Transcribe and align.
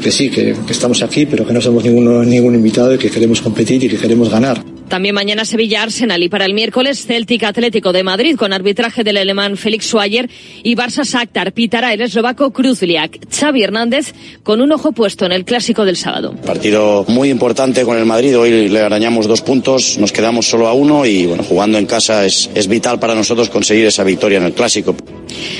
Que 0.00 0.12
sí, 0.12 0.30
que, 0.30 0.54
estamos 0.68 1.02
aquí, 1.02 1.26
pero 1.26 1.46
que 1.46 1.52
no 1.52 1.60
somos 1.60 1.84
ningún 1.84 2.54
invitado 2.54 2.94
y 2.94 2.98
que 2.98 3.10
queremos 3.10 3.40
competir 3.40 3.82
y 3.82 3.88
que 3.88 3.96
queremos 3.96 4.30
ganar. 4.30 4.75
También 4.88 5.14
mañana 5.14 5.44
Sevilla 5.44 5.82
Arsenal 5.82 6.22
y 6.22 6.28
para 6.28 6.44
el 6.44 6.54
miércoles 6.54 7.06
Celtic 7.06 7.42
Atlético 7.42 7.92
de 7.92 8.04
Madrid 8.04 8.36
con 8.36 8.52
arbitraje 8.52 9.02
del 9.02 9.16
alemán 9.16 9.56
Félix 9.56 9.86
Schwayer 9.86 10.30
y 10.62 10.76
Barça 10.76 11.04
Shakhtar 11.04 11.52
pitará 11.52 11.92
el 11.92 12.00
eslovaco 12.00 12.52
Kruzliak. 12.52 13.18
Xavi 13.30 13.62
Hernández 13.62 14.14
con 14.42 14.60
un 14.60 14.70
ojo 14.72 14.92
puesto 14.92 15.26
en 15.26 15.32
el 15.32 15.44
clásico 15.44 15.84
del 15.84 15.96
sábado. 15.96 16.34
Partido 16.46 17.04
muy 17.08 17.30
importante 17.30 17.84
con 17.84 17.98
el 17.98 18.06
Madrid. 18.06 18.38
Hoy 18.38 18.68
le 18.68 18.80
arañamos 18.80 19.26
dos 19.26 19.42
puntos, 19.42 19.98
nos 19.98 20.12
quedamos 20.12 20.46
solo 20.46 20.68
a 20.68 20.72
uno 20.72 21.04
y 21.04 21.26
bueno, 21.26 21.42
jugando 21.42 21.78
en 21.78 21.86
casa 21.86 22.24
es, 22.24 22.48
es 22.54 22.68
vital 22.68 23.00
para 23.00 23.14
nosotros 23.14 23.50
conseguir 23.50 23.86
esa 23.86 24.04
victoria 24.04 24.38
en 24.38 24.44
el 24.44 24.52
clásico. 24.52 24.94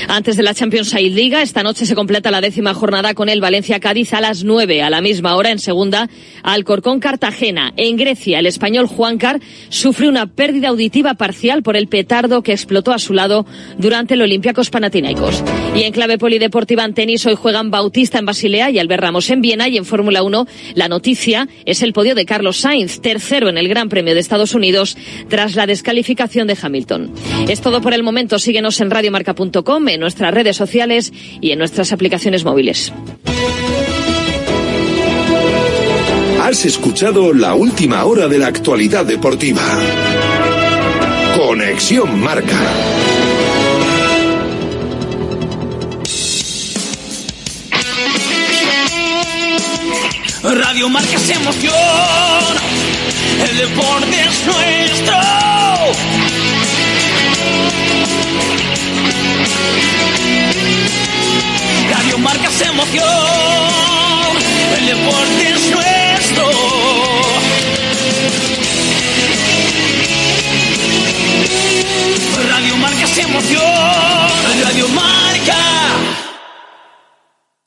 Antes 0.08 0.36
de 0.36 0.44
la 0.44 0.54
Champions 0.54 0.92
League 0.94 1.10
Liga, 1.10 1.42
esta 1.42 1.62
noche 1.62 1.86
se 1.86 1.96
completa 1.96 2.30
la 2.30 2.40
décima 2.40 2.74
jornada 2.74 3.14
con 3.14 3.28
el 3.28 3.40
Valencia 3.40 3.80
Cádiz 3.80 4.12
a 4.14 4.20
las 4.20 4.44
nueve 4.44 4.82
a 4.82 4.90
la 4.90 5.00
misma 5.00 5.36
hora 5.36 5.50
en 5.50 5.58
segunda 5.58 6.08
Alcorcón 6.42 7.00
Cartagena. 7.00 7.72
En 7.76 7.96
Grecia, 7.96 8.38
el 8.38 8.46
español 8.46 8.86
Juan 8.86 9.15
Car 9.18 9.40
sufre 9.68 10.08
una 10.08 10.26
pérdida 10.26 10.68
auditiva 10.68 11.14
parcial 11.14 11.62
por 11.62 11.76
el 11.76 11.88
petardo 11.88 12.42
que 12.42 12.52
explotó 12.52 12.92
a 12.92 12.98
su 12.98 13.12
lado 13.12 13.46
durante 13.78 14.14
el 14.14 14.22
Olympiacos 14.22 14.70
Panathinaikos. 14.70 15.42
Y 15.74 15.82
en 15.82 15.92
clave 15.92 16.18
polideportiva 16.18 16.84
en 16.84 16.94
tenis 16.94 17.26
hoy 17.26 17.34
juegan 17.34 17.70
Bautista 17.70 18.18
en 18.18 18.26
Basilea 18.26 18.70
y 18.70 18.78
Albert 18.78 19.02
Ramos 19.02 19.30
en 19.30 19.40
Viena 19.40 19.68
y 19.68 19.76
en 19.76 19.84
Fórmula 19.84 20.22
1 20.22 20.46
la 20.74 20.88
noticia 20.88 21.48
es 21.64 21.82
el 21.82 21.92
podio 21.92 22.14
de 22.14 22.26
Carlos 22.26 22.58
Sainz, 22.58 23.00
tercero 23.00 23.48
en 23.48 23.58
el 23.58 23.68
Gran 23.68 23.88
Premio 23.88 24.14
de 24.14 24.20
Estados 24.20 24.54
Unidos 24.54 24.96
tras 25.28 25.54
la 25.56 25.66
descalificación 25.66 26.46
de 26.46 26.56
Hamilton. 26.60 27.12
Es 27.48 27.60
todo 27.60 27.80
por 27.80 27.94
el 27.94 28.02
momento. 28.02 28.38
Síguenos 28.38 28.80
en 28.80 28.90
radiomarca.com, 28.90 29.88
en 29.88 30.00
nuestras 30.00 30.32
redes 30.32 30.56
sociales 30.56 31.12
y 31.40 31.50
en 31.50 31.58
nuestras 31.58 31.92
aplicaciones 31.92 32.44
móviles. 32.44 32.92
Has 36.48 36.64
escuchado 36.64 37.32
la 37.32 37.56
última 37.56 38.04
hora 38.04 38.28
de 38.28 38.38
la 38.38 38.46
actualidad 38.46 39.04
deportiva. 39.04 39.64
Conexión 41.36 42.20
Marca. 42.20 42.56
Radio 50.44 50.88
Marca 50.88 51.16
es 51.16 51.30
emoción. 51.30 51.74
El 53.50 53.58
deporte 53.58 54.20
es 54.20 54.46
nuestro. 54.46 55.16
Radio 61.90 62.18
Marca 62.18 62.48
es 62.48 62.60
emoción. 62.60 63.04
El 64.78 64.86
deporte 64.86 65.48
es 65.48 65.70
nuestro. 65.72 65.95
Radio 72.48 72.76
Marca 72.76 73.04
es 73.04 73.18
emoción. 73.18 73.62
Radio 74.62 74.88
Marca. 74.88 75.65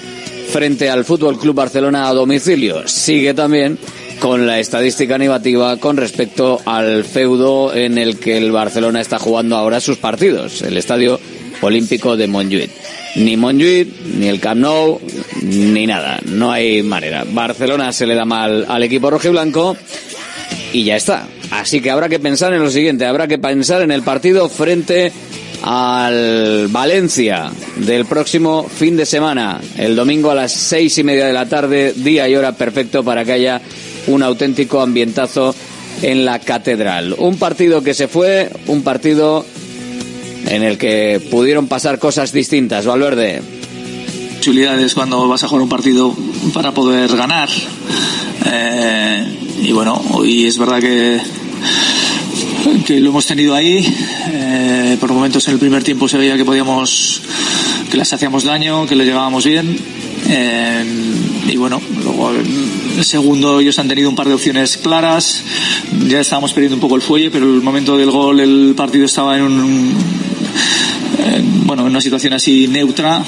frente 0.51 0.89
al 0.89 1.05
Fútbol 1.05 1.39
Club 1.39 1.55
Barcelona 1.55 2.07
a 2.07 2.13
domicilio. 2.13 2.87
Sigue 2.87 3.33
también 3.33 3.77
con 4.25 4.47
la 4.47 4.59
estadística 4.59 5.19
negativa 5.19 5.77
con 5.77 5.97
respecto 5.97 6.59
al 6.65 7.03
feudo 7.03 7.75
en 7.75 7.99
el 7.99 8.17
que 8.17 8.37
el 8.37 8.51
Barcelona 8.51 8.99
está 8.99 9.19
jugando 9.19 9.55
ahora 9.55 9.79
sus 9.79 9.99
partidos, 9.99 10.63
el 10.63 10.77
Estadio 10.77 11.19
Olímpico 11.61 12.17
de 12.17 12.25
Montjuic. 12.25 12.71
Ni 13.17 13.37
Montjuic, 13.37 13.87
ni 14.17 14.27
el 14.27 14.39
Camp 14.39 14.61
Nou, 14.61 14.99
ni 15.43 15.85
nada. 15.85 16.19
No 16.25 16.51
hay 16.51 16.81
manera. 16.81 17.23
Barcelona 17.23 17.93
se 17.93 18.07
le 18.07 18.15
da 18.15 18.25
mal 18.25 18.65
al 18.67 18.81
equipo 18.81 19.11
rojiblanco 19.11 19.77
y 20.73 20.83
ya 20.83 20.95
está. 20.95 21.27
Así 21.51 21.79
que 21.79 21.91
habrá 21.91 22.09
que 22.09 22.17
pensar 22.17 22.51
en 22.51 22.63
lo 22.63 22.71
siguiente, 22.71 23.05
habrá 23.05 23.27
que 23.27 23.37
pensar 23.37 23.83
en 23.83 23.91
el 23.91 24.01
partido 24.01 24.49
frente 24.49 25.11
al 25.61 26.67
Valencia 26.69 27.51
del 27.75 28.05
próximo 28.05 28.63
fin 28.63 28.97
de 28.97 29.05
semana, 29.05 29.61
el 29.77 29.95
domingo 29.95 30.31
a 30.31 30.35
las 30.35 30.51
seis 30.51 30.97
y 30.97 31.03
media 31.03 31.27
de 31.27 31.33
la 31.33 31.47
tarde, 31.47 31.93
día 31.95 32.27
y 32.27 32.35
hora 32.35 32.53
perfecto 32.53 33.03
para 33.03 33.23
que 33.23 33.33
haya 33.33 33.61
un 34.07 34.23
auténtico 34.23 34.81
ambientazo 34.81 35.55
en 36.01 36.25
la 36.25 36.39
catedral. 36.39 37.15
Un 37.17 37.37
partido 37.37 37.83
que 37.83 37.93
se 37.93 38.07
fue, 38.07 38.49
un 38.67 38.83
partido 38.83 39.45
en 40.47 40.63
el 40.63 40.77
que 40.77 41.21
pudieron 41.31 41.67
pasar 41.67 41.99
cosas 41.99 42.31
distintas. 42.31 42.85
Valverde. 42.85 43.41
Posibilidades 44.37 44.93
cuando 44.93 45.27
vas 45.27 45.43
a 45.43 45.47
jugar 45.47 45.63
un 45.63 45.69
partido 45.69 46.15
para 46.53 46.71
poder 46.71 47.15
ganar. 47.15 47.49
Eh, 48.45 49.25
y 49.63 49.71
bueno, 49.71 49.99
hoy 50.11 50.45
es 50.45 50.57
verdad 50.57 50.79
que 50.79 51.19
que 52.85 52.99
lo 52.99 53.09
hemos 53.09 53.25
tenido 53.25 53.55
ahí. 53.55 53.85
Eh, 54.31 54.97
por 54.99 55.11
momentos 55.11 55.47
en 55.47 55.53
el 55.53 55.59
primer 55.59 55.83
tiempo 55.83 56.07
se 56.07 56.17
veía 56.17 56.37
que 56.37 56.45
podíamos, 56.45 57.21
que 57.89 57.97
les 57.97 58.11
hacíamos 58.11 58.43
daño, 58.43 58.85
que 58.85 58.95
les 58.95 59.07
llegábamos 59.07 59.45
bien. 59.45 59.77
Eh, 60.27 60.85
y 61.47 61.57
bueno, 61.57 61.81
luego 62.03 62.31
segundo 63.03 63.59
ellos 63.59 63.77
han 63.79 63.87
tenido 63.87 64.09
un 64.09 64.15
par 64.15 64.27
de 64.27 64.33
opciones 64.33 64.77
claras. 64.77 65.43
Ya 66.07 66.19
estábamos 66.19 66.53
perdiendo 66.53 66.75
un 66.75 66.81
poco 66.81 66.95
el 66.95 67.01
fuelle, 67.01 67.31
pero 67.31 67.45
el 67.45 67.61
momento 67.61 67.97
del 67.97 68.11
gol 68.11 68.39
el 68.39 68.73
partido 68.75 69.05
estaba 69.05 69.37
en 69.37 69.43
un 69.43 69.93
en, 71.25 71.67
bueno 71.67 71.83
en 71.83 71.89
una 71.89 72.01
situación 72.01 72.33
así 72.33 72.67
neutra 72.67 73.23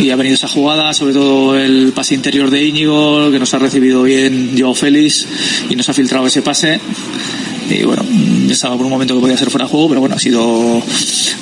y 0.00 0.10
ha 0.10 0.16
venido 0.16 0.34
esa 0.34 0.48
jugada, 0.48 0.92
sobre 0.94 1.12
todo 1.12 1.58
el 1.58 1.92
pase 1.92 2.14
interior 2.14 2.50
de 2.50 2.64
Íñigo, 2.64 3.30
que 3.30 3.38
nos 3.38 3.52
ha 3.54 3.58
recibido 3.58 4.02
bien 4.02 4.54
Joao 4.56 4.74
Félix 4.74 5.26
y 5.68 5.74
nos 5.74 5.88
ha 5.88 5.94
filtrado 5.94 6.26
ese 6.26 6.42
pase. 6.42 6.80
Y 7.70 7.84
bueno, 7.84 8.02
estaba 8.50 8.76
por 8.76 8.86
un 8.86 8.92
momento 8.92 9.14
que 9.14 9.20
podía 9.20 9.36
ser 9.36 9.50
fuera 9.50 9.66
de 9.66 9.70
juego, 9.70 9.88
pero 9.88 10.00
bueno, 10.00 10.16
ha 10.16 10.18
sido. 10.18 10.82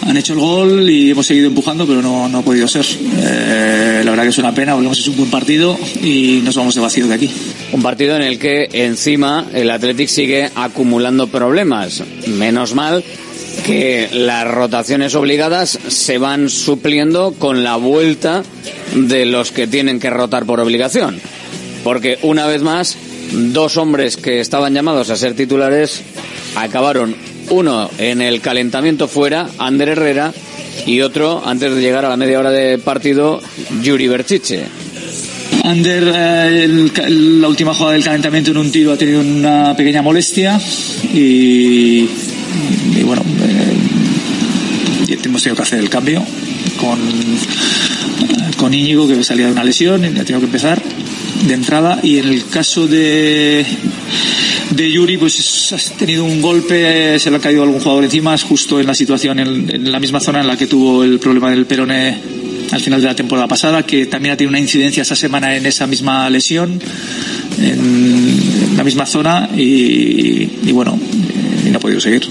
Han 0.02 0.16
hecho 0.16 0.32
el 0.32 0.40
gol 0.40 0.90
y 0.90 1.10
hemos 1.10 1.26
seguido 1.26 1.46
empujando, 1.46 1.86
pero 1.86 2.02
no, 2.02 2.28
no 2.28 2.38
ha 2.38 2.42
podido 2.42 2.66
ser. 2.66 2.84
Eh, 3.18 4.02
la 4.04 4.10
verdad 4.10 4.24
que 4.24 4.30
es 4.30 4.38
una 4.38 4.52
pena, 4.52 4.72
porque 4.72 4.86
hemos 4.86 4.98
hecho 4.98 5.12
un 5.12 5.16
buen 5.18 5.30
partido 5.30 5.78
y 6.02 6.40
nos 6.42 6.56
vamos 6.56 6.74
de 6.74 6.80
vacío 6.80 7.06
de 7.06 7.14
aquí. 7.14 7.30
Un 7.72 7.82
partido 7.82 8.16
en 8.16 8.22
el 8.22 8.38
que 8.38 8.68
encima 8.72 9.46
el 9.52 9.70
Athletic 9.70 10.08
sigue 10.08 10.50
acumulando 10.54 11.28
problemas. 11.28 12.02
Menos 12.26 12.74
mal 12.74 13.04
que 13.64 14.08
las 14.12 14.46
rotaciones 14.46 15.14
obligadas 15.14 15.78
se 15.88 16.18
van 16.18 16.50
supliendo 16.50 17.34
con 17.38 17.64
la 17.64 17.76
vuelta 17.76 18.42
de 18.94 19.26
los 19.26 19.52
que 19.52 19.66
tienen 19.66 20.00
que 20.00 20.10
rotar 20.10 20.44
por 20.44 20.60
obligación. 20.60 21.20
Porque 21.82 22.18
una 22.22 22.46
vez 22.46 22.62
más, 22.62 22.96
dos 23.32 23.76
hombres 23.76 24.16
que 24.16 24.40
estaban 24.40 24.74
llamados 24.74 25.10
a 25.10 25.16
ser 25.16 25.34
titulares 25.34 26.02
acabaron 26.56 27.14
uno 27.50 27.90
en 27.98 28.22
el 28.22 28.40
calentamiento 28.40 29.08
fuera, 29.08 29.48
Ander 29.58 29.90
Herrera, 29.90 30.32
y 30.86 31.00
otro, 31.00 31.42
antes 31.44 31.74
de 31.74 31.80
llegar 31.80 32.04
a 32.04 32.08
la 32.08 32.16
media 32.16 32.38
hora 32.38 32.50
de 32.50 32.78
partido, 32.78 33.40
Yuri 33.82 34.08
Berchiche. 34.08 34.64
Ander, 35.64 36.12
eh, 36.14 36.90
la 37.08 37.48
última 37.48 37.74
jugada 37.74 37.94
del 37.94 38.04
calentamiento 38.04 38.50
en 38.50 38.58
un 38.58 38.70
tiro 38.70 38.92
ha 38.92 38.96
tenido 38.96 39.20
una 39.20 39.74
pequeña 39.76 40.02
molestia 40.02 40.60
y, 41.12 42.08
bueno, 43.04 43.22
eh, 43.42 45.18
hemos 45.24 45.42
tenido 45.42 45.56
que 45.56 45.62
hacer 45.62 45.80
el 45.80 45.90
cambio 45.90 46.22
con, 46.78 46.98
eh, 47.00 48.50
con 48.56 48.74
Íñigo 48.74 49.08
que 49.08 49.22
salía 49.24 49.46
de 49.46 49.52
una 49.52 49.64
lesión 49.64 50.04
y 50.04 50.08
ha 50.08 50.24
tenido 50.24 50.40
que 50.40 50.46
empezar 50.46 50.80
de 51.44 51.54
entrada 51.54 52.00
y 52.02 52.18
en 52.18 52.28
el 52.28 52.46
caso 52.46 52.86
de 52.86 53.64
de 54.70 54.90
Yuri 54.90 55.16
pues 55.16 55.72
ha 55.72 55.98
tenido 55.98 56.24
un 56.24 56.40
golpe 56.40 57.18
se 57.18 57.30
le 57.30 57.36
ha 57.36 57.40
caído 57.40 57.62
algún 57.62 57.80
jugador 57.80 58.04
encima 58.04 58.34
es 58.34 58.42
justo 58.42 58.80
en 58.80 58.86
la 58.86 58.94
situación 58.94 59.38
en, 59.38 59.90
la 59.90 60.00
misma 60.00 60.20
zona 60.20 60.40
en 60.40 60.46
la 60.46 60.56
que 60.56 60.66
tuvo 60.66 61.04
el 61.04 61.18
problema 61.18 61.50
del 61.50 61.66
peroné 61.66 62.18
al 62.72 62.80
final 62.80 63.00
de 63.00 63.06
la 63.06 63.14
temporada 63.14 63.46
pasada, 63.46 63.84
que 63.84 64.06
también 64.06 64.32
ha 64.32 64.36
tenido 64.36 64.50
una 64.50 64.58
incidencia 64.58 65.02
esta 65.02 65.14
semana 65.14 65.56
en 65.56 65.66
esa 65.66 65.86
misma 65.86 66.28
lesión, 66.30 66.80
en 67.62 68.76
la 68.76 68.82
misma 68.82 69.06
zona, 69.06 69.48
y, 69.56 70.50
y 70.64 70.72
bueno, 70.72 70.98
y 71.64 71.70
no 71.70 71.76
ha 71.76 71.80
podido 71.80 72.00
seguir. 72.00 72.28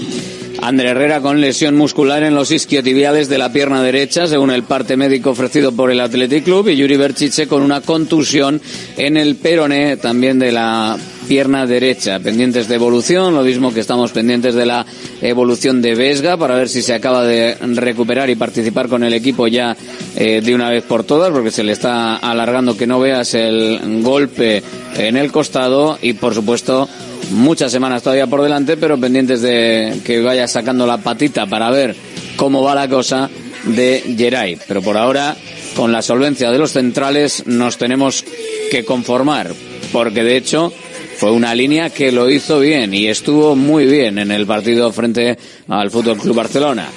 Ander 0.66 0.86
Herrera 0.86 1.20
con 1.20 1.40
lesión 1.40 1.76
muscular 1.76 2.24
en 2.24 2.34
los 2.34 2.50
isquiotibiales 2.50 3.28
de 3.28 3.38
la 3.38 3.52
pierna 3.52 3.84
derecha, 3.84 4.26
según 4.26 4.50
el 4.50 4.64
parte 4.64 4.96
médico 4.96 5.30
ofrecido 5.30 5.70
por 5.70 5.92
el 5.92 6.00
Athletic 6.00 6.42
Club, 6.42 6.66
y 6.66 6.76
Yuri 6.76 6.96
Berchiche 6.96 7.46
con 7.46 7.62
una 7.62 7.82
contusión 7.82 8.60
en 8.96 9.16
el 9.16 9.36
peroné 9.36 9.96
también 9.96 10.40
de 10.40 10.50
la 10.50 10.98
pierna 11.28 11.66
derecha. 11.66 12.18
Pendientes 12.18 12.66
de 12.66 12.74
evolución, 12.74 13.36
lo 13.36 13.42
mismo 13.42 13.72
que 13.72 13.78
estamos 13.78 14.10
pendientes 14.10 14.56
de 14.56 14.66
la 14.66 14.84
evolución 15.20 15.80
de 15.80 15.94
Vesga 15.94 16.36
para 16.36 16.56
ver 16.56 16.68
si 16.68 16.82
se 16.82 16.94
acaba 16.94 17.24
de 17.24 17.54
recuperar 17.60 18.28
y 18.28 18.34
participar 18.34 18.88
con 18.88 19.04
el 19.04 19.14
equipo 19.14 19.46
ya 19.46 19.76
eh, 20.16 20.40
de 20.44 20.52
una 20.52 20.68
vez 20.68 20.82
por 20.82 21.04
todas, 21.04 21.30
porque 21.30 21.52
se 21.52 21.62
le 21.62 21.70
está 21.70 22.16
alargando 22.16 22.76
que 22.76 22.88
no 22.88 22.98
veas 22.98 23.34
el 23.34 24.02
golpe 24.02 24.64
en 24.96 25.16
el 25.16 25.30
costado 25.30 25.96
y 26.02 26.14
por 26.14 26.34
supuesto 26.34 26.88
muchas 27.30 27.72
semanas 27.72 28.02
todavía 28.02 28.26
por 28.26 28.42
delante, 28.42 28.76
pero 28.76 28.98
pendientes 28.98 29.42
de 29.42 30.00
que 30.04 30.20
vaya 30.20 30.46
sacando 30.48 30.86
la 30.86 30.98
patita 30.98 31.46
para 31.46 31.70
ver 31.70 31.96
cómo 32.36 32.62
va 32.62 32.74
la 32.74 32.88
cosa 32.88 33.30
de 33.64 34.02
Geray. 34.16 34.58
Pero 34.66 34.82
por 34.82 34.96
ahora, 34.96 35.36
con 35.74 35.92
la 35.92 36.02
solvencia 36.02 36.50
de 36.50 36.58
los 36.58 36.72
centrales, 36.72 37.46
nos 37.46 37.78
tenemos 37.78 38.24
que 38.70 38.84
conformar, 38.84 39.52
porque 39.92 40.22
de 40.22 40.36
hecho 40.36 40.72
fue 41.16 41.32
una 41.32 41.54
línea 41.54 41.90
que 41.90 42.12
lo 42.12 42.28
hizo 42.30 42.60
bien 42.60 42.92
y 42.92 43.08
estuvo 43.08 43.56
muy 43.56 43.86
bien 43.86 44.18
en 44.18 44.30
el 44.30 44.46
partido 44.46 44.92
frente 44.92 45.38
al 45.68 45.90
Fútbol 45.90 46.18
Club 46.18 46.36
Barcelona. 46.36 46.88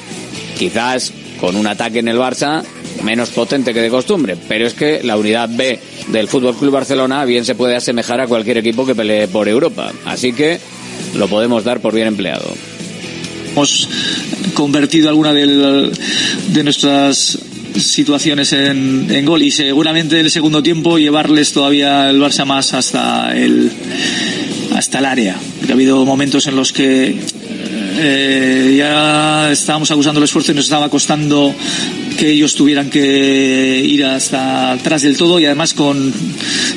Quizás 0.58 1.14
con 1.40 1.56
un 1.56 1.68
ataque 1.68 2.00
en 2.00 2.10
el 2.10 2.18
Barça 2.18 2.64
menos 3.04 3.30
potente 3.30 3.74
que 3.74 3.82
de 3.82 3.90
costumbre, 3.90 4.36
pero 4.48 4.68
es 4.68 4.74
que 4.74 5.02
la 5.04 5.18
unidad 5.18 5.50
B 5.52 5.80
del 6.10 6.28
Fútbol 6.28 6.56
Club 6.56 6.72
Barcelona 6.74 7.26
bien 7.26 7.46
se 7.46 7.56
puede 7.56 7.76
asemejar 7.76 8.20
a 8.22 8.28
cualquier 8.28 8.58
equipo 8.58 8.86
que 8.86 8.96
pelee 8.96 9.28
por 9.28 9.48
Europa, 9.48 9.92
así 10.06 10.34
que 10.34 10.60
lo 11.16 11.28
podemos 11.28 11.64
dar 11.64 11.80
por 11.80 11.94
bien 11.94 12.08
empleado. 12.08 12.54
Hemos 13.52 13.90
convertido 14.54 15.10
alguna 15.10 15.34
del- 15.34 15.92
de 16.54 16.64
nuestras 16.64 17.38
situaciones 17.78 18.52
en, 18.54 19.08
en 19.10 19.26
gol 19.26 19.42
y 19.44 19.52
seguramente 19.52 20.20
en 20.20 20.26
el 20.26 20.32
segundo 20.32 20.62
tiempo 20.64 20.98
llevarles 20.98 21.52
todavía 21.54 22.10
el 22.10 22.20
Barça 22.20 22.46
más 22.46 22.74
hasta 22.74 23.36
el 23.38 23.72
hasta 24.76 25.00
el 25.00 25.06
área. 25.06 25.36
Ha 25.68 25.72
habido 25.72 26.04
momentos 26.06 26.48
en 26.48 26.56
los 26.56 26.72
que 26.74 27.16
eh, 28.02 28.76
ya 28.78 29.52
estábamos 29.52 29.90
acusando 29.92 30.20
el 30.20 30.24
esfuerzo 30.26 30.52
y 30.52 30.56
nos 30.56 30.66
estaba 30.66 30.90
costando 30.90 31.54
que 32.20 32.32
ellos 32.32 32.54
tuvieran 32.54 32.90
que 32.90 33.82
ir 33.86 34.04
hasta 34.04 34.74
atrás 34.74 35.04
del 35.04 35.16
todo 35.16 35.40
y 35.40 35.46
además 35.46 35.74
con 35.74 36.14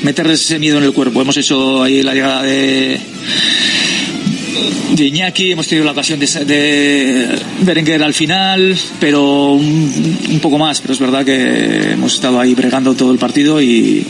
meterles 0.01 0.41
ese 0.41 0.57
miedo 0.57 0.77
en 0.77 0.85
el 0.85 0.93
cuerpo. 0.93 1.21
Hemos 1.21 1.35
hecho 1.35 1.83
ahí 1.83 2.01
la 2.01 2.13
llegada 2.13 2.43
de 2.43 2.97
de 4.95 5.05
Iñaki, 5.05 5.51
hemos 5.51 5.67
tenido 5.67 5.85
la 5.85 5.91
ocasión 5.91 6.19
de, 6.19 6.27
de 6.45 7.27
Berenguer 7.61 8.03
al 8.03 8.13
final, 8.13 8.77
pero 8.99 9.53
un, 9.53 10.17
un, 10.29 10.39
poco 10.39 10.57
más, 10.59 10.81
pero 10.81 10.93
es 10.93 10.99
verdad 10.99 11.25
que 11.25 11.93
hemos 11.93 12.13
estado 12.13 12.39
ahí 12.39 12.53
bregando 12.53 12.93
todo 12.93 13.11
el 13.11 13.17
partido 13.17 13.59
y, 13.61 14.05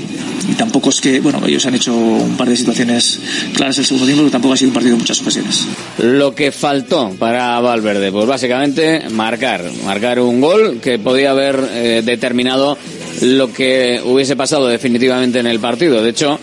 y, 0.48 0.54
tampoco 0.54 0.90
es 0.90 1.02
que, 1.02 1.20
bueno, 1.20 1.42
ellos 1.46 1.66
han 1.66 1.76
hecho 1.76 1.94
un 1.96 2.36
par 2.38 2.50
de 2.50 2.58
situaciones 2.58 3.20
claras 3.56 3.78
el 3.78 3.86
segundo 3.86 4.06
tiempo, 4.06 4.24
pero 4.24 4.32
tampoco 4.32 4.54
ha 4.54 4.58
sido 4.58 4.70
un 4.70 4.74
partido 4.74 4.96
en 4.96 5.00
muchas 5.00 5.22
ocasiones. 5.22 5.66
Lo 6.00 6.36
que 6.36 6.52
faltó 6.52 7.12
para 7.18 7.60
Valverde, 7.60 8.12
pues 8.12 8.26
básicamente 8.26 9.10
marcar, 9.10 9.64
marcar 9.86 10.20
un 10.20 10.42
gol 10.42 10.80
que 10.82 11.00
podía 11.00 11.32
haber 11.32 11.60
eh, 11.72 12.02
determinado 12.04 12.78
lo 13.22 13.54
que 13.54 14.02
hubiese 14.04 14.36
pasado 14.36 14.68
definitivamente 14.68 15.40
en 15.40 15.48
el 15.48 15.60
partido. 15.60 16.02
De 16.02 16.10
hecho, 16.10 16.40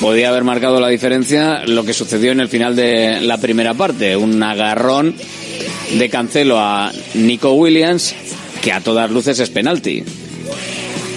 podía 0.00 0.28
haber 0.28 0.44
marcado 0.44 0.80
la 0.80 0.88
diferencia 0.88 1.62
lo 1.66 1.84
que 1.84 1.92
sucedió 1.92 2.32
en 2.32 2.40
el 2.40 2.48
final 2.48 2.76
de 2.76 3.20
la 3.20 3.38
primera 3.38 3.74
parte, 3.74 4.16
un 4.16 4.42
agarrón 4.42 5.14
de 5.98 6.08
Cancelo 6.08 6.58
a 6.58 6.92
Nico 7.14 7.52
Williams 7.52 8.14
que 8.62 8.72
a 8.72 8.80
todas 8.80 9.10
luces 9.10 9.38
es 9.40 9.50
penalti. 9.50 10.02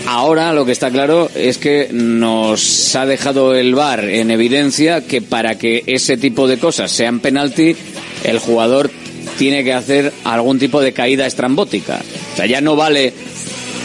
Ahora 0.08 0.54
lo 0.54 0.66
que 0.66 0.72
está 0.72 0.90
claro 0.90 1.30
es 1.36 1.58
que 1.58 1.90
nos 1.92 2.96
ha 2.96 3.06
dejado 3.06 3.54
el 3.54 3.76
VAR 3.76 4.06
en 4.06 4.32
evidencia 4.32 5.06
que 5.06 5.22
para 5.22 5.58
que 5.58 5.84
ese 5.86 6.16
tipo 6.16 6.48
de 6.48 6.58
cosas 6.58 6.92
sean 6.92 7.20
penalti, 7.20 7.76
el 8.24 8.40
jugador 8.40 8.90
tiene 9.38 9.66
que 9.66 9.74
hacer 9.74 10.14
algún 10.24 10.60
tipo 10.60 10.80
de 10.80 10.94
caída 10.94 11.28
estrambótica. 11.28 12.00
O 12.34 12.38
sea, 12.38 12.46
ya 12.46 12.62
no 12.62 12.78
vale 12.78 13.12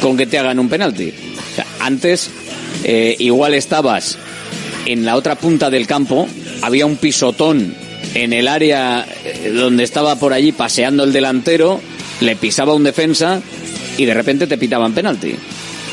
con 0.01 0.17
que 0.17 0.27
te 0.27 0.39
hagan 0.39 0.61
un 0.61 0.69
penalti. 0.69 1.09
O 1.11 1.55
sea, 1.57 1.67
antes 1.81 2.31
eh, 2.85 3.17
igual 3.19 3.55
estabas 3.55 4.17
en 4.87 5.05
la 5.05 5.17
otra 5.17 5.35
punta 5.35 5.71
del 5.71 5.89
campo 5.89 6.29
había 6.63 6.87
un 6.87 6.99
pisotón 6.99 7.75
en 8.15 8.33
el 8.33 8.47
área 8.47 9.07
donde 9.55 9.83
estaba 9.83 10.15
por 10.17 10.33
allí 10.33 10.53
paseando 10.53 11.03
el 11.03 11.13
delantero, 11.13 11.81
le 12.21 12.37
pisaba 12.37 12.75
un 12.75 12.85
defensa 12.85 13.43
y 13.97 14.05
de 14.05 14.15
repente 14.15 14.47
te 14.47 14.57
pitaban 14.57 14.93
penalti. 14.93 15.35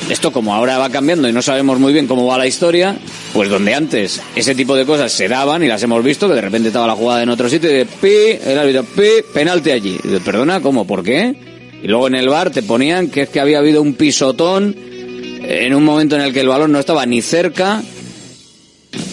Esto 0.10 0.32
como 0.32 0.56
ahora 0.56 0.80
va 0.80 0.90
cambiando 0.90 1.30
y 1.30 1.34
no 1.34 1.44
sabemos 1.44 1.80
muy 1.80 1.94
bien 1.94 2.08
cómo 2.08 2.26
va 2.26 2.40
la 2.40 2.48
historia, 2.48 2.98
pues 3.32 3.48
donde 3.48 3.76
antes 3.76 4.20
ese 4.36 4.56
tipo 4.56 4.76
de 4.76 4.84
cosas 4.86 5.12
se 5.12 5.28
daban 5.28 5.62
y 5.64 5.68
las 5.68 5.84
hemos 5.84 6.04
visto, 6.04 6.28
que 6.28 6.34
de 6.34 6.42
repente 6.42 6.70
estaba 6.70 6.88
la 6.88 6.96
jugada 6.96 7.22
en 7.22 7.30
otro 7.30 7.48
sitio 7.48 7.70
y 7.70 7.74
de 7.74 7.86
pi, 7.86 8.50
el 8.50 8.58
árbitro, 8.58 8.84
pi, 8.86 9.24
penalti 9.32 9.70
allí. 9.70 10.00
Perdona, 10.26 10.62
¿cómo? 10.62 10.88
¿Por 10.88 11.04
qué? 11.04 11.36
Y 11.84 11.88
luego 11.88 12.08
en 12.08 12.16
el 12.16 12.28
bar 12.28 12.50
te 12.50 12.64
ponían 12.64 13.10
que 13.10 13.22
es 13.22 13.30
que 13.30 13.40
había 13.40 13.60
habido 13.60 13.84
un 13.84 13.94
pisotón 13.94 14.76
en 14.76 15.76
un 15.76 15.84
momento 15.84 16.16
en 16.16 16.24
el 16.24 16.34
que 16.34 16.42
el 16.42 16.48
balón 16.48 16.72
no 16.72 16.80
estaba 16.80 17.06
ni 17.06 17.22
cerca 17.22 17.84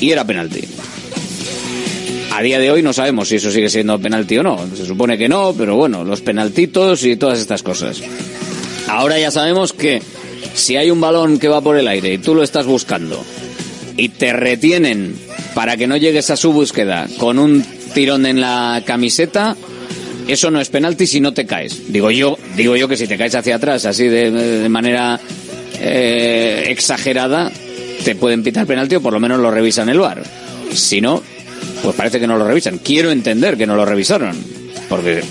y 0.01 0.11
era 0.11 0.25
penalti. 0.27 0.63
A 2.33 2.43
día 2.43 2.59
de 2.59 2.71
hoy 2.71 2.83
no 2.83 2.95
sabemos 2.95 3.29
si 3.29 3.37
eso 3.37 3.51
sigue 3.51 3.69
siendo 3.69 3.99
penalti 3.99 4.39
o 4.39 4.43
no. 4.43 4.67
Se 4.75 4.87
supone 4.87 5.19
que 5.19 5.29
no, 5.29 5.55
pero 5.57 5.77
bueno, 5.77 6.05
los 6.05 6.23
penaltitos 6.23 7.05
y 7.05 7.17
todas 7.17 7.39
estas 7.39 7.63
cosas. 7.63 8.01
Ahora 8.89 9.19
ya 9.19 9.31
sabemos 9.31 9.73
que 9.73 10.03
si 10.55 10.77
hay 10.77 10.91
un 10.91 11.01
balón 11.01 11.39
que 11.39 11.49
va 11.49 11.61
por 11.61 11.77
el 11.77 11.89
aire 11.89 12.15
y 12.15 12.19
tú 12.19 12.35
lo 12.35 12.43
estás 12.43 12.67
buscando 12.67 13.23
y 13.97 14.11
te 14.11 14.33
retienen 14.33 15.17
para 15.55 15.77
que 15.77 15.87
no 15.87 15.97
llegues 15.97 16.31
a 16.31 16.37
su 16.37 16.53
búsqueda 16.53 17.07
con 17.19 17.39
un 17.39 17.65
tirón 17.95 18.27
en 18.27 18.41
la 18.41 18.83
camiseta, 18.85 19.57
eso 20.29 20.51
no 20.51 20.61
es 20.61 20.69
penalti 20.69 21.07
si 21.07 21.21
no 21.21 21.33
te 21.33 21.47
caes. 21.47 21.93
Digo 21.93 22.11
yo, 22.11 22.37
digo 22.57 22.77
yo 22.77 22.89
que 22.89 22.97
si 22.97 23.07
te 23.07 23.17
caes 23.17 23.35
hacia 23.35 23.57
atrás, 23.57 23.87
así 23.87 24.05
de, 24.09 24.69
manera 24.69 25.19
eh, 25.81 26.65
exagerada, 26.69 27.51
te 28.05 28.15
pueden 28.15 28.43
pitar 28.43 28.67
penalti 28.67 28.97
o 28.97 29.01
por 29.01 29.13
lo 29.13 29.21
menos 29.21 29.41
lo 29.41 29.51
revisan 29.51 29.89
el 29.89 30.01
bar. 30.01 30.23
Si 30.73 31.01
no, 31.01 31.23
pues 31.83 31.95
parece 31.97 32.21
que 32.21 32.27
no 32.27 32.37
lo 32.37 32.47
revisan. 32.47 32.79
Quiero 32.79 33.11
entender 33.11 33.57
que 33.57 33.67
no 33.67 33.77
lo 33.77 33.85
revisaron, 33.85 34.37
porque 34.89 35.23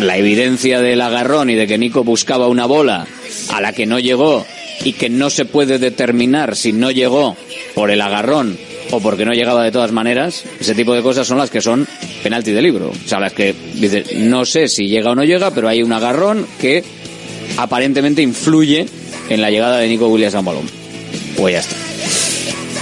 la 0.00 0.16
evidencia 0.16 0.80
del 0.80 1.00
agarrón 1.00 1.50
y 1.50 1.54
de 1.54 1.66
que 1.66 1.78
Nico 1.78 2.02
buscaba 2.02 2.48
una 2.48 2.66
bola 2.66 3.06
a 3.50 3.60
la 3.60 3.72
que 3.72 3.86
no 3.86 3.98
llegó 3.98 4.44
y 4.84 4.92
que 4.92 5.08
no 5.08 5.30
se 5.30 5.44
puede 5.44 5.78
determinar 5.78 6.56
si 6.56 6.72
no 6.72 6.90
llegó 6.90 7.36
por 7.74 7.90
el 7.90 8.00
agarrón 8.00 8.56
o 8.90 9.00
porque 9.00 9.24
no 9.24 9.32
llegaba 9.32 9.64
de 9.64 9.72
todas 9.72 9.92
maneras, 9.92 10.44
ese 10.60 10.74
tipo 10.74 10.94
de 10.94 11.02
cosas 11.02 11.26
son 11.26 11.38
las 11.38 11.50
que 11.50 11.60
son 11.60 11.86
penalti 12.22 12.52
de 12.52 12.62
libro. 12.62 12.90
O 12.90 13.08
sea, 13.08 13.20
las 13.20 13.32
que 13.32 13.54
dices, 13.74 14.14
no 14.16 14.44
sé 14.44 14.68
si 14.68 14.88
llega 14.88 15.10
o 15.10 15.14
no 15.14 15.24
llega, 15.24 15.50
pero 15.50 15.68
hay 15.68 15.82
un 15.82 15.92
agarrón 15.92 16.46
que 16.60 16.82
aparentemente 17.56 18.22
influye 18.22 18.86
en 19.28 19.40
la 19.40 19.50
llegada 19.50 19.78
de 19.78 19.88
Nico 19.88 20.08
Williams 20.08 20.34
a 20.34 20.40
un 20.40 20.44
balón. 20.44 20.70
Pues 21.36 21.54
ya 21.54 21.60
está. 21.60 21.76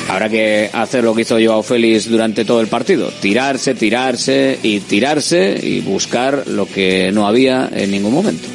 Habrá 0.08 0.28
que 0.28 0.70
hacer 0.73 1.02
lo 1.02 1.14
que 1.14 1.23
hizo 1.23 1.37
Joao 1.42 1.64
Félix 1.64 2.08
durante 2.08 2.44
todo 2.44 2.61
el 2.61 2.68
partido. 2.68 3.11
Tirarse, 3.20 3.75
tirarse 3.75 4.56
y 4.62 4.80
tirarse 4.80 5.58
y 5.61 5.80
buscar 5.80 6.46
lo 6.46 6.66
que 6.66 7.11
no 7.12 7.26
había 7.26 7.68
en 7.75 7.90
ningún 7.90 8.14
momento. 8.14 8.46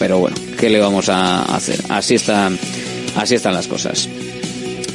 Pero 0.00 0.18
bueno, 0.18 0.36
¿qué 0.62 0.70
le 0.70 0.78
vamos 0.78 1.08
a 1.08 1.42
hacer? 1.56 1.80
Así 1.88 2.14
están, 2.14 2.56
así 3.16 3.34
están 3.34 3.52
las 3.52 3.66
cosas. 3.66 4.08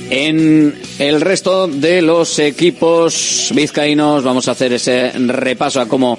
En 0.10 0.74
el 0.98 1.20
resto 1.20 1.68
de 1.68 2.02
los 2.02 2.40
equipos 2.40 3.52
vizcaínos 3.54 4.24
vamos 4.24 4.48
a 4.48 4.52
hacer 4.52 4.72
ese 4.72 5.12
repaso 5.12 5.82
a 5.82 5.90
cómo 5.90 6.18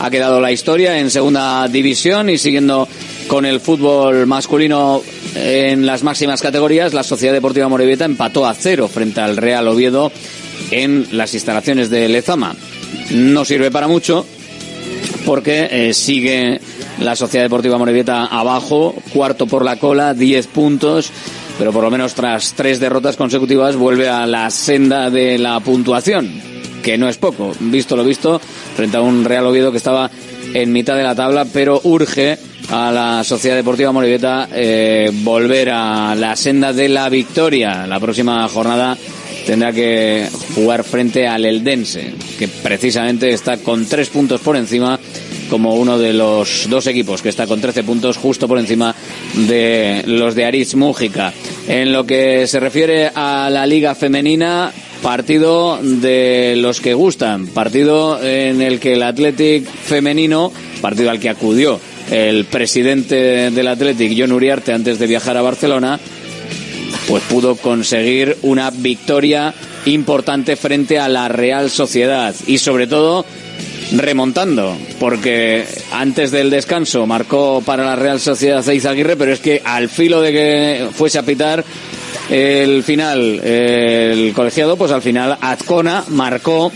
ha 0.00 0.08
quedado 0.08 0.40
la 0.40 0.52
historia 0.52 0.98
en 0.98 1.10
segunda 1.10 1.68
división 1.68 2.30
y 2.30 2.38
siguiendo 2.38 2.88
con 3.26 3.44
el 3.44 3.60
fútbol 3.60 4.26
masculino 4.26 5.02
en 5.34 5.84
las 5.84 6.02
máximas 6.02 6.40
categorías, 6.40 6.94
la 6.94 7.02
Sociedad 7.02 7.34
Deportiva 7.34 7.68
Morevieta 7.68 8.06
empató 8.06 8.46
a 8.46 8.54
cero 8.54 8.88
frente 8.88 9.20
al 9.20 9.36
Real 9.36 9.68
Oviedo 9.68 10.10
en 10.70 11.08
las 11.12 11.34
instalaciones 11.34 11.90
de 11.90 12.08
Lezama. 12.08 12.56
No 13.10 13.44
sirve 13.44 13.70
para 13.70 13.86
mucho 13.86 14.24
porque 15.26 15.68
eh, 15.70 15.92
sigue 15.92 16.58
la 17.00 17.16
Sociedad 17.16 17.44
Deportiva 17.44 17.78
Morevieta 17.78 18.26
abajo, 18.26 18.94
cuarto 19.12 19.46
por 19.46 19.64
la 19.64 19.76
cola, 19.76 20.14
10 20.14 20.46
puntos, 20.48 21.10
pero 21.58 21.72
por 21.72 21.82
lo 21.82 21.90
menos 21.90 22.14
tras 22.14 22.54
tres 22.54 22.80
derrotas 22.80 23.16
consecutivas 23.16 23.76
vuelve 23.76 24.08
a 24.08 24.26
la 24.26 24.50
senda 24.50 25.10
de 25.10 25.38
la 25.38 25.60
puntuación, 25.60 26.30
que 26.82 26.98
no 26.98 27.08
es 27.08 27.18
poco, 27.18 27.52
visto 27.60 27.96
lo 27.96 28.04
visto, 28.04 28.40
frente 28.76 28.96
a 28.96 29.00
un 29.00 29.24
Real 29.24 29.46
Oviedo 29.46 29.70
que 29.70 29.78
estaba 29.78 30.10
en 30.54 30.72
mitad 30.72 30.96
de 30.96 31.02
la 31.02 31.14
tabla, 31.14 31.46
pero 31.52 31.80
urge 31.84 32.38
a 32.70 32.92
la 32.92 33.24
Sociedad 33.24 33.56
Deportiva 33.56 33.92
Morevieta 33.92 34.48
eh, 34.52 35.10
volver 35.22 35.70
a 35.70 36.14
la 36.14 36.36
senda 36.36 36.72
de 36.72 36.88
la 36.88 37.08
victoria. 37.08 37.86
La 37.86 38.00
próxima 38.00 38.46
jornada 38.48 38.96
tendrá 39.46 39.72
que 39.72 40.28
jugar 40.54 40.84
frente 40.84 41.26
al 41.26 41.44
Eldense, 41.44 42.12
que 42.38 42.48
precisamente 42.48 43.30
está 43.30 43.56
con 43.58 43.86
tres 43.86 44.08
puntos 44.10 44.40
por 44.40 44.56
encima 44.56 44.98
como 45.48 45.74
uno 45.74 45.98
de 45.98 46.12
los 46.12 46.68
dos 46.68 46.86
equipos 46.86 47.22
que 47.22 47.28
está 47.28 47.46
con 47.46 47.60
13 47.60 47.84
puntos 47.84 48.16
justo 48.16 48.48
por 48.48 48.58
encima 48.58 48.94
de 49.34 50.02
los 50.06 50.34
de 50.34 50.44
Aritz 50.44 50.74
Mújica. 50.74 51.32
En 51.66 51.92
lo 51.92 52.04
que 52.04 52.46
se 52.46 52.60
refiere 52.60 53.10
a 53.14 53.48
la 53.50 53.66
liga 53.66 53.94
femenina, 53.94 54.72
partido 55.02 55.78
de 55.82 56.54
los 56.56 56.80
que 56.80 56.94
gustan, 56.94 57.46
partido 57.48 58.22
en 58.22 58.62
el 58.62 58.80
que 58.80 58.94
el 58.94 59.02
Athletic 59.02 59.64
femenino, 59.66 60.52
partido 60.80 61.10
al 61.10 61.20
que 61.20 61.28
acudió 61.28 61.80
el 62.10 62.46
presidente 62.46 63.50
del 63.50 63.68
Athletic, 63.68 64.14
John 64.16 64.32
Uriarte, 64.32 64.72
antes 64.72 64.98
de 64.98 65.06
viajar 65.06 65.36
a 65.36 65.42
Barcelona, 65.42 66.00
pues 67.06 67.22
pudo 67.24 67.56
conseguir 67.56 68.36
una 68.42 68.70
victoria 68.70 69.54
importante 69.86 70.56
frente 70.56 70.98
a 70.98 71.08
la 71.08 71.28
Real 71.28 71.70
Sociedad 71.70 72.34
y 72.46 72.58
sobre 72.58 72.86
todo 72.86 73.24
remontando, 73.92 74.76
porque 75.00 75.64
antes 75.92 76.30
del 76.30 76.50
descanso 76.50 77.06
marcó 77.06 77.62
para 77.64 77.84
la 77.84 77.96
Real 77.96 78.20
Sociedad 78.20 78.62
Seiz 78.62 78.84
Aguirre, 78.84 79.16
pero 79.16 79.32
es 79.32 79.40
que 79.40 79.62
al 79.64 79.88
filo 79.88 80.20
de 80.20 80.32
que 80.32 80.86
fuese 80.92 81.18
a 81.18 81.22
pitar 81.22 81.64
el 82.30 82.82
final 82.82 83.40
el 83.44 84.32
colegiado, 84.34 84.76
pues 84.76 84.92
al 84.92 85.02
final 85.02 85.38
Azcona 85.40 86.04
marcó 86.08 86.70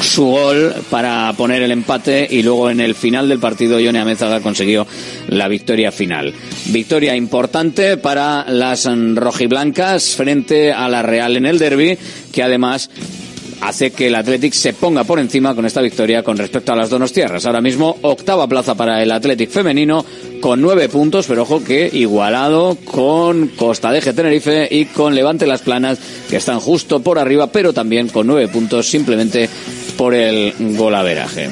su 0.00 0.26
gol 0.26 0.74
para 0.90 1.32
poner 1.36 1.62
el 1.62 1.72
empate 1.72 2.26
y 2.30 2.42
luego 2.42 2.70
en 2.70 2.80
el 2.80 2.94
final 2.94 3.28
del 3.28 3.40
partido 3.40 3.78
Johnny 3.82 3.98
Amezaga 3.98 4.40
consiguió 4.40 4.86
la 5.28 5.48
victoria 5.48 5.90
final. 5.90 6.32
Victoria 6.66 7.16
importante 7.16 7.96
para 7.96 8.44
las 8.48 8.88
rojiblancas 9.14 10.14
frente 10.14 10.72
a 10.72 10.88
la 10.88 11.02
Real 11.02 11.36
en 11.36 11.46
el 11.46 11.58
derby, 11.58 11.98
que 12.32 12.42
además 12.42 12.90
hace 13.60 13.90
que 13.90 14.08
el 14.08 14.14
Athletic 14.14 14.52
se 14.52 14.72
ponga 14.72 15.04
por 15.04 15.18
encima 15.18 15.54
con 15.54 15.66
esta 15.66 15.80
victoria 15.80 16.22
con 16.22 16.36
respecto 16.36 16.72
a 16.72 16.76
las 16.76 16.90
Donostiarras. 16.90 17.46
Ahora 17.46 17.60
mismo 17.60 17.96
octava 18.02 18.46
plaza 18.46 18.74
para 18.74 19.02
el 19.02 19.10
Athletic 19.10 19.50
femenino 19.50 20.04
con 20.40 20.60
nueve 20.60 20.88
puntos, 20.88 21.26
pero 21.26 21.42
ojo 21.42 21.62
que 21.62 21.90
igualado 21.92 22.76
con 22.84 23.48
Costa 23.48 23.90
de 23.90 24.00
Tenerife 24.00 24.68
y 24.70 24.86
con 24.86 25.14
Levante 25.14 25.46
Las 25.46 25.62
Planas 25.62 25.98
que 26.28 26.36
están 26.36 26.60
justo 26.60 27.00
por 27.00 27.18
arriba, 27.18 27.48
pero 27.48 27.72
también 27.72 28.08
con 28.08 28.26
nueve 28.26 28.48
puntos 28.48 28.88
simplemente 28.88 29.48
por 29.96 30.14
el 30.14 30.54
golaveraje. 30.76 31.48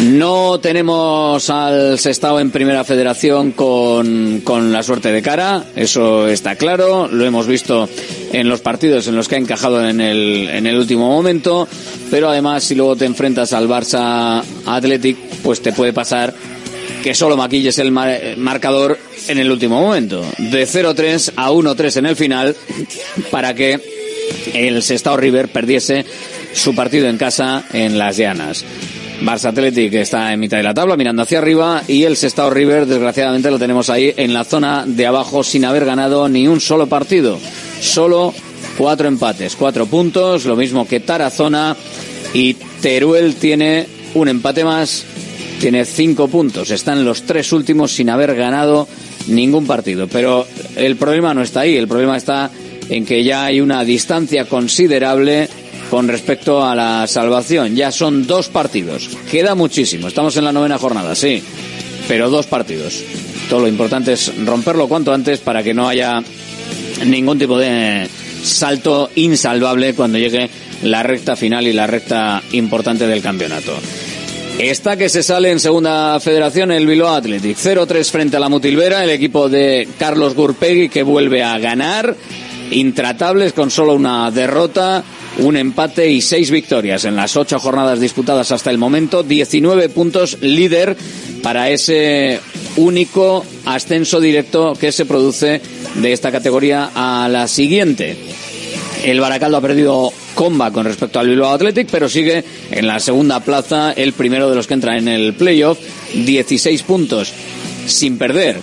No 0.00 0.58
tenemos 0.58 1.48
al 1.48 1.96
Sestao 1.96 2.40
en 2.40 2.50
primera 2.50 2.82
federación 2.82 3.52
con, 3.52 4.40
con, 4.42 4.72
la 4.72 4.82
suerte 4.82 5.12
de 5.12 5.22
cara, 5.22 5.64
eso 5.76 6.26
está 6.26 6.56
claro, 6.56 7.06
lo 7.06 7.24
hemos 7.24 7.46
visto 7.46 7.88
en 8.32 8.48
los 8.48 8.60
partidos 8.60 9.06
en 9.06 9.16
los 9.16 9.28
que 9.28 9.36
ha 9.36 9.38
encajado 9.38 9.86
en 9.86 10.00
el, 10.00 10.48
en 10.50 10.66
el 10.66 10.76
último 10.78 11.08
momento, 11.08 11.68
pero 12.10 12.28
además 12.28 12.64
si 12.64 12.74
luego 12.74 12.96
te 12.96 13.04
enfrentas 13.04 13.52
al 13.52 13.68
Barça 13.68 14.42
Athletic, 14.66 15.16
pues 15.42 15.60
te 15.60 15.72
puede 15.72 15.92
pasar 15.92 16.34
que 17.02 17.14
solo 17.14 17.36
maquilles 17.36 17.78
el 17.78 17.90
marcador 17.90 18.98
en 19.28 19.38
el 19.38 19.50
último 19.50 19.80
momento, 19.80 20.24
de 20.38 20.66
0-3 20.66 21.32
a 21.36 21.50
1-3 21.50 21.96
en 21.96 22.06
el 22.06 22.16
final, 22.16 22.56
para 23.30 23.54
que 23.54 23.80
el 24.54 24.82
Sestao 24.82 25.16
River 25.16 25.48
perdiese 25.48 26.04
su 26.54 26.74
partido 26.74 27.08
en 27.08 27.18
casa 27.18 27.64
en 27.72 27.98
Las 27.98 28.16
Llanas. 28.16 28.64
Barça 29.24 29.50
Athletic 29.50 29.94
está 29.94 30.32
en 30.32 30.40
mitad 30.40 30.56
de 30.56 30.64
la 30.64 30.74
tabla 30.74 30.96
mirando 30.96 31.22
hacia 31.22 31.38
arriba 31.38 31.82
y 31.86 32.02
el 32.02 32.16
Sestao 32.16 32.50
River 32.50 32.86
desgraciadamente 32.86 33.52
lo 33.52 33.58
tenemos 33.58 33.88
ahí 33.88 34.12
en 34.16 34.34
la 34.34 34.42
zona 34.42 34.84
de 34.84 35.06
abajo 35.06 35.44
sin 35.44 35.64
haber 35.64 35.84
ganado 35.84 36.28
ni 36.28 36.48
un 36.48 36.60
solo 36.60 36.88
partido. 36.88 37.38
Solo 37.80 38.34
cuatro 38.76 39.06
empates, 39.06 39.54
cuatro 39.54 39.86
puntos, 39.86 40.44
lo 40.44 40.56
mismo 40.56 40.88
que 40.88 41.00
Tarazona 41.00 41.76
y 42.34 42.54
Teruel 42.54 43.36
tiene 43.36 43.86
un 44.14 44.26
empate 44.26 44.64
más, 44.64 45.04
tiene 45.60 45.84
cinco 45.84 46.26
puntos. 46.26 46.72
Están 46.72 47.04
los 47.04 47.22
tres 47.22 47.52
últimos 47.52 47.92
sin 47.92 48.10
haber 48.10 48.34
ganado 48.34 48.88
ningún 49.28 49.66
partido. 49.68 50.08
Pero 50.08 50.46
el 50.74 50.96
problema 50.96 51.32
no 51.32 51.42
está 51.42 51.60
ahí, 51.60 51.76
el 51.76 51.86
problema 51.86 52.16
está 52.16 52.50
en 52.88 53.06
que 53.06 53.22
ya 53.22 53.44
hay 53.44 53.60
una 53.60 53.84
distancia 53.84 54.46
considerable 54.46 55.48
con 55.92 56.08
respecto 56.08 56.64
a 56.64 56.74
la 56.74 57.06
salvación. 57.06 57.76
Ya 57.76 57.92
son 57.92 58.26
dos 58.26 58.48
partidos. 58.48 59.10
Queda 59.30 59.54
muchísimo. 59.54 60.08
Estamos 60.08 60.34
en 60.38 60.44
la 60.44 60.50
novena 60.50 60.78
jornada, 60.78 61.14
sí. 61.14 61.42
Pero 62.08 62.30
dos 62.30 62.46
partidos. 62.46 63.04
Todo 63.50 63.60
lo 63.60 63.68
importante 63.68 64.14
es 64.14 64.32
romperlo 64.42 64.88
cuanto 64.88 65.12
antes 65.12 65.40
para 65.40 65.62
que 65.62 65.74
no 65.74 65.86
haya 65.86 66.22
ningún 67.04 67.38
tipo 67.38 67.58
de 67.58 68.08
salto 68.42 69.10
insalvable 69.16 69.92
cuando 69.92 70.16
llegue 70.16 70.48
la 70.82 71.02
recta 71.02 71.36
final 71.36 71.66
y 71.66 71.74
la 71.74 71.86
recta 71.86 72.42
importante 72.52 73.06
del 73.06 73.20
campeonato. 73.20 73.74
Está 74.58 74.96
que 74.96 75.10
se 75.10 75.22
sale 75.22 75.50
en 75.50 75.60
segunda 75.60 76.18
federación 76.20 76.72
el 76.72 76.86
Bilbao 76.86 77.14
Athletic. 77.14 77.58
0-3 77.58 78.10
frente 78.10 78.38
a 78.38 78.40
la 78.40 78.48
Mutilvera, 78.48 79.04
el 79.04 79.10
equipo 79.10 79.50
de 79.50 79.86
Carlos 79.98 80.34
Gurpegui 80.34 80.88
que 80.88 81.02
vuelve 81.02 81.42
a 81.42 81.58
ganar. 81.58 82.16
Intratables 82.70 83.52
con 83.52 83.70
solo 83.70 83.92
una 83.92 84.30
derrota 84.30 85.04
un 85.38 85.56
empate 85.56 86.10
y 86.10 86.20
seis 86.20 86.50
victorias 86.50 87.04
en 87.04 87.16
las 87.16 87.36
ocho 87.36 87.58
jornadas 87.58 88.00
disputadas 88.00 88.52
hasta 88.52 88.70
el 88.70 88.78
momento, 88.78 89.22
19 89.22 89.88
puntos 89.88 90.38
líder 90.40 90.96
para 91.42 91.70
ese 91.70 92.40
único 92.76 93.44
ascenso 93.64 94.20
directo 94.20 94.74
que 94.74 94.92
se 94.92 95.06
produce 95.06 95.60
de 95.96 96.12
esta 96.12 96.30
categoría 96.30 96.90
a 96.94 97.28
la 97.28 97.48
siguiente. 97.48 98.16
El 99.04 99.20
Baracaldo 99.20 99.56
ha 99.56 99.62
perdido 99.62 100.12
comba 100.34 100.70
con 100.70 100.86
respecto 100.86 101.18
al 101.18 101.28
Bilbao 101.28 101.52
Athletic, 101.52 101.88
pero 101.90 102.08
sigue 102.08 102.44
en 102.70 102.86
la 102.86 103.00
segunda 103.00 103.40
plaza, 103.40 103.92
el 103.92 104.12
primero 104.12 104.48
de 104.48 104.56
los 104.56 104.66
que 104.66 104.74
entra 104.74 104.96
en 104.96 105.08
el 105.08 105.34
playoff, 105.34 105.78
16 106.14 106.82
puntos 106.82 107.32
sin 107.86 108.18
perder. 108.18 108.60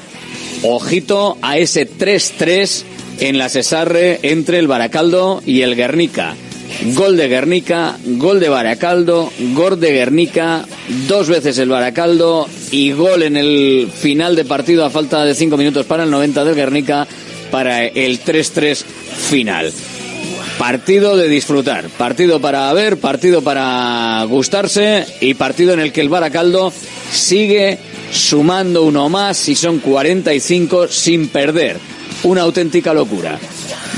Ojito 0.63 1.37
a 1.41 1.57
ese 1.57 1.89
3-3 1.89 2.83
en 3.19 3.37
la 3.37 3.49
Cesarre 3.49 4.19
entre 4.23 4.59
el 4.59 4.67
Baracaldo 4.67 5.41
y 5.45 5.61
el 5.61 5.75
Guernica. 5.75 6.35
Gol 6.95 7.17
de 7.17 7.27
Guernica, 7.27 7.97
gol 8.05 8.39
de 8.39 8.47
Baracaldo, 8.47 9.31
gol 9.53 9.79
de 9.79 9.91
Guernica, 9.91 10.65
dos 11.07 11.27
veces 11.27 11.57
el 11.57 11.69
Baracaldo 11.69 12.47
y 12.71 12.91
gol 12.91 13.23
en 13.23 13.35
el 13.35 13.89
final 13.93 14.35
de 14.35 14.45
partido 14.45 14.85
a 14.85 14.89
falta 14.89 15.25
de 15.25 15.35
cinco 15.35 15.57
minutos 15.57 15.85
para 15.85 16.03
el 16.03 16.11
90 16.11 16.45
del 16.45 16.55
Guernica 16.55 17.05
para 17.51 17.85
el 17.85 18.23
3-3 18.23 18.83
final. 19.29 19.73
Partido 20.57 21.17
de 21.17 21.27
disfrutar, 21.27 21.89
partido 21.89 22.39
para 22.39 22.71
ver, 22.73 22.97
partido 22.97 23.41
para 23.41 24.23
gustarse 24.29 25.05
y 25.21 25.33
partido 25.33 25.73
en 25.73 25.79
el 25.81 25.91
que 25.91 26.01
el 26.01 26.09
Baracaldo 26.09 26.71
sigue 27.11 27.77
sumando 28.11 28.83
uno 28.83 29.09
más 29.09 29.49
y 29.49 29.55
son 29.55 29.79
45 29.79 30.87
sin 30.87 31.27
perder. 31.27 31.77
Una 32.23 32.41
auténtica 32.41 32.93
locura. 32.93 33.39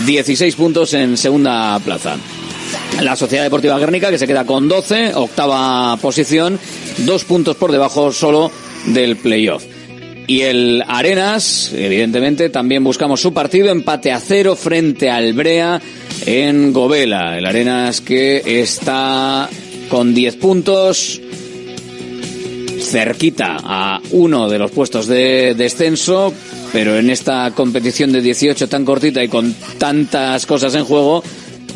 16 0.05 0.55
puntos 0.55 0.93
en 0.93 1.17
segunda 1.17 1.77
plaza 1.79 2.15
la 3.01 3.15
Sociedad 3.15 3.43
Deportiva 3.43 3.77
Guernica, 3.79 4.09
que 4.09 4.17
se 4.17 4.27
queda 4.27 4.45
con 4.45 4.67
12, 4.67 5.15
octava 5.15 5.97
posición, 5.97 6.59
dos 6.99 7.23
puntos 7.23 7.55
por 7.55 7.71
debajo 7.71 8.11
solo 8.11 8.51
del 8.87 9.17
playoff. 9.17 9.63
Y 10.27 10.41
el 10.41 10.83
Arenas, 10.87 11.73
evidentemente, 11.73 12.49
también 12.49 12.83
buscamos 12.83 13.19
su 13.19 13.33
partido, 13.33 13.69
empate 13.69 14.11
a 14.11 14.19
cero 14.19 14.55
frente 14.55 15.09
al 15.09 15.33
Brea 15.33 15.81
en 16.25 16.71
Govela. 16.71 17.37
El 17.37 17.45
Arenas 17.45 18.01
que 18.01 18.61
está 18.61 19.49
con 19.89 20.13
10 20.13 20.35
puntos, 20.37 21.19
cerquita 22.81 23.57
a 23.61 23.99
uno 24.11 24.49
de 24.49 24.59
los 24.59 24.71
puestos 24.71 25.07
de 25.07 25.53
descenso, 25.55 26.33
pero 26.71 26.97
en 26.97 27.09
esta 27.09 27.51
competición 27.51 28.11
de 28.11 28.21
18 28.21 28.69
tan 28.69 28.85
cortita 28.85 29.23
y 29.23 29.27
con 29.27 29.53
tantas 29.77 30.45
cosas 30.45 30.75
en 30.75 30.85
juego, 30.85 31.23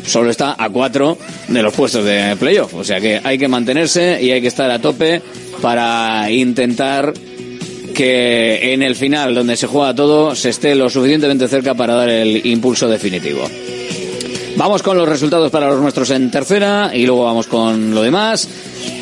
solo 0.06 0.30
está 0.30 0.56
a 0.58 0.68
cuatro 0.70 1.18
de 1.48 1.62
los 1.62 1.74
puestos 1.74 2.04
de 2.04 2.36
playoff. 2.38 2.74
O 2.74 2.84
sea 2.84 3.00
que 3.00 3.20
hay 3.22 3.38
que 3.38 3.48
mantenerse 3.48 4.22
y 4.22 4.30
hay 4.30 4.40
que 4.40 4.48
estar 4.48 4.70
a 4.70 4.78
tope 4.78 5.20
para 5.60 6.30
intentar 6.30 7.12
que 7.94 8.74
en 8.74 8.82
el 8.82 8.94
final, 8.94 9.34
donde 9.34 9.56
se 9.56 9.66
juega 9.66 9.94
todo, 9.94 10.34
se 10.34 10.50
esté 10.50 10.74
lo 10.74 10.90
suficientemente 10.90 11.48
cerca 11.48 11.74
para 11.74 11.94
dar 11.94 12.08
el 12.10 12.46
impulso 12.46 12.88
definitivo. 12.88 13.48
Vamos 14.56 14.82
con 14.82 14.96
los 14.96 15.08
resultados 15.08 15.50
para 15.50 15.68
los 15.68 15.80
nuestros 15.80 16.10
en 16.10 16.30
tercera 16.30 16.90
y 16.94 17.04
luego 17.04 17.24
vamos 17.24 17.46
con 17.46 17.94
lo 17.94 18.02
demás. 18.02 18.48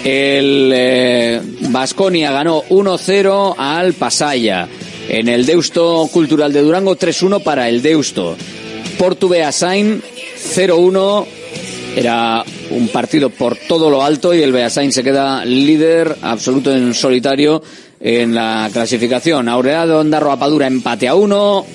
El 0.04 1.40
Vasconia 1.70 2.30
eh, 2.30 2.32
ganó 2.32 2.62
1-0 2.64 3.54
al 3.56 3.92
Pasaya. 3.94 4.68
En 5.08 5.28
el 5.28 5.46
Deusto 5.46 6.08
Cultural 6.12 6.52
de 6.52 6.60
Durango 6.60 6.96
3-1 6.96 7.42
para 7.42 7.68
el 7.68 7.82
Deusto. 7.82 8.36
Portu 8.98 9.28
Beasain 9.28 10.02
0-1. 10.54 11.26
Era 11.96 12.44
un 12.70 12.88
partido 12.88 13.30
por 13.30 13.56
todo 13.56 13.88
lo 13.88 14.02
alto 14.02 14.34
y 14.34 14.42
el 14.42 14.52
Beasain 14.52 14.92
se 14.92 15.04
queda 15.04 15.44
líder 15.44 16.16
absoluto 16.22 16.74
en 16.74 16.92
solitario 16.92 17.62
en 18.00 18.34
la 18.34 18.68
clasificación. 18.72 19.48
Aurelado 19.48 20.00
Ondarro 20.00 20.32
Apadura 20.32 20.66
empate 20.66 21.08
a 21.08 21.14
1. 21.14 21.66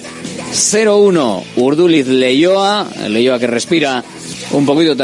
0-1 0.51 1.43
Urduliz 1.57 2.07
Leyoa. 2.07 2.87
Leyoa 3.07 3.39
que 3.39 3.47
respira 3.47 4.03
un 4.51 4.65
poquito 4.65 4.95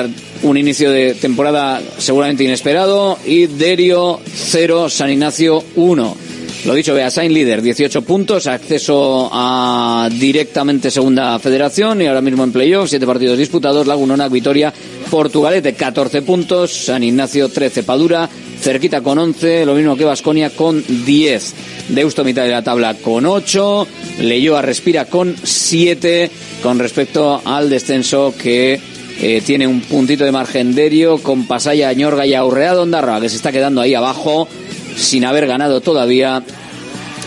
un 0.43 0.57
inicio 0.57 0.91
de 0.91 1.13
temporada 1.15 1.81
seguramente 1.98 2.43
inesperado. 2.43 3.17
Y 3.25 3.48
Derio 3.48 4.19
0, 4.25 4.89
San 4.89 5.12
Ignacio 5.12 5.63
1. 5.75 6.25
Lo 6.65 6.74
dicho, 6.74 6.95
Beasain 6.95 7.31
líder, 7.31 7.62
18 7.62 8.01
puntos, 8.01 8.48
acceso 8.48 9.29
a 9.31 10.10
directamente 10.12 10.89
segunda 10.89 11.38
federación 11.38 12.01
y 12.01 12.07
ahora 12.07 12.22
mismo 12.22 12.43
en 12.43 12.51
playoff, 12.51 12.89
7 12.89 13.05
partidos 13.05 13.38
disputados, 13.38 13.86
Lagunona, 13.86 14.27
Vitoria, 14.29 14.74
Portugalete, 15.12 15.75
14 15.75 16.24
puntos, 16.24 16.74
San 16.74 17.03
Ignacio 17.03 17.50
13, 17.50 17.84
Padura, 17.84 18.27
cerquita 18.60 19.01
con 19.01 19.19
11, 19.19 19.63
lo 19.67 19.75
mismo 19.75 19.95
que 19.95 20.05
Vasconia 20.05 20.50
con 20.50 20.84
10. 21.05 21.53
Deusto 21.89 22.24
mitad 22.24 22.41
de 22.41 22.50
la 22.50 22.63
tabla 22.63 22.95
con 22.95 23.27
8, 23.27 23.88
Leyoa 24.22 24.63
respira 24.63 25.06
con 25.06 25.36
7 25.43 26.32
con 26.63 26.80
respecto 26.80 27.43
al 27.45 27.69
descenso 27.69 28.34
que 28.36 28.80
eh, 29.21 29.41
tiene 29.45 29.67
un 29.67 29.82
puntito 29.82 30.25
de 30.25 30.32
margen 30.32 30.73
derio 30.73 31.19
con 31.19 31.45
Pasaya, 31.45 31.89
Añorga 31.89 32.25
y 32.25 32.34
Aurreado 32.34 32.82
Ondarra, 32.82 33.21
que 33.21 33.30
se 33.30 33.36
está 33.36 33.51
quedando 33.51 33.82
ahí 33.82 33.93
abajo 33.93 34.47
sin 34.95 35.25
haber 35.25 35.47
ganado 35.47 35.81
todavía 35.81 36.43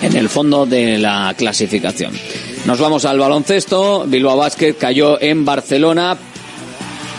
en 0.02 0.16
el 0.16 0.28
fondo 0.28 0.66
de 0.66 0.98
la 0.98 1.34
clasificación. 1.36 2.12
Nos 2.66 2.78
vamos 2.78 3.04
al 3.04 3.18
baloncesto. 3.18 4.04
Bilbao 4.06 4.36
Basket 4.36 4.74
cayó 4.74 5.20
en 5.20 5.44
Barcelona, 5.44 6.16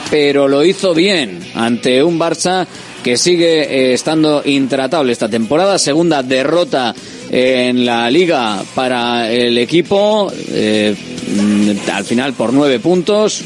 pero 0.09 0.47
lo 0.47 0.63
hizo 0.63 0.93
bien 0.93 1.39
ante 1.55 2.03
un 2.03 2.19
Barça 2.19 2.67
que 3.03 3.17
sigue 3.17 3.61
eh, 3.61 3.93
estando 3.93 4.41
intratable 4.45 5.11
esta 5.11 5.29
temporada. 5.29 5.79
Segunda 5.79 6.21
derrota 6.21 6.93
en 7.31 7.85
la 7.85 8.09
liga 8.09 8.61
para 8.75 9.31
el 9.31 9.57
equipo, 9.57 10.31
eh, 10.51 10.95
al 11.91 12.05
final 12.05 12.33
por 12.33 12.53
nueve 12.53 12.79
puntos. 12.79 13.41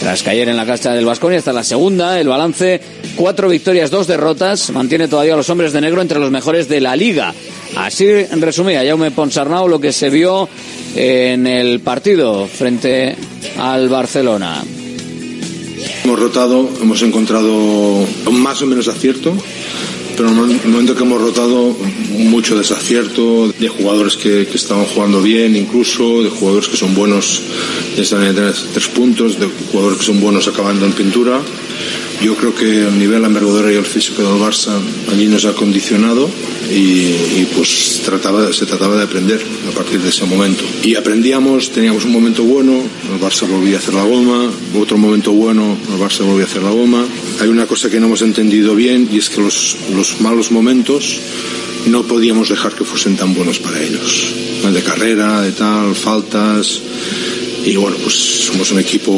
Tras 0.00 0.22
caer 0.22 0.50
en 0.50 0.58
la 0.58 0.66
cancha 0.66 0.92
del 0.92 1.06
Vasconia, 1.06 1.38
esta 1.38 1.52
es 1.52 1.54
la 1.54 1.64
segunda. 1.64 2.20
El 2.20 2.28
balance, 2.28 2.80
cuatro 3.16 3.48
victorias, 3.48 3.90
dos 3.90 4.06
derrotas. 4.06 4.70
Mantiene 4.70 5.08
todavía 5.08 5.34
a 5.34 5.36
los 5.36 5.50
hombres 5.50 5.72
de 5.72 5.80
negro 5.80 6.02
entre 6.02 6.20
los 6.20 6.30
mejores 6.30 6.68
de 6.68 6.80
la 6.80 6.94
liga. 6.94 7.34
Así 7.76 8.06
resumía 8.38 8.84
Jaume 8.84 9.10
Ponsarnau 9.10 9.68
lo 9.68 9.80
que 9.80 9.92
se 9.92 10.10
vio 10.10 10.48
en 10.94 11.46
el 11.46 11.80
partido 11.80 12.46
frente 12.46 13.16
al 13.58 13.88
Barcelona. 13.88 14.62
Hemos 16.04 16.18
rotado, 16.20 16.70
hemos 16.80 17.02
encontrado 17.02 18.06
más 18.30 18.62
o 18.62 18.66
menos 18.66 18.86
acierto, 18.88 19.36
pero 20.16 20.28
en 20.30 20.38
el 20.52 20.68
momento 20.68 20.94
que 20.94 21.02
hemos 21.02 21.20
rotado 21.20 21.76
mucho 22.12 22.56
desacierto 22.56 23.48
de 23.58 23.68
jugadores 23.68 24.16
que, 24.16 24.46
que 24.46 24.56
estaban 24.56 24.84
jugando 24.86 25.20
bien 25.20 25.56
incluso, 25.56 26.22
de 26.22 26.30
jugadores 26.30 26.68
que 26.68 26.76
son 26.76 26.94
buenos 26.94 27.42
están 27.96 28.24
en 28.24 28.36
tres 28.36 28.88
puntos, 28.88 29.38
de 29.38 29.48
jugadores 29.72 29.98
que 29.98 30.04
son 30.04 30.20
buenos 30.20 30.46
acabando 30.48 30.86
en 30.86 30.92
pintura. 30.92 31.40
Yo 32.22 32.34
creo 32.34 32.54
que 32.54 32.86
el 32.88 32.98
nivel, 32.98 33.20
la 33.20 33.28
envergadura 33.28 33.70
y 33.70 33.76
el 33.76 33.84
físico 33.84 34.22
del 34.22 34.40
Barça 34.40 34.72
allí 35.12 35.26
nos 35.26 35.44
ha 35.44 35.54
condicionado 35.54 36.28
y, 36.70 37.44
pues 37.54 38.00
trataba, 38.04 38.52
se 38.52 38.66
trataba 38.66 38.96
de 38.96 39.04
aprender 39.04 39.40
a 39.68 39.74
partir 39.74 40.00
de 40.00 40.08
ese 40.08 40.24
momento. 40.24 40.64
Y 40.82 40.94
aprendíamos, 40.94 41.70
teníamos 41.70 42.04
un 42.04 42.12
momento 42.12 42.42
bueno, 42.42 42.72
el 43.12 43.20
Barça 43.20 43.46
volvía 43.46 43.76
a 43.76 43.78
hacer 43.80 43.94
la 43.94 44.04
goma, 44.04 44.50
otro 44.78 44.96
momento 44.96 45.32
bueno, 45.32 45.76
el 45.92 46.00
Barça 46.00 46.24
volvía 46.24 46.44
a 46.44 46.48
hacer 46.48 46.62
la 46.62 46.70
goma. 46.70 47.04
Hay 47.40 47.48
una 47.48 47.66
cosa 47.66 47.90
que 47.90 48.00
no 48.00 48.06
hemos 48.06 48.22
entendido 48.22 48.74
bien 48.74 49.08
y 49.12 49.18
es 49.18 49.28
que 49.28 49.40
los, 49.40 49.76
los 49.94 50.20
malos 50.20 50.50
momentos 50.50 51.20
no 51.86 52.02
podíamos 52.02 52.48
dejar 52.48 52.74
que 52.74 52.84
fuesen 52.84 53.16
tan 53.16 53.34
buenos 53.34 53.58
para 53.58 53.80
ellos. 53.80 54.32
De 54.72 54.82
carrera, 54.82 55.42
de 55.42 55.52
tal, 55.52 55.94
faltas 55.94 56.80
y 57.66 57.74
bueno, 57.74 57.96
pues 58.00 58.14
somos 58.14 58.70
un 58.70 58.78
equipo 58.78 59.12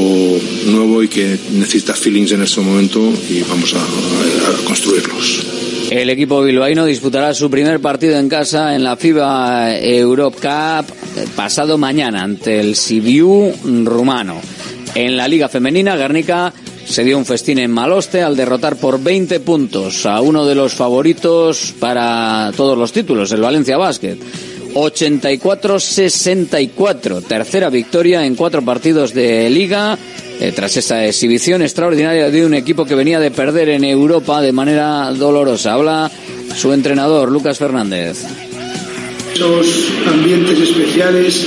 nuevo 0.67 1.03
y 1.03 1.09
que 1.09 1.39
necesita 1.53 1.93
feelings 1.93 2.33
en 2.33 2.43
este 2.43 2.63
momento 2.63 3.13
y 3.29 3.43
vamos 3.43 3.75
a, 3.75 4.65
construirlos. 4.65 5.45
El 5.91 6.09
equipo 6.09 6.43
bilbaíno 6.43 6.87
disputará 6.87 7.35
su 7.35 7.51
primer 7.51 7.81
partido 7.81 8.19
en 8.19 8.29
casa 8.29 8.75
en 8.75 8.85
la 8.85 8.97
FIBA 8.97 9.79
Europe 9.79 10.39
Cup 10.39 10.87
pasado 11.37 11.77
mañana 11.77 12.23
ante 12.23 12.59
el 12.59 12.75
Sibiu 12.75 13.53
rumano. 13.85 14.41
En 14.95 15.17
la 15.17 15.29
Liga 15.29 15.51
Femenina, 15.51 15.97
Guernica 15.97 16.53
se 16.87 17.05
dio 17.05 17.19
un 17.19 17.27
festín 17.27 17.59
en 17.59 17.71
Maloste 17.71 18.23
al 18.23 18.35
derrotar 18.35 18.77
por 18.77 19.03
20 19.03 19.41
puntos 19.41 20.07
a 20.07 20.23
uno 20.23 20.47
de 20.47 20.55
los 20.55 20.73
favoritos 20.73 21.75
para 21.79 22.51
todos 22.57 22.79
los 22.79 22.93
títulos, 22.93 23.31
el 23.33 23.43
Valencia 23.43 23.77
Basket. 23.77 24.17
84-64. 24.75 27.23
Tercera 27.23 27.71
victoria 27.71 28.25
en 28.25 28.35
cuatro 28.35 28.63
partidos 28.63 29.15
de 29.15 29.49
liga. 29.51 29.97
Eh, 30.41 30.53
tras 30.55 30.77
esa 30.77 31.05
exhibición 31.05 31.63
extraordinaria 31.63 32.31
de 32.31 32.47
un 32.47 32.55
equipo 32.55 32.85
que 32.85 32.95
venía 32.95 33.19
de 33.19 33.33
perder 33.33 33.71
en 33.71 33.83
Europa 33.83 34.41
de 34.41 34.53
manera 34.53 35.13
dolorosa. 35.13 35.73
Habla 35.73 36.09
su 36.55 36.73
entrenador, 36.73 37.33
Lucas 37.33 37.59
Fernández. 37.59 38.25
Esos 39.35 39.89
ambientes 40.07 40.61
especiales 40.61 41.45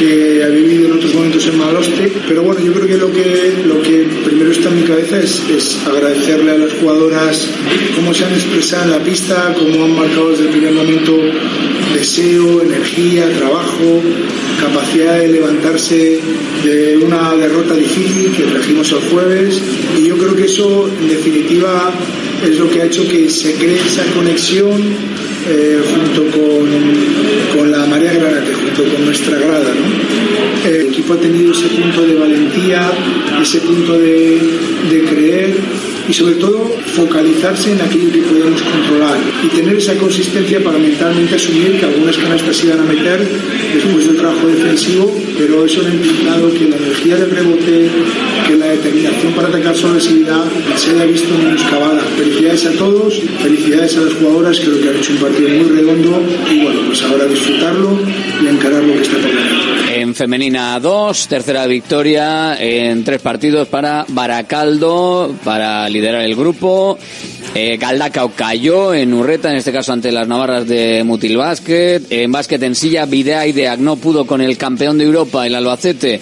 que 0.00 0.42
ha 0.42 0.48
vivido 0.48 0.86
en 0.86 0.92
otros 0.92 1.14
momentos 1.14 1.46
en 1.46 1.58
Maloste, 1.58 2.10
pero 2.26 2.42
bueno, 2.42 2.58
yo 2.64 2.72
creo 2.72 2.86
que 2.86 2.96
lo 2.96 3.12
que, 3.12 3.52
lo 3.66 3.82
que 3.82 4.06
primero 4.24 4.50
está 4.50 4.70
en 4.70 4.76
mi 4.76 4.82
cabeza 4.84 5.20
es, 5.20 5.42
es 5.54 5.78
agradecerle 5.86 6.52
a 6.52 6.56
las 6.56 6.72
jugadoras 6.72 7.46
cómo 7.94 8.14
se 8.14 8.24
han 8.24 8.32
expresado 8.32 8.84
en 8.84 8.90
la 8.92 9.04
pista, 9.04 9.54
cómo 9.58 9.84
han 9.84 9.94
marcado 9.94 10.30
desde 10.30 10.44
el 10.44 10.48
primer 10.48 10.72
momento 10.72 11.20
deseo, 11.92 12.62
energía, 12.62 13.28
trabajo, 13.36 14.00
capacidad 14.58 15.18
de 15.18 15.28
levantarse 15.28 16.18
de 16.64 16.96
una 16.96 17.36
derrota 17.36 17.74
difícil 17.74 18.32
que 18.34 18.44
trajimos 18.44 18.90
el 18.92 19.00
jueves. 19.10 19.60
Y 19.98 20.06
yo 20.06 20.16
creo 20.16 20.34
que 20.34 20.46
eso 20.46 20.88
en 20.88 21.08
definitiva 21.08 21.92
es 22.42 22.58
lo 22.58 22.70
que 22.70 22.80
ha 22.80 22.86
hecho 22.86 23.06
que 23.06 23.28
se 23.28 23.52
cree 23.52 23.76
esa 23.76 24.04
conexión 24.14 24.80
eh, 25.48 25.80
junto 25.94 26.30
con, 26.36 26.68
con, 27.56 27.70
la 27.70 27.86
María 27.86 28.12
Granate, 28.12 28.52
con 28.84 29.04
nuestra 29.04 29.38
grada. 29.38 29.72
¿no? 29.74 30.68
El 30.70 30.88
equipo 30.88 31.14
ha 31.14 31.20
tenido 31.20 31.52
ese 31.52 31.68
punto 31.68 32.02
de 32.02 32.14
valentía, 32.14 32.90
ese 33.40 33.60
punto 33.60 33.98
de 33.98 35.04
creer 35.08 35.79
y 36.08 36.12
sobre 36.12 36.34
todo 36.34 36.70
focalizarse 36.94 37.72
en 37.72 37.80
aquello 37.80 38.12
que 38.12 38.22
podemos 38.22 38.62
controlar 38.62 39.18
y 39.44 39.48
tener 39.48 39.76
esa 39.76 39.94
consistencia 39.96 40.62
para 40.62 40.78
mentalmente 40.78 41.34
asumir 41.34 41.78
que 41.78 41.86
algunas 41.86 42.16
canastas 42.16 42.56
se 42.56 42.66
iban 42.66 42.80
a 42.80 42.84
meter 42.84 43.20
después 43.74 44.06
del 44.06 44.16
trabajo 44.16 44.46
defensivo, 44.48 45.12
pero 45.38 45.64
eso 45.64 45.82
ha 45.84 45.88
implicado 45.88 46.52
que 46.52 46.68
la 46.68 46.76
energía 46.76 47.16
del 47.16 47.30
rebote, 47.30 47.88
que 48.46 48.56
la 48.56 48.66
determinación 48.66 49.32
para 49.34 49.48
atacar 49.48 49.76
su 49.76 49.86
agresividad 49.86 50.44
se 50.76 50.90
haya 50.90 51.04
visto 51.06 51.34
menoscabada. 51.36 52.00
Felicidades 52.16 52.66
a 52.66 52.72
todos, 52.72 53.20
felicidades 53.42 53.96
a 53.96 54.00
las 54.00 54.14
jugadoras, 54.14 54.60
creo 54.60 54.80
que 54.80 54.88
han 54.88 54.96
hecho 54.96 55.12
un 55.12 55.18
partido 55.18 55.48
muy 55.48 55.68
redondo 55.68 56.22
y 56.50 56.62
bueno, 56.62 56.80
pues 56.86 57.02
ahora 57.02 57.26
disfrutarlo 57.26 57.98
y 58.42 58.46
encarar 58.46 58.82
lo 58.82 58.94
que 58.94 59.02
está 59.02 59.16
por 59.16 59.28
delante. 59.28 59.79
En 60.00 60.14
femenina 60.14 60.80
2, 60.80 61.28
tercera 61.28 61.66
victoria 61.66 62.56
en 62.58 63.04
tres 63.04 63.20
partidos 63.20 63.68
para 63.68 64.06
Baracaldo, 64.08 65.34
para 65.44 65.86
liderar 65.90 66.22
el 66.22 66.34
grupo. 66.34 66.98
Eh, 67.54 67.76
Galdacao 67.76 68.32
cayó 68.34 68.94
en 68.94 69.12
Urreta, 69.12 69.50
en 69.50 69.58
este 69.58 69.72
caso 69.72 69.92
ante 69.92 70.10
las 70.10 70.26
navarras 70.26 70.66
de 70.66 71.04
Mutil 71.04 71.36
Básquet. 71.36 72.06
En 72.08 72.32
básquet 72.32 72.62
en 72.62 72.74
silla, 72.74 73.04
Videa 73.04 73.46
y 73.46 73.52
Deac 73.52 73.78
no 73.78 73.96
pudo 73.96 74.26
con 74.26 74.40
el 74.40 74.56
campeón 74.56 74.96
de 74.96 75.04
Europa, 75.04 75.46
el 75.46 75.54
Albacete. 75.54 76.18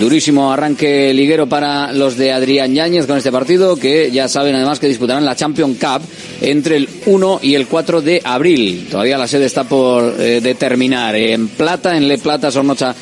Durísimo 0.00 0.52
arranque 0.52 1.14
liguero 1.14 1.46
para 1.46 1.92
los 1.92 2.16
de 2.16 2.32
Adrián 2.32 2.74
Yáñez 2.74 3.06
con 3.06 3.18
este 3.18 3.30
partido, 3.30 3.76
que 3.76 4.10
ya 4.10 4.26
saben 4.26 4.54
además 4.54 4.80
que 4.80 4.88
disputarán 4.88 5.24
la 5.24 5.36
Champion 5.36 5.74
Cup 5.74 6.02
entre 6.40 6.76
el 6.76 6.88
1 7.06 7.40
y 7.42 7.54
el 7.54 7.68
4 7.68 8.00
de 8.00 8.20
abril. 8.24 8.88
Todavía 8.90 9.18
la 9.18 9.28
sede 9.28 9.46
está 9.46 9.64
por 9.64 10.16
eh, 10.18 10.40
determinar. 10.40 11.14
En 11.14 11.46
Plata, 11.48 11.96
en 11.96 12.08
Le 12.08 12.18
Plata, 12.18 12.50
Sornocha 12.50 12.94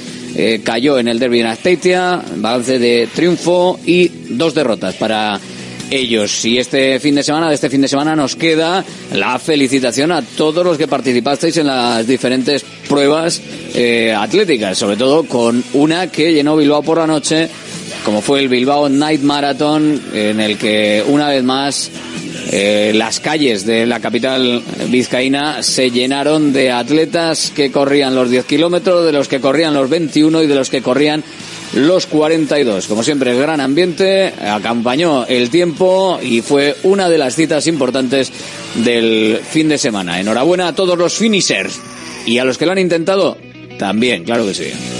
eh, 0.43 0.63
cayó 0.65 0.99
en 0.99 1.07
el 1.07 1.19
derby 1.19 1.41
de 1.41 1.49
Asteitia, 1.49 2.23
balance 2.37 2.79
de 2.79 3.07
triunfo 3.15 3.79
y 3.85 4.09
dos 4.31 4.55
derrotas 4.55 4.95
para 4.95 5.39
ellos. 5.91 6.43
Y 6.47 6.57
este 6.57 6.99
fin 6.99 7.15
de 7.15 7.23
semana, 7.23 7.51
de 7.51 7.57
este 7.57 7.69
fin 7.69 7.83
de 7.83 7.89
semana, 7.89 8.17
nos 8.17 8.37
queda 8.37 8.83
la 9.13 9.39
felicitación 9.39 10.13
a 10.13 10.23
todos 10.23 10.65
los 10.65 10.79
que 10.79 10.89
participasteis 10.89 11.59
en 11.59 11.67
las 11.67 12.07
diferentes 12.07 12.65
pruebas 12.89 13.43
eh, 13.75 14.15
atléticas, 14.17 14.79
sobre 14.79 14.97
todo 14.97 15.25
con 15.25 15.63
una 15.75 16.07
que 16.07 16.33
llenó 16.33 16.57
Bilbao 16.57 16.83
por 16.83 16.97
la 16.97 17.07
noche, 17.07 17.47
como 18.03 18.23
fue 18.23 18.41
el 18.41 18.49
Bilbao 18.49 18.89
Night 18.89 19.21
Marathon, 19.21 20.01
en 20.15 20.41
el 20.41 20.57
que 20.57 21.05
una 21.07 21.29
vez 21.29 21.45
más 21.45 21.91
eh, 22.53 22.93
las 22.95 23.21
calles 23.21 23.65
de 23.65 23.87
la 23.87 24.01
capital 24.01 24.61
vizcaína 24.89 25.63
se 25.63 25.91
llenaron 25.91 26.53
de 26.53 26.73
atletas 26.73 27.53
que 27.55 27.71
corrían 27.71 28.17
los 28.17 28.29
10 28.29 28.45
kilómetros, 28.45 29.07
de 29.07 29.13
los 29.13 29.29
que 29.29 29.41
corrían 29.41 29.73
los 29.73 29.89
21 29.89 30.43
y 30.43 30.47
de 30.49 30.55
los 30.57 30.69
que 30.69 30.83
corrían 30.83 31.23
los 31.75 32.07
42. 32.07 32.89
Como 32.89 33.05
siempre, 33.05 33.37
gran 33.37 33.61
ambiente, 33.61 34.33
acompañó 34.43 35.27
el 35.27 35.49
tiempo 35.51 36.19
y 36.21 36.41
fue 36.41 36.77
una 36.83 37.09
de 37.09 37.19
las 37.19 37.37
citas 37.37 37.69
importantes 37.69 38.33
del 38.75 39.41
fin 39.49 39.69
de 39.69 39.79
semana. 39.79 40.19
Enhorabuena 40.19 40.69
a 40.69 40.75
todos 40.75 40.99
los 40.99 41.15
finishers 41.15 41.79
y 42.27 42.39
a 42.39 42.45
los 42.45 42.59
que 42.59 42.67
lo 42.67 42.73
han 42.73 42.79
intentado 42.79 43.39
también, 43.79 44.25
claro 44.25 44.45
que 44.45 44.55
sí. 44.55 45.00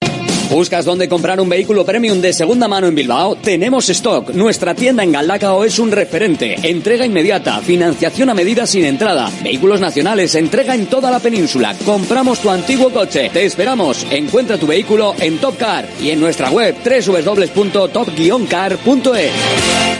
¿Buscas 0.51 0.83
dónde 0.83 1.07
comprar 1.07 1.39
un 1.39 1.47
vehículo 1.47 1.85
premium 1.85 2.19
de 2.19 2.33
segunda 2.33 2.67
mano 2.67 2.87
en 2.87 2.93
Bilbao? 2.93 3.37
Tenemos 3.37 3.89
stock. 3.89 4.31
Nuestra 4.31 4.75
tienda 4.75 5.01
en 5.01 5.13
Galdacao 5.13 5.63
es 5.63 5.79
un 5.79 5.93
referente. 5.93 6.57
Entrega 6.61 7.05
inmediata, 7.05 7.61
financiación 7.61 8.29
a 8.29 8.33
medida 8.33 8.67
sin 8.67 8.83
entrada, 8.83 9.31
vehículos 9.41 9.79
nacionales, 9.79 10.35
entrega 10.35 10.75
en 10.75 10.87
toda 10.87 11.09
la 11.09 11.19
península. 11.19 11.73
Compramos 11.85 12.39
tu 12.39 12.49
antiguo 12.49 12.89
coche. 12.89 13.29
Te 13.31 13.45
esperamos. 13.45 14.05
Encuentra 14.11 14.57
tu 14.57 14.67
vehículo 14.67 15.15
en 15.19 15.37
Top 15.37 15.57
Car 15.57 15.87
y 16.01 16.09
en 16.09 16.19
nuestra 16.19 16.51
web 16.51 16.75
www.top-car.es. 16.83 19.31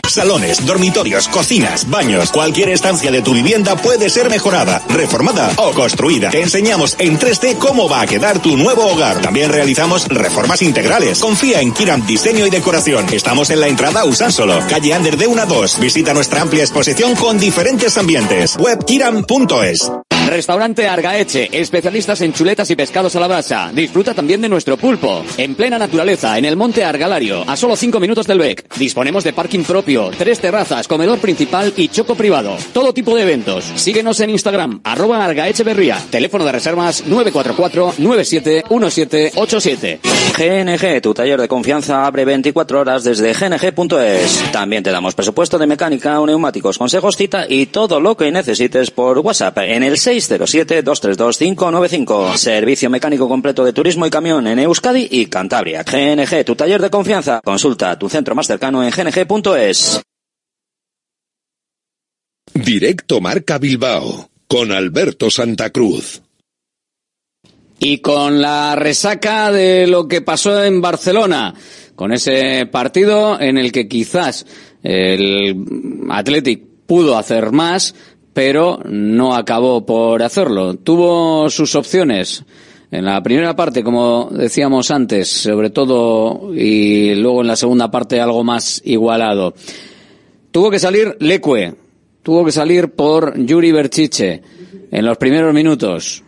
Salones, 0.05 0.65
dormitorios, 0.65 1.29
cocinas, 1.29 1.89
baños, 1.89 2.33
cualquier 2.33 2.67
estancia 2.67 3.09
de 3.09 3.21
tu 3.21 3.33
vivienda 3.33 3.77
puede 3.77 4.09
ser 4.09 4.29
mejorada, 4.29 4.83
reformada 4.89 5.49
o 5.55 5.71
construida. 5.71 6.29
Te 6.29 6.41
enseñamos 6.41 6.97
en 6.99 7.17
3D 7.17 7.57
cómo 7.57 7.87
va 7.87 8.01
a 8.01 8.07
quedar 8.07 8.41
tu 8.41 8.57
nuevo 8.57 8.87
hogar. 8.87 9.21
También 9.21 9.49
realizamos 9.49 10.09
reformas 10.09 10.40
integrales. 10.61 11.19
Confía 11.19 11.61
en 11.61 11.71
Kiram 11.71 12.05
Diseño 12.05 12.45
y 12.45 12.49
Decoración. 12.49 13.05
Estamos 13.13 13.49
en 13.49 13.59
la 13.59 13.67
entrada 13.67 14.03
Usánsolo, 14.05 14.59
calle 14.67 14.93
Ander 14.93 15.15
de 15.17 15.27
1 15.27 15.41
a 15.41 15.45
2. 15.45 15.79
Visita 15.79 16.13
nuestra 16.13 16.41
amplia 16.41 16.63
exposición 16.63 17.15
con 17.15 17.39
diferentes 17.39 17.97
ambientes. 17.97 18.57
Webkiram.es. 18.59 19.91
Restaurante 20.31 20.87
Argaeche, 20.87 21.49
especialistas 21.51 22.21
en 22.21 22.31
chuletas 22.31 22.71
y 22.71 22.77
pescados 22.77 23.13
a 23.17 23.19
la 23.19 23.27
brasa. 23.27 23.69
Disfruta 23.73 24.13
también 24.13 24.39
de 24.39 24.47
nuestro 24.47 24.77
pulpo. 24.77 25.25
En 25.35 25.55
plena 25.55 25.77
naturaleza, 25.77 26.37
en 26.37 26.45
el 26.45 26.55
monte 26.55 26.85
Argalario, 26.85 27.43
a 27.45 27.57
solo 27.57 27.75
5 27.75 27.99
minutos 27.99 28.27
del 28.27 28.39
BEC. 28.39 28.73
Disponemos 28.77 29.25
de 29.25 29.33
parking 29.33 29.63
propio, 29.63 30.09
tres 30.17 30.39
terrazas, 30.39 30.87
comedor 30.87 31.19
principal 31.19 31.73
y 31.75 31.89
choco 31.89 32.15
privado. 32.15 32.55
Todo 32.71 32.93
tipo 32.93 33.13
de 33.13 33.23
eventos. 33.23 33.65
Síguenos 33.75 34.21
en 34.21 34.29
Instagram, 34.29 34.79
arroba 34.85 35.25
Argaecheverría. 35.25 36.01
Teléfono 36.09 36.45
de 36.45 36.53
reservas 36.53 37.03
944-971787. 37.07 39.99
GNG, 40.37 41.01
tu 41.01 41.13
taller 41.13 41.41
de 41.41 41.49
confianza 41.49 42.05
abre 42.05 42.23
24 42.23 42.79
horas 42.79 43.03
desde 43.03 43.33
gng.es. 43.33 44.43
También 44.53 44.81
te 44.81 44.91
damos 44.91 45.13
presupuesto 45.13 45.57
de 45.57 45.67
mecánica 45.67 46.17
neumáticos, 46.25 46.77
consejos, 46.77 47.17
cita 47.17 47.47
y 47.49 47.65
todo 47.65 47.99
lo 47.99 48.15
que 48.15 48.31
necesites 48.31 48.91
por 48.91 49.19
WhatsApp 49.19 49.57
en 49.57 49.83
el 49.83 49.97
607-232-595. 50.29 52.35
Servicio 52.35 52.89
mecánico 52.89 53.29
completo 53.29 53.63
de 53.63 53.73
turismo 53.73 54.05
y 54.05 54.09
camión 54.09 54.47
en 54.47 54.59
Euskadi 54.59 55.07
y 55.09 55.27
Cantabria. 55.27 55.83
GNG, 55.83 56.43
tu 56.45 56.55
taller 56.55 56.81
de 56.81 56.89
confianza. 56.89 57.41
Consulta 57.43 57.97
tu 57.97 58.09
centro 58.09 58.35
más 58.35 58.47
cercano 58.47 58.83
en 58.83 58.91
gng.es. 58.91 60.01
Directo 62.53 63.21
Marca 63.21 63.57
Bilbao 63.57 64.29
con 64.47 64.71
Alberto 64.71 65.29
Santa 65.29 65.69
Cruz. 65.69 66.21
Y 67.79 67.99
con 67.99 68.41
la 68.41 68.75
resaca 68.75 69.51
de 69.51 69.87
lo 69.87 70.07
que 70.07 70.21
pasó 70.21 70.63
en 70.63 70.81
Barcelona, 70.81 71.55
con 71.95 72.11
ese 72.11 72.65
partido 72.65 73.39
en 73.39 73.57
el 73.57 73.71
que 73.71 73.87
quizás 73.87 74.45
el 74.83 75.55
Athletic 76.09 76.61
pudo 76.85 77.17
hacer 77.17 77.51
más, 77.51 77.95
pero 78.33 78.79
no 78.85 79.35
acabó 79.35 79.85
por 79.85 80.23
hacerlo. 80.23 80.75
Tuvo 80.75 81.49
sus 81.49 81.75
opciones. 81.75 82.43
En 82.91 83.05
la 83.05 83.23
primera 83.23 83.55
parte, 83.55 83.83
como 83.83 84.29
decíamos 84.31 84.91
antes, 84.91 85.29
sobre 85.29 85.69
todo, 85.69 86.53
y 86.53 87.15
luego 87.15 87.41
en 87.41 87.47
la 87.47 87.55
segunda 87.55 87.89
parte 87.89 88.19
algo 88.19 88.43
más 88.43 88.81
igualado. 88.83 89.53
Tuvo 90.51 90.69
que 90.69 90.79
salir 90.79 91.15
Leque, 91.21 91.73
tuvo 92.21 92.43
que 92.43 92.51
salir 92.51 92.89
por 92.89 93.37
Yuri 93.37 93.71
Berchiche 93.71 94.41
en 94.91 95.05
los 95.05 95.17
primeros 95.17 95.53
minutos. 95.53 96.23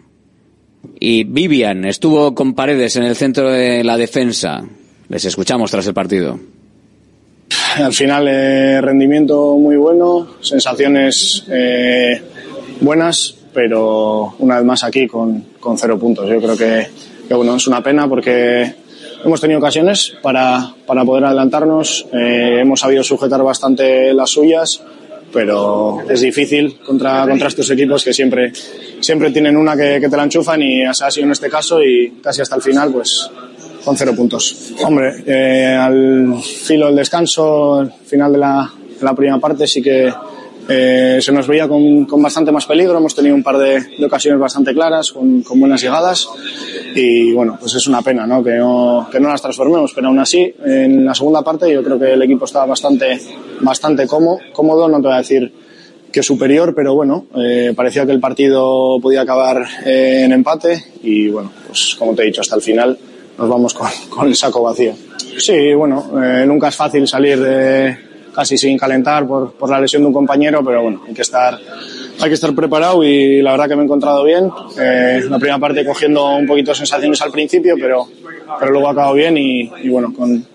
Y 0.99 1.25
Vivian 1.25 1.83
estuvo 1.83 2.33
con 2.33 2.53
paredes 2.53 2.95
en 2.95 3.03
el 3.03 3.17
centro 3.17 3.49
de 3.49 3.83
la 3.83 3.97
defensa. 3.97 4.63
Les 5.09 5.25
escuchamos 5.25 5.69
tras 5.69 5.87
el 5.87 5.93
partido. 5.93 6.39
Al 7.77 7.93
final, 7.93 8.27
eh, 8.27 8.81
rendimiento 8.81 9.55
muy 9.57 9.75
bueno, 9.77 10.35
sensaciones 10.41 11.45
eh, 11.49 12.21
buenas, 12.81 13.35
pero 13.53 14.35
una 14.39 14.57
vez 14.57 14.65
más 14.65 14.83
aquí 14.83 15.07
con, 15.07 15.43
con 15.59 15.77
cero 15.77 15.97
puntos. 15.97 16.29
Yo 16.29 16.39
creo 16.39 16.57
que, 16.57 16.87
que, 17.27 17.33
bueno, 17.33 17.55
es 17.55 17.67
una 17.67 17.81
pena 17.81 18.07
porque 18.07 18.75
hemos 19.23 19.41
tenido 19.41 19.59
ocasiones 19.59 20.13
para, 20.21 20.73
para 20.85 21.05
poder 21.05 21.25
adelantarnos, 21.25 22.07
eh, 22.13 22.59
hemos 22.61 22.79
sabido 22.79 23.03
sujetar 23.03 23.41
bastante 23.43 24.13
las 24.13 24.29
suyas, 24.29 24.81
pero 25.31 26.01
es 26.09 26.21
difícil 26.21 26.77
contra, 26.85 27.27
contra 27.27 27.47
estos 27.47 27.69
equipos 27.71 28.03
que 28.03 28.13
siempre, 28.13 28.53
siempre 28.99 29.31
tienen 29.31 29.57
una 29.57 29.75
que, 29.75 29.99
te 29.99 30.17
la 30.17 30.23
enchufan 30.23 30.61
y 30.61 30.83
así 30.85 31.03
ha 31.03 31.11
sido 31.11 31.25
en 31.25 31.31
este 31.31 31.49
caso 31.49 31.81
y 31.81 32.19
casi 32.21 32.41
hasta 32.41 32.55
el 32.55 32.61
final, 32.61 32.91
pues 32.91 33.29
con 33.83 33.97
cero 33.97 34.13
puntos. 34.15 34.73
Hombre, 34.83 35.23
eh, 35.25 35.75
al 35.75 36.41
filo 36.41 36.87
del 36.87 36.95
descanso, 36.95 37.79
al 37.79 37.93
final 38.05 38.31
de 38.31 38.37
la, 38.37 38.71
de 38.99 39.05
la 39.05 39.13
primera 39.13 39.39
parte 39.39 39.67
sí 39.67 39.81
que 39.81 40.11
eh, 40.69 41.19
se 41.21 41.31
nos 41.33 41.45
veía 41.45 41.67
con, 41.67 42.05
con, 42.05 42.21
bastante 42.21 42.51
más 42.51 42.65
peligro, 42.65 42.97
hemos 42.97 43.13
tenido 43.13 43.35
un 43.35 43.43
par 43.43 43.57
de, 43.57 43.81
de 43.97 44.05
ocasiones 44.05 44.39
bastante 44.39 44.73
claras, 44.73 45.11
con, 45.11 45.41
con, 45.41 45.59
buenas 45.59 45.81
llegadas 45.81 46.27
y 46.95 47.33
bueno, 47.33 47.57
pues 47.59 47.75
es 47.75 47.85
una 47.87 48.01
pena 48.01 48.25
¿no? 48.25 48.41
Que, 48.41 48.53
no, 48.53 49.09
que 49.11 49.19
no 49.19 49.27
las 49.27 49.41
transformemos, 49.41 49.91
pero 49.93 50.07
aún 50.07 50.19
así 50.19 50.53
en 50.63 51.03
la 51.03 51.13
segunda 51.13 51.41
parte 51.41 51.71
yo 51.71 51.83
creo 51.83 51.99
que 51.99 52.13
el 52.13 52.21
equipo 52.21 52.45
estaba 52.45 52.65
bastante, 52.65 53.19
bastante 53.59 54.07
cómodo, 54.07 54.39
cómodo, 54.53 54.87
no 54.87 55.01
te 55.01 55.07
voy 55.07 55.15
a 55.15 55.17
decir 55.17 55.51
que 56.13 56.23
superior, 56.23 56.73
pero 56.73 56.93
bueno, 56.93 57.25
eh, 57.35 57.73
parecía 57.75 58.05
que 58.05 58.11
el 58.11 58.19
partido 58.21 58.99
podía 59.01 59.21
acabar 59.21 59.65
eh, 59.83 60.21
en 60.23 60.31
empate 60.31 60.81
y 61.01 61.27
bueno, 61.27 61.51
pues 61.67 61.95
como 61.99 62.15
te 62.15 62.21
he 62.21 62.25
dicho, 62.27 62.39
hasta 62.39 62.55
el 62.55 62.61
final 62.61 62.97
nos 63.37 63.49
vamos 63.49 63.73
con, 63.73 63.87
con 64.09 64.27
el 64.27 64.35
saco 64.35 64.63
vacío. 64.63 64.93
Sí, 65.37 65.73
bueno, 65.73 66.11
eh, 66.23 66.45
nunca 66.45 66.67
es 66.67 66.75
fácil 66.75 67.07
salir 67.07 67.39
casi 68.33 68.57
sin 68.57 68.77
calentar 68.77 69.25
por, 69.27 69.53
por, 69.53 69.69
la 69.69 69.79
lesión 69.79 70.01
de 70.01 70.07
un 70.07 70.13
compañero, 70.13 70.63
pero 70.65 70.81
bueno, 70.81 71.01
hay 71.07 71.13
que 71.13 71.21
estar, 71.21 71.57
hay 72.19 72.27
que 72.27 72.33
estar 72.33 72.53
preparado 72.53 73.03
y 73.03 73.41
la 73.41 73.51
verdad 73.51 73.69
que 73.69 73.75
me 73.75 73.83
he 73.83 73.85
encontrado 73.85 74.23
bien. 74.23 74.51
Eh, 74.79 75.21
la 75.29 75.37
primera 75.37 75.59
parte 75.59 75.85
cogiendo 75.85 76.35
un 76.35 76.47
poquito 76.47 76.71
de 76.71 76.75
sensaciones 76.75 77.21
al 77.21 77.31
principio, 77.31 77.75
pero, 77.79 78.07
pero 78.59 78.71
luego 78.71 78.87
ha 78.87 78.91
acabado 78.91 79.13
bien 79.13 79.37
y, 79.37 79.69
bueno, 79.87 80.13
con, 80.13 80.45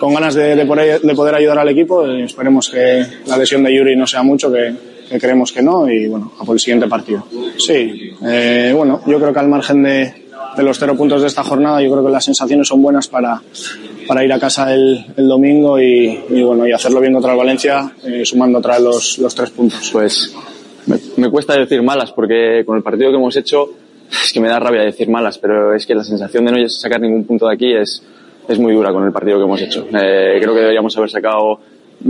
con 0.00 0.14
ganas 0.14 0.34
de, 0.34 0.56
de, 0.56 0.66
poder, 0.66 1.00
de, 1.00 1.14
poder, 1.14 1.34
ayudar 1.34 1.58
al 1.58 1.68
equipo. 1.68 2.06
Eh, 2.06 2.24
esperemos 2.24 2.70
que 2.70 3.04
la 3.26 3.36
lesión 3.36 3.62
de 3.62 3.74
Yuri 3.74 3.94
no 3.94 4.06
sea 4.06 4.22
mucho, 4.22 4.50
que, 4.50 4.74
que 5.08 5.18
creemos 5.18 5.52
que 5.52 5.62
no 5.62 5.88
y 5.88 6.08
bueno, 6.08 6.32
a 6.40 6.44
por 6.44 6.56
el 6.56 6.60
siguiente 6.60 6.88
partido. 6.88 7.26
Sí, 7.58 8.12
eh, 8.24 8.72
bueno, 8.74 9.02
yo 9.06 9.18
creo 9.18 9.32
que 9.32 9.38
al 9.38 9.48
margen 9.48 9.82
de, 9.82 10.27
de 10.56 10.62
los 10.62 10.78
cero 10.78 10.96
puntos 10.96 11.20
de 11.20 11.28
esta 11.28 11.44
jornada, 11.44 11.80
yo 11.80 11.90
creo 11.90 12.04
que 12.04 12.10
las 12.10 12.24
sensaciones 12.24 12.66
son 12.66 12.82
buenas 12.82 13.08
para, 13.08 13.40
para 14.06 14.24
ir 14.24 14.32
a 14.32 14.38
casa 14.38 14.72
el, 14.74 15.06
el 15.16 15.28
domingo 15.28 15.78
y, 15.78 16.24
y, 16.30 16.42
bueno, 16.42 16.66
y 16.66 16.72
hacerlo 16.72 17.00
bien 17.00 17.12
contra 17.12 17.32
el 17.32 17.38
Valencia, 17.38 17.92
eh, 18.04 18.24
sumando 18.24 18.58
otra 18.58 18.74
vez 18.74 18.82
los, 18.82 19.18
los 19.18 19.34
tres 19.34 19.50
puntos. 19.50 19.90
Pues 19.92 20.34
me, 20.86 20.96
me, 21.16 21.30
cuesta 21.30 21.54
decir 21.54 21.82
malas 21.82 22.12
porque 22.12 22.64
con 22.66 22.76
el 22.76 22.82
partido 22.82 23.10
que 23.10 23.16
hemos 23.16 23.36
hecho 23.36 23.70
es 24.10 24.32
que 24.32 24.40
me 24.40 24.48
da 24.48 24.58
rabia 24.58 24.82
decir 24.82 25.08
malas, 25.08 25.38
pero 25.38 25.74
es 25.74 25.86
que 25.86 25.94
la 25.94 26.02
sensación 26.02 26.44
de 26.46 26.52
no 26.52 26.68
sacar 26.68 27.00
ningún 27.00 27.24
punto 27.24 27.46
de 27.46 27.54
aquí 27.54 27.72
es, 27.74 28.02
es 28.48 28.58
muy 28.58 28.74
dura 28.74 28.92
con 28.92 29.04
el 29.04 29.12
partido 29.12 29.38
que 29.38 29.44
hemos 29.44 29.60
hecho. 29.60 29.86
Eh, 29.92 30.38
creo 30.40 30.54
que 30.54 30.60
deberíamos 30.60 30.96
haber 30.96 31.10
sacado 31.10 31.60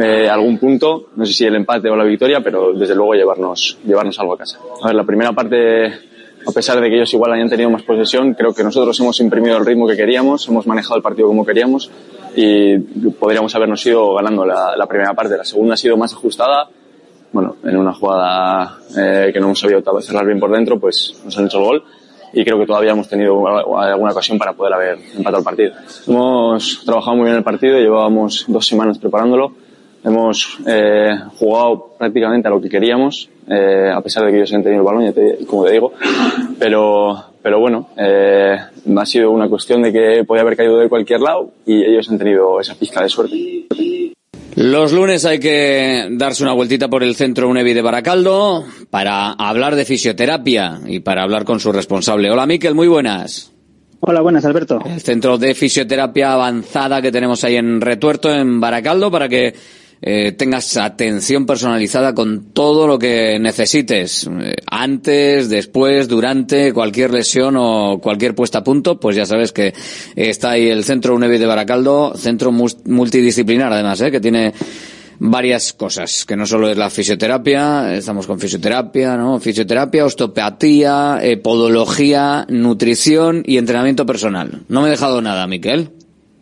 eh, 0.00 0.28
algún 0.28 0.58
punto, 0.58 1.08
no 1.16 1.26
sé 1.26 1.32
si 1.32 1.44
el 1.44 1.56
empate 1.56 1.90
o 1.90 1.96
la 1.96 2.04
victoria, 2.04 2.40
pero 2.40 2.72
desde 2.72 2.94
luego 2.94 3.14
llevarnos, 3.14 3.78
llevarnos 3.84 4.18
algo 4.20 4.34
a 4.34 4.38
casa. 4.38 4.58
A 4.82 4.86
ver, 4.86 4.94
la 4.94 5.04
primera 5.04 5.32
parte 5.32 5.86
a 6.46 6.52
pesar 6.52 6.80
de 6.80 6.88
que 6.88 6.96
ellos 6.96 7.12
igual 7.14 7.32
hayan 7.32 7.48
tenido 7.48 7.70
más 7.70 7.82
posesión, 7.82 8.34
creo 8.34 8.54
que 8.54 8.62
nosotros 8.62 8.98
hemos 9.00 9.20
imprimido 9.20 9.56
el 9.56 9.66
ritmo 9.66 9.86
que 9.86 9.96
queríamos, 9.96 10.48
hemos 10.48 10.66
manejado 10.66 10.96
el 10.96 11.02
partido 11.02 11.28
como 11.28 11.44
queríamos 11.44 11.90
y 12.34 12.78
podríamos 12.78 13.54
habernos 13.54 13.84
ido 13.86 14.14
ganando 14.14 14.44
la, 14.44 14.76
la 14.76 14.86
primera 14.86 15.14
parte. 15.14 15.36
La 15.36 15.44
segunda 15.44 15.74
ha 15.74 15.76
sido 15.76 15.96
más 15.96 16.12
ajustada, 16.12 16.68
bueno, 17.32 17.56
en 17.64 17.76
una 17.76 17.92
jugada 17.92 18.78
eh, 18.96 19.30
que 19.32 19.40
no 19.40 19.46
hemos 19.46 19.60
sabido 19.60 19.82
cerrar 20.00 20.26
bien 20.26 20.40
por 20.40 20.50
dentro, 20.50 20.78
pues 20.78 21.20
nos 21.24 21.36
han 21.38 21.46
hecho 21.46 21.58
el 21.58 21.64
gol 21.64 21.84
y 22.32 22.44
creo 22.44 22.58
que 22.58 22.66
todavía 22.66 22.92
hemos 22.92 23.08
tenido 23.08 23.46
alguna 23.78 24.12
ocasión 24.12 24.38
para 24.38 24.52
poder 24.52 24.74
haber 24.74 24.98
empatado 25.16 25.38
el 25.38 25.44
partido. 25.44 25.72
Hemos 26.06 26.82
trabajado 26.84 27.16
muy 27.16 27.24
bien 27.24 27.36
el 27.36 27.44
partido, 27.44 27.78
llevábamos 27.78 28.44
dos 28.48 28.66
semanas 28.66 28.98
preparándolo, 28.98 29.52
hemos 30.04 30.58
eh, 30.66 31.10
jugado 31.36 31.94
prácticamente 31.98 32.48
a 32.48 32.50
lo 32.50 32.60
que 32.60 32.68
queríamos, 32.68 33.28
eh, 33.48 33.90
a 33.92 34.00
pesar 34.00 34.24
de 34.24 34.30
que 34.30 34.36
ellos 34.38 34.52
han 34.52 34.62
tenido 34.62 34.80
el 34.80 34.86
balón, 34.86 35.12
te, 35.12 35.44
como 35.46 35.64
te 35.64 35.72
digo. 35.72 35.92
Pero, 36.58 37.24
pero 37.42 37.60
bueno, 37.60 37.90
eh, 37.96 38.56
ha 38.96 39.06
sido 39.06 39.30
una 39.30 39.48
cuestión 39.48 39.82
de 39.82 39.92
que 39.92 40.24
podía 40.24 40.42
haber 40.42 40.56
caído 40.56 40.78
de 40.78 40.88
cualquier 40.88 41.20
lado 41.20 41.50
y 41.66 41.84
ellos 41.84 42.08
han 42.10 42.18
tenido 42.18 42.60
esa 42.60 42.74
pizca 42.74 43.02
de 43.02 43.08
suerte. 43.08 43.66
Los 44.56 44.92
lunes 44.92 45.24
hay 45.24 45.38
que 45.38 46.08
darse 46.10 46.42
una 46.42 46.52
vueltita 46.52 46.88
por 46.88 47.04
el 47.04 47.14
centro 47.14 47.48
UNEVI 47.48 47.74
de 47.74 47.82
Baracaldo 47.82 48.64
para 48.90 49.30
hablar 49.30 49.76
de 49.76 49.84
fisioterapia 49.84 50.80
y 50.84 50.98
para 50.98 51.22
hablar 51.22 51.44
con 51.44 51.60
su 51.60 51.70
responsable. 51.70 52.28
Hola 52.28 52.44
Miquel, 52.44 52.74
muy 52.74 52.88
buenas. 52.88 53.52
Hola, 54.00 54.20
buenas, 54.20 54.44
Alberto. 54.44 54.80
El 54.84 55.00
centro 55.00 55.38
de 55.38 55.54
fisioterapia 55.54 56.32
avanzada 56.32 57.02
que 57.02 57.10
tenemos 57.10 57.42
ahí 57.42 57.56
en 57.56 57.80
Retuerto, 57.80 58.32
en 58.32 58.60
Baracaldo, 58.60 59.10
para 59.10 59.28
que 59.28 59.54
eh, 60.00 60.32
tengas 60.32 60.76
atención 60.76 61.46
personalizada 61.46 62.14
con 62.14 62.52
todo 62.52 62.86
lo 62.86 62.98
que 62.98 63.38
necesites, 63.38 64.28
eh, 64.40 64.56
antes, 64.70 65.48
después, 65.48 66.08
durante 66.08 66.72
cualquier 66.72 67.12
lesión 67.12 67.56
o 67.56 67.98
cualquier 68.00 68.34
puesta 68.34 68.58
a 68.58 68.64
punto, 68.64 69.00
pues 69.00 69.16
ya 69.16 69.26
sabes 69.26 69.52
que 69.52 69.74
está 70.14 70.50
ahí 70.50 70.68
el 70.68 70.84
Centro 70.84 71.14
UNEVI 71.14 71.38
de 71.38 71.46
Baracaldo, 71.46 72.14
centro 72.16 72.52
multidisciplinar 72.52 73.72
además, 73.72 74.00
¿eh? 74.00 74.10
que 74.10 74.20
tiene 74.20 74.52
varias 75.18 75.72
cosas, 75.72 76.24
que 76.24 76.36
no 76.36 76.46
solo 76.46 76.68
es 76.68 76.76
la 76.76 76.90
fisioterapia, 76.90 77.94
estamos 77.94 78.26
con 78.26 78.38
fisioterapia, 78.38 79.16
¿no? 79.16 79.40
Fisioterapia, 79.40 80.04
osteopatía, 80.04 81.18
eh, 81.22 81.36
podología, 81.36 82.46
nutrición 82.48 83.42
y 83.44 83.56
entrenamiento 83.56 84.06
personal. 84.06 84.62
No 84.68 84.82
me 84.82 84.88
he 84.88 84.90
dejado 84.90 85.20
nada, 85.20 85.46
Miquel. 85.46 85.90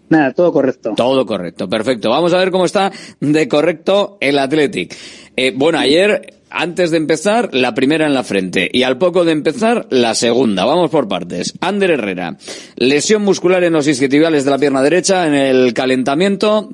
Nada, 0.08 0.32
todo 0.32 0.52
correcto. 0.52 0.94
Todo 0.96 1.26
correcto, 1.26 1.68
perfecto. 1.68 2.10
Vamos 2.10 2.32
a 2.32 2.38
ver 2.38 2.50
cómo 2.50 2.64
está 2.64 2.92
de 3.20 3.48
correcto 3.48 4.18
el 4.20 4.38
Athletic. 4.38 4.94
Eh, 5.36 5.52
bueno, 5.54 5.78
ayer, 5.78 6.34
antes 6.48 6.90
de 6.90 6.96
empezar, 6.96 7.50
la 7.52 7.74
primera 7.74 8.06
en 8.06 8.14
la 8.14 8.22
frente. 8.22 8.70
Y 8.72 8.84
al 8.84 8.98
poco 8.98 9.24
de 9.24 9.32
empezar, 9.32 9.86
la 9.90 10.14
segunda. 10.14 10.64
Vamos 10.64 10.90
por 10.90 11.08
partes. 11.08 11.54
Ander 11.60 11.90
Herrera. 11.90 12.36
Lesión 12.76 13.22
muscular 13.22 13.64
en 13.64 13.72
los 13.72 13.88
isquiotibiales 13.88 14.44
de 14.44 14.50
la 14.50 14.58
pierna 14.58 14.82
derecha 14.82 15.26
en 15.26 15.34
el 15.34 15.74
calentamiento. 15.74 16.70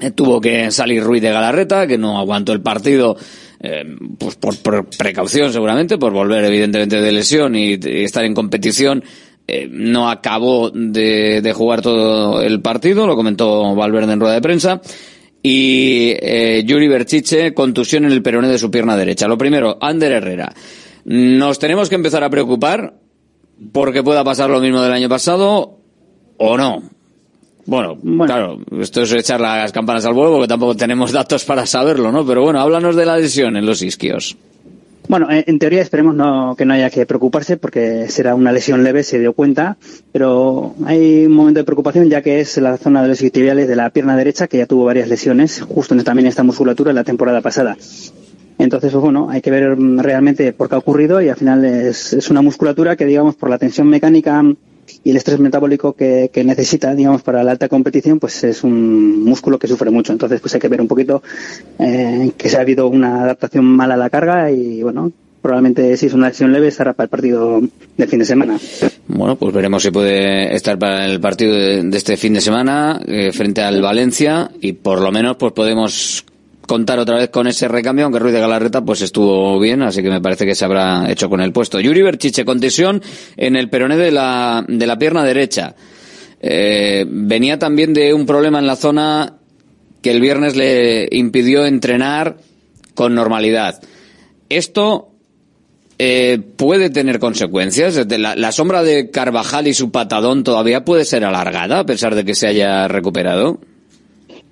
Eh, 0.00 0.10
tuvo 0.10 0.40
que 0.40 0.70
salir 0.70 1.02
Ruiz 1.02 1.22
de 1.22 1.30
Galarreta, 1.30 1.86
que 1.86 1.98
no 1.98 2.18
aguantó 2.18 2.52
el 2.52 2.60
partido. 2.60 3.16
Eh, 3.60 3.84
pues 4.18 4.36
por, 4.36 4.86
precaución 4.90 5.52
seguramente, 5.52 5.96
por 5.96 6.12
volver 6.12 6.44
evidentemente 6.44 7.00
de 7.00 7.12
lesión 7.12 7.56
y 7.56 7.78
estar 7.82 8.24
en 8.24 8.34
competición 8.34 9.02
eh, 9.48 9.68
no 9.70 10.10
acabó 10.10 10.70
de, 10.70 11.40
de, 11.40 11.52
jugar 11.52 11.82
todo 11.82 12.42
el 12.42 12.60
partido, 12.60 13.06
lo 13.06 13.14
comentó 13.14 13.74
Valverde 13.74 14.12
en 14.12 14.20
rueda 14.20 14.34
de 14.34 14.40
prensa. 14.40 14.80
Y 15.42 16.14
eh, 16.20 16.64
Yuri 16.66 16.88
Berchiche, 16.88 17.54
contusión 17.54 18.04
en 18.04 18.12
el 18.12 18.22
peroné 18.22 18.48
de 18.48 18.58
su 18.58 18.70
pierna 18.70 18.96
derecha. 18.96 19.28
Lo 19.28 19.38
primero, 19.38 19.78
Ander 19.80 20.10
Herrera. 20.10 20.52
Nos 21.04 21.60
tenemos 21.60 21.88
que 21.88 21.94
empezar 21.94 22.24
a 22.24 22.30
preocupar 22.30 22.94
porque 23.72 24.02
pueda 24.02 24.24
pasar 24.24 24.50
lo 24.50 24.60
mismo 24.60 24.82
del 24.82 24.92
año 24.92 25.08
pasado 25.08 25.78
o 26.36 26.56
no. 26.56 26.82
Bueno, 27.64 27.96
bueno, 28.02 28.26
claro, 28.26 28.58
esto 28.80 29.02
es 29.02 29.12
echar 29.12 29.40
las 29.40 29.70
campanas 29.72 30.04
al 30.06 30.14
vuelo 30.14 30.32
porque 30.32 30.48
tampoco 30.48 30.76
tenemos 30.76 31.12
datos 31.12 31.44
para 31.44 31.66
saberlo, 31.66 32.10
¿no? 32.10 32.26
Pero 32.26 32.42
bueno, 32.42 32.60
háblanos 32.60 32.96
de 32.96 33.06
la 33.06 33.16
lesión 33.16 33.56
en 33.56 33.66
los 33.66 33.82
isquios. 33.82 34.36
Bueno, 35.08 35.28
en, 35.30 35.58
teoría 35.60 35.82
esperemos 35.82 36.16
no, 36.16 36.56
que 36.56 36.64
no 36.64 36.74
haya 36.74 36.90
que 36.90 37.06
preocuparse 37.06 37.56
porque 37.56 38.08
será 38.08 38.34
una 38.34 38.50
lesión 38.50 38.82
leve, 38.82 39.04
se 39.04 39.20
dio 39.20 39.34
cuenta, 39.34 39.76
pero 40.12 40.74
hay 40.84 41.26
un 41.26 41.32
momento 41.32 41.60
de 41.60 41.64
preocupación 41.64 42.08
ya 42.08 42.22
que 42.22 42.40
es 42.40 42.56
la 42.58 42.76
zona 42.76 43.02
de 43.02 43.08
los 43.08 43.18
isquiotibiales 43.18 43.68
de 43.68 43.76
la 43.76 43.90
pierna 43.90 44.16
derecha 44.16 44.48
que 44.48 44.58
ya 44.58 44.66
tuvo 44.66 44.84
varias 44.84 45.08
lesiones 45.08 45.60
justo 45.60 45.94
en, 45.94 46.02
también 46.02 46.26
esta 46.26 46.42
musculatura 46.42 46.92
la 46.92 47.04
temporada 47.04 47.40
pasada. 47.40 47.76
Entonces, 48.58 48.90
pues, 48.90 49.02
bueno, 49.02 49.28
hay 49.30 49.42
que 49.42 49.50
ver 49.50 49.76
realmente 49.78 50.52
por 50.52 50.68
qué 50.68 50.74
ha 50.74 50.78
ocurrido 50.78 51.20
y 51.20 51.28
al 51.28 51.36
final 51.36 51.64
es 51.64 52.28
una 52.30 52.42
musculatura 52.42 52.96
que, 52.96 53.04
digamos, 53.04 53.36
por 53.36 53.48
la 53.48 53.58
tensión 53.58 53.86
mecánica 53.88 54.42
y 55.06 55.10
el 55.10 55.18
estrés 55.18 55.38
metabólico 55.38 55.92
que, 55.92 56.30
que, 56.32 56.42
necesita, 56.42 56.92
digamos, 56.92 57.22
para 57.22 57.44
la 57.44 57.52
alta 57.52 57.68
competición, 57.68 58.18
pues 58.18 58.42
es 58.42 58.64
un 58.64 59.22
músculo 59.22 59.56
que 59.56 59.68
sufre 59.68 59.88
mucho. 59.88 60.12
Entonces, 60.12 60.40
pues 60.40 60.52
hay 60.54 60.60
que 60.60 60.66
ver 60.66 60.80
un 60.80 60.88
poquito 60.88 61.22
eh, 61.78 62.32
que 62.36 62.48
se 62.48 62.56
ha 62.56 62.62
habido 62.62 62.88
una 62.88 63.22
adaptación 63.22 63.64
mala 63.66 63.94
a 63.94 63.98
la 63.98 64.10
carga 64.10 64.50
y, 64.50 64.82
bueno, 64.82 65.12
probablemente 65.40 65.96
si 65.96 66.06
es 66.06 66.12
una 66.12 66.30
lesión 66.30 66.52
leve 66.52 66.66
estará 66.66 66.92
para 66.92 67.04
el 67.04 67.10
partido 67.10 67.60
del 67.96 68.08
fin 68.08 68.18
de 68.18 68.24
semana. 68.24 68.58
Bueno, 69.06 69.36
pues 69.36 69.54
veremos 69.54 69.84
si 69.84 69.92
puede 69.92 70.52
estar 70.52 70.76
para 70.76 71.06
el 71.06 71.20
partido 71.20 71.54
de, 71.54 71.88
este 71.96 72.16
fin 72.16 72.34
de 72.34 72.40
semana 72.40 73.00
eh, 73.06 73.30
frente 73.30 73.62
al 73.62 73.80
Valencia 73.80 74.50
y 74.60 74.72
por 74.72 75.00
lo 75.00 75.12
menos 75.12 75.36
pues 75.36 75.52
podemos 75.52 76.24
contar 76.66 76.98
otra 76.98 77.16
vez 77.16 77.30
con 77.30 77.46
ese 77.46 77.68
recambio, 77.68 78.04
aunque 78.04 78.18
Ruiz 78.18 78.34
de 78.34 78.40
Galarreta 78.40 78.84
pues 78.84 79.02
estuvo 79.02 79.58
bien, 79.58 79.82
así 79.82 80.02
que 80.02 80.10
me 80.10 80.20
parece 80.20 80.44
que 80.44 80.54
se 80.54 80.64
habrá 80.64 81.10
hecho 81.10 81.28
con 81.28 81.40
el 81.40 81.52
puesto. 81.52 81.80
Yuri 81.80 82.02
Berchiche, 82.02 82.44
contusión 82.44 83.02
en 83.36 83.56
el 83.56 83.70
peroné 83.70 83.96
de 83.96 84.10
la, 84.10 84.64
de 84.66 84.86
la 84.86 84.98
pierna 84.98 85.24
derecha. 85.24 85.74
Eh, 86.40 87.04
venía 87.08 87.58
también 87.58 87.94
de 87.94 88.12
un 88.12 88.26
problema 88.26 88.58
en 88.58 88.66
la 88.66 88.76
zona 88.76 89.38
que 90.02 90.10
el 90.10 90.20
viernes 90.20 90.56
le 90.56 91.08
impidió 91.10 91.64
entrenar 91.64 92.36
con 92.94 93.14
normalidad. 93.14 93.80
Esto 94.48 95.10
eh, 95.98 96.38
puede 96.56 96.90
tener 96.90 97.18
consecuencias. 97.18 98.06
La, 98.18 98.52
sombra 98.52 98.82
de 98.82 99.10
Carvajal 99.10 99.66
y 99.66 99.74
su 99.74 99.90
patadón 99.90 100.44
todavía 100.44 100.84
puede 100.84 101.04
ser 101.04 101.24
alargada 101.24 101.80
a 101.80 101.86
pesar 101.86 102.14
de 102.14 102.24
que 102.24 102.34
se 102.34 102.46
haya 102.46 102.86
recuperado. 102.86 103.60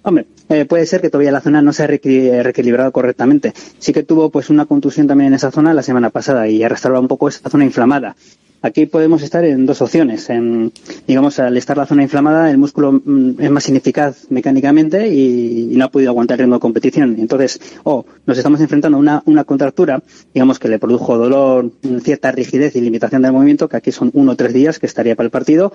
Hombre, 0.03 0.27
eh, 0.49 0.65
puede 0.67 0.87
ser 0.87 1.01
que 1.01 1.11
todavía 1.11 1.33
la 1.33 1.41
zona 1.41 1.63
no 1.63 1.73
se 1.73 1.85
ha 1.85 1.87
reequilibrado 1.87 2.93
correctamente. 2.93 3.53
Sí 3.79 3.93
que 3.93 4.03
tuvo 4.03 4.31
pues 4.31 4.51
una 4.51 4.67
contusión 4.67 5.07
también 5.07 5.29
en 5.29 5.35
esa 5.35 5.51
zona 5.51 5.75
la 5.75 5.83
semana 5.83 6.11
pasada 6.11 6.49
y 6.49 6.63
arrastraba 6.63 7.01
un 7.01 7.09
poco 7.09 7.29
esa 7.29 7.49
zona 7.49 7.65
inflamada. 7.65 8.17
Aquí 8.65 8.87
podemos 8.87 9.23
estar 9.23 9.45
en 9.45 9.67
dos 9.67 9.83
opciones. 9.83 10.31
En, 10.31 10.73
digamos, 11.07 11.39
al 11.39 11.55
estar 11.59 11.77
la 11.77 11.85
zona 11.85 12.03
inflamada, 12.03 12.51
el 12.51 12.57
músculo 12.57 12.93
mm, 12.93 13.33
es 13.39 13.51
más 13.51 13.69
ineficaz 13.69 14.31
mecánicamente 14.31 15.07
y, 15.07 15.75
no 15.77 15.85
ha 15.85 15.91
podido 15.91 16.11
aguantar 16.11 16.37
el 16.37 16.45
ritmo 16.47 16.55
de 16.55 16.61
competición. 16.61 17.17
Entonces, 17.19 17.61
o 17.83 18.07
nos 18.25 18.39
estamos 18.39 18.63
enfrentando 18.63 18.97
a 18.97 19.01
una, 19.01 19.23
una 19.27 19.45
contractura, 19.45 20.03
digamos, 20.33 20.59
que 20.59 20.69
le 20.69 20.79
produjo 20.79 21.19
dolor, 21.19 21.73
cierta 22.03 22.33
rigidez 22.33 22.75
y 22.75 22.81
limitación 22.81 23.21
del 23.21 23.33
movimiento, 23.33 23.69
que 23.69 23.77
aquí 23.77 23.93
son 23.93 24.11
uno 24.15 24.33
o 24.33 24.37
tres 24.37 24.55
días 24.55 24.79
que 24.79 24.87
estaría 24.87 25.15
para 25.15 25.27
el 25.27 25.31
partido, 25.31 25.71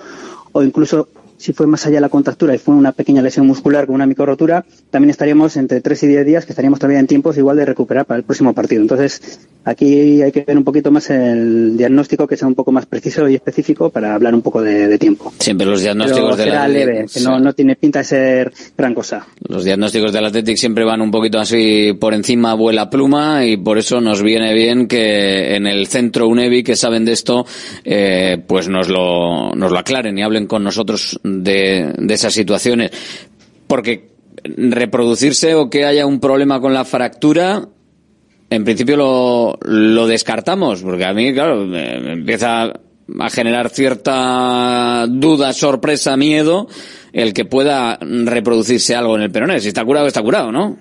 o 0.52 0.64
incluso 0.64 1.10
si 1.40 1.54
fue 1.54 1.68
más 1.68 1.86
allá 1.86 1.96
de 1.96 2.02
la 2.02 2.10
contractura 2.10 2.54
y 2.54 2.58
fue 2.58 2.76
una 2.76 2.92
pequeña 2.92 3.22
lesión 3.22 3.48
muscular 3.48 3.86
con 3.86 3.96
una 3.96 4.06
microrotura, 4.06 4.66
también 4.92 5.10
estaríamos 5.10 5.56
entre 5.56 5.80
3 5.80 6.04
y 6.04 6.08
10 6.08 6.26
días, 6.26 6.46
que 6.46 6.52
estaríamos 6.52 6.80
todavía 6.80 7.00
en 7.00 7.08
tiempos 7.08 7.38
igual 7.38 7.56
de 7.56 7.66
recuperar 7.66 8.06
para 8.06 8.18
el 8.18 8.26
próximo 8.26 8.54
partido. 8.54 8.82
Entonces, 8.82 9.40
aquí 9.64 10.22
hay 10.22 10.34
que 10.34 10.44
ver 10.44 10.58
un 10.58 10.66
poquito 10.66 10.92
más 10.92 11.10
el 11.10 11.78
diagnóstico, 11.78 12.28
que 12.28 12.36
sea 12.36 12.48
un 12.48 12.56
poco 12.56 12.74
más 12.74 12.86
preciso 12.86 13.28
y 13.30 13.36
específico 13.36 13.90
para 13.90 14.16
hablar 14.16 14.36
un 14.36 14.42
poco 14.42 14.62
de, 14.62 14.90
de 14.90 14.98
tiempo. 14.98 15.32
Siempre 15.40 15.66
los 15.66 15.82
diagnósticos 15.82 16.36
Pero 16.36 16.52
de 16.52 16.58
la 16.58 16.68
leve, 16.68 17.06
que 17.12 17.22
no, 17.22 17.40
no 17.40 17.54
tiene 17.54 17.78
pinta 17.78 18.00
de 18.00 18.06
ser 18.06 18.54
gran 18.78 18.94
cosa. 18.94 19.26
Los 19.48 19.64
diagnósticos 19.64 20.12
del 20.12 20.26
Athletic 20.26 20.58
siempre 20.58 20.84
van 20.84 21.00
un 21.00 21.10
poquito 21.10 21.40
así 21.40 21.94
por 21.98 22.14
encima 22.14 22.54
vuela 22.54 22.90
pluma 22.90 23.46
y 23.46 23.56
por 23.56 23.78
eso 23.78 24.02
nos 24.02 24.22
viene 24.22 24.54
bien 24.54 24.88
que 24.88 25.56
en 25.56 25.68
el 25.68 25.88
centro 25.88 26.28
UNEVI 26.28 26.64
que 26.64 26.76
saben 26.76 27.06
de 27.06 27.14
esto, 27.14 27.46
eh, 27.86 28.44
pues 28.46 28.68
nos 28.68 28.90
lo, 28.90 29.56
nos 29.56 29.72
lo 29.72 29.80
aclaren 29.80 30.18
y 30.18 30.22
hablen 30.22 30.48
con 30.48 30.66
nosotros 30.66 31.20
de, 31.44 31.94
esas 32.10 32.34
situaciones. 32.34 32.92
Porque 33.68 34.10
reproducirse 34.44 35.56
o 35.56 35.70
que 35.70 35.86
haya 35.86 36.06
un 36.06 36.20
problema 36.20 36.60
con 36.60 36.74
la 36.74 36.86
fractura, 36.86 37.68
en 38.50 38.64
principio 38.64 38.98
lo, 38.98 39.60
lo 39.64 40.08
descartamos, 40.08 40.82
porque 40.82 41.06
a 41.06 41.14
mí, 41.14 41.34
claro, 41.34 41.66
me, 41.66 42.14
empieza 42.14 42.72
a 43.20 43.30
generar 43.30 43.70
cierta 43.70 45.06
duda, 45.08 45.54
sorpresa, 45.54 46.16
miedo, 46.18 46.68
el 47.14 47.34
que 47.34 47.46
pueda 47.46 47.98
reproducirse 48.02 48.96
algo 48.96 49.16
en 49.16 49.24
el 49.24 49.32
peroné. 49.32 49.60
Si 49.60 49.70
está 49.70 49.84
curado, 49.84 50.08
está 50.08 50.22
curado, 50.22 50.52
¿no? 50.52 50.78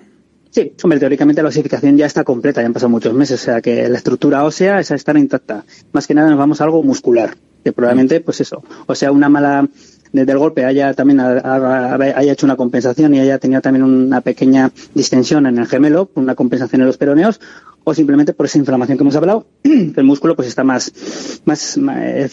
Sí, 0.51 0.73
hombre, 0.83 0.99
teóricamente 0.99 1.43
la 1.43 1.49
osificación 1.49 1.95
ya 1.95 2.07
está 2.07 2.23
completa, 2.23 2.61
ya 2.61 2.67
han 2.67 2.73
pasado 2.73 2.89
muchos 2.89 3.13
meses, 3.13 3.41
o 3.41 3.43
sea 3.45 3.61
que 3.61 3.87
la 3.87 3.97
estructura 3.97 4.43
ósea 4.43 4.79
esa 4.79 4.95
está 4.95 5.17
intacta. 5.17 5.63
Más 5.91 6.07
que 6.07 6.15
nada 6.15 6.29
nos 6.29 6.39
vamos 6.39 6.59
a 6.59 6.63
algo 6.63 6.81
muscular, 6.81 7.35
que 7.63 7.71
probablemente, 7.71 8.19
pues 8.21 8.41
eso, 8.41 8.63
o 8.87 8.95
sea, 8.95 9.11
una 9.11 9.29
mala 9.29 9.67
desde 10.11 10.31
el 10.31 10.37
golpe 10.37 10.65
haya 10.65 10.93
también 10.93 11.19
haya 11.19 12.31
hecho 12.31 12.45
una 12.45 12.55
compensación 12.55 13.13
y 13.13 13.19
haya 13.19 13.37
tenido 13.37 13.61
también 13.61 13.83
una 13.83 14.21
pequeña 14.21 14.71
distensión 14.93 15.45
en 15.45 15.57
el 15.57 15.67
gemelo, 15.67 16.09
una 16.15 16.35
compensación 16.35 16.81
en 16.81 16.87
los 16.87 16.97
peroneos, 16.97 17.39
o 17.83 17.93
simplemente 17.93 18.33
por 18.33 18.45
esa 18.45 18.57
inflamación 18.57 18.97
que 18.97 19.03
hemos 19.03 19.15
hablado, 19.15 19.47
el 19.63 20.03
músculo 20.03 20.35
pues 20.35 20.47
está 20.47 20.63
más, 20.63 21.41
más, 21.45 21.77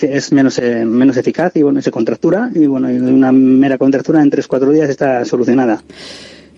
es 0.03 0.33
menos, 0.33 0.59
eh, 0.59 0.85
menos 0.85 1.17
eficaz 1.17 1.57
y 1.57 1.63
bueno, 1.63 1.81
se 1.83 1.91
contractura 1.91 2.51
y 2.55 2.67
bueno, 2.67 2.89
una 2.89 3.33
mera 3.33 3.79
contractura 3.79 4.23
en 4.23 4.31
3-4 4.31 4.71
días 4.73 4.91
está 4.91 5.25
solucionada. 5.25 5.83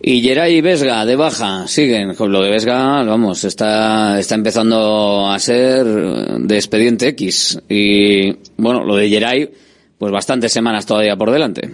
Y 0.00 0.22
Geray 0.22 0.60
Vesga 0.60 1.04
de 1.04 1.16
baja, 1.16 1.66
siguen 1.66 2.14
con 2.14 2.30
lo 2.30 2.42
de 2.42 2.50
Vesga, 2.50 3.02
vamos, 3.02 3.42
está, 3.42 4.18
está 4.20 4.36
empezando 4.36 5.28
a 5.28 5.36
ser 5.40 5.84
de 5.84 6.54
expediente 6.54 7.08
X. 7.08 7.60
Y 7.68 8.32
bueno, 8.56 8.84
lo 8.84 8.94
de 8.94 9.08
Geray, 9.08 9.50
pues 9.98 10.12
bastantes 10.12 10.52
semanas 10.52 10.86
todavía 10.86 11.16
por 11.16 11.30
delante. 11.30 11.70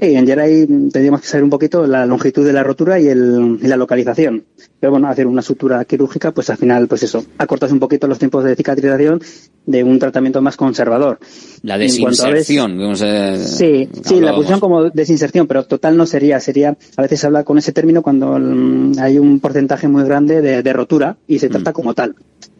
Sí, 0.00 0.14
en 0.14 0.26
Geray 0.28 0.64
tendríamos 0.64 1.22
que 1.22 1.26
saber 1.26 1.42
un 1.42 1.50
poquito 1.50 1.84
la 1.84 2.06
longitud 2.06 2.46
de 2.46 2.52
la 2.52 2.62
rotura 2.62 3.00
y, 3.00 3.08
el, 3.08 3.58
y, 3.60 3.66
la 3.66 3.76
localización. 3.76 4.44
Pero 4.78 4.92
bueno, 4.92 5.08
hacer 5.08 5.26
una 5.26 5.42
sutura 5.42 5.84
quirúrgica, 5.84 6.30
pues 6.30 6.48
al 6.50 6.56
final, 6.56 6.86
pues 6.86 7.02
eso, 7.02 7.24
acortas 7.36 7.72
un 7.72 7.80
poquito 7.80 8.06
los 8.06 8.16
tiempos 8.16 8.44
de 8.44 8.54
cicatrización 8.54 9.20
de 9.66 9.82
un 9.82 9.98
tratamiento 9.98 10.40
más 10.40 10.56
conservador. 10.56 11.18
La 11.62 11.76
desinserción. 11.76 12.78
Vez, 12.78 13.02
a, 13.02 13.36
sí, 13.38 13.88
sí, 14.04 14.20
la 14.20 14.36
posición 14.36 14.60
como 14.60 14.88
desinserción, 14.88 15.48
pero 15.48 15.64
total 15.64 15.96
no 15.96 16.06
sería. 16.06 16.38
Sería, 16.38 16.76
a 16.96 17.02
veces 17.02 17.18
se 17.18 17.26
habla 17.26 17.42
con 17.42 17.58
ese 17.58 17.72
término 17.72 18.00
cuando 18.00 18.36
um, 18.36 18.92
hay 19.00 19.18
un 19.18 19.40
porcentaje 19.40 19.88
muy 19.88 20.04
grande 20.04 20.40
de, 20.40 20.62
de 20.62 20.72
rotura 20.72 21.16
y 21.26 21.40
se 21.40 21.48
trata 21.48 21.72
mm. 21.72 21.74
como 21.74 21.94
tal. 21.94 22.14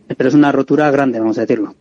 Pero 0.08 0.28
es 0.28 0.34
una 0.34 0.50
rotura 0.50 0.90
grande, 0.90 1.20
vamos 1.20 1.38
a 1.38 1.42
decirlo. 1.42 1.76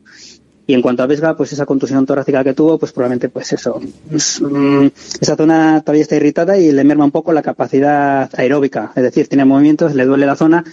Y 0.70 0.74
en 0.74 0.82
cuanto 0.82 1.02
a 1.02 1.06
Vesga, 1.06 1.38
pues 1.38 1.54
esa 1.54 1.66
contusión 1.66 2.06
torácica 2.06 2.44
que 2.44 2.54
tuvo, 2.54 2.78
pues 2.78 2.92
probablemente, 2.92 3.30
pues 3.30 3.54
eso, 3.54 3.80
mm, 3.80 4.88
esa 5.22 5.38
zona 5.38 5.80
todavía 5.80 6.02
está 6.02 6.18
irritada 6.18 6.58
y 6.58 6.74
le 6.74 6.84
merma 6.84 7.06
un 7.06 7.12
poco 7.12 7.32
la 7.32 7.42
capacidad 7.42 8.30
aeróbica. 8.38 8.92
Es 8.94 9.04
decir, 9.04 9.30
tiene 9.30 9.46
movimientos, 9.46 9.96
le 9.96 10.04
duele 10.04 10.26
la 10.26 10.36
zona, 10.36 10.66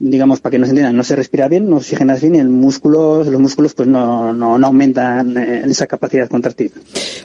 digamos, 0.00 0.40
para 0.40 0.52
que 0.52 0.58
nos 0.58 0.68
entiendan, 0.68 0.96
no 0.96 1.04
se 1.04 1.14
respira 1.14 1.46
bien, 1.46 1.70
no 1.70 1.76
oxigena 1.76 2.16
bien 2.16 2.34
y 2.34 2.38
el 2.38 2.48
músculo, 2.48 3.22
los 3.22 3.40
músculos 3.40 3.74
pues 3.74 3.88
no, 3.88 4.32
no, 4.32 4.58
no 4.58 4.66
aumentan 4.66 5.36
esa 5.36 5.86
capacidad 5.86 6.28
contractiva. 6.28 6.74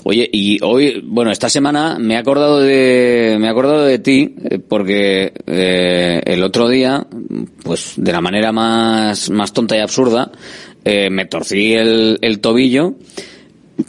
Oye, 0.03 0.29
y 0.31 0.59
hoy, 0.63 1.01
bueno, 1.03 1.31
esta 1.31 1.49
semana 1.49 1.97
me 1.99 2.13
he 2.13 2.17
acordado 2.17 2.59
de, 2.59 3.37
me 3.39 3.47
he 3.47 3.49
acordado 3.49 3.85
de 3.85 3.97
ti, 3.99 4.35
porque 4.67 5.33
eh, 5.47 6.21
el 6.25 6.43
otro 6.43 6.69
día, 6.69 7.07
pues 7.63 7.93
de 7.97 8.11
la 8.11 8.21
manera 8.21 8.51
más, 8.51 9.31
más 9.31 9.51
tonta 9.51 9.75
y 9.77 9.79
absurda, 9.79 10.31
eh, 10.85 11.09
me 11.09 11.25
torcí 11.25 11.73
el, 11.73 12.17
el, 12.21 12.39
tobillo, 12.39 12.95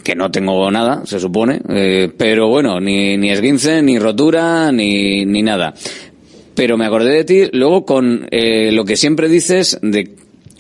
que 0.03 0.15
no 0.15 0.31
tengo 0.31 0.71
nada, 0.71 1.03
se 1.07 1.21
supone, 1.21 1.61
eh, 1.69 2.11
pero 2.17 2.49
bueno, 2.49 2.81
ni, 2.81 3.17
ni 3.17 3.31
esguince, 3.31 3.83
ni 3.83 3.99
rotura, 3.99 4.73
ni, 4.73 5.25
ni 5.25 5.43
nada. 5.43 5.75
Pero 6.55 6.77
me 6.77 6.87
acordé 6.87 7.11
de 7.11 7.25
ti 7.25 7.49
luego 7.53 7.85
con 7.85 8.29
eh, 8.31 8.71
lo 8.73 8.85
que 8.85 8.97
siempre 8.97 9.29
dices 9.29 9.79
de 9.83 10.15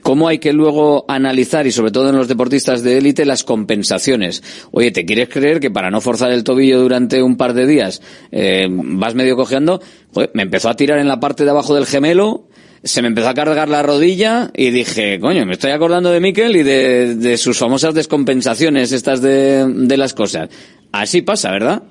cómo 0.04 0.28
hay 0.28 0.38
que 0.38 0.52
luego 0.52 1.06
analizar, 1.08 1.66
y 1.66 1.72
sobre 1.72 1.90
todo 1.90 2.10
en 2.10 2.16
los 2.16 2.28
deportistas 2.28 2.82
de 2.82 2.98
élite, 2.98 3.24
las 3.24 3.42
compensaciones. 3.42 4.42
Oye, 4.70 4.90
¿te 4.90 5.06
quieres 5.06 5.30
creer 5.30 5.60
que 5.60 5.70
para 5.70 5.90
no 5.90 6.00
forzar 6.02 6.30
el 6.30 6.44
tobillo 6.44 6.80
durante 6.80 7.22
un 7.22 7.36
par 7.36 7.54
de 7.54 7.66
días 7.66 8.02
eh, 8.30 8.68
vas 8.70 9.14
medio 9.14 9.34
cojeando? 9.34 9.80
Joder, 10.12 10.30
me 10.34 10.42
empezó 10.42 10.68
a 10.68 10.76
tirar 10.76 10.98
en 10.98 11.08
la 11.08 11.20
parte 11.20 11.44
de 11.44 11.50
abajo 11.50 11.74
del 11.74 11.86
gemelo, 11.86 12.48
se 12.84 13.00
me 13.00 13.08
empezó 13.08 13.28
a 13.28 13.34
cargar 13.34 13.68
la 13.68 13.82
rodilla 13.82 14.50
y 14.54 14.70
dije, 14.70 15.18
coño, 15.18 15.46
me 15.46 15.54
estoy 15.54 15.70
acordando 15.70 16.10
de 16.10 16.20
Miquel 16.20 16.54
y 16.54 16.62
de, 16.62 17.14
de 17.16 17.36
sus 17.38 17.58
famosas 17.58 17.94
descompensaciones 17.94 18.92
estas 18.92 19.22
de, 19.22 19.66
de 19.66 19.96
las 19.96 20.12
cosas. 20.12 20.50
Así 20.92 21.22
pasa, 21.22 21.50
¿verdad? 21.50 21.82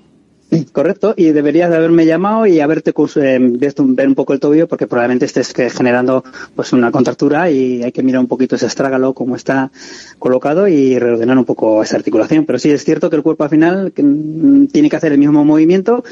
Correcto, 0.71 1.13
y 1.15 1.31
deberías 1.31 1.69
de 1.69 1.77
haberme 1.77 2.05
llamado 2.05 2.45
y 2.45 2.59
haberte 2.59 2.93
eh, 3.15 3.39
visto 3.39 3.83
ver 3.87 4.07
un 4.07 4.15
poco 4.15 4.33
el 4.33 4.39
tobillo 4.39 4.67
porque 4.67 4.87
probablemente 4.87 5.25
estés 5.25 5.53
generando 5.53 6.23
pues 6.55 6.73
una 6.73 6.91
contractura 6.91 7.49
y 7.49 7.83
hay 7.83 7.91
que 7.91 8.03
mirar 8.03 8.21
un 8.21 8.27
poquito 8.27 8.55
ese 8.55 8.67
estrágalo 8.67 9.13
cómo 9.13 9.35
está 9.35 9.71
colocado 10.19 10.67
y 10.67 10.97
reordenar 10.99 11.37
un 11.37 11.45
poco 11.45 11.83
esa 11.83 11.97
articulación. 11.97 12.45
Pero 12.45 12.59
sí 12.59 12.71
es 12.71 12.83
cierto 12.83 13.09
que 13.09 13.15
el 13.15 13.23
cuerpo 13.23 13.43
al 13.43 13.49
final 13.49 13.91
tiene 13.91 14.89
que 14.89 14.95
hacer 14.95 15.11
el 15.11 15.17
mismo 15.17 15.43
movimiento 15.43 16.03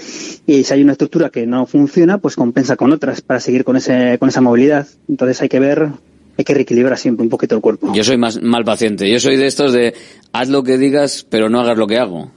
y 0.45 0.63
si 0.63 0.73
hay 0.73 0.83
una 0.83 0.93
estructura 0.93 1.29
que 1.29 1.45
no 1.45 1.65
funciona, 1.65 2.17
pues 2.17 2.35
compensa 2.35 2.75
con 2.75 2.91
otras 2.91 3.21
para 3.21 3.39
seguir 3.39 3.63
con 3.63 3.77
ese 3.77 4.17
con 4.19 4.29
esa 4.29 4.41
movilidad. 4.41 4.87
Entonces 5.07 5.41
hay 5.41 5.49
que 5.49 5.59
ver 5.59 5.89
hay 6.37 6.45
que 6.45 6.53
reequilibrar 6.53 6.97
siempre 6.97 7.23
un 7.23 7.29
poquito 7.29 7.55
el 7.55 7.61
cuerpo. 7.61 7.93
Yo 7.93 8.03
soy 8.03 8.17
más 8.17 8.41
mal 8.41 8.63
paciente. 8.63 9.09
Yo 9.11 9.19
soy 9.19 9.37
de 9.37 9.47
estos 9.47 9.73
de 9.73 9.93
haz 10.31 10.49
lo 10.49 10.63
que 10.63 10.77
digas, 10.77 11.25
pero 11.29 11.49
no 11.49 11.59
hagas 11.59 11.77
lo 11.77 11.87
que 11.87 11.97
hago 11.97 12.31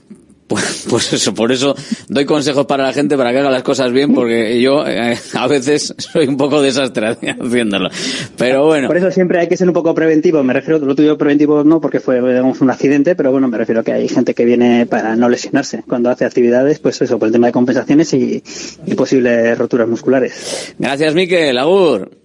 Pues, 0.47 0.85
pues 0.89 1.13
eso, 1.13 1.33
por 1.33 1.51
eso 1.51 1.75
doy 2.07 2.25
consejos 2.25 2.65
para 2.65 2.83
la 2.83 2.93
gente 2.93 3.17
para 3.17 3.31
que 3.31 3.39
haga 3.39 3.49
las 3.49 3.63
cosas 3.63 3.91
bien, 3.91 4.13
porque 4.13 4.61
yo 4.61 4.85
eh, 4.87 5.17
a 5.33 5.47
veces 5.47 5.93
soy 5.97 6.27
un 6.27 6.37
poco 6.37 6.61
desastre 6.61 7.07
haciéndolo. 7.41 7.89
Pero 8.37 8.65
bueno. 8.65 8.87
Por 8.87 8.97
eso 8.97 9.11
siempre 9.11 9.39
hay 9.39 9.47
que 9.47 9.57
ser 9.57 9.67
un 9.67 9.73
poco 9.73 9.93
preventivo. 9.95 10.43
Me 10.43 10.53
refiero, 10.53 10.79
lo 10.79 10.95
tuyo 10.95 11.17
preventivo 11.17 11.63
no 11.63 11.81
porque 11.81 11.99
fue 11.99 12.21
digamos, 12.21 12.61
un 12.61 12.69
accidente, 12.69 13.15
pero 13.15 13.31
bueno, 13.31 13.47
me 13.47 13.57
refiero 13.57 13.81
a 13.81 13.83
que 13.83 13.93
hay 13.93 14.07
gente 14.07 14.33
que 14.33 14.45
viene 14.45 14.85
para 14.85 15.15
no 15.15 15.29
lesionarse 15.29 15.83
cuando 15.87 16.09
hace 16.09 16.25
actividades, 16.25 16.79
pues 16.79 17.01
eso, 17.01 17.17
por 17.17 17.27
el 17.27 17.31
tema 17.31 17.47
de 17.47 17.53
compensaciones 17.53 18.13
y, 18.13 18.43
y 18.85 18.95
posibles 18.95 19.57
roturas 19.57 19.87
musculares. 19.87 20.75
Gracias, 20.77 21.13
Miquel. 21.13 21.57
Agur. 21.57 22.24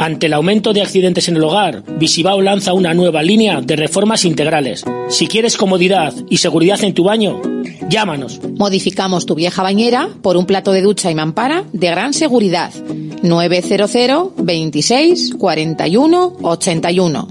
Ante 0.01 0.25
el 0.25 0.33
aumento 0.33 0.73
de 0.73 0.81
accidentes 0.81 1.27
en 1.27 1.35
el 1.35 1.43
hogar, 1.43 1.83
Visibao 1.99 2.41
lanza 2.41 2.73
una 2.73 2.91
nueva 2.91 3.21
línea 3.21 3.61
de 3.61 3.75
reformas 3.75 4.25
integrales. 4.25 4.83
Si 5.09 5.27
quieres 5.27 5.57
comodidad 5.57 6.11
y 6.27 6.37
seguridad 6.37 6.83
en 6.83 6.95
tu 6.95 7.03
baño, 7.03 7.39
llámanos. 7.87 8.39
Modificamos 8.57 9.27
tu 9.27 9.35
vieja 9.35 9.61
bañera 9.61 10.09
por 10.23 10.37
un 10.37 10.47
plato 10.47 10.71
de 10.71 10.81
ducha 10.81 11.11
y 11.11 11.13
mampara 11.13 11.65
de 11.71 11.87
gran 11.87 12.15
seguridad. 12.15 12.73
900 13.21 14.31
26 14.37 15.35
41 15.35 16.37
81. 16.41 17.27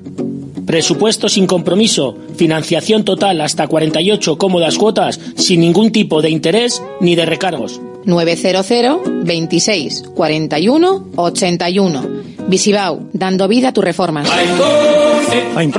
Presupuesto 0.64 1.28
sin 1.28 1.48
compromiso, 1.48 2.18
financiación 2.36 3.04
total 3.04 3.40
hasta 3.40 3.66
48 3.66 4.38
cómodas 4.38 4.78
cuotas 4.78 5.18
sin 5.34 5.58
ningún 5.58 5.90
tipo 5.90 6.22
de 6.22 6.30
interés 6.30 6.80
ni 7.00 7.16
de 7.16 7.26
recargos. 7.26 7.80
900 8.04 9.24
26 9.24 10.02
41 10.14 11.12
81. 11.16 12.08
Visibao, 12.48 13.00
dando 13.12 13.46
vida 13.48 13.68
a 13.68 13.72
tu 13.72 13.80
reforma. 13.80 14.24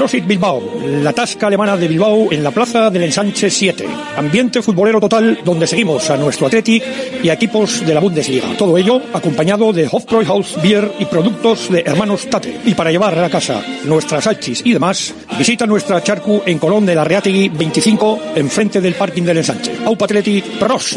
Profit 0.02 0.26
Bilbao, 0.26 0.62
la 1.04 1.14
tasca 1.14 1.46
alemana 1.46 1.78
de 1.78 1.88
Bilbao 1.88 2.32
en 2.32 2.44
la 2.44 2.50
plaza 2.50 2.90
del 2.90 3.04
Ensanche 3.04 3.52
7. 3.52 3.86
Ambiente 4.18 4.62
futbolero 4.62 5.00
total 5.00 5.40
donde 5.46 5.68
seguimos 5.68 6.10
a 6.10 6.18
nuestro 6.18 6.48
Athletic 6.48 6.84
y 7.24 7.30
a 7.30 7.34
equipos 7.34 7.86
de 7.86 7.94
la 7.94 8.00
Bundesliga. 8.00 8.48
Todo 8.58 8.78
ello 8.78 9.00
acompañado 9.14 9.72
de 9.72 9.88
Hofbräuhaus 9.92 10.60
Beer 10.62 10.92
y 10.98 11.06
productos 11.06 11.70
de 11.70 11.82
hermanos 11.86 12.28
Tate. 12.32 12.60
Y 12.66 12.74
para 12.74 12.92
llevar 12.92 13.18
a 13.20 13.30
casa 13.30 13.62
nuestras 13.86 14.24
salchis 14.24 14.64
y 14.66 14.74
demás, 14.74 15.14
visita 15.38 15.68
nuestra 15.68 16.02
charcu 16.02 16.42
en 16.46 16.58
Colón 16.58 16.86
de 16.86 16.96
la 16.96 17.04
Reategui 17.04 17.50
25, 17.50 18.20
enfrente 18.36 18.82
del 18.82 18.96
parking 18.96 19.24
del 19.24 19.38
Ensanche. 19.38 19.72
Aupa 19.86 20.06
Athletic, 20.06 20.46
pros. 20.58 20.96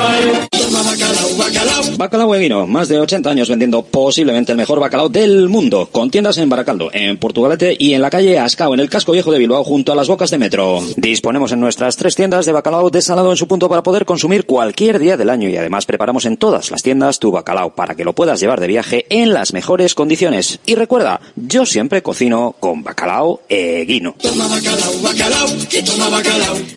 Bacalao 1.96 2.34
Eguino, 2.34 2.66
más 2.66 2.88
de 2.88 2.98
80 2.98 3.30
años 3.30 3.48
vendiendo 3.48 3.82
posiblemente 3.82 4.52
el 4.52 4.58
mejor 4.58 4.80
bacalao 4.80 5.08
del 5.08 5.48
mundo, 5.48 5.88
con 5.92 6.10
tiendas 6.10 6.38
en 6.38 6.48
Baracaldo, 6.48 6.90
en 6.92 7.18
Portugalete 7.18 7.76
y 7.78 7.94
en 7.94 8.02
la 8.02 8.10
calle 8.10 8.38
Ascao, 8.44 8.74
en 8.74 8.80
el 8.80 8.90
casco 8.90 9.12
viejo 9.12 9.32
de 9.32 9.38
Bilbao, 9.38 9.64
junto 9.64 9.92
a 9.92 9.96
las 9.96 10.08
bocas 10.08 10.30
de 10.30 10.38
metro. 10.38 10.80
Disponemos 10.96 11.52
en 11.52 11.60
nuestras 11.60 11.96
tres 11.96 12.14
tiendas 12.14 12.44
de 12.46 12.52
bacalao 12.52 12.90
desalado 12.90 13.30
en 13.30 13.36
su 13.36 13.48
punto 13.48 13.68
para 13.68 13.82
poder 13.82 14.04
consumir 14.04 14.44
cualquier 14.44 14.98
día 14.98 15.16
del 15.16 15.30
año 15.30 15.48
y 15.48 15.56
además 15.56 15.86
preparamos 15.86 16.26
en 16.26 16.36
todas 16.36 16.70
las 16.70 16.82
tiendas 16.82 17.18
tu 17.18 17.30
bacalao 17.30 17.74
para 17.74 17.94
que 17.94 18.04
lo 18.04 18.12
puedas 18.12 18.40
llevar 18.40 18.60
de 18.60 18.66
viaje 18.66 19.06
en 19.08 19.32
las 19.32 19.52
mejores 19.52 19.94
condiciones. 19.94 20.60
Y 20.66 20.74
recuerda, 20.74 21.20
yo 21.36 21.64
siempre 21.64 22.02
cocino 22.02 22.54
con 22.60 22.82
bacalao 22.82 23.40
Eguino. 23.48 24.14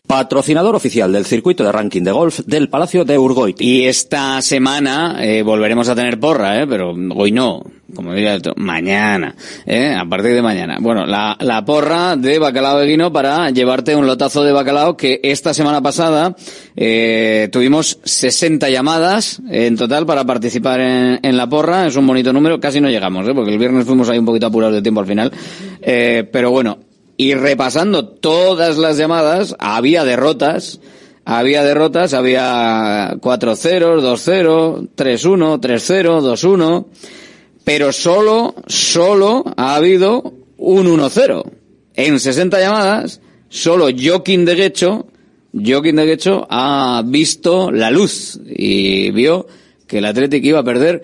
Patrocinador 0.08 0.76
oficial 0.76 1.12
del 1.12 1.26
circuito 1.26 1.64
de 1.64 1.72
ranking 1.72 2.04
de 2.04 2.12
golf 2.12 2.40
del 2.46 2.70
Palacio 2.70 3.04
de 3.04 3.18
Urgoit. 3.18 3.60
Y 3.62 3.86
esta 3.86 4.42
semana 4.42 5.18
eh, 5.20 5.44
volveremos 5.44 5.90
a 5.90 5.96
tener 5.96 6.20
porra, 6.20 6.62
¿eh? 6.62 6.68
pero 6.68 6.96
hoy 7.16 7.32
no, 7.32 7.62
como 7.96 8.14
diría 8.14 8.34
el 8.34 8.40
otro, 8.40 8.54
mañana, 8.58 9.36
¿eh? 9.66 9.96
a 9.98 10.06
partir 10.06 10.34
de 10.34 10.42
mañana. 10.42 10.78
Bueno, 10.80 11.06
la, 11.06 11.38
la 11.40 11.64
porra 11.64 12.16
de 12.16 12.40
bacalao 12.40 12.80
de 12.80 12.88
guino 12.88 13.12
para 13.12 13.50
llevarte 13.50 13.96
un 13.96 14.06
lotazo 14.06 14.44
de 14.44 14.52
bacalao 14.52 14.98
que 14.98 15.20
esta 15.24 15.54
semana 15.54 15.82
pasada 15.82 16.36
eh, 16.76 17.50
tuvimos 17.52 18.00
60 18.04 18.70
llamadas 18.70 19.42
en 19.50 19.78
total 19.78 20.06
para 20.06 20.26
participar 20.26 20.82
en, 20.82 21.20
en, 21.22 21.38
la 21.38 21.48
porra. 21.48 21.88
Es 21.88 21.96
un 21.96 22.06
bonito 22.06 22.34
número, 22.34 22.60
casi 22.60 22.82
no 22.82 22.90
llegamos, 22.90 23.28
¿eh? 23.28 23.34
porque 23.34 23.52
el 23.52 23.58
viernes 23.58 23.86
fuimos 23.86 24.10
ahí 24.10 24.20
un 24.20 24.26
poquito 24.26 24.48
apurados 24.48 24.76
de 24.76 24.82
tiempo 24.82 25.02
al 25.02 25.08
final. 25.08 25.32
Eh, 25.82 26.28
pero 26.32 26.52
bueno, 26.52 26.80
y 27.18 27.34
repasando 27.34 28.06
todas 28.06 28.78
las 28.78 28.98
llamadas, 28.98 29.56
había 29.60 30.04
derrotas, 30.06 30.80
había 31.26 31.64
derrotas, 31.64 32.14
había 32.14 33.16
4-0, 33.16 34.02
2-0, 34.02 34.90
3-1, 34.96 35.60
3-0, 35.60 36.22
2-1, 36.22 36.86
pero 37.68 37.92
solo, 37.92 38.56
solo 38.68 39.44
ha 39.58 39.76
habido 39.76 40.34
un 40.56 40.88
1-0. 40.88 41.44
En 41.96 42.18
60 42.18 42.62
llamadas, 42.62 43.20
solo 43.50 43.90
Joaquín 43.94 44.46
de 44.46 44.56
Guecho, 44.56 45.08
Joaquín 45.52 45.98
de 45.98 46.06
Guecho 46.06 46.48
ha 46.50 47.04
visto 47.06 47.70
la 47.70 47.92
luz 47.92 48.40
y 48.48 49.12
vio 49.12 49.48
que 49.86 49.98
el 49.98 50.06
Atlético 50.06 50.48
iba 50.48 50.60
a 50.60 50.64
perder 50.64 51.04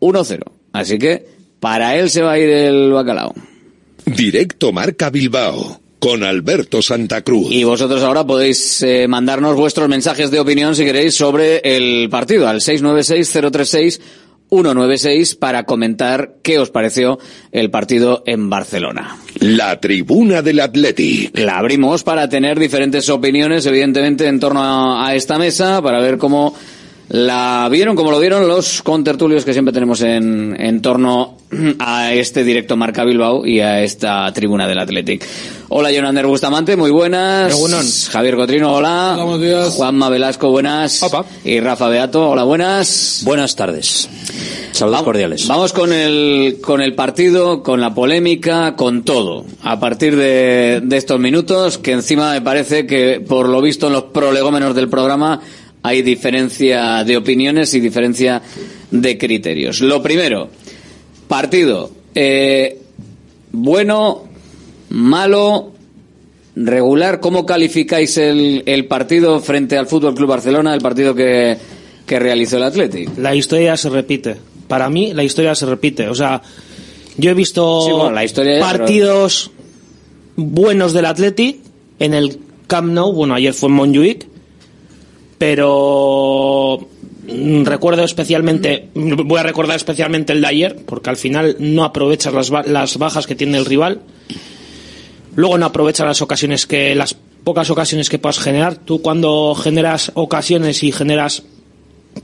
1-0. 0.00 0.42
Así 0.72 0.98
que 0.98 1.28
para 1.60 1.96
él 1.96 2.10
se 2.10 2.20
va 2.20 2.32
a 2.32 2.38
ir 2.38 2.50
el 2.50 2.92
bacalao. 2.92 3.32
Directo 4.04 4.72
Marca 4.72 5.08
Bilbao 5.08 5.80
con 5.98 6.24
Alberto 6.24 6.82
Santa 6.82 7.22
Cruz. 7.22 7.50
Y 7.50 7.64
vosotros 7.64 8.02
ahora 8.02 8.26
podéis 8.26 8.82
eh, 8.82 9.08
mandarnos 9.08 9.56
vuestros 9.56 9.88
mensajes 9.88 10.30
de 10.30 10.40
opinión 10.40 10.76
si 10.76 10.84
queréis 10.84 11.14
sobre 11.14 11.60
el 11.64 12.10
partido 12.10 12.46
al 12.46 12.60
696 12.60 14.00
196 14.50 15.34
para 15.36 15.64
comentar 15.64 16.36
qué 16.42 16.58
os 16.58 16.70
pareció 16.70 17.18
el 17.52 17.70
partido 17.70 18.22
en 18.26 18.48
Barcelona. 18.48 19.16
La 19.40 19.80
tribuna 19.80 20.42
del 20.42 20.60
Atleti. 20.60 21.30
La 21.34 21.58
abrimos 21.58 22.04
para 22.04 22.28
tener 22.28 22.58
diferentes 22.58 23.08
opiniones, 23.08 23.66
evidentemente, 23.66 24.26
en 24.26 24.40
torno 24.40 24.62
a, 24.62 25.08
a 25.08 25.14
esta 25.14 25.38
mesa, 25.38 25.82
para 25.82 26.00
ver 26.00 26.18
cómo 26.18 26.54
la 27.08 27.68
vieron, 27.70 27.94
como 27.94 28.10
lo 28.10 28.18
vieron 28.18 28.48
los 28.48 28.82
contertulios 28.82 29.44
que 29.44 29.52
siempre 29.52 29.72
tenemos 29.72 30.00
en, 30.02 30.56
en 30.58 30.82
torno 30.82 31.36
a 31.78 32.12
este 32.12 32.42
directo 32.42 32.76
Marca 32.76 33.04
Bilbao 33.04 33.46
y 33.46 33.60
a 33.60 33.82
esta 33.82 34.32
tribuna 34.32 34.66
del 34.66 34.78
Athletic. 34.78 35.24
Hola, 35.68 35.92
Jonander 35.92 36.26
Bustamante, 36.26 36.76
muy 36.76 36.90
buenas. 36.90 38.08
Javier 38.10 38.36
Cotrino, 38.36 38.72
hola. 38.72 39.12
Hola, 39.14 39.24
buenos 39.24 39.40
días. 39.40 39.68
Juanma 39.74 40.08
Velasco, 40.08 40.50
buenas. 40.50 41.02
Opa. 41.02 41.24
Y 41.44 41.60
Rafa 41.60 41.88
Beato, 41.88 42.30
hola, 42.30 42.44
buenas. 42.44 43.22
Buenas 43.24 43.56
tardes. 43.56 44.08
Saludos 44.72 45.02
cordiales. 45.02 45.46
Vamos 45.48 45.72
con 45.72 45.92
el, 45.92 46.58
con 46.60 46.82
el 46.82 46.94
partido, 46.94 47.62
con 47.62 47.80
la 47.80 47.94
polémica, 47.94 48.76
con 48.76 49.04
todo. 49.04 49.44
A 49.62 49.80
partir 49.80 50.16
de, 50.16 50.82
de 50.84 50.96
estos 50.96 51.18
minutos, 51.18 51.78
que 51.78 51.92
encima 51.92 52.32
me 52.32 52.42
parece 52.42 52.86
que, 52.86 53.24
por 53.26 53.48
lo 53.48 53.62
visto 53.62 53.86
en 53.86 53.94
los 53.94 54.04
prolegómenos 54.04 54.74
del 54.74 54.88
programa, 54.88 55.40
hay 55.86 56.02
diferencia 56.02 57.04
de 57.04 57.16
opiniones 57.16 57.72
y 57.74 57.80
diferencia 57.80 58.42
de 58.90 59.16
criterios. 59.16 59.80
Lo 59.80 60.02
primero, 60.02 60.48
partido. 61.28 61.92
Eh, 62.12 62.76
bueno, 63.52 64.24
malo, 64.88 65.72
regular. 66.56 67.20
¿Cómo 67.20 67.46
calificáis 67.46 68.18
el, 68.18 68.64
el 68.66 68.86
partido 68.86 69.38
frente 69.38 69.78
al 69.78 69.86
Fútbol 69.86 70.16
Club 70.16 70.30
Barcelona, 70.30 70.74
el 70.74 70.80
partido 70.80 71.14
que, 71.14 71.56
que 72.04 72.18
realizó 72.18 72.56
el 72.56 72.64
Atlético? 72.64 73.12
La 73.18 73.36
historia 73.36 73.76
se 73.76 73.88
repite. 73.88 74.34
Para 74.66 74.90
mí, 74.90 75.14
la 75.14 75.22
historia 75.22 75.54
se 75.54 75.66
repite. 75.66 76.08
O 76.08 76.16
sea, 76.16 76.42
yo 77.16 77.30
he 77.30 77.34
visto 77.34 77.82
Sí, 77.82 77.92
bueno, 77.92 78.10
la 78.10 78.24
historia 78.24 78.58
partidos 78.58 79.52
buenos 80.34 80.92
del 80.92 81.04
Athletic 81.04 81.58
en 82.00 82.12
el 82.12 82.40
Camp 82.66 82.92
Nou. 82.92 83.12
Bueno, 83.12 83.34
ayer 83.34 83.54
fue 83.54 83.68
en 83.68 83.76
Montjuic 83.76 84.35
pero 85.38 86.78
mm, 87.28 87.64
recuerdo 87.64 88.04
especialmente, 88.04 88.88
voy 88.94 89.38
a 89.38 89.42
recordar 89.42 89.76
especialmente 89.76 90.32
el 90.32 90.40
de 90.40 90.46
ayer, 90.46 90.76
porque 90.86 91.10
al 91.10 91.16
final 91.16 91.56
no 91.58 91.84
aprovechas 91.84 92.32
las, 92.32 92.50
las 92.50 92.98
bajas 92.98 93.26
que 93.26 93.34
tiene 93.34 93.58
el 93.58 93.64
rival. 93.64 94.00
Luego 95.34 95.58
no 95.58 95.66
aprovechas 95.66 96.06
las 96.06 96.22
ocasiones 96.22 96.66
que, 96.66 96.94
las 96.94 97.16
pocas 97.44 97.68
ocasiones 97.70 98.08
que 98.08 98.18
puedas 98.18 98.38
generar. 98.38 98.76
Tú 98.76 99.02
cuando 99.02 99.54
generas 99.54 100.10
ocasiones 100.14 100.82
y 100.82 100.92
generas 100.92 101.42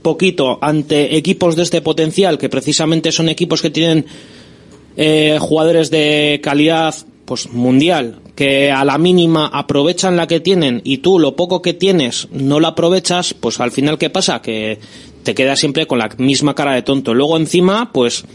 poquito 0.01 0.57
ante 0.61 1.15
equipos 1.15 1.55
de 1.55 1.63
este 1.63 1.81
potencial, 1.81 2.39
que 2.39 2.49
precisamente 2.49 3.11
son 3.11 3.29
equipos 3.29 3.61
que 3.61 3.69
tienen 3.69 4.05
eh, 4.97 5.37
jugadores 5.39 5.91
de 5.91 6.39
calidad 6.43 6.95
pues 7.25 7.49
mundial 7.49 8.19
que 8.35 8.71
a 8.71 8.83
la 8.83 8.97
mínima 8.97 9.47
aprovechan 9.47 10.17
la 10.17 10.27
que 10.27 10.39
tienen 10.39 10.81
y 10.83 10.99
tú 10.99 11.19
lo 11.19 11.35
poco 11.35 11.61
que 11.61 11.73
tienes 11.73 12.27
no 12.31 12.59
lo 12.59 12.67
aprovechas 12.67 13.33
pues 13.33 13.59
al 13.59 13.71
final 13.71 13.97
qué 13.97 14.09
pasa 14.09 14.41
que 14.41 14.79
te 15.23 15.35
quedas 15.35 15.59
siempre 15.59 15.87
con 15.87 15.99
la 15.99 16.09
misma 16.17 16.55
cara 16.55 16.73
de 16.73 16.81
tonto. 16.81 17.13
Luego 17.13 17.37
encima 17.37 17.91
pues 17.93 18.25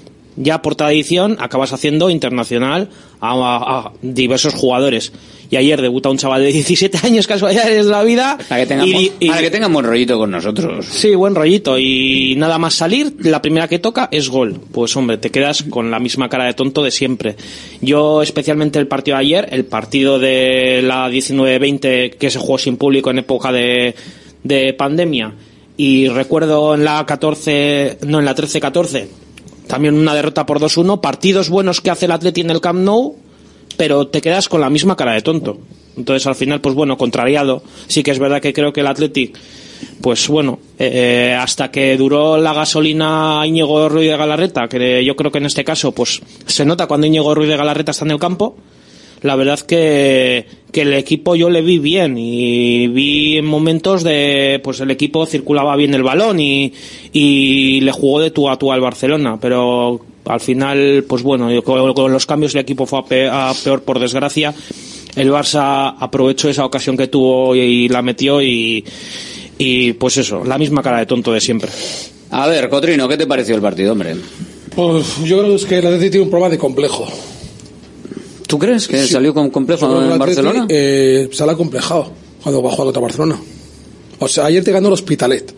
ya 0.41 0.62
por 0.62 0.74
tradición 0.76 1.36
acabas 1.41 1.72
haciendo 1.72 2.11
internacional 2.11 2.89
a, 3.20 3.32
a- 3.32 3.78
a 3.89 3.93
diversos 4.03 4.55
jugadores 4.55 5.12
y 5.51 5.57
ayer 5.57 5.80
debuta 5.80 6.11
un 6.11 6.18
chaval 6.18 6.43
de 6.43 6.53
17 6.53 6.99
años 7.05 7.26
casualidades 7.26 7.86
de 7.86 7.91
la 7.91 8.03
vida 8.05 8.36
Para 8.49 8.61
que 8.62 8.66
tengan, 8.66 8.86
y- 8.86 9.11
y- 9.18 9.28
para 9.28 9.41
que 9.41 9.51
tengan 9.51 9.72
buen 9.72 9.86
rollito 9.86 10.18
con 10.18 10.30
nosotros. 10.30 10.84
Sí, 10.86 11.14
buen 11.14 11.34
rollito. 11.34 11.78
Y 11.78 12.34
nada 12.36 12.59
más 12.59 12.74
salir, 12.74 13.14
la 13.20 13.41
primera 13.43 13.66
que 13.66 13.78
toca 13.78 14.09
es 14.12 14.28
gol. 14.28 14.61
Pues 14.72 14.95
hombre, 14.97 15.16
te 15.18 15.30
quedas 15.30 15.62
con 15.64 15.91
la 15.91 15.99
misma 15.99 16.28
cara 16.28 16.45
de 16.45 16.55
tonto 16.55 16.82
de 16.84 16.91
siempre. 16.91 17.36
Yo, 17.80 18.22
especialmente 18.22 18.78
el 18.78 18.86
partido 18.89 19.16
de 19.16 19.22
ayer, 19.22 19.49
el 19.51 19.64
partido 19.64 20.18
de 20.18 20.82
la 20.82 21.09
19-20 21.11 22.14
que 22.16 22.30
se 22.30 22.39
jugó 22.39 22.59
sin 22.59 22.76
público 22.76 23.11
en 23.11 23.18
época 23.18 23.51
de, 23.53 23.95
de 24.45 24.72
pandemia. 24.74 25.32
Y 25.76 26.09
recuerdo 26.09 26.74
en 26.74 26.84
la 26.84 27.07
14, 27.07 27.99
no, 28.07 28.18
en 28.18 28.24
la 28.24 28.34
13-14, 28.34 29.07
también 29.69 29.95
una 29.95 30.14
derrota 30.14 30.45
por 30.47 30.59
2-1. 30.59 31.01
Partidos 31.01 31.49
buenos 31.49 31.81
que 31.81 31.91
hace 31.91 32.07
el 32.07 32.12
Atleti 32.12 32.41
en 32.41 32.51
el 32.51 32.61
Camp 32.61 32.81
Nou, 32.81 33.16
pero 33.77 34.09
te 34.09 34.21
quedas 34.21 34.49
con 34.49 34.61
la 34.61 34.71
misma 34.71 34.97
cara 34.97 35.12
de 35.12 35.23
tonto. 35.23 35.59
Entonces, 35.97 36.27
al 36.27 36.35
final, 36.35 36.61
pues 36.61 36.75
bueno, 36.75 36.97
contrariado. 36.97 37.62
Sí 37.87 38.03
que 38.03 38.11
es 38.11 38.19
verdad 38.19 38.41
que 38.41 38.53
creo 38.53 38.73
que 38.73 38.81
el 38.81 38.87
Athletic, 38.87 39.39
pues 40.01 40.27
bueno, 40.29 40.59
eh, 40.79 41.37
hasta 41.39 41.71
que 41.71 41.97
duró 41.97 42.39
la 42.39 42.55
gasolina 42.55 43.43
Íñigo 43.45 43.89
Ruiz 43.89 44.09
de 44.11 44.16
Galarreta, 44.16 44.69
que 44.69 45.05
yo 45.05 45.16
creo 45.16 45.31
que 45.31 45.39
en 45.39 45.47
este 45.47 45.64
caso, 45.64 45.93
pues 45.93 46.21
se 46.47 46.64
nota 46.64 46.87
cuando 46.87 47.07
Íñigo 47.07 47.35
Ruiz 47.35 47.49
de 47.49 47.57
Galarreta 47.57 47.91
está 47.91 48.05
en 48.05 48.12
el 48.12 48.19
campo. 48.19 48.57
La 49.23 49.35
verdad 49.35 49.59
que, 49.61 50.47
que 50.71 50.83
el 50.83 50.93
equipo 50.95 51.35
yo 51.35 51.51
le 51.51 51.61
vi 51.61 51.79
bien 51.79 52.16
y 52.19 52.87
vi 52.87 53.37
en 53.39 53.47
momentos 53.47 54.05
de, 54.05 54.61
pues 54.62 54.79
el 54.81 54.91
equipo 54.93 55.27
circulaba 55.27 55.75
bien 55.77 55.93
el 55.95 56.05
balón 56.05 56.39
y, 56.39 56.73
y 57.12 57.81
le 57.81 57.91
jugó 57.93 58.21
de 58.21 58.31
tú 58.31 58.49
a 58.49 58.57
tú 58.59 58.71
al 58.71 58.81
Barcelona, 58.81 59.39
pero 59.41 60.01
al 60.27 60.41
final, 60.41 61.05
pues 61.09 61.23
bueno, 61.25 61.51
yo 61.51 61.64
con, 61.64 61.93
con 61.95 62.12
los 62.12 62.27
cambios 62.27 62.55
el 62.55 62.61
equipo 62.61 62.87
fue 62.87 63.01
a, 63.01 63.03
pe- 63.03 63.29
a 63.29 63.53
peor 63.64 63.83
por 63.83 63.99
desgracia. 63.99 64.55
El 65.16 65.33
Barça 65.33 65.97
aprovechó 65.99 66.49
esa 66.49 66.64
ocasión 66.64 66.97
que 66.97 67.09
tuvo 67.09 67.57
y 67.57 67.89
la 67.89 68.03
metió 68.03 68.41
y, 68.41 68.85
y 69.59 69.95
pues 69.95 70.16
eso, 70.19 70.45
la 70.45 70.59
misma 70.59 70.81
cara 70.83 70.99
de 71.01 71.07
tonto 71.07 71.33
de 71.33 71.41
siempre. 71.41 71.71
A 72.31 72.47
ver, 72.47 72.69
Cotrino, 72.69 73.09
¿qué 73.09 73.16
te 73.16 73.27
pareció 73.27 73.57
el 73.57 73.62
partido, 73.62 73.93
hombre? 73.93 74.14
Pues 74.77 75.16
yo 75.25 75.39
creo 75.39 75.49
que 75.51 75.55
es 75.57 75.64
que 75.66 75.79
el 75.79 75.87
Atleti 75.87 76.11
tiene 76.11 76.25
un 76.25 76.31
problema 76.31 76.51
de 76.51 76.59
complejo. 76.59 77.09
¿Tú 78.49 78.59
crees 78.59 78.89
que 78.89 79.07
salió 79.07 79.35
con 79.35 79.51
complejo 79.51 80.03
en 80.03 80.19
Barcelona? 80.19 80.67
Eh, 80.71 81.29
se 81.31 81.45
le 81.45 81.53
ha 81.53 81.55
complejado 81.55 82.11
cuando 82.43 82.63
va 82.63 82.71
a 82.71 82.73
jugar 82.73 82.87
contra 82.87 83.03
Barcelona. 83.03 83.39
O 84.21 84.27
sea, 84.27 84.47
ayer 84.47 84.65
te 84.65 84.73
ganó 84.73 84.89
el 84.89 84.95
Hospitalet. 84.95 85.55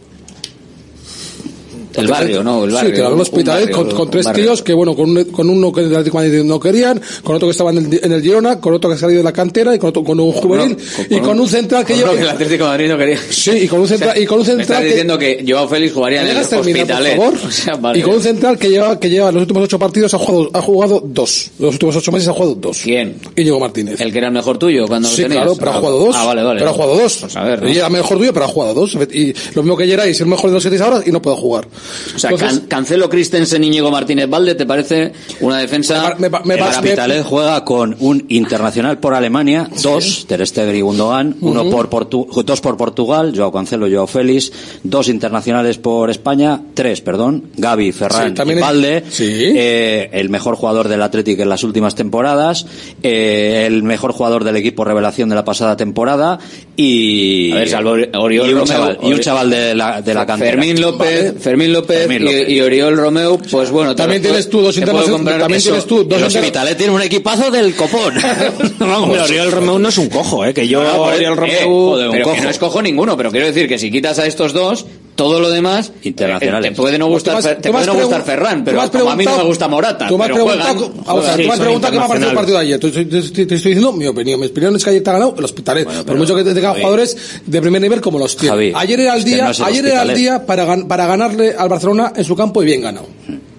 El 1.96 2.06
barrio, 2.06 2.42
¿no? 2.42 2.64
El 2.64 2.70
barrio. 2.72 2.94
Sí, 2.94 3.00
el 3.00 3.12
un 3.12 3.20
Hospitalet 3.20 3.70
barrio, 3.70 3.76
con, 3.88 3.96
con 3.96 4.10
tres 4.10 4.32
tíos 4.32 4.62
que, 4.62 4.72
bueno, 4.72 4.94
con, 4.94 5.10
un- 5.16 5.24
con 5.24 5.48
uno 5.50 5.72
que 5.72 5.80
el 5.80 5.86
Atlético 5.94 6.20
de 6.20 6.28
Madrid 6.28 6.44
no 6.44 6.60
querían, 6.60 7.00
con 7.24 7.36
otro 7.36 7.48
que 7.48 7.52
estaba 7.52 7.70
en 7.70 7.78
el, 7.78 8.00
en 8.04 8.12
el 8.12 8.22
Girona, 8.22 8.60
con 8.60 8.74
otro 8.74 8.90
que 8.90 8.96
ha 8.96 8.98
salido 8.98 9.18
de 9.18 9.24
la 9.24 9.32
cantera 9.32 9.74
y 9.74 9.78
con, 9.78 9.90
otro, 9.90 10.04
con 10.04 10.18
un 10.20 10.32
juvenil 10.32 10.76
y 11.08 11.18
con 11.20 11.38
un 11.40 11.48
central 11.48 11.84
que 11.84 11.94
uno 11.94 12.12
que 12.12 12.20
el 12.22 12.28
Atlético 12.28 12.64
de 12.64 12.70
Madrid 12.70 12.88
no 12.88 12.98
quería. 12.98 13.18
Sí, 13.30 13.50
y 13.52 13.68
con 13.68 13.80
un 13.80 13.88
central, 13.88 14.16
y 14.20 14.26
con 14.26 14.40
un 14.40 14.46
Me 14.46 14.52
estás 14.52 14.66
central 14.66 14.82
que, 14.82 14.88
diciendo 14.88 15.18
que 15.18 15.44
Joao 15.46 15.68
Félix 15.68 15.92
jugaría 15.94 16.20
en 16.20 16.26
¿Me 16.34 16.40
el 16.40 16.46
por 16.46 16.58
Hospitalet. 16.60 17.16
favor? 17.16 17.34
O 17.46 17.50
sea, 17.50 17.74
vale. 17.76 17.98
Y 17.98 18.02
con 18.02 18.14
un 18.14 18.22
central 18.22 18.58
que 18.58 18.68
lleva, 18.70 18.98
que 19.00 19.10
lleva 19.10 19.32
los 19.32 19.42
últimos 19.42 19.64
ocho 19.64 19.78
partidos 19.78 20.14
ha 20.14 20.18
jugado, 20.18 20.50
ha 20.54 20.62
jugado 20.62 21.02
dos. 21.04 21.50
Los 21.58 21.72
últimos 21.74 21.96
ocho 21.96 22.12
meses 22.12 22.28
ha 22.28 22.32
jugado 22.32 22.54
dos. 22.54 22.80
¿Quién? 22.82 23.16
Íñigo 23.36 23.58
Martínez. 23.58 24.00
El 24.00 24.12
que 24.12 24.18
era 24.18 24.28
el 24.28 24.34
mejor 24.34 24.56
tuyo 24.58 24.86
cuando 24.86 25.08
lo 25.08 25.14
Sí, 25.14 25.22
tenías. 25.22 25.42
claro, 25.42 25.56
pero 25.58 25.70
ha 25.72 25.74
Ah, 25.74 25.78
jugado 25.80 25.98
dos. 25.98 26.16
Ah, 26.16 26.26
vale, 26.26 26.42
vale. 26.42 26.58
Pero 26.60 26.70
ha 26.70 26.74
jugado 26.74 26.94
dos. 26.96 27.16
Pues 27.20 27.36
a 27.36 27.44
ver, 27.44 27.62
¿no? 27.62 27.68
Y 27.68 27.76
era 27.76 27.88
mejor 27.88 28.18
tuyo, 28.18 28.32
pero 28.32 28.44
ha 28.44 28.48
jugado 28.48 28.74
dos. 28.74 28.96
Y 29.12 29.34
lo 29.54 29.62
mismo 29.62 29.76
que 29.76 29.86
Geray 29.86 30.10
es 30.10 30.20
el 30.20 30.26
mejor 30.26 30.50
de 30.50 30.54
los 30.54 30.62
que 30.62 30.70
tenéis 30.70 30.82
ahora 30.82 31.02
y 31.04 31.10
no 31.10 31.20
puede 31.22 31.36
jugar. 31.36 31.66
O 32.14 32.18
sea, 32.18 32.30
Entonces, 32.30 32.58
Can- 32.60 32.68
Cancelo, 32.68 33.08
Christensen, 33.08 33.64
Íñigo 33.64 33.90
Martínez 33.90 34.28
Valde, 34.28 34.54
¿te 34.54 34.66
parece 34.66 35.12
una 35.40 35.58
defensa? 35.58 36.14
me 36.18 36.30
pa- 36.30 36.42
me 36.44 36.54
el 36.54 36.60
pa- 36.60 36.68
Hospitalet 36.70 37.24
juega 37.24 37.64
con 37.64 37.96
un 38.00 38.24
internacional 38.28 38.98
por 38.98 39.14
Alemania, 39.14 39.68
dos, 39.82 40.24
Ter 40.28 40.46
Stegen 40.46 40.76
y 40.76 40.80
Gundogan, 40.80 41.36
uno 41.40 41.68
por 41.70 41.88
Portu- 41.90 42.42
dos 42.44 42.60
por 42.60 42.76
Portugal, 42.76 43.32
Joao 43.36 43.52
Cancelo, 43.52 43.88
Joao 43.90 44.06
Félix, 44.06 44.52
dos 44.82 45.08
internacionales 45.08 45.78
por 45.78 46.10
España, 46.10 46.60
tres, 46.74 47.00
perdón, 47.00 47.44
Gaby, 47.56 47.92
Ferran 47.92 48.36
Sí, 48.36 48.42
y 48.46 48.50
hay- 48.52 48.60
Valde, 48.60 49.04
eh, 49.18 50.10
el 50.12 50.28
mejor 50.30 50.56
jugador 50.56 50.88
del 50.88 51.02
Athletic 51.02 51.40
en 51.40 51.48
las 51.48 51.64
últimas 51.64 51.94
temporadas, 51.94 52.66
eh, 53.02 53.64
el 53.66 53.82
mejor 53.82 54.12
jugador 54.12 54.44
del 54.44 54.56
equipo 54.56 54.84
revelación 54.84 55.28
de 55.28 55.34
la 55.34 55.44
pasada 55.44 55.76
temporada 55.76 56.38
y, 56.76 57.52
A 57.52 57.56
ver, 57.56 57.68
salvo 57.68 57.94
Oriol 58.18 58.50
y 58.50 58.54
un 58.54 58.64
chaval, 58.64 58.98
y 59.02 59.12
un 59.12 59.20
chaval 59.20 59.50
de 59.50 59.74
la, 59.74 60.00
de 60.02 60.14
la 60.14 60.26
cantera. 60.26 60.50
Fermín 60.52 60.80
López, 60.80 61.26
Vale. 61.32 61.40
Fermín 61.40 61.69
López, 61.72 61.98
Fermín 61.98 62.24
López. 62.24 62.48
Y, 62.48 62.52
y 62.54 62.60
Oriol 62.60 62.96
Romeu, 62.96 63.38
pues 63.50 63.70
bueno. 63.70 63.94
te 63.94 64.02
También 64.02 64.22
lo- 64.22 64.28
tienes 64.28 64.48
tú 64.50 64.60
dos 64.60 64.76
internacionales- 64.76 65.38
también 65.40 65.58
eso. 65.58 65.68
tienes 65.70 65.86
tú 65.86 66.04
dos 66.04 66.18
inter- 66.20 66.26
Hospitalet 66.40 66.76
tiene 66.78 66.92
un 66.92 67.02
equipazo 67.02 67.50
del 67.50 67.74
copón. 67.74 68.14
Hombre, 68.80 69.20
Oriol 69.20 69.52
Romeu 69.52 69.78
no 69.78 69.88
es 69.88 69.98
un 69.98 70.08
cojo, 70.08 70.44
¿eh? 70.44 70.52
Que 70.54 70.66
yo, 70.68 70.82
No, 70.82 71.02
Oriol 71.02 71.32
eh, 71.32 71.36
Romeu... 71.36 71.68
joder, 71.90 72.10
pero 72.10 72.32
que 72.34 72.40
no 72.40 72.50
es 72.50 72.58
cojo 72.58 72.82
ninguno, 72.82 73.16
pero 73.16 73.30
quiero 73.30 73.46
decir 73.46 73.68
que 73.68 73.78
si 73.78 73.90
quitas 73.90 74.18
a 74.18 74.26
estos 74.26 74.52
dos, 74.52 74.86
todo 75.20 75.38
lo 75.38 75.50
demás 75.50 75.92
Internacionales. 76.02 76.70
eh, 76.70 76.74
te 76.74 76.76
puede 76.80 76.98
no 76.98 77.04
Tú 77.06 77.12
gustar 77.12 77.36
has- 77.36 77.60
te 77.60 77.70
puede 77.70 77.84
no 77.86 77.94
gustar 77.94 78.22
Ferran, 78.22 78.64
pero 78.64 78.88
como 78.90 79.10
a 79.10 79.16
mí 79.16 79.24
no 79.26 79.36
me 79.36 79.44
gusta 79.44 79.68
Morata, 79.68 80.08
Tú 80.08 80.16
me 80.16 80.24
has 80.24 80.30
preguntado, 80.30 81.90
qué 81.92 81.98
me 81.98 82.04
ha 82.04 82.08
parecido 82.08 82.30
el 82.30 82.36
partido 82.36 82.56
de 82.58 82.64
ayer. 82.64 82.80
Te, 82.80 82.90
te- 82.90 83.04
te- 83.04 83.20
te 83.46 83.54
estoy 83.54 83.72
diciendo 83.74 83.92
mi 83.92 84.06
opinión. 84.06 84.40
Mi 84.40 84.46
opinión 84.46 84.74
es 84.76 84.84
que 84.84 84.90
ayer 84.90 85.02
te 85.02 85.10
ha 85.10 85.12
ganado 85.14 85.34
el 85.36 85.44
Hospitalet. 85.44 85.86
por 86.04 86.16
mucho 86.16 86.34
que 86.34 86.42
te 86.44 86.54
tenga 86.54 86.72
jugadores 86.74 87.16
de 87.44 87.60
primer 87.60 87.82
nivel 87.82 88.00
como 88.00 88.18
los 88.18 88.34
tiene. 88.36 88.50
Javi, 88.50 88.72
ayer 88.74 89.00
era 89.00 89.14
el 89.16 89.24
día, 89.24 89.44
no 89.44 89.50
es 89.50 89.58
el 89.58 89.64
ayer 89.66 89.86
era 89.86 90.02
el 90.02 90.14
día 90.14 90.46
para, 90.46 90.76
para 90.86 91.06
ganarle 91.06 91.54
al 91.56 91.68
Barcelona 91.68 92.12
en 92.16 92.24
su 92.24 92.34
campo 92.34 92.62
y 92.62 92.66
bien 92.66 92.80
ganado. 92.82 93.06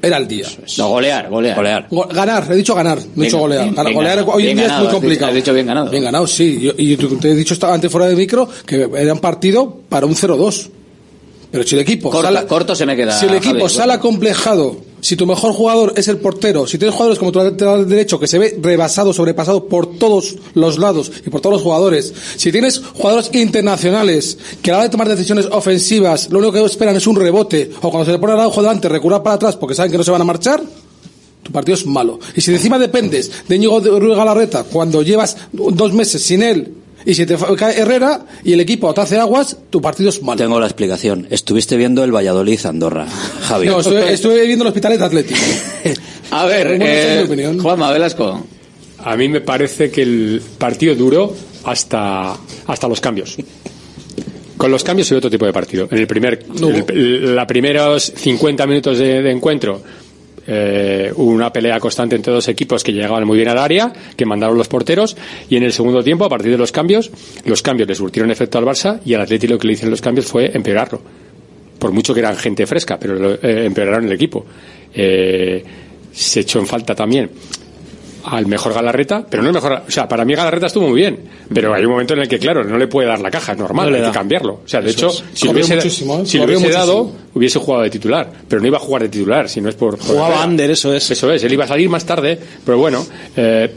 Era 0.04 0.18
el 0.18 0.28
día. 0.28 0.48
No, 0.80 0.90
golear, 0.90 1.30
golear. 1.30 1.56
Golear. 1.56 1.88
Go- 1.92 2.08
Ganar, 2.12 2.48
he 2.50 2.56
dicho 2.56 2.74
ganar, 2.74 2.98
no 2.98 3.22
he 3.22 3.26
dicho 3.28 3.38
golear. 3.38 3.66
bien- 3.66 3.76
golear 3.94 4.16
ganado, 4.16 4.32
hoy 4.34 4.48
en 4.48 4.58
día 4.58 4.64
ganado, 4.66 4.82
es 4.82 4.90
muy 4.94 5.00
complicado. 5.00 5.30
has 5.30 5.36
dicho 5.36 5.54
bien 5.54 5.68
ganado. 5.68 5.92
Bien 5.92 6.04
ganado, 6.04 6.26
sí. 6.26 6.72
Y 6.76 6.96
te 6.98 7.30
he 7.30 7.36
dicho 7.36 7.56
antes 7.68 7.92
fuera 7.92 8.08
de 8.08 8.16
micro 8.16 8.50
que 8.66 8.90
era 8.98 9.14
un 9.14 9.20
partido 9.20 9.82
para 9.90 10.08
un 10.08 10.16
0-2. 10.16 10.70
Pero 11.52 11.66
si 11.66 11.76
el 11.76 11.82
equipo 11.82 12.10
Corto, 12.10 12.48
corto 12.48 12.76
se 12.76 12.86
me 12.86 12.96
queda. 12.96 13.18
si 13.18 13.26
el 13.26 13.36
equipo 13.36 13.68
sale 13.68 13.94
acomplejado, 13.94 14.78
si 15.02 15.18
tu 15.18 15.26
mejor 15.26 15.52
jugador 15.52 15.94
es 15.98 16.08
el 16.08 16.18
portero, 16.18 16.66
si 16.66 16.78
tienes 16.78 16.96
jugadores 16.96 17.20
como 17.20 17.32
tu 17.32 17.40
lateral 17.40 17.90
derecho 17.90 18.20
que 18.20 18.28
se 18.28 18.40
ve 18.40 18.58
rebasado, 18.62 19.12
sobrepasado 19.12 19.66
por 19.66 19.98
todos 19.98 20.38
los 20.54 20.80
lados 20.80 21.12
y 21.26 21.30
por 21.30 21.42
todos 21.42 21.56
los 21.56 21.62
jugadores, 21.62 22.14
si 22.38 22.54
tienes 22.54 22.80
jugadores 22.80 23.30
internacionales 23.34 24.38
que 24.62 24.72
a 24.72 24.74
la 24.74 24.78
hora 24.78 24.88
de 24.88 24.92
tomar 24.92 25.10
decisiones 25.10 25.48
ofensivas 25.48 26.30
lo 26.30 26.40
único 26.40 26.54
que 26.54 26.64
esperan 26.64 26.96
es 26.96 27.08
un 27.08 27.18
rebote 27.18 27.72
o 27.82 27.90
cuando 27.90 28.06
se 28.06 28.12
le 28.14 28.20
pone 28.20 28.34
Araujo 28.34 28.62
delante 28.62 28.88
recular 28.88 29.22
para 29.22 29.36
atrás 29.36 29.58
porque 29.58 29.76
saben 29.76 29.92
que 29.92 29.98
no 29.98 30.04
se 30.06 30.12
van 30.12 30.22
a 30.22 30.26
marchar, 30.26 30.62
tu 31.44 31.52
partido 31.52 31.76
es 31.76 31.86
malo. 31.86 32.20
Y 32.36 32.42
si 32.42 32.52
de 32.52 32.58
encima 32.58 32.80
dependes 32.80 33.30
de 33.48 33.56
Íñigo 33.56 33.82
de 33.82 33.90
Ruiz 34.00 34.16
Galarreta 34.16 34.64
cuando 34.64 35.02
llevas 35.02 35.36
dos 35.52 35.92
meses 35.92 36.22
sin 36.22 36.44
él 36.44 36.81
y 37.06 37.14
si 37.14 37.26
te 37.26 37.36
cae 37.58 37.80
Herrera 37.80 38.26
y 38.44 38.54
el 38.54 38.60
equipo 38.62 38.94
te 38.94 39.02
hace 39.02 39.18
aguas, 39.18 39.58
tu 39.70 39.82
partido 39.82 40.10
es 40.10 40.22
malo. 40.22 40.38
Tengo 40.38 40.60
la 40.60 40.66
explicación. 40.68 41.28
Estuviste 41.30 41.78
viendo 41.78 42.04
el 42.04 42.12
Valladolid 42.16 42.60
Andorra, 42.66 43.08
Javi. 43.08 43.68
No, 43.68 43.80
estuve, 43.80 44.14
estuve 44.14 44.46
viendo 44.46 44.64
el 44.64 44.68
Hospitalet 44.70 45.02
Atlético. 45.02 45.40
A 46.32 46.46
ver, 46.46 46.78
eh. 46.82 47.58
Juanma 47.62 47.92
Velasco. 47.92 48.46
A 49.04 49.16
mí 49.18 49.28
me 49.30 49.42
parece 49.42 49.90
que 49.90 50.04
el 50.04 50.42
partido 50.58 50.96
duró 50.96 51.34
hasta, 51.64 52.38
hasta 52.68 52.88
los 52.88 53.02
cambios. 53.02 53.36
Con 54.58 54.70
los 54.70 54.84
cambios 54.84 55.10
y 55.12 55.16
otro 55.16 55.30
tipo 55.30 55.46
de 55.46 55.54
partido. 55.54 55.88
En 55.90 55.98
el 55.98 56.06
primer, 56.08 56.46
No 56.60 56.68
hubo. 56.68 56.86
el- 56.90 57.36
la 57.36 57.48
primeros 57.48 58.14
50 58.16 58.68
minutos 58.68 59.00
de, 59.00 59.24
de 59.24 59.32
encuentro 59.32 59.82
eh, 60.48 61.12
una 61.16 61.52
pelea 61.52 61.80
constante 61.80 62.16
entre 62.16 62.34
dos 62.34 62.48
equipos 62.48 62.84
que 62.84 62.92
llegaban 62.92 63.26
muy 63.26 63.38
bien 63.38 63.50
al 63.50 63.58
área, 63.58 63.92
que 64.16 64.26
mandaron 64.26 64.58
los 64.58 64.68
porteros, 64.68 65.16
y 65.50 65.58
en 65.58 65.64
el 65.64 65.74
segundo 65.74 66.04
tiempo, 66.04 66.26
a 66.26 66.30
partir 66.30 66.52
de 66.52 66.58
los 66.58 66.72
cambios, 66.72 67.12
los 67.46 67.62
cambios 67.62 67.88
le 67.88 67.96
surtieron 67.96 68.32
efecto 68.32 68.58
al 68.58 68.66
Barça 68.66 69.00
y 69.06 69.14
al 69.14 69.22
Atleti 69.22 69.48
lo 69.48 69.58
que 69.58 69.68
le 69.68 69.74
hicieron 69.74 69.92
los 69.92 70.02
cambios 70.02 70.26
fue 70.26 70.52
empeorarlo. 70.54 71.02
Por 71.80 71.92
mucho 71.92 72.14
que 72.14 72.20
eran 72.20 72.36
gente 72.36 72.66
fresca, 72.66 73.00
pero 73.00 73.34
eh, 73.34 73.66
empeoraron 73.66 74.06
el 74.06 74.12
equipo. 74.12 74.46
Eh, 74.94 75.64
se 76.12 76.42
echó 76.42 76.60
en 76.60 76.68
falta 76.68 76.94
también 76.94 77.30
al 78.26 78.46
mejor 78.48 78.74
Galarreta, 78.74 79.26
pero 79.30 79.44
no 79.44 79.50
el 79.50 79.56
mejor, 79.56 79.84
o 79.88 79.92
sea, 79.92 80.08
para 80.08 80.26
mí 80.26 80.34
Galarreta 80.34 80.68
estuvo 80.68 80.88
muy 80.90 81.00
bien, 81.00 81.20
pero 81.54 81.74
hay 81.74 81.84
un 81.86 81.92
momento 81.92 82.14
en 82.14 82.22
el 82.22 82.28
que, 82.28 82.40
claro, 82.40 82.64
no 82.64 82.78
le 82.78 82.88
puede 82.88 83.08
dar 83.08 83.20
la 83.20 83.32
caja, 83.32 83.54
es 83.54 83.58
normal, 83.58 83.90
No 83.90 83.98
hay 83.98 84.04
que 84.04 84.12
cambiarlo. 84.12 84.62
O 84.64 84.68
sea, 84.68 84.82
de 84.82 84.90
Eso 84.90 85.08
hecho, 85.08 85.10
es. 85.10 85.24
si, 85.40 85.46
lo 85.46 85.52
hubiese, 85.54 85.78
¿eh? 85.78 85.90
si 85.90 86.06
lo 86.06 86.44
Corrió 86.44 86.60
hubiese 86.60 86.74
dado, 86.74 87.12
hubiese 87.34 87.60
jugado 87.60 87.84
de 87.84 87.90
titular, 87.90 88.32
pero 88.48 88.62
no 88.62 88.68
iba 88.68 88.78
a 88.78 88.82
jugar 88.82 89.04
de 89.04 89.10
titular, 89.10 89.50
si 89.50 89.62
no 89.62 89.70
es 89.70 89.76
por... 89.76 89.98
por 89.98 90.08
Jugaba 90.08 90.30
Herrera. 90.30 90.46
under, 90.46 90.72
eso 90.72 90.94
es. 90.94 91.10
Eso 91.12 91.32
es, 91.32 91.44
él 91.44 91.54
iba 91.54 91.66
a 91.66 91.68
salir 91.68 91.90
más 91.90 92.06
tarde, 92.06 92.38
pero 92.66 92.78
bueno, 92.78 93.06
eh, 93.36 93.72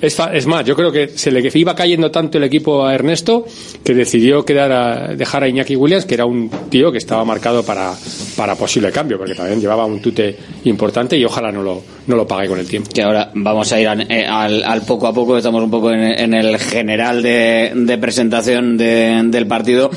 es, 0.00 0.14
fa- 0.14 0.34
es 0.34 0.46
más, 0.46 0.64
yo 0.64 0.74
creo 0.74 0.90
que 0.92 1.08
se 1.08 1.30
le 1.30 1.48
iba 1.54 1.74
cayendo 1.74 2.10
tanto 2.10 2.38
el 2.38 2.44
equipo 2.44 2.84
a 2.86 2.94
Ernesto 2.94 3.44
que 3.84 3.94
decidió 3.94 4.44
quedar 4.44 4.72
a, 4.72 5.14
dejar 5.14 5.42
a 5.44 5.48
Iñaki 5.48 5.76
Williams, 5.76 6.04
que 6.06 6.14
era 6.14 6.24
un 6.26 6.50
tío 6.70 6.90
que 6.92 6.98
estaba 6.98 7.24
marcado 7.24 7.62
para, 7.64 7.92
para 8.36 8.54
posible 8.54 8.90
cambio, 8.90 9.18
porque 9.18 9.34
también 9.34 9.60
llevaba 9.60 9.84
un 9.86 10.00
tute 10.00 10.36
importante 10.64 11.16
y 11.16 11.24
ojalá 11.24 11.50
no 11.52 11.62
lo, 11.62 11.82
no 12.06 12.16
lo 12.16 12.26
pague 12.26 12.48
con 12.48 12.58
el 12.58 12.66
tiempo. 12.66 12.90
Que 12.92 13.02
ahora 13.02 13.30
vamos 13.34 13.70
a 13.72 13.80
ir 13.80 13.88
eh, 14.08 14.26
al 14.26 14.82
poco 14.82 15.06
a 15.06 15.12
poco, 15.12 15.36
estamos 15.36 15.62
un 15.62 15.70
poco 15.70 15.90
en, 15.92 16.00
en 16.02 16.34
el 16.34 16.58
general 16.58 17.22
de, 17.22 17.72
de 17.74 17.98
presentación 17.98 18.76
de- 18.76 19.22
del 19.26 19.46
partido. 19.46 19.90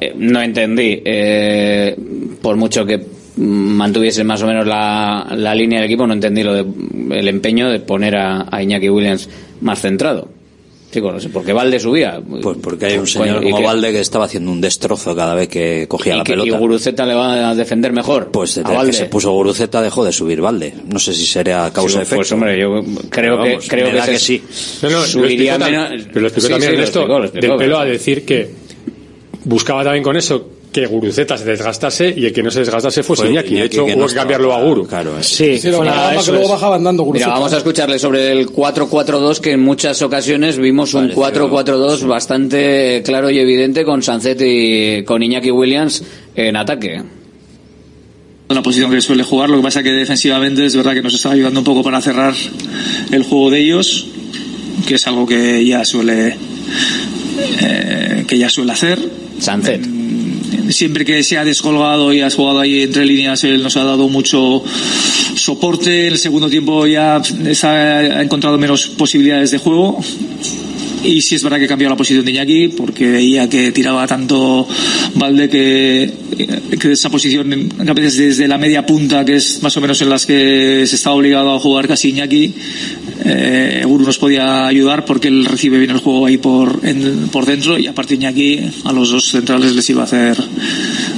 Eh, 0.00 0.12
no 0.16 0.40
entendí, 0.40 1.02
eh, 1.04 1.94
por 2.40 2.56
mucho 2.56 2.84
que 2.86 3.13
mantuviese 3.36 4.22
más 4.24 4.42
o 4.42 4.46
menos 4.46 4.66
la, 4.66 5.26
la 5.36 5.54
línea 5.54 5.80
del 5.80 5.86
equipo, 5.86 6.06
no 6.06 6.14
entendí 6.14 6.42
lo 6.42 6.54
de, 6.54 6.64
el 7.18 7.28
empeño 7.28 7.68
de 7.68 7.80
poner 7.80 8.16
a, 8.16 8.46
a 8.50 8.62
Iñaki 8.62 8.88
Williams 8.88 9.28
más 9.60 9.80
centrado. 9.80 10.28
Chico, 10.92 11.10
no 11.10 11.18
sé, 11.18 11.28
porque 11.28 11.52
Valde 11.52 11.80
subía. 11.80 12.20
Pues 12.40 12.56
porque 12.62 12.86
hay 12.86 12.92
un 12.92 12.98
Coño, 13.00 13.06
señor 13.08 13.42
¿y 13.44 13.46
como 13.50 13.56
qué? 13.58 13.64
Valde 13.66 13.90
que 13.90 13.98
estaba 13.98 14.26
haciendo 14.26 14.52
un 14.52 14.60
destrozo 14.60 15.16
cada 15.16 15.34
vez 15.34 15.48
que 15.48 15.86
cogía 15.88 16.14
¿Y, 16.14 16.18
la 16.18 16.22
que- 16.22 16.34
y 16.34 16.36
pelota. 16.36 16.56
Guruceta 16.58 17.04
le 17.04 17.14
va 17.14 17.50
a 17.50 17.54
defender 17.56 17.92
mejor? 17.92 18.30
Pues 18.30 18.56
a 18.58 18.60
desde 18.60 18.70
que 18.70 18.76
Valde. 18.76 18.92
se 18.92 19.04
puso 19.06 19.32
Guruceta 19.32 19.82
dejó 19.82 20.04
de 20.04 20.12
subir 20.12 20.40
Valde. 20.40 20.72
No 20.92 21.00
sé 21.00 21.12
si 21.12 21.26
sería 21.26 21.68
causa 21.72 21.96
Sí, 21.96 22.02
efecto. 22.02 22.16
pues, 22.18 22.30
hombre, 22.30 22.60
yo 22.60 22.84
creo 23.10 23.42
que- 23.42 23.58
creo 23.68 23.90
que 23.90 24.12
que 24.12 24.18
sí. 24.20 24.40
No, 24.84 24.90
no, 24.90 24.98
lo 25.00 25.04
Subiría 25.06 25.56
explicó, 25.56 25.80
menos- 25.80 26.06
pero 26.12 26.20
lo 26.20 26.26
explicó 26.28 26.46
Sí, 26.46 26.52
también 26.52 26.70
sí, 26.70 26.76
lo 26.76 26.78
lo 27.18 27.24
explicó, 27.24 27.40
del 27.48 27.56
pelo 27.58 27.78
a 27.80 27.84
decir 27.84 28.24
que 28.24 28.50
buscaba 29.44 29.82
también 29.82 30.04
con 30.04 30.16
eso 30.16 30.48
que 30.74 30.86
Guruceta 30.86 31.38
se 31.38 31.44
desgastase 31.44 32.12
y 32.16 32.26
el 32.26 32.32
que 32.32 32.42
no 32.42 32.50
se 32.50 32.58
desgastase 32.58 33.04
fuese 33.04 33.22
Fue 33.22 33.30
Iñaki. 33.30 33.54
De 33.54 33.64
hecho, 33.66 33.86
que 33.86 33.92
hubo 33.94 34.00
no 34.02 34.06
que 34.08 34.14
cambiarlo 34.14 34.52
a 34.52 34.60
Guru. 34.60 34.86
Claro, 34.88 35.22
Sí, 35.22 35.56
Sí, 35.56 35.70
fue 35.70 35.80
que 36.24 36.30
luego 36.32 36.44
es. 36.44 36.50
bajaba 36.50 36.74
andando 36.74 37.04
Pues 37.04 37.14
Mira, 37.14 37.26
Guruceta. 37.26 37.30
vamos 37.38 37.52
a 37.52 37.56
escucharle 37.58 37.98
sobre 38.00 38.32
el 38.32 38.48
4-4-2, 38.48 39.38
que 39.38 39.52
en 39.52 39.62
muchas 39.62 40.02
ocasiones 40.02 40.58
vimos 40.58 40.92
un 40.94 41.10
4-4-2 41.12 42.04
bastante 42.08 43.02
claro 43.04 43.30
y 43.30 43.38
evidente 43.38 43.84
con 43.84 44.02
Sancet 44.02 44.40
y 44.44 45.04
con 45.04 45.22
Iñaki 45.22 45.52
Williams 45.52 46.02
en 46.34 46.56
ataque. 46.56 47.00
la 48.48 48.62
posición 48.62 48.90
que 48.90 49.00
suele 49.00 49.22
jugar, 49.22 49.50
lo 49.50 49.58
que 49.58 49.62
pasa 49.62 49.82
que 49.84 49.92
defensivamente 49.92 50.66
es 50.66 50.74
verdad 50.74 50.94
que 50.94 51.02
nos 51.02 51.14
está 51.14 51.30
ayudando 51.30 51.60
un 51.60 51.64
poco 51.64 51.84
para 51.84 52.00
cerrar 52.00 52.34
el 53.12 53.22
juego 53.22 53.50
de 53.50 53.60
ellos, 53.60 54.08
que 54.88 54.96
es 54.96 55.06
algo 55.06 55.24
que 55.24 55.64
ya 55.64 55.84
suele 55.84 56.36
eh, 57.62 58.24
que 58.26 58.38
ya 58.38 58.48
suele 58.48 58.72
hacer. 58.72 58.98
Sancet. 59.38 60.03
Siempre 60.70 61.04
que 61.04 61.22
se 61.22 61.38
ha 61.38 61.44
descolgado 61.44 62.12
y 62.12 62.20
has 62.20 62.34
jugado 62.34 62.60
ahí 62.60 62.82
entre 62.82 63.04
líneas, 63.04 63.44
él 63.44 63.62
nos 63.62 63.76
ha 63.76 63.84
dado 63.84 64.08
mucho 64.08 64.62
soporte. 65.34 66.06
El 66.06 66.18
segundo 66.18 66.48
tiempo 66.48 66.86
ya 66.86 67.16
ha 67.16 68.22
encontrado 68.22 68.58
menos 68.58 68.88
posibilidades 68.88 69.50
de 69.50 69.58
juego. 69.58 70.00
Y 71.04 71.20
sí 71.20 71.34
es 71.34 71.42
verdad 71.42 71.58
que 71.58 71.66
cambió 71.68 71.88
la 71.90 71.96
posición 71.96 72.24
de 72.24 72.30
Iñaki 72.32 72.68
porque 72.68 73.06
veía 73.10 73.48
que 73.48 73.72
tiraba 73.72 74.06
tanto 74.06 74.66
Valde 75.16 75.48
que, 75.50 76.10
que 76.80 76.92
esa 76.92 77.10
posición 77.10 77.70
a 77.86 77.92
veces 77.92 78.16
desde 78.16 78.48
la 78.48 78.56
media 78.56 78.86
punta 78.86 79.22
que 79.24 79.36
es 79.36 79.62
más 79.62 79.76
o 79.76 79.80
menos 79.82 80.00
en 80.00 80.08
las 80.08 80.24
que 80.24 80.84
se 80.86 80.96
está 80.96 81.10
obligado 81.12 81.54
a 81.54 81.60
jugar 81.60 81.86
casi 81.88 82.08
Iñaki 82.08 82.54
eh, 83.24 83.82
Guru 83.84 84.04
nos 84.06 84.16
podía 84.18 84.66
ayudar 84.66 85.04
porque 85.04 85.28
él 85.28 85.44
recibe 85.44 85.78
bien 85.78 85.90
el 85.90 85.98
juego 85.98 86.24
ahí 86.26 86.38
por, 86.38 86.80
en- 86.84 87.28
por 87.28 87.44
dentro 87.44 87.78
y 87.78 87.86
aparte 87.86 88.14
Iñaki 88.14 88.60
a 88.84 88.92
los 88.92 89.10
dos 89.10 89.30
centrales 89.30 89.74
les 89.74 89.88
iba 89.90 90.00
a 90.02 90.04
hacer 90.04 90.38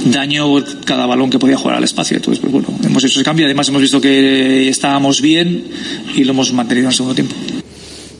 daño 0.05 0.45
cada 0.85 1.05
balón 1.05 1.29
que 1.29 1.39
podía 1.39 1.57
jugar 1.57 1.77
al 1.77 1.83
espacio. 1.85 2.17
Entonces 2.17 2.41
pues 2.41 2.51
bueno 2.51 2.67
hemos 2.83 3.03
hecho 3.03 3.19
ese 3.19 3.23
cambio. 3.23 3.45
Además 3.45 3.69
hemos 3.69 3.81
visto 3.81 4.01
que 4.01 4.67
estábamos 4.67 5.21
bien 5.21 5.63
y 6.15 6.23
lo 6.25 6.31
hemos 6.31 6.51
mantenido 6.51 6.87
en 6.87 6.91
el 6.91 6.95
segundo 6.95 7.15
tiempo 7.15 7.35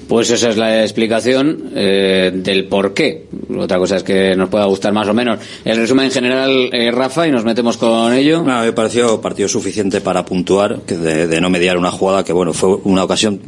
Pues 0.08 0.30
esa 0.30 0.50
es 0.50 0.58
la 0.58 0.84
explicación 0.84 1.72
eh, 1.76 2.32
del 2.34 2.66
por 2.66 2.94
qué. 2.94 3.26
Otra 3.58 3.78
cosa 3.78 3.98
es 3.98 4.04
que 4.04 4.36
nos 4.36 4.50
pueda 4.50 4.66
gustar 4.66 4.94
más 4.94 5.08
o 5.08 5.14
menos. 5.14 5.40
El 5.66 5.78
resumen 5.78 6.10
general, 6.12 6.70
eh, 6.72 6.92
Rafa, 6.92 7.28
y 7.28 7.32
nos 7.32 7.44
metemos 7.44 7.78
con 7.78 8.14
ello. 8.14 8.44
No, 8.44 8.62
me 8.62 8.72
pareció 8.72 9.20
partido 9.20 9.50
suficiente 9.50 10.00
para 10.00 10.24
puntuar, 10.26 10.80
que 10.86 10.96
de, 10.96 11.42
no 11.42 11.50
mediar 11.50 11.78
una 11.78 11.92
jugada 11.92 12.24
que, 12.24 12.32
bueno, 12.32 12.54
fue 12.54 12.78
una 12.84 13.04
ocasión 13.04 13.42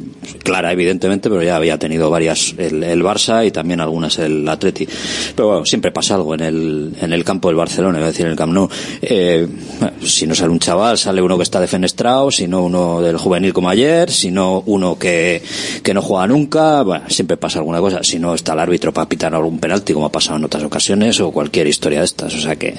clara, 0.44 0.72
evidentemente, 0.72 1.30
pero 1.30 1.42
ya 1.42 1.56
había 1.56 1.78
tenido 1.78 2.10
varias 2.10 2.54
el, 2.58 2.84
el 2.84 3.04
Barça 3.04 3.46
y 3.46 3.52
también 3.52 3.80
algunas 3.80 4.20
el 4.20 4.48
Atleti. 4.48 4.88
Pero 5.36 5.48
bueno, 5.48 5.66
siempre 5.66 5.92
pasa 5.92 6.16
algo 6.16 6.34
en 6.34 6.42
el, 6.42 6.94
en 7.00 7.14
el 7.14 7.24
campo 7.24 7.48
del 7.48 7.56
Barcelona, 7.56 8.00
a 8.00 8.06
decir 8.06 8.26
en 8.26 8.32
el 8.32 8.38
Camp 8.38 8.54
Nou. 8.54 8.70
Eh, 9.02 9.48
si 10.04 10.28
no 10.28 10.36
sale 10.36 10.52
un 10.52 10.60
chaval, 10.60 10.98
sale 10.98 11.22
uno 11.22 11.38
que 11.38 11.44
está 11.44 11.60
defenestrado, 11.60 12.32
si 12.32 12.48
no 12.48 12.64
uno 12.64 13.02
del 13.02 13.18
juvenil 13.18 13.54
como 13.54 13.70
ayer, 13.70 14.12
si 14.12 14.32
no 14.32 14.64
uno 14.66 14.98
que, 14.98 15.42
que 15.84 15.94
no 15.94 16.02
juega 16.02 16.28
nunca, 16.28 16.49
bueno, 16.50 17.06
siempre 17.10 17.38
pasa 17.38 17.60
alguna 17.60 17.80
cosa. 17.80 18.04
Si 18.04 18.20
no 18.20 18.34
está 18.34 18.54
el 18.54 18.60
árbitro 18.60 18.94
para 18.94 19.08
pitar 19.08 19.34
algún 19.34 19.60
penalti, 19.60 19.94
como 19.94 20.06
ha 20.06 20.12
pasado 20.12 20.38
en 20.38 20.46
otras 20.46 20.64
ocasiones, 20.64 21.20
o 21.20 21.32
cualquier 21.32 21.68
historia 21.68 22.00
de 22.00 22.06
estas. 22.06 22.36
O 22.36 22.40
sea 22.40 22.56
que, 22.56 22.76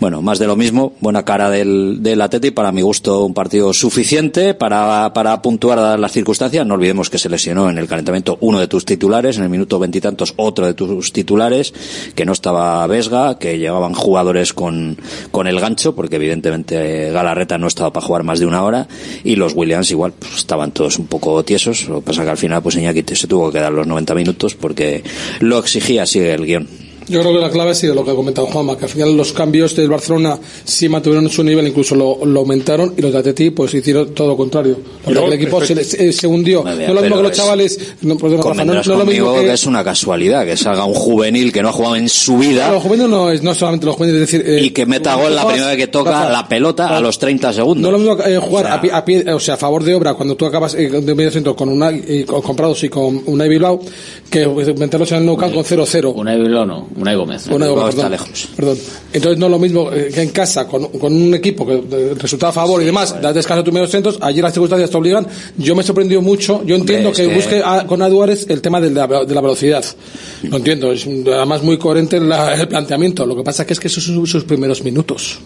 bueno, 0.00 0.22
más 0.22 0.38
de 0.38 0.46
lo 0.46 0.56
mismo, 0.56 0.94
buena 1.00 1.24
cara 1.24 1.50
del, 1.50 2.02
del 2.02 2.20
Atleti, 2.20 2.50
para 2.50 2.72
mi 2.72 2.82
gusto 2.82 3.24
un 3.24 3.34
partido 3.34 3.72
suficiente 3.72 4.54
para, 4.54 5.12
para 5.14 5.40
puntuar 5.42 5.98
las 5.98 6.12
circunstancias. 6.12 6.66
No 6.66 6.74
olvidemos 6.74 7.10
que 7.10 7.18
se 7.18 7.28
lesionó 7.28 7.70
en 7.70 7.78
el 7.78 7.88
calentamiento 7.88 8.38
uno 8.40 8.60
de 8.60 8.68
tus 8.68 8.84
titulares, 8.84 9.36
en 9.38 9.44
el 9.44 9.50
minuto 9.50 9.78
veintitantos 9.78 10.34
otro 10.36 10.66
de 10.66 10.74
tus 10.74 11.12
titulares, 11.12 11.74
que 12.14 12.24
no 12.24 12.32
estaba 12.32 12.86
Vesga, 12.86 13.38
que 13.38 13.58
llevaban 13.58 13.94
jugadores 13.94 14.52
con, 14.52 14.96
con 15.30 15.46
el 15.46 15.60
gancho, 15.60 15.94
porque 15.94 16.16
evidentemente 16.16 17.10
Galarreta 17.10 17.58
no 17.58 17.66
estaba 17.66 17.92
para 17.92 18.06
jugar 18.06 18.22
más 18.22 18.38
de 18.38 18.46
una 18.46 18.62
hora, 18.62 18.88
y 19.24 19.36
los 19.36 19.54
Williams 19.54 19.90
igual 19.90 20.12
pues, 20.12 20.36
estaban 20.36 20.72
todos 20.72 20.98
un 20.98 21.06
poco 21.06 21.44
tiesos, 21.44 21.88
lo 21.88 22.00
que 22.00 22.06
pasa 22.06 22.24
que 22.24 22.30
al 22.30 22.36
final 22.36 22.62
pues 22.62 22.76
Iñaki 22.76 22.93
se 23.02 23.26
tuvo 23.26 23.50
que 23.50 23.58
dar 23.58 23.72
los 23.72 23.86
90 23.86 24.14
minutos 24.14 24.54
porque 24.54 25.02
lo 25.40 25.58
exigía 25.58 26.04
así 26.04 26.20
el 26.20 26.46
guion. 26.46 26.83
Yo 27.08 27.20
creo 27.20 27.32
que 27.34 27.38
la 27.40 27.50
clave 27.50 27.70
ha 27.72 27.74
sido 27.74 27.94
lo 27.94 28.04
que 28.04 28.10
ha 28.10 28.14
comentado 28.14 28.46
Juanma, 28.46 28.76
que 28.78 28.84
al 28.84 28.90
final 28.90 29.16
los 29.16 29.32
cambios 29.32 29.74
del 29.76 29.88
Barcelona 29.88 30.38
sí 30.64 30.88
mantuvieron 30.88 31.28
su 31.28 31.44
nivel, 31.44 31.66
incluso 31.68 31.94
lo, 31.94 32.24
lo 32.24 32.40
aumentaron, 32.40 32.94
y 32.96 33.02
los 33.02 33.12
de 33.12 33.18
Atleti 33.18 33.50
pues 33.50 33.74
hicieron 33.74 34.14
todo 34.14 34.28
lo 34.28 34.36
contrario. 34.36 34.72
La 35.04 35.08
verdad 35.08 35.12
luego, 35.12 35.28
que 35.28 35.34
el 35.34 35.40
equipo 35.42 35.60
se, 35.64 35.74
respecto- 35.74 35.96
se- 36.04 36.12
se 36.12 36.26
hundió. 36.26 36.62
Vale, 36.62 36.86
no 36.86 36.88
es 36.88 36.94
lo 36.94 37.00
mismo 37.02 37.16
que 37.16 37.22
los 37.22 37.32
es- 37.32 37.36
chavales... 37.38 37.80
No, 38.02 38.16
perdona, 38.16 38.42
Rafa, 38.42 38.64
no, 38.64 38.74
no 38.74 38.80
es 38.80 38.86
lo 38.86 39.04
mismo 39.06 39.34
que... 39.34 39.40
que 39.46 39.52
es 39.52 39.66
una 39.66 39.84
casualidad 39.84 40.44
que 40.46 40.56
salga 40.56 40.84
un 40.84 40.94
juvenil 40.94 41.52
que 41.52 41.62
no 41.62 41.68
ha 41.68 41.72
jugado 41.72 41.96
en 41.96 42.08
su 42.08 42.38
vida 42.38 42.70
los 42.72 42.82
jóvenes 42.82 43.08
no 43.08 43.30
es 43.30 43.42
no 43.42 43.54
solamente 43.54 43.86
los 43.86 43.96
jóvenes, 43.96 44.14
es 44.14 44.20
decir... 44.20 44.42
eh, 44.46 44.62
y 44.64 44.70
que 44.70 44.86
meta 44.86 45.14
gol 45.14 45.34
la 45.34 45.46
primera 45.46 45.68
vez 45.68 45.76
que 45.76 45.86
toca 45.88 46.10
Rafa, 46.10 46.30
la 46.30 46.48
pelota 46.48 46.96
a 46.96 47.00
los 47.00 47.18
30 47.18 47.52
segundos. 47.52 47.82
No 47.82 47.88
es 47.96 48.02
lo 48.04 48.14
mismo 48.16 48.24
eh, 48.26 48.38
jugar 48.38 48.64
O 48.64 48.68
sea, 48.68 48.74
a, 48.76 48.80
pie, 48.80 48.90
a 48.92 49.04
pie, 49.04 49.32
o 49.32 49.40
sea, 49.40 49.54
a 49.54 49.56
favor 49.56 49.82
de 49.84 49.94
obra 49.94 50.14
cuando 50.14 50.34
tú 50.36 50.46
acabas 50.46 50.74
eh, 50.74 50.88
de 50.88 51.14
medio 51.14 51.30
centro 51.30 51.54
con 51.54 51.68
una 51.68 51.90
eh, 51.90 52.24
con, 52.26 52.40
comprados 52.42 52.82
y 52.84 52.88
con 52.88 53.22
una 53.26 53.44
Bilbao 53.44 53.80
que 54.30 54.46
meterlos 54.46 55.10
en 55.12 55.18
el 55.18 55.26
Nou 55.26 55.36
Camp 55.36 55.54
con 55.54 55.64
0-0. 55.64 56.12
Unai 56.14 56.40
Bilbao 56.40 56.64
no, 56.66 56.88
Unai 56.96 57.16
Gómez. 57.16 57.46
Una 57.48 57.66
Bilbao 57.66 57.88
Bilbao, 57.88 57.88
está 57.90 58.08
lejos. 58.08 58.48
Perdón. 58.54 58.78
Entonces 59.12 59.38
no 59.38 59.46
es 59.46 59.50
lo 59.52 59.58
mismo 59.58 59.92
eh, 59.92 60.10
que 60.14 60.22
en 60.22 60.28
casa 60.30 60.66
con, 60.68 60.86
con 60.88 61.12
un 61.12 61.34
equipo 61.34 61.66
que 61.66 61.76
de 61.82 62.14
resultado 62.14 62.50
a 62.50 62.52
favor 62.52 62.80
y 62.82 62.84
demás, 62.84 63.20
das 63.20 63.34
descanso 63.34 63.62
a 63.62 63.64
tus 63.64 63.74
medios 63.74 63.90
centros, 63.90 64.18
allí 64.20 64.40
las 64.40 64.52
circunstancias 64.52 64.90
te 64.90 64.96
obligan. 64.96 65.26
Yo 65.56 65.74
me 65.74 65.82
he 65.82 65.84
sorprendido 65.84 66.22
mucho, 66.22 66.62
yo 66.64 66.76
entiendo 66.76 67.10
que, 67.12 67.26
que- 67.28 67.34
busque 67.34 67.62
a- 67.64 67.84
con 67.86 68.00
Aduares 68.02 68.46
el 68.48 68.60
tema 68.60 68.80
de 68.80 68.90
la, 68.90 69.06
de 69.24 69.34
la 69.34 69.40
velocidad. 69.40 69.84
Lo 70.44 70.56
entiendo, 70.58 70.92
es 70.92 71.06
además 71.06 71.62
muy 71.62 71.78
coherente 71.78 72.20
la- 72.20 72.54
el 72.54 72.68
planteamiento. 72.68 73.26
Lo 73.26 73.34
que 73.36 73.42
pasa 73.42 73.66
que 73.66 73.72
es 73.72 73.80
que 73.80 73.88
esos 73.88 74.04
son 74.04 74.26
sus 74.26 74.44
primeros 74.44 74.82
minutos. 74.84 75.38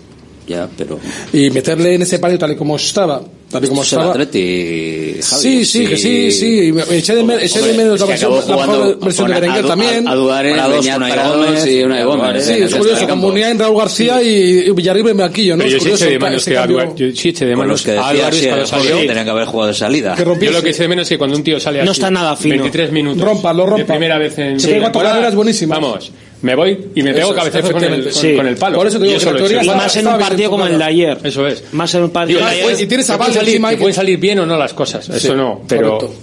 Ya, 0.46 0.68
pero 0.76 0.98
Y 1.32 1.50
meterle 1.50 1.94
en 1.94 2.02
ese 2.02 2.18
partido 2.18 2.38
tal 2.40 2.52
y 2.52 2.56
como 2.56 2.76
estaba, 2.76 3.20
tal 3.50 3.64
y 3.64 3.68
como 3.68 3.82
es 3.82 3.92
el 3.92 3.98
estaba. 3.98 4.12
Atleti, 4.12 5.14
Javi, 5.22 5.42
Sí, 5.42 5.64
sí, 5.64 5.86
que 5.86 5.96
sí, 5.96 6.30
sí. 6.30 6.60
Y 6.68 6.72
me- 6.72 6.82
Eché 6.90 7.14
de, 7.14 7.22
de 7.22 7.72
menos 7.74 8.00
la 8.00 8.06
versión, 8.06 8.32
la 8.48 8.94
versión 9.00 9.28
de 9.28 9.34
Berenguer 9.34 9.66
también. 9.66 10.04
Prados, 10.04 10.76
Beñat 10.78 10.96
Unai 10.98 11.12
Prados 11.12 11.46
Gómez, 11.46 11.66
y 11.66 11.82
Unai 11.82 12.04
Gómez. 12.04 12.20
Aduares. 12.22 12.44
Sí, 12.46 12.52
en 12.52 12.62
es 12.64 12.74
curioso, 12.74 13.08
con. 13.08 13.18
Muniain, 13.18 13.58
Raúl 13.58 13.78
García 13.78 14.22
y, 14.22 14.28
y 14.66 14.70
Villarriba 14.72 15.10
en 15.10 15.16
banquillo, 15.16 15.56
¿no? 15.56 15.64
Pero 15.64 15.76
Es 15.76 15.84
yo 15.84 15.96
sí 15.96 16.04
de 16.04 16.18
menos 16.18 16.44
que 16.44 16.54
cambio. 16.54 16.78
Álvarez, 16.80 16.98
yo 16.98 17.16
sí 17.20 17.28
eché 17.30 17.46
de 17.46 17.56
menos 17.56 17.82
que 17.82 17.90
a 17.98 18.10
sí, 18.10 18.46
cuando 18.48 18.66
salió. 18.66 18.96
tenían 18.98 19.24
que 19.24 19.30
haber 19.30 19.44
jugado 19.46 19.68
de 19.68 19.74
salida. 19.74 20.14
Yo 20.16 20.24
lo 20.52 20.62
que 20.62 20.70
eché 20.70 20.82
de 20.82 20.88
menos 20.88 21.02
es 21.04 21.08
que 21.10 21.18
cuando 21.18 21.36
un 21.36 21.42
tío 21.44 21.58
sale 21.58 21.82
No 21.84 21.90
así, 21.90 22.00
está 22.00 22.10
nada 22.10 22.36
fino. 22.36 22.54
23 22.56 22.92
minutos. 22.92 23.22
Rompa, 23.24 23.52
lo 23.52 23.66
rompa. 23.66 23.78
De 23.78 23.84
primera 23.84 24.18
vez 24.18 24.38
en. 24.38 24.60
Se 24.60 24.68
pega 24.68 24.92
cuatro 24.92 25.02
carreras 25.10 25.34
buenísimas. 25.34 25.80
Vamos, 25.80 26.12
me 26.42 26.54
voy 26.54 26.78
y 26.94 27.02
me 27.02 27.12
pego 27.14 27.34
cabezazos 27.34 27.70
con 27.72 27.82
el, 27.84 28.02
con. 28.04 28.12
Sí. 28.12 28.34
con 28.36 28.46
el 28.46 28.56
palo. 28.56 28.78
Por 28.78 28.86
eso 28.86 28.98
te 28.98 29.06
digo 29.06 29.18
que 29.18 29.24
lo. 29.54 29.62
Y 29.62 29.68
más 29.68 29.96
en 29.96 30.06
un 30.06 30.18
partido 30.18 30.50
como 30.50 30.66
el 30.66 30.78
de 30.78 30.84
ayer. 30.84 31.18
Eso 31.24 31.46
es. 31.46 31.64
Más 31.72 31.94
en 31.94 32.04
un 32.04 32.10
partido 32.10 32.38
Digo, 32.38 32.48
de 32.48 32.54
que 32.54 32.60
ayer. 32.62 32.72
puede- 32.72 32.82
y 32.84 32.86
tienes 32.86 33.10
a 33.10 33.14
que 33.14 33.18
pueden 33.18 33.30
Valde 33.34 33.40
salir- 33.40 33.54
encima 33.54 33.70
que 33.70 33.76
pueden 33.78 33.94
salir 33.94 34.18
bien 34.18 34.38
o 34.38 34.46
no 34.46 34.56
las 34.56 34.72
cosas, 34.74 35.08
eso 35.08 35.34
no, 35.34 35.62
pero 35.68 35.98
correcto. 35.98 36.14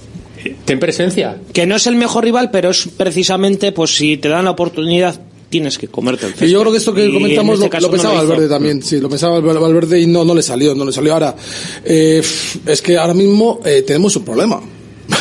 eh, 0.45 0.55
ten 0.65 0.79
presencia. 0.79 1.37
Que 1.53 1.65
no 1.65 1.75
es 1.75 1.87
el 1.87 1.95
mejor 1.95 2.23
rival, 2.23 2.49
pero 2.51 2.69
es 2.69 2.87
precisamente, 2.95 3.71
pues 3.71 3.95
si 3.95 4.17
te 4.17 4.29
dan 4.29 4.45
la 4.45 4.51
oportunidad, 4.51 5.19
tienes 5.49 5.77
que 5.77 5.87
comerte 5.87 6.25
el 6.27 6.47
Y 6.47 6.51
yo 6.51 6.59
creo 6.61 6.71
que 6.71 6.77
esto 6.79 6.93
que 6.93 7.05
Y 7.07 7.13
comentamos 7.13 7.59
este 7.61 7.75
lo, 7.75 7.81
lo 7.81 7.87
no 7.87 7.91
pensaba 7.91 8.13
hizo. 8.15 8.27
Valverde 8.27 8.49
también, 8.49 8.81
sí, 8.81 8.99
lo 8.99 9.09
pensaba 9.09 9.39
Val- 9.39 9.59
Valverde 9.59 9.99
y 10.01 10.07
no, 10.07 10.23
no 10.25 10.33
le 10.33 10.41
salió, 10.41 10.73
no 10.75 10.85
le 10.85 10.91
salió. 10.91 11.13
Ahora, 11.13 11.35
eh, 11.83 12.21
es 12.65 12.81
que 12.81 12.97
ahora 12.97 13.13
mismo 13.13 13.59
eh, 13.65 13.83
tenemos 13.85 14.15
un 14.15 14.23
problema. 14.25 14.61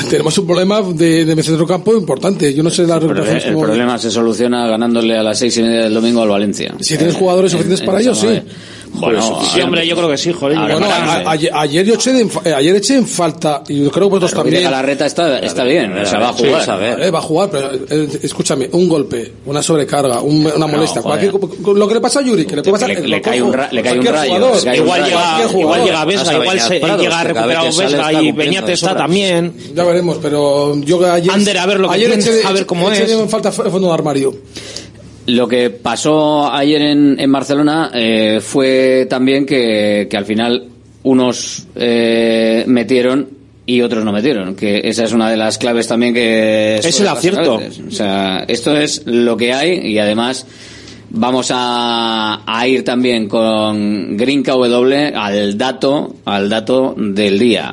tenemos 0.10 0.36
un 0.38 0.46
problema 0.46 0.82
de, 0.82 1.24
de 1.24 1.42
centrocampo 1.42 1.94
importante. 1.94 2.52
Yo 2.54 2.62
no 2.62 2.70
sé 2.70 2.86
la 2.86 2.98
recuperación. 2.98 3.54
el 3.54 3.60
problema 3.60 3.98
se 3.98 4.10
soluciona 4.10 4.66
ganándole 4.66 5.16
a 5.16 5.22
las 5.22 5.38
seis 5.38 5.56
y 5.58 5.62
media 5.62 5.84
del 5.84 5.94
domingo 5.94 6.22
al 6.22 6.28
Valencia. 6.28 6.74
Si 6.80 6.96
tienes 6.96 7.16
jugadores 7.16 7.52
suficientes 7.52 7.82
para 7.82 8.00
ello, 8.00 8.14
sí. 8.14 8.40
Bueno, 8.94 9.42
sí, 9.52 9.60
hombre, 9.60 9.86
yo 9.86 9.96
creo 9.96 10.08
que 10.08 10.16
sí, 10.16 10.32
joder. 10.32 10.56
Ahora, 10.56 10.74
Bueno, 10.78 10.86
ahora, 10.94 11.12
a- 11.28 11.30
ayer, 11.32 11.50
ayer 11.52 11.84
yo 11.84 11.94
eché 11.94 12.12
de 12.12 12.22
eh, 12.44 12.54
ayer 12.54 12.76
eché 12.76 12.96
en 12.96 13.06
falta, 13.06 13.62
y 13.68 13.82
yo 13.84 13.90
creo 13.90 14.06
que 14.06 14.10
vosotros 14.10 14.30
Pero 14.30 14.42
también. 14.42 14.60
Miguel 14.60 14.70
Galarreta 14.70 15.06
está, 15.06 15.38
está 15.40 15.64
bien, 15.64 15.98
o 15.98 16.06
sea, 16.06 16.18
va 16.20 16.28
a 16.30 16.32
Sí, 16.36 16.44
jugar. 16.46 17.00
eh, 17.02 17.10
va 17.10 17.18
a 17.18 17.22
jugar, 17.22 17.50
pero 17.50 17.70
eh, 17.74 18.08
escúchame, 18.22 18.68
un 18.72 18.88
golpe, 18.88 19.32
una 19.46 19.62
sobrecarga, 19.62 20.20
un- 20.20 20.46
una 20.46 20.66
molestia, 20.66 21.02
joder. 21.02 21.30
cualquier- 21.30 21.76
lo 21.76 21.88
que 21.88 21.94
le 21.94 22.00
pasa 22.00 22.20
a 22.20 22.22
Yuri, 22.22 22.44
que 22.46 22.56
le 22.56 22.62
puede 22.62 22.72
pasar 22.72 22.88
Le- 22.90 23.08
le 23.08 23.20
cae 23.20 23.42
un 23.42 23.52
ra- 23.52 23.68
le 23.70 23.82
cae 23.82 23.98
un 23.98 24.04
rayo, 24.06 24.34
jugador, 24.34 24.56
le 24.56 24.62
cae 24.64 24.80
un 24.80 24.84
Igual 24.86 25.00
rayo. 25.00 25.16
llega, 25.16 25.60
igual 25.60 25.84
llega 25.84 26.04
Vesga, 26.04 26.32
igual 26.34 26.60
se, 26.60 26.80
Prados, 26.80 27.02
llega 27.02 27.24
recuperado 27.24 27.66
Vesga 27.76 28.12
y 28.22 28.32
de 28.32 28.72
está 28.72 28.96
también. 28.96 29.54
Ya 29.74 29.84
veremos, 29.84 30.18
pero 30.22 30.76
yo 30.80 31.12
ayer. 31.12 31.32
Ander, 31.32 31.58
a 31.58 31.66
ver 31.66 31.80
lo 31.80 31.88
que 31.88 31.94
ayer 31.96 32.12
eché 32.12 32.42
a 32.46 32.52
ver 32.52 32.64
cómo 32.66 32.90
es. 32.90 33.10
en 33.10 33.28
falta 33.28 33.48
el 33.48 33.54
fondo 33.70 33.88
de 33.88 33.94
armario. 33.94 34.34
Lo 35.26 35.48
que 35.48 35.70
pasó 35.70 36.52
ayer 36.52 36.82
en, 36.82 37.18
en 37.18 37.32
Barcelona 37.32 37.90
eh, 37.94 38.40
fue 38.42 39.06
también 39.08 39.46
que, 39.46 40.06
que 40.10 40.16
al 40.16 40.26
final 40.26 40.68
unos 41.02 41.66
eh, 41.76 42.64
metieron 42.66 43.28
y 43.66 43.80
otros 43.80 44.04
no 44.04 44.12
metieron, 44.12 44.54
que 44.54 44.82
esa 44.84 45.04
es 45.04 45.12
una 45.12 45.30
de 45.30 45.38
las 45.38 45.56
claves 45.56 45.88
también 45.88 46.12
que... 46.12 46.76
Es 46.76 47.00
el 47.00 47.08
acierto. 47.08 47.60
O 47.88 47.90
sea, 47.90 48.44
esto 48.46 48.76
es 48.76 49.06
lo 49.06 49.36
que 49.36 49.54
hay 49.54 49.78
y 49.86 49.98
además 49.98 50.46
vamos 51.08 51.50
a, 51.50 52.42
a 52.46 52.68
ir 52.68 52.84
también 52.84 53.26
con 53.26 54.16
Green 54.18 54.42
KW 54.42 55.16
al 55.16 55.56
dato, 55.56 56.16
al 56.26 56.50
dato 56.50 56.94
del 56.98 57.38
día. 57.38 57.72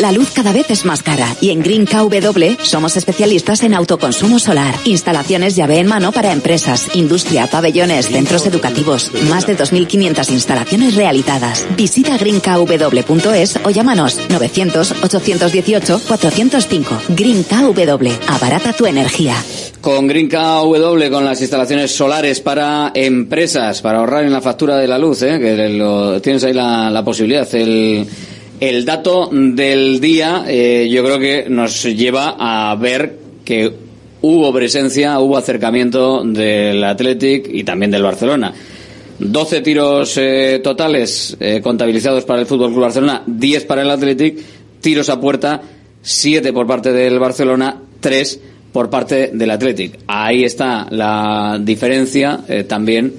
La 0.00 0.12
luz 0.12 0.30
cada 0.30 0.52
vez 0.52 0.70
es 0.70 0.84
más 0.84 1.02
cara 1.02 1.34
y 1.40 1.50
en 1.50 1.62
Green 1.62 1.86
KW 1.86 2.62
somos 2.62 2.98
especialistas 2.98 3.62
en 3.62 3.72
autoconsumo 3.72 4.38
solar, 4.38 4.74
instalaciones 4.84 5.56
llave 5.56 5.78
en 5.78 5.86
mano 5.86 6.12
para 6.12 6.32
empresas, 6.32 6.94
industria, 6.94 7.46
pabellones, 7.46 8.08
centros 8.08 8.46
educativos, 8.46 9.10
más 9.30 9.46
de 9.46 9.56
2.500 9.56 10.32
instalaciones 10.32 10.96
realizadas. 10.96 11.66
Visita 11.78 12.18
greenkw.es 12.18 13.58
o 13.64 13.70
llámanos 13.70 14.20
900-818-405. 14.28 17.00
Green 17.16 17.42
KW, 17.44 18.10
abarata 18.28 18.74
tu 18.74 18.84
energía. 18.84 19.42
Con 19.80 20.08
Green 20.08 20.28
KW, 20.28 21.10
con 21.10 21.24
las 21.24 21.40
instalaciones 21.40 21.90
solares 21.90 22.42
para 22.42 22.92
empresas, 22.94 23.80
para 23.80 24.00
ahorrar 24.00 24.24
en 24.24 24.32
la 24.32 24.42
factura 24.42 24.76
de 24.76 24.88
la 24.88 24.98
luz, 24.98 25.22
¿eh? 25.22 25.38
que 25.40 26.20
tienes 26.22 26.44
ahí 26.44 26.52
la, 26.52 26.90
la 26.90 27.02
posibilidad. 27.02 27.48
El, 27.54 28.06
el 28.60 28.84
dato 28.84 29.30
del 29.32 30.00
día 30.00 30.44
eh, 30.48 30.88
yo 30.90 31.04
creo 31.04 31.18
que 31.18 31.46
nos 31.48 31.82
lleva 31.84 32.36
a 32.38 32.74
ver 32.76 33.18
que 33.44 33.72
hubo 34.22 34.52
presencia, 34.52 35.18
hubo 35.20 35.36
acercamiento 35.36 36.24
del 36.24 36.82
Athletic 36.82 37.48
y 37.52 37.64
también 37.64 37.90
del 37.90 38.02
Barcelona. 38.02 38.52
12 39.18 39.60
tiros 39.62 40.16
eh, 40.18 40.60
totales 40.62 41.36
eh, 41.40 41.60
contabilizados 41.62 42.24
para 42.24 42.40
el 42.40 42.46
Fútbol 42.46 42.70
Club 42.70 42.82
Barcelona, 42.82 43.22
10 43.26 43.64
para 43.64 43.82
el 43.82 43.90
Athletic, 43.90 44.38
tiros 44.80 45.08
a 45.08 45.20
puerta, 45.20 45.62
7 46.02 46.52
por 46.52 46.66
parte 46.66 46.92
del 46.92 47.18
Barcelona, 47.18 47.80
3 48.00 48.40
por 48.72 48.90
parte 48.90 49.30
del 49.32 49.50
Athletic. 49.50 50.00
Ahí 50.06 50.44
está 50.44 50.86
la 50.90 51.58
diferencia 51.60 52.40
eh, 52.48 52.64
también. 52.64 53.12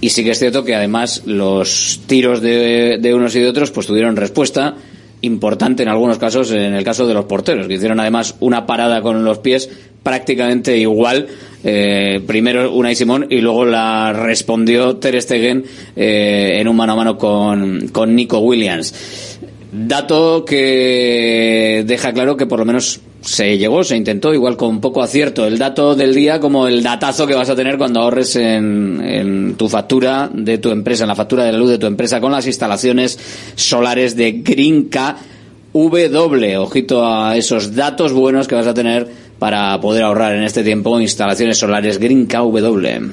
Y 0.00 0.10
sí 0.10 0.24
que 0.24 0.30
es 0.30 0.38
cierto 0.38 0.64
que 0.64 0.74
además 0.74 1.22
los 1.26 2.00
tiros 2.06 2.42
de, 2.42 3.12
unos 3.14 3.34
y 3.34 3.40
de 3.40 3.48
otros 3.48 3.70
pues 3.70 3.86
tuvieron 3.86 4.16
respuesta 4.16 4.76
importante 5.22 5.82
en 5.82 5.88
algunos 5.88 6.18
casos, 6.18 6.50
en 6.52 6.74
el 6.74 6.84
caso 6.84 7.06
de 7.06 7.14
los 7.14 7.24
porteros, 7.24 7.66
que 7.66 7.74
hicieron 7.74 7.98
además 7.98 8.36
una 8.40 8.66
parada 8.66 9.00
con 9.00 9.24
los 9.24 9.38
pies 9.38 9.70
prácticamente 10.02 10.76
igual. 10.76 11.26
eh, 11.64 12.20
primero 12.24 12.72
Unai 12.72 12.94
Simón 12.94 13.26
y 13.28 13.40
luego 13.40 13.64
la 13.64 14.12
respondió 14.12 14.98
Ter 14.98 15.20
Stegen 15.20 15.64
eh, 15.96 16.58
en 16.60 16.68
un 16.68 16.76
mano 16.76 16.92
a 16.92 16.96
mano 16.96 17.18
con, 17.18 17.88
con 17.88 18.14
Nico 18.14 18.38
Williams. 18.38 19.35
Dato 19.72 20.44
que 20.44 21.84
deja 21.86 22.12
claro 22.12 22.36
que 22.36 22.46
por 22.46 22.60
lo 22.60 22.64
menos 22.64 23.00
se 23.20 23.58
llegó, 23.58 23.82
se 23.82 23.96
intentó, 23.96 24.32
igual 24.32 24.56
con 24.56 24.80
poco 24.80 25.02
acierto. 25.02 25.44
El 25.46 25.58
dato 25.58 25.96
del 25.96 26.14
día 26.14 26.38
como 26.38 26.68
el 26.68 26.82
datazo 26.82 27.26
que 27.26 27.34
vas 27.34 27.50
a 27.50 27.56
tener 27.56 27.76
cuando 27.76 28.00
ahorres 28.00 28.36
en, 28.36 29.54
tu 29.58 29.68
factura 29.68 30.30
de 30.32 30.58
tu 30.58 30.70
empresa, 30.70 31.04
en 31.04 31.08
la 31.08 31.16
factura 31.16 31.44
de 31.44 31.52
la 31.52 31.58
luz 31.58 31.70
de 31.70 31.78
tu 31.78 31.86
empresa, 31.86 32.20
con 32.20 32.30
las 32.30 32.46
instalaciones 32.46 33.18
solares 33.56 34.14
de 34.14 34.32
Green 34.32 34.88
W. 35.72 36.56
Ojito 36.58 37.04
a 37.04 37.36
esos 37.36 37.74
datos 37.74 38.12
buenos 38.12 38.46
que 38.46 38.54
vas 38.54 38.66
a 38.66 38.74
tener 38.74 39.25
para 39.38 39.78
poder 39.80 40.04
ahorrar 40.04 40.34
en 40.34 40.44
este 40.44 40.64
tiempo 40.64 40.98
instalaciones 41.00 41.58
solares 41.58 41.98
Green 41.98 42.26
W. 42.26 43.10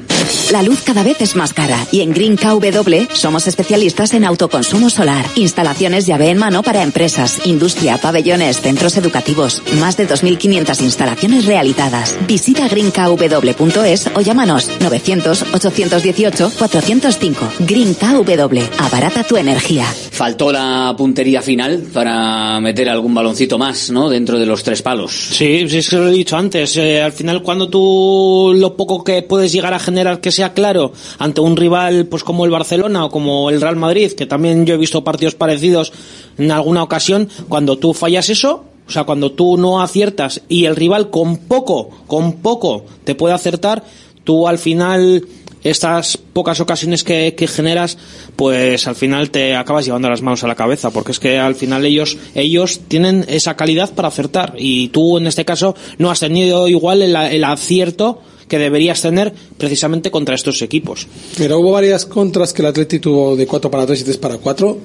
La 0.52 0.64
luz 0.64 0.82
cada 0.84 1.04
vez 1.04 1.22
es 1.22 1.36
más 1.36 1.54
cara 1.54 1.78
y 1.92 2.02
en 2.02 2.12
Green 2.14 2.38
KW 2.38 3.14
somos 3.14 3.48
especialistas 3.48 4.14
en 4.14 4.26
autoconsumo 4.26 4.90
solar, 4.90 5.26
instalaciones 5.36 6.06
llave 6.06 6.30
en 6.30 6.38
mano 6.38 6.64
para 6.64 6.84
empresas, 6.84 7.46
industria, 7.46 7.98
pabellones, 7.98 8.62
centros 8.62 8.96
educativos, 8.98 9.62
más 9.80 9.98
de 9.98 10.08
2.500 10.08 10.82
instalaciones 10.82 11.46
realizadas. 11.46 12.18
Visita 12.28 12.68
greenkw.es 12.68 14.10
o 14.16 14.22
llámanos 14.22 14.70
900-818-405. 14.80 17.34
Green 17.60 17.96
KW, 17.96 18.60
abarata 18.78 19.24
tu 19.24 19.38
energía. 19.38 19.86
Faltó 19.86 20.52
la 20.52 20.94
puntería 20.98 21.42
final 21.42 21.84
para 21.92 22.60
meter 22.60 22.90
algún 22.90 23.14
baloncito 23.14 23.58
más, 23.58 23.90
¿no? 23.92 24.10
Dentro 24.10 24.40
de 24.40 24.46
los 24.46 24.64
tres 24.64 24.82
palos. 24.82 25.12
Sí, 25.12 25.68
sí, 25.70 25.96
lo 25.96 26.13
he 26.14 26.18
dicho 26.20 26.38
antes. 26.38 26.78
eh, 26.78 27.02
al 27.02 27.12
final, 27.12 27.44
cuando 27.44 27.70
tú 27.70 28.54
lo 28.56 28.76
poco 28.76 29.04
que 29.04 29.22
puedes 29.22 29.52
llegar 29.52 29.74
a 29.74 29.80
generar 29.80 30.22
que 30.22 30.32
sea 30.32 30.54
claro 30.54 30.94
ante 31.20 31.42
un 31.42 31.56
rival 31.56 32.06
pues 32.08 32.24
como 32.24 32.46
el 32.46 32.52
Barcelona 32.52 33.06
o 33.06 33.10
como 33.10 33.50
el 33.50 33.62
Real 33.62 33.76
Madrid, 33.76 34.12
que 34.14 34.26
también 34.26 34.66
yo 34.66 34.76
he 34.76 34.78
visto 34.78 35.04
partidos 35.04 35.36
parecidos 35.36 35.94
en 36.38 36.52
alguna 36.52 36.84
ocasión, 36.84 37.30
cuando 37.50 37.78
tú 37.78 37.94
fallas 37.94 38.30
eso, 38.30 38.66
o 38.88 38.92
sea, 38.92 39.06
cuando 39.06 39.32
tú 39.32 39.58
no 39.58 39.82
aciertas 39.82 40.42
y 40.50 40.66
el 40.66 40.76
rival 40.76 41.10
con 41.10 41.38
poco, 41.38 41.90
con 42.08 42.34
poco 42.34 42.86
te 43.04 43.16
puede 43.16 43.34
acertar, 43.34 43.84
tú 44.24 44.48
al 44.48 44.58
final 44.58 45.26
estas 45.64 46.18
pocas 46.18 46.60
ocasiones 46.60 47.04
que, 47.04 47.34
generas, 47.48 47.98
pues 48.36 48.88
al 48.88 48.96
final 48.96 49.30
te 49.30 49.56
acabas 49.56 49.86
llevando 49.86 50.10
las 50.10 50.22
manos 50.22 50.44
a 50.44 50.48
la 50.48 50.56
cabeza, 50.56 50.92
porque 50.92 51.12
es 51.12 51.20
que 51.20 51.40
al 51.40 51.56
final 51.56 51.86
ellos, 51.86 52.18
ellos 52.36 52.82
tienen 52.88 53.26
esa 53.28 53.56
calidad 53.56 53.94
para 53.94 54.08
acertar 54.08 54.56
y 54.58 54.90
tú 54.90 55.18
en 55.18 55.28
este 55.28 55.46
caso 55.46 55.76
no 55.98 56.12
has 56.12 56.20
tenido 56.20 56.68
igual 56.68 57.02
el, 57.02 57.16
el 57.16 57.44
acierto 57.44 58.22
que 58.48 58.60
deberías 58.60 59.02
tener 59.02 59.34
precisamente 59.58 60.12
contra 60.12 60.36
estos 60.36 60.62
equipos. 60.62 61.08
Pero 61.38 61.60
hubo 61.60 61.72
varias 61.72 62.06
contras 62.06 62.54
que 62.54 62.62
el 62.62 62.68
Atleti 62.68 63.00
tuvo 63.00 63.36
de 63.36 63.48
4 63.48 63.72
para 63.72 63.86
3 63.86 64.02
y 64.02 64.04
3 64.04 64.18
para 64.18 64.38
4, 64.38 64.78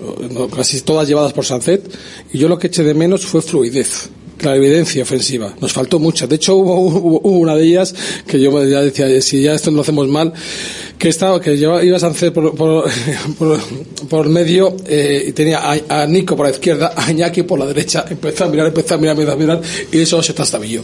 casi 0.55 0.81
todas 0.83 1.09
llevadas 1.09 1.33
por 1.33 1.45
Sancet, 1.45 1.91
y 2.33 2.39
yo 2.39 2.49
lo 2.49 2.59
que 2.59 2.68
eché 2.68 2.83
de 2.83 2.95
menos 2.95 3.26
fue 3.26 3.43
fluidez. 3.43 4.11
La 4.41 4.55
evidencia 4.55 5.03
ofensiva. 5.03 5.55
Nos 5.61 5.72
faltó 5.72 5.99
mucha. 5.99 6.26
De 6.26 6.36
hecho, 6.36 6.55
hubo, 6.57 6.76
hubo- 6.80 7.20
una 7.28 7.57
de 7.57 7.64
ellas 7.64 7.95
que 8.26 8.41
yo 8.41 8.64
ya 8.64 8.80
decía, 8.82 9.20
si 9.20 9.43
ya 9.43 9.55
esto 9.55 9.70
lo 9.72 9.80
hacemos 9.80 10.07
mal, 10.09 10.32
que 10.97 11.09
estaba, 11.09 11.41
que 11.41 11.57
lleva, 11.57 11.82
iba 11.82 11.99
Sancet 11.99 12.32
por, 12.32 12.55
por, 12.55 12.84
por, 13.39 13.59
por 14.09 14.28
medio, 14.28 14.76
eh, 14.86 15.24
y 15.28 15.32
tenía 15.32 15.59
a, 15.61 16.03
a 16.03 16.07
Nico 16.07 16.36
por 16.36 16.47
la 16.47 16.53
izquierda, 16.53 16.93
a 16.97 17.11
Iñaki 17.11 17.43
por 17.43 17.59
la 17.59 17.66
derecha, 17.66 18.05
empezó 18.09 18.45
a 18.45 18.49
mirar, 18.49 18.68
empezó 18.68 18.95
a 18.95 18.99
mirar, 18.99 19.16
empezó 19.16 19.32
a 19.32 19.36
mirar, 19.36 19.61
y 19.93 19.99
eso 20.01 20.22
se 20.22 20.32
trastabilló. 20.32 20.82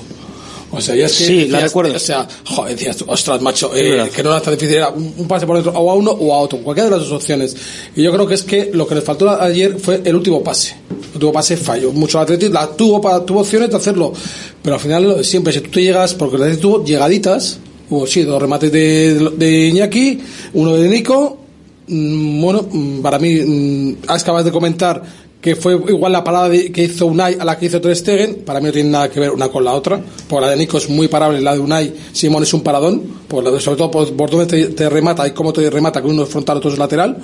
O 0.76 0.80
sea, 0.80 0.94
ya 0.94 1.06
es 1.06 1.12
que 1.16 1.24
Sí, 1.24 1.34
la 1.34 1.42
decías, 1.42 1.62
recuerdo. 1.62 1.94
O 1.94 1.98
sea, 1.98 2.28
joder, 2.44 2.76
decías 2.76 2.96
tú, 2.96 3.04
ostras, 3.08 3.40
macho, 3.40 3.70
eh, 3.74 4.10
que 4.14 4.22
no 4.22 4.30
era 4.30 4.40
tan 4.40 4.54
difícil, 4.54 4.76
era 4.76 4.88
un, 4.90 5.14
un 5.16 5.28
pase 5.28 5.46
por 5.46 5.56
dentro, 5.56 5.72
o 5.72 5.90
a 5.90 5.94
uno 5.94 6.10
o 6.10 6.34
a 6.34 6.38
otro, 6.38 6.58
cualquiera 6.58 6.90
de 6.90 6.96
las 6.96 7.08
dos 7.08 7.12
opciones. 7.20 7.56
Y 7.94 8.02
yo 8.02 8.12
creo 8.12 8.26
que 8.26 8.34
es 8.34 8.42
que 8.42 8.70
lo 8.72 8.86
que 8.86 8.94
les 8.94 9.04
faltó 9.04 9.30
ayer 9.30 9.78
fue 9.78 10.02
el 10.04 10.14
último 10.14 10.42
pase. 10.42 10.76
El 10.90 11.14
último 11.14 11.32
pase 11.32 11.56
falló 11.56 11.92
mucho 11.92 12.18
el 12.18 12.24
Atlético, 12.24 12.52
la 12.52 12.66
tuvo, 12.68 13.00
para, 13.00 13.24
tuvo 13.24 13.40
opciones 13.40 13.70
de 13.70 13.76
hacerlo, 13.76 14.12
pero 14.62 14.76
al 14.76 14.80
final 14.80 15.16
de 15.16 15.24
siempre, 15.24 15.52
si 15.52 15.60
tú 15.60 15.70
te 15.70 15.82
llegas, 15.82 16.14
porque 16.14 16.36
el 16.36 16.42
Atlético 16.42 16.68
tuvo 16.68 16.84
llegaditas, 16.84 17.58
hubo 17.90 18.06
sí, 18.06 18.22
dos 18.22 18.40
remates 18.40 18.72
de, 18.72 19.30
de 19.36 19.68
Iñaki, 19.68 20.20
uno 20.54 20.74
de 20.74 20.88
Nico, 20.88 21.38
mm, 21.86 22.40
bueno, 22.40 22.66
mm, 22.70 23.00
para 23.00 23.18
mí, 23.18 23.34
mm, 23.34 23.96
acabas 24.08 24.44
de 24.44 24.52
comentar 24.52 25.02
que 25.44 25.54
fue 25.56 25.74
igual 25.74 26.10
la 26.10 26.24
parada 26.24 26.48
de- 26.48 26.72
que 26.72 26.84
hizo 26.84 27.04
Unai 27.04 27.36
a 27.38 27.44
la 27.44 27.58
que 27.58 27.66
hizo 27.66 27.78
Ter 27.78 27.94
Stegen, 27.94 28.36
para 28.46 28.60
mí 28.60 28.66
no 28.68 28.72
tiene 28.72 28.88
nada 28.88 29.10
que 29.10 29.20
ver 29.20 29.30
una 29.30 29.48
con 29.50 29.62
la 29.62 29.74
otra, 29.74 30.00
porque 30.26 30.46
la 30.46 30.50
de 30.52 30.56
Nico 30.56 30.78
es 30.78 30.88
muy 30.88 31.06
parable, 31.06 31.38
la 31.42 31.52
de 31.52 31.58
Unai 31.58 31.92
Simón 32.14 32.42
es 32.44 32.54
un 32.54 32.62
paradón, 32.62 33.02
por 33.28 33.44
la 33.44 33.50
de- 33.50 33.60
sobre 33.60 33.76
todo 33.76 33.90
por, 33.90 34.10
por 34.16 34.46
te, 34.46 34.88
remata 34.88 35.28
y 35.28 35.32
cómo 35.32 35.52
te 35.52 35.68
remata, 35.68 36.00
con 36.00 36.12
uno 36.12 36.22
es 36.22 36.30
frontal, 36.30 36.56
otro 36.56 36.72
es 36.72 36.78
lateral. 36.78 37.18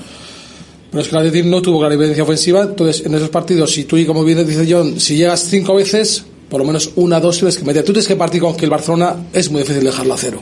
Pero 0.90 1.00
es 1.00 1.08
que 1.08 1.14
el 1.16 1.18
Atlético 1.26 1.48
no 1.48 1.62
tuvo 1.62 1.78
gran 1.78 1.92
evidencia 1.92 2.22
ofensiva, 2.22 2.60
entonces 2.60 3.06
en 3.06 3.14
esos 3.14 3.30
partidos, 3.30 3.72
si 3.72 3.84
tú, 3.84 3.96
y 3.96 4.04
como 4.04 4.22
bien 4.22 4.46
dice 4.46 4.66
John, 4.68 5.00
si 5.00 5.16
llegas 5.16 5.46
cinco 5.48 5.76
veces, 5.76 6.22
por 6.50 6.60
lo 6.60 6.66
menos 6.66 6.90
una, 6.96 7.20
dos 7.20 7.38
tienes 7.38 7.56
que 7.56 7.64
meter. 7.64 7.82
Tú 7.84 7.92
tienes 7.94 8.06
que 8.08 8.16
partir 8.16 8.42
con 8.42 8.54
que 8.54 8.66
el 8.66 8.70
Barcelona 8.70 9.16
es 9.32 9.50
muy 9.50 9.62
difícil 9.62 9.82
dejarlo 9.82 10.12
a 10.12 10.18
cero. 10.18 10.40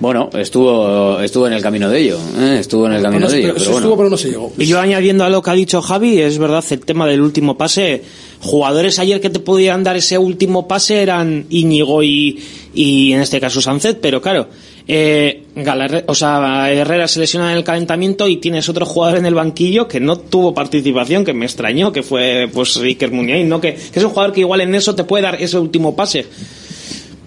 Bueno, 0.00 0.28
estuvo 0.36 1.20
estuvo 1.20 1.46
en 1.46 1.52
el 1.52 1.62
camino 1.62 1.88
de 1.88 2.00
ello, 2.00 2.18
¿eh? 2.38 2.56
estuvo 2.58 2.86
en 2.86 2.94
el 2.94 3.02
camino 3.02 3.26
no 3.26 3.30
de 3.30 3.38
ello. 3.38 3.46
pero 3.48 3.54
Pero 3.54 3.64
sí 3.64 3.70
bueno. 3.70 3.86
estuvo, 3.86 3.96
pero 3.96 4.10
no 4.10 4.16
se 4.16 4.28
llegó. 4.30 4.52
Y 4.58 4.66
yo 4.66 4.80
añadiendo 4.80 5.24
a 5.24 5.30
lo 5.30 5.40
que 5.40 5.50
ha 5.50 5.54
dicho 5.54 5.80
Javi, 5.80 6.20
es 6.20 6.36
verdad, 6.38 6.64
el 6.70 6.80
tema 6.80 7.06
del 7.06 7.20
último 7.20 7.56
pase, 7.56 8.02
jugadores 8.40 8.98
ayer 8.98 9.20
que 9.20 9.30
te 9.30 9.38
podían 9.38 9.84
dar 9.84 9.96
ese 9.96 10.18
último 10.18 10.66
pase 10.66 11.00
eran 11.00 11.46
Íñigo 11.48 12.02
y, 12.02 12.38
y 12.74 13.12
en 13.12 13.20
este 13.20 13.40
caso 13.40 13.62
Sancet, 13.62 14.00
pero 14.00 14.20
claro, 14.20 14.48
eh, 14.88 15.44
Galarre- 15.56 16.04
o 16.08 16.14
sea, 16.14 16.70
Herrera 16.72 17.06
se 17.08 17.20
lesiona 17.20 17.52
en 17.52 17.56
el 17.58 17.64
calentamiento 17.64 18.26
y 18.28 18.38
tienes 18.38 18.68
otro 18.68 18.84
jugador 18.84 19.18
en 19.18 19.26
el 19.26 19.34
banquillo 19.34 19.86
que 19.86 20.00
no 20.00 20.16
tuvo 20.18 20.52
participación, 20.52 21.24
que 21.24 21.32
me 21.34 21.46
extrañó, 21.46 21.92
que 21.92 22.02
fue 22.02 22.50
pues 22.52 22.76
Iker 22.76 23.12
Muniain, 23.12 23.48
¿no? 23.48 23.60
Que, 23.60 23.74
que 23.74 23.98
es 24.00 24.04
un 24.04 24.10
jugador 24.10 24.32
que 24.34 24.40
igual 24.40 24.60
en 24.60 24.74
eso 24.74 24.94
te 24.96 25.04
puede 25.04 25.22
dar 25.22 25.40
ese 25.40 25.56
último 25.56 25.94
pase. 25.94 26.26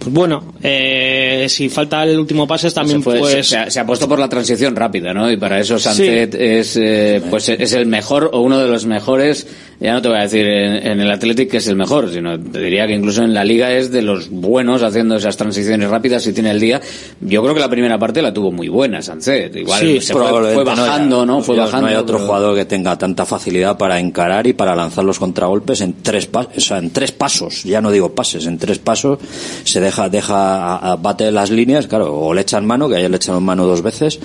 Pues 0.08 0.14
bueno, 0.16 0.54
eh, 0.64 1.48
si 1.50 1.68
falta 1.68 2.02
el 2.04 2.18
último 2.18 2.48
pase 2.48 2.72
también 2.72 3.00
se, 3.00 3.04
fue- 3.04 3.20
pues... 3.20 3.48
se, 3.48 3.58
ha, 3.58 3.70
se 3.70 3.80
ha 3.82 3.86
puesto 3.86 4.08
por 4.08 4.20
la 4.20 4.30
transición 4.30 4.74
rápida, 4.74 5.14
¿no? 5.14 5.30
Y 5.30 5.36
para 5.36 5.60
eso 5.60 5.78
Sancet 5.78 6.34
es, 6.34 6.78
eh, 6.78 7.22
pues 7.30 7.50
es 7.50 7.74
el 7.74 7.88
mejor 7.88 8.30
o 8.32 8.40
uno 8.40 8.58
de 8.58 8.70
los 8.70 8.86
mejores. 8.86 9.46
Ya 9.80 9.94
no 9.94 10.02
te 10.02 10.08
voy 10.08 10.18
a 10.18 10.22
decir 10.22 10.46
en, 10.48 10.88
en 10.88 11.00
el 11.02 11.12
Athletic 11.12 11.52
que 11.52 11.58
es 11.58 11.68
el 11.68 11.76
mejor, 11.76 12.12
sino 12.12 12.40
te 12.40 12.60
diría 12.60 12.88
que 12.88 12.94
incluso 12.94 13.24
en 13.24 13.34
la 13.36 13.44
Liga 13.44 13.72
es 13.72 13.92
de 13.92 14.02
los 14.02 14.30
buenos 14.32 14.82
haciendo 14.82 15.16
esas 15.18 15.38
transiciones 15.38 15.88
rápidas 15.90 16.26
y 16.26 16.34
tiene 16.34 16.50
el 16.50 16.60
día. 16.60 16.82
Yo 17.22 17.44
creo 17.44 17.54
que 17.54 17.60
la 17.60 17.70
primera 17.70 18.00
parte 18.00 18.24
la 18.24 18.34
tuvo 18.34 18.52
muy 18.52 18.70
buena 18.70 19.04
Sancet. 19.04 19.56
Igual 19.56 19.80
Sí, 19.80 20.02
se 20.02 20.14
fue, 20.14 20.54
fue 20.56 20.64
bajando, 20.64 21.28
¿no? 21.28 21.42
Fue 21.42 21.56
Ya 21.56 21.66
bajando. 21.66 21.88
No 21.88 21.94
hay 21.94 22.00
otro 22.00 22.16
pero- 22.18 22.26
jugador 22.28 22.56
que 22.56 22.66
tenga 22.66 22.98
tanta 22.98 23.26
facilidad 23.28 23.78
para 23.78 24.00
encarar 24.00 24.48
y 24.48 24.54
para 24.54 24.76
lanzar 24.76 25.04
los 25.06 25.20
contragolpes 25.20 25.82
en 25.82 25.94
tres 26.02 26.26
pasos, 26.26 26.58
o 26.58 26.62
sea, 26.62 26.80
en 26.80 26.90
tres 26.90 27.12
pasos. 27.12 27.64
Ya 27.64 27.80
no 27.80 27.92
digo 27.92 28.16
pases, 28.16 28.48
en 28.48 28.58
tres 28.58 28.80
pasos 28.80 29.20
se 29.64 29.80
deja, 29.80 30.10
deja, 30.10 30.58
a- 30.76 30.94
a- 30.94 30.96
bate 30.96 31.32
las 31.32 31.52
líneas, 31.52 31.86
claro, 31.86 32.16
o 32.18 32.34
le 32.34 32.42
echan 32.42 32.66
mano, 32.66 32.90
que 32.90 32.96
ayer 32.96 33.12
le 33.12 33.18
echaron 33.18 33.44
mano 33.44 33.68
dos 33.68 33.84
veces, 33.84 34.20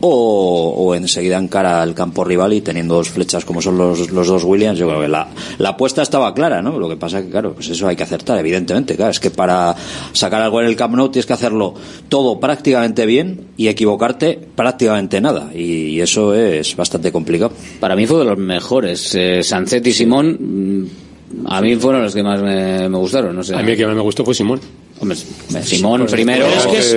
o, 0.00 0.74
o 0.76 0.94
enseguida 0.94 1.38
encara 1.38 1.82
al 1.82 1.94
campo 1.94 2.24
rival 2.24 2.52
y 2.52 2.60
teniendo 2.60 2.94
dos 2.94 3.10
flechas 3.10 3.44
como 3.44 3.60
son 3.60 3.78
los, 3.78 4.10
los 4.10 4.26
dos 4.26 4.44
Williams, 4.44 4.78
yo 4.78 4.88
creo 4.88 5.00
que 5.00 5.08
la, 5.08 5.28
la 5.58 5.70
apuesta 5.70 6.02
estaba 6.02 6.32
clara, 6.34 6.62
¿no? 6.62 6.78
Lo 6.78 6.88
que 6.88 6.96
pasa 6.96 7.22
que, 7.22 7.30
claro, 7.30 7.54
pues 7.54 7.68
eso 7.68 7.86
hay 7.86 7.96
que 7.96 8.02
acertar, 8.02 8.38
evidentemente, 8.38 8.96
claro, 8.96 9.10
es 9.10 9.20
que 9.20 9.30
para 9.30 9.74
sacar 10.12 10.42
algo 10.42 10.60
en 10.60 10.66
el 10.66 10.76
Camp 10.76 10.94
Nou 10.94 11.08
tienes 11.10 11.26
que 11.26 11.32
hacerlo 11.32 11.74
todo 12.08 12.40
prácticamente 12.40 13.06
bien 13.06 13.48
y 13.56 13.68
equivocarte 13.68 14.38
prácticamente 14.54 15.20
nada, 15.20 15.50
y, 15.54 15.96
y 15.96 16.00
eso 16.00 16.34
es 16.34 16.74
bastante 16.76 17.12
complicado. 17.12 17.52
Para 17.78 17.96
mí 17.96 18.06
fue 18.06 18.18
de 18.18 18.24
los 18.24 18.38
mejores. 18.38 19.14
Eh, 19.14 19.42
Sancet 19.42 19.86
y 19.86 19.92
Simón, 19.92 20.36
mm, 20.40 21.46
a 21.46 21.60
mí 21.60 21.76
fueron 21.76 22.02
los 22.02 22.14
que 22.14 22.22
más 22.22 22.40
me, 22.42 22.88
me 22.88 22.98
gustaron. 22.98 23.34
No 23.34 23.42
sé. 23.42 23.54
A 23.54 23.62
mí 23.62 23.72
el 23.72 23.76
que 23.76 23.86
más 23.86 23.94
me 23.94 24.02
gustó 24.02 24.24
fue 24.24 24.34
Simón. 24.34 24.60
Hombre, 25.02 25.16
Simón 25.64 26.00
Pues, 26.02 26.12
primero. 26.12 26.46
Pero 26.46 26.60
es 26.60 26.66
que 26.66 26.78
es, 26.78 26.84
Sí, 26.90 26.96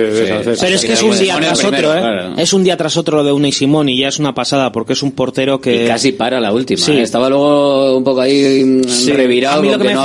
pero 0.60 0.74
es, 0.74 0.84
que 0.84 0.92
es 0.92 1.02
un 1.02 1.18
día 1.18 1.36
tras 1.40 1.58
primero, 1.58 1.88
otro, 1.88 1.98
¿eh? 1.98 2.02
claro. 2.02 2.34
Es 2.36 2.52
un 2.52 2.62
día 2.62 2.76
tras 2.76 2.96
otro 2.98 3.16
lo 3.16 3.24
de 3.24 3.32
Unai 3.32 3.50
Simón 3.50 3.88
y 3.88 3.98
ya 3.98 4.08
es 4.08 4.18
una 4.18 4.34
pasada 4.34 4.70
porque 4.72 4.92
es 4.92 5.02
un 5.02 5.12
portero 5.12 5.58
que... 5.58 5.84
Y 5.84 5.88
casi 5.88 6.12
para 6.12 6.38
la 6.38 6.52
última. 6.52 6.82
Sí. 6.84 6.92
¿eh? 6.92 7.02
Estaba 7.02 7.30
luego 7.30 7.96
un 7.96 8.04
poco 8.04 8.20
ahí 8.20 8.62
mm, 8.62 8.84
Sí. 8.88 9.10
revirado 9.12 9.62
porque 9.62 9.78
que 9.78 9.84
me 9.84 9.94
no 9.94 10.04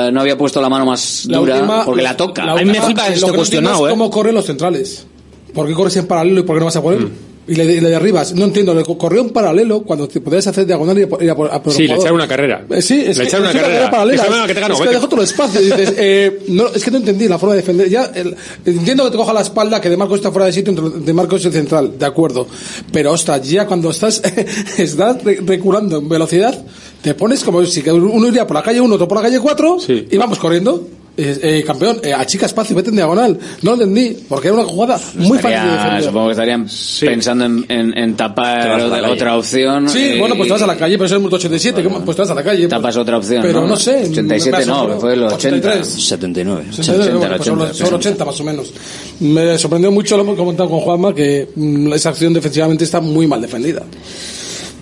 había, 0.00 0.10
no 0.12 0.20
había 0.20 0.36
puesto 0.36 0.60
la 0.60 0.68
mano 0.68 0.84
más 0.84 1.24
La 1.30 1.38
dura 1.38 1.54
última- 1.56 1.84
porque 1.86 2.02
la 2.02 2.14
toca. 2.16 2.44
la 2.44 2.52
A 2.52 2.56
mí 2.56 2.64
me 2.64 2.70
última- 2.72 2.84
flipa 2.86 3.02
no 3.02 3.08
entiendo 3.08 3.34
cuestionado, 3.34 3.86
es 3.86 3.90
¿eh? 3.90 3.90
¿Cómo 3.96 4.10
corren 4.10 4.34
los 4.34 4.44
centrales? 4.44 5.06
¿Por 5.54 5.66
qué 5.66 5.72
corres 5.72 5.96
en 5.96 6.06
paralelo 6.06 6.40
y 6.40 6.42
por 6.42 6.56
qué 6.56 6.60
no 6.60 6.66
vas 6.66 6.76
a 6.76 6.82
poner? 6.82 7.08
Y 7.48 7.54
le, 7.56 7.64
y 7.64 7.80
le 7.80 7.88
derribas. 7.88 8.32
No 8.34 8.44
entiendo, 8.44 8.72
le 8.74 8.84
co- 8.84 8.96
corrió 8.96 9.22
en 9.22 9.30
paralelo 9.30 9.82
cuando 9.82 10.06
te 10.06 10.20
podías 10.20 10.46
hacer 10.46 10.66
diagonal 10.66 10.96
y 10.98 11.24
ir 11.24 11.30
a 11.30 11.34
por, 11.34 11.50
a 11.52 11.60
por- 11.60 11.72
Sí, 11.72 11.88
le 11.88 11.94
echaron 11.94 12.14
una 12.14 12.28
carrera. 12.28 12.64
Eh, 12.70 12.80
sí, 12.82 13.02
es 13.04 13.16
Le 13.18 13.24
echaron 13.24 13.48
una 13.48 13.58
es 13.58 13.60
carrera. 13.60 13.90
paralela. 13.90 14.22
"Venga, 14.24 14.46
que 14.46 14.54
te 14.54 14.60
gano, 14.60 14.74
es 14.74 14.80
que 14.80 14.86
vete". 14.86 14.94
dejó 14.96 15.08
todo 15.08 15.20
el 15.20 15.26
espacio. 15.26 15.60
Dices, 15.60 15.94
eh, 15.96 16.42
no, 16.48 16.68
es 16.68 16.84
que 16.84 16.90
no 16.92 16.98
entendí 16.98 17.26
la 17.26 17.38
forma 17.38 17.54
de 17.56 17.62
defender. 17.62 17.88
Ya, 17.88 18.04
el- 18.14 18.36
entiendo 18.64 19.04
que 19.04 19.10
te 19.10 19.16
coja 19.16 19.32
la 19.32 19.40
espalda, 19.40 19.80
que 19.80 19.88
de 19.90 19.96
Marcos 19.96 20.18
está 20.18 20.30
fuera 20.30 20.46
de 20.46 20.52
sitio, 20.52 20.70
entre- 20.72 21.00
de 21.00 21.12
Marcos 21.12 21.40
es 21.40 21.46
el 21.46 21.52
central, 21.52 21.98
de 21.98 22.06
acuerdo. 22.06 22.46
Pero, 22.92 23.10
ostras, 23.12 23.48
ya 23.48 23.66
cuando 23.66 23.90
estás, 23.90 24.22
estás 24.78 25.24
re- 25.24 25.40
reculando 25.44 25.98
en 25.98 26.08
velocidad, 26.08 26.56
te 27.02 27.14
pones 27.14 27.42
como 27.42 27.64
si 27.64 27.82
uno 27.88 28.28
iría 28.28 28.46
por 28.46 28.56
la 28.56 28.62
calle 28.62 28.80
1, 28.80 28.94
otro 28.94 29.08
por 29.08 29.16
la 29.18 29.22
calle 29.22 29.40
4, 29.40 29.78
y 29.88 30.16
vamos 30.18 30.38
corriendo. 30.38 30.86
Eh, 31.22 31.38
eh, 31.42 31.64
campeón, 31.66 32.00
eh, 32.02 32.14
achica 32.14 32.46
espacio, 32.46 32.74
vete 32.74 32.88
en 32.90 32.96
diagonal. 32.96 33.38
No 33.62 33.76
lo 33.76 33.82
entendí, 33.82 34.16
porque 34.28 34.48
era 34.48 34.56
una 34.56 34.64
jugada 34.66 34.98
muy 35.14 35.38
fácil 35.38 35.50
de 35.50 35.56
Estaría- 35.66 35.72
defender. 35.76 36.04
supongo 36.04 36.26
que 36.26 36.32
estarían 36.32 36.66
pensando 37.00 37.44
en, 37.44 37.66
en- 37.68 37.98
en 37.98 38.10
Te 38.12 38.16
tapar 38.16 38.68
vas 38.68 38.82
a 38.82 38.86
la 39.00 39.10
otra, 39.10 39.26
calle. 39.28 39.38
opción. 39.38 39.88
Sí, 39.88 39.98
eh, 39.98 40.16
bueno, 40.18 40.34
pues 40.36 40.46
te 40.48 40.52
vas 40.54 40.62
a 40.62 40.66
la 40.66 40.76
calle, 40.76 40.94
pero 40.96 41.06
es 41.06 41.12
el 41.12 41.18
minuto 41.18 41.36
87, 41.36 41.82
que- 41.82 41.88
pues 41.90 42.16
te 42.16 42.22
vas 42.22 42.30
a 42.30 42.34
la 42.34 42.42
calle. 42.42 42.68
Tapas 42.68 42.96
otra 42.96 43.18
opción. 43.18 43.42
Pero 43.42 43.66
no 43.66 43.76
sé, 43.76 44.04
87 44.10 44.58
me 44.58 44.66
no, 44.66 44.74
asombró. 44.76 45.00
fue 45.00 45.12
el 45.14 45.22
80. 45.24 45.34
83. 45.68 45.86
79. 45.86 46.64
69, 46.70 47.18
bueno, 47.18 47.36
pues 47.36 47.46
sobre, 47.48 47.74
sobre 47.74 47.96
80 47.96 48.24
más 48.24 48.40
o 48.40 48.44
menos. 48.44 48.72
Me 49.20 49.58
sorprendió 49.58 49.90
mucho, 49.90 50.16
lo 50.16 50.22
hemos 50.22 50.36
comentado 50.36 50.68
con 50.70 50.80
Juanma, 50.80 51.14
que 51.14 51.48
mm, 51.54 51.92
esa 51.92 52.08
acción 52.10 52.32
defensivamente 52.32 52.84
está 52.84 53.00
muy 53.00 53.26
mal 53.26 53.40
defendida. 53.40 53.82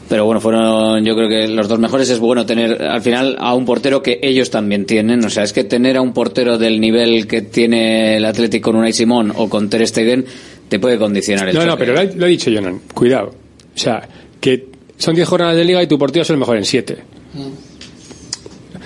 Pero 0.09 0.25
bueno, 0.25 0.41
fueron, 0.41 1.05
yo 1.05 1.15
creo 1.15 1.29
que 1.29 1.49
los 1.49 1.69
dos 1.69 1.79
mejores 1.79 2.09
es 2.09 2.19
bueno 2.19 2.47
tener 2.47 2.83
al 2.83 3.03
final 3.03 3.37
a 3.39 3.55
un 3.55 3.67
portero 3.67 4.03
que 4.03 4.19
ellos 4.23 4.51
también 4.51 4.87
tienen. 4.87 5.23
O 5.25 5.29
sea, 5.31 5.43
es 5.43 5.53
que 5.53 5.65
tener 5.65 5.99
a 5.99 6.01
un 6.01 6.15
portero 6.15 6.57
del 6.57 6.81
nivel 6.81 7.27
que 7.27 7.43
tiene 7.43 8.17
el 8.17 8.25
Atlético 8.25 8.71
con 8.71 8.81
Unai 8.81 8.93
Simón 8.93 9.33
o 9.37 9.49
con 9.51 9.69
Ter 9.69 9.87
Stegen 9.87 10.25
te 10.69 10.79
puede 10.79 10.99
condicionar 10.99 11.49
el 11.49 11.55
No, 11.55 11.67
no, 11.67 11.77
pero 11.77 11.93
lo 11.93 12.01
ha, 12.01 12.05
lo 12.05 12.25
ha 12.25 12.29
dicho 12.29 12.51
Jonan. 12.53 12.81
Cuidado. 12.95 13.35
O 13.75 13.79
sea, 13.79 14.09
que 14.41 14.67
son 14.97 15.15
10 15.15 15.29
jornadas 15.29 15.57
de 15.57 15.65
liga 15.65 15.83
y 15.83 15.87
tu 15.87 15.99
portero 15.99 16.23
es 16.23 16.31
el 16.31 16.39
mejor 16.39 16.57
en 16.57 16.65
7. 16.65 16.99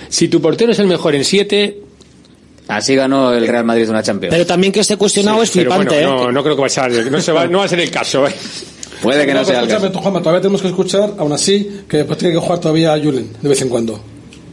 Si 0.09 0.27
tu 0.27 0.41
portero 0.41 0.71
es 0.71 0.79
el 0.79 0.87
mejor 0.87 1.15
en 1.15 1.23
7. 1.23 1.79
Así 2.67 2.95
ganó 2.95 3.33
el 3.33 3.45
Real 3.45 3.65
Madrid 3.65 3.89
una 3.89 4.01
Champions. 4.01 4.33
Pero 4.33 4.45
también 4.45 4.71
que 4.71 4.79
esté 4.79 4.95
cuestionado 4.95 5.43
es 5.43 5.51
Pero 5.51 5.69
flipante, 5.69 5.95
bueno, 6.05 6.21
¿eh? 6.21 6.25
no, 6.25 6.31
no 6.31 6.43
creo 6.43 6.55
que 6.55 6.61
vaya 6.61 6.85
a 6.85 6.89
ser, 6.89 7.11
no, 7.11 7.19
se 7.19 7.31
va, 7.33 7.45
no 7.45 7.57
va 7.59 7.65
a 7.65 7.67
ser 7.67 7.81
el 7.81 7.91
caso. 7.91 8.25
¿eh? 8.25 8.33
Puede 9.03 9.25
que 9.25 9.33
no 9.33 9.39
No, 9.41 9.45
sea 9.45 9.61
pero 9.61 9.65
el 9.75 9.79
caso. 9.81 9.91
tú, 9.91 9.99
Juanma, 9.99 10.19
todavía 10.19 10.41
tenemos 10.41 10.61
que 10.61 10.69
escuchar, 10.69 11.13
aún 11.17 11.31
así, 11.33 11.81
que 11.87 11.97
después 11.97 12.17
tiene 12.17 12.33
que 12.33 12.39
jugar 12.39 12.59
todavía 12.59 12.97
Julen, 13.03 13.29
de 13.41 13.49
vez 13.49 13.61
en 13.61 13.69
cuando. 13.69 13.99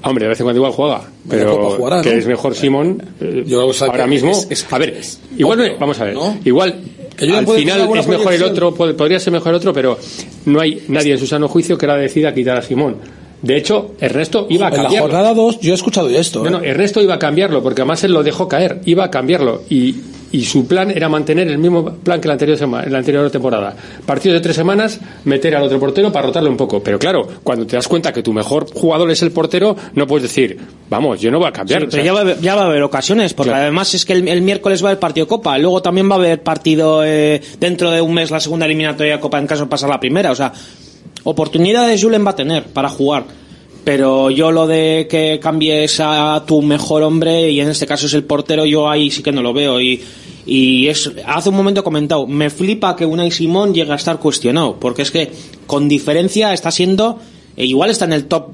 Hombre, 0.02 0.24
de 0.24 0.28
vez 0.30 0.40
en 0.40 0.44
cuando 0.44 0.58
igual 0.58 0.72
juega, 0.72 1.02
pero 1.28 1.76
jugará, 1.76 2.00
que 2.02 2.10
¿no? 2.12 2.18
es 2.18 2.26
mejor 2.26 2.54
Simón 2.54 3.02
eh, 3.20 3.44
o 3.54 3.72
sea, 3.72 3.88
ahora 3.88 4.04
que 4.04 4.10
mismo. 4.10 4.30
es- 4.32 4.46
es- 4.50 4.66
a 4.70 4.78
ver, 4.78 4.98
igual 5.36 5.58
no- 5.58 5.78
vamos 5.78 6.00
a 6.00 6.04
ver, 6.04 6.16
igual 6.44 6.80
Que 7.16 7.26
Julen 7.26 7.34
al 7.36 7.46
final 7.46 7.80
es 7.98 8.06
mejor 8.06 8.32
el 8.32 8.42
otro, 8.42 8.74
pod- 8.74 8.94
podría 8.96 9.20
ser 9.20 9.32
mejor 9.32 9.50
el 9.50 9.56
otro, 9.56 9.72
pero 9.74 9.98
no 10.46 10.58
hay 10.60 10.84
nadie 10.88 11.12
en 11.12 11.18
su 11.18 11.26
sano 11.26 11.48
juicio 11.48 11.76
que 11.76 11.84
ahora 11.86 12.00
decida 12.00 12.32
quitar 12.34 12.56
a 12.56 12.62
Simón. 12.62 12.96
De 13.42 13.56
hecho, 13.56 13.94
Ernesto 14.00 14.46
iba 14.50 14.66
a 14.66 14.68
En 14.70 14.76
la 14.76 14.82
cambiarlo. 14.84 15.08
jornada 15.08 15.34
2, 15.34 15.60
yo 15.60 15.72
he 15.72 15.74
escuchado 15.74 16.08
esto. 16.10 16.40
No, 16.42 16.48
¿eh? 16.48 16.50
no, 16.50 16.60
Ernesto 16.62 17.00
iba 17.02 17.14
a 17.14 17.18
cambiarlo, 17.18 17.62
porque 17.62 17.82
además 17.82 18.02
él 18.04 18.12
lo 18.12 18.22
dejó 18.22 18.48
caer, 18.48 18.80
iba 18.86 19.04
a 19.04 19.10
cambiarlo. 19.10 19.62
Y, 19.70 19.96
y 20.32 20.44
su 20.44 20.66
plan 20.66 20.90
era 20.90 21.08
mantener 21.08 21.48
el 21.48 21.58
mismo 21.58 21.84
plan 21.84 22.20
que 22.20 22.28
la 22.28 22.34
anterior, 22.34 22.58
la 22.88 22.98
anterior 22.98 23.30
temporada. 23.30 23.74
Partidos 24.06 24.34
de 24.36 24.40
tres 24.40 24.54
semanas, 24.56 25.00
meter 25.24 25.56
al 25.56 25.64
otro 25.64 25.80
portero 25.80 26.12
para 26.12 26.26
rotarle 26.26 26.48
un 26.48 26.56
poco. 26.56 26.80
Pero 26.82 26.98
claro, 26.98 27.26
cuando 27.42 27.66
te 27.66 27.74
das 27.76 27.88
cuenta 27.88 28.12
que 28.12 28.22
tu 28.22 28.32
mejor 28.32 28.66
jugador 28.72 29.10
es 29.10 29.22
el 29.22 29.32
portero, 29.32 29.76
no 29.94 30.06
puedes 30.06 30.28
decir, 30.28 30.56
vamos, 30.88 31.20
yo 31.20 31.30
no 31.32 31.38
voy 31.38 31.48
a 31.48 31.52
cambiar. 31.52 31.80
Sí, 31.82 31.88
pero 31.90 32.04
ya 32.04 32.12
va, 32.12 32.18
a 32.20 32.22
haber- 32.22 32.40
ya 32.40 32.54
va 32.54 32.62
a 32.62 32.66
haber 32.66 32.82
ocasiones, 32.82 33.34
porque 33.34 33.52
además 33.52 33.92
es 33.94 34.04
que 34.04 34.12
el, 34.12 34.28
el 34.28 34.42
miércoles 34.42 34.82
va 34.84 34.88
a 34.88 34.90
haber 34.92 35.00
partido 35.00 35.26
Copa, 35.26 35.58
luego 35.58 35.82
también 35.82 36.08
va 36.08 36.14
a 36.14 36.18
haber 36.18 36.42
partido 36.42 37.02
eh, 37.04 37.40
dentro 37.58 37.90
de 37.90 38.00
un 38.00 38.14
mes 38.14 38.30
la 38.30 38.38
segunda 38.40 38.66
eliminatoria 38.66 39.14
de 39.14 39.20
Copa 39.20 39.38
en 39.38 39.46
caso 39.48 39.64
de 39.64 39.68
pasar 39.70 39.88
la 39.90 39.98
primera, 39.98 40.30
o 40.30 40.34
sea, 40.36 40.52
oportunidades 41.24 42.02
Julen 42.02 42.24
va 42.26 42.30
a 42.30 42.36
tener 42.36 42.64
para 42.64 42.88
jugar. 42.88 43.24
Pero 43.84 44.30
yo 44.30 44.52
lo 44.52 44.66
de 44.66 45.06
que 45.10 45.40
cambies 45.42 46.00
a 46.00 46.44
tu 46.46 46.60
mejor 46.62 47.02
hombre, 47.02 47.50
y 47.50 47.60
en 47.60 47.68
este 47.68 47.86
caso 47.86 48.06
es 48.06 48.14
el 48.14 48.24
portero, 48.24 48.66
yo 48.66 48.88
ahí 48.88 49.10
sí 49.10 49.22
que 49.22 49.32
no 49.32 49.42
lo 49.42 49.52
veo. 49.52 49.80
Y, 49.80 50.02
y 50.46 50.88
es, 50.88 51.10
hace 51.26 51.48
un 51.48 51.56
momento 51.56 51.80
he 51.80 51.84
comentado, 51.84 52.26
me 52.26 52.50
flipa 52.50 52.96
que 52.96 53.06
Unai 53.06 53.30
Simón 53.30 53.72
llegue 53.72 53.92
a 53.92 53.96
estar 53.96 54.18
cuestionado, 54.18 54.76
porque 54.78 55.02
es 55.02 55.10
que 55.10 55.30
con 55.66 55.88
diferencia 55.88 56.52
está 56.52 56.70
siendo, 56.70 57.18
e 57.56 57.64
igual 57.64 57.90
está 57.90 58.04
en 58.04 58.12
el 58.12 58.26
top, 58.26 58.48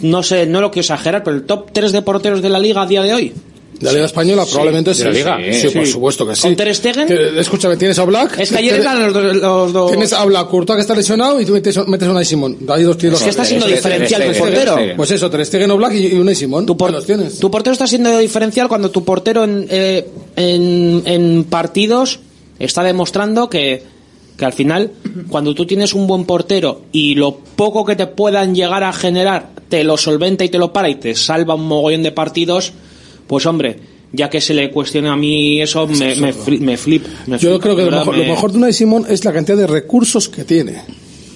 no 0.00 0.22
sé, 0.22 0.46
no 0.46 0.60
lo 0.60 0.70
quiero 0.70 0.82
exagerar, 0.82 1.22
pero 1.22 1.36
el 1.36 1.44
top 1.44 1.70
3 1.72 1.92
de 1.92 2.02
porteros 2.02 2.42
de 2.42 2.48
la 2.48 2.58
liga 2.58 2.82
a 2.82 2.86
día 2.86 3.02
de 3.02 3.12
hoy. 3.14 3.32
De 3.78 3.86
la 3.86 3.92
Liga 3.92 4.06
Española, 4.06 4.44
Sí. 4.44 4.50
probablemente 4.52 4.90
¿De 4.90 4.94
sí. 4.94 5.04
la 5.04 5.10
Liga? 5.10 5.38
Sí, 5.52 5.68
Sí. 5.68 5.76
por 5.78 5.86
supuesto 5.86 6.26
que 6.26 6.34
sí. 6.34 6.42
¿Con 6.42 6.56
Ter 6.56 6.74
Stegen? 6.74 7.06
Que- 7.08 7.38
escúchame, 7.40 7.76
tienes 7.76 7.98
a 7.98 8.04
Black. 8.04 8.38
Es 8.38 8.50
que 8.50 8.58
ayer 8.58 8.80
eran 8.80 9.02
los 9.04 9.12
dos- 9.12 9.36
los 9.36 9.72
dos- 9.72 9.90
Tienes 9.90 10.12
a 10.12 10.24
Black, 10.24 10.48
Courtois 10.48 10.76
que 10.76 10.80
está 10.82 10.94
lesionado 10.94 11.40
y 11.40 11.44
tú 11.44 11.52
metes, 11.52 11.76
metes 11.86 12.08
a 12.08 12.10
Unai 12.10 12.24
Simón. 12.24 12.56
Hay 12.68 12.82
dos 12.84 12.96
tiros. 12.98 13.18
Es 13.18 13.24
que 13.24 13.30
está 13.30 13.44
siendo 13.44 13.66
diferencial 13.66 14.32
tu 14.32 14.38
portero. 14.38 14.76
Pues 14.96 15.10
eso, 15.10 15.30
Ter 15.30 15.44
Stegen 15.46 15.70
o 15.70 15.76
Black 15.76 15.94
y, 15.94 16.06
y 16.06 16.14
Unai 16.14 16.34
Simón. 16.34 16.64
Tu, 16.66 16.76
por- 16.76 16.90
los 16.92 17.04
tienes. 17.06 17.38
tu 17.38 17.50
portero 17.50 17.72
está 17.72 17.86
siendo 17.86 18.16
diferencial 18.18 18.68
cuando 18.68 18.90
tu 18.90 19.04
portero 19.04 19.44
en, 19.44 19.66
eh, 19.70 20.06
en, 20.36 21.02
en 21.06 21.44
partidos 21.44 22.20
está 22.58 22.82
demostrando 22.82 23.50
que, 23.50 23.82
que 24.38 24.44
al 24.44 24.52
final, 24.52 24.92
cuando 25.28 25.54
tú 25.54 25.66
tienes 25.66 25.92
un 25.94 26.06
buen 26.06 26.24
portero 26.24 26.82
y 26.92 27.14
lo 27.14 27.36
poco 27.36 27.84
que 27.84 27.96
te 27.96 28.06
puedan 28.06 28.54
llegar 28.54 28.82
a 28.84 28.92
generar 28.92 29.50
te 29.68 29.82
lo 29.84 29.96
solventa 29.96 30.44
y 30.44 30.48
te 30.48 30.58
lo 30.58 30.72
para 30.72 30.88
y 30.88 30.94
te 30.94 31.14
salva 31.14 31.54
un 31.54 31.66
mogollón 31.66 32.02
de 32.02 32.12
partidos, 32.12 32.72
pues 33.26 33.44
hombre, 33.46 33.76
ya 34.12 34.30
que 34.30 34.40
se 34.40 34.54
le 34.54 34.70
cuestiona 34.70 35.12
a 35.12 35.16
mí 35.16 35.60
eso, 35.60 35.86
me, 35.86 36.14
me, 36.16 36.32
fli- 36.34 36.60
me 36.60 36.76
flip. 36.76 37.04
me 37.26 37.38
Yo 37.38 37.50
flip, 37.50 37.62
creo 37.62 37.76
que 37.76 37.84
de 37.84 37.90
lo 37.90 37.98
mejor, 37.98 38.16
me- 38.16 38.26
lo 38.26 38.32
mejor 38.32 38.52
de 38.52 38.72
Simón 38.72 39.04
es 39.08 39.24
la 39.24 39.32
cantidad 39.32 39.56
de 39.58 39.66
recursos 39.66 40.28
que 40.28 40.44
tiene. 40.44 40.82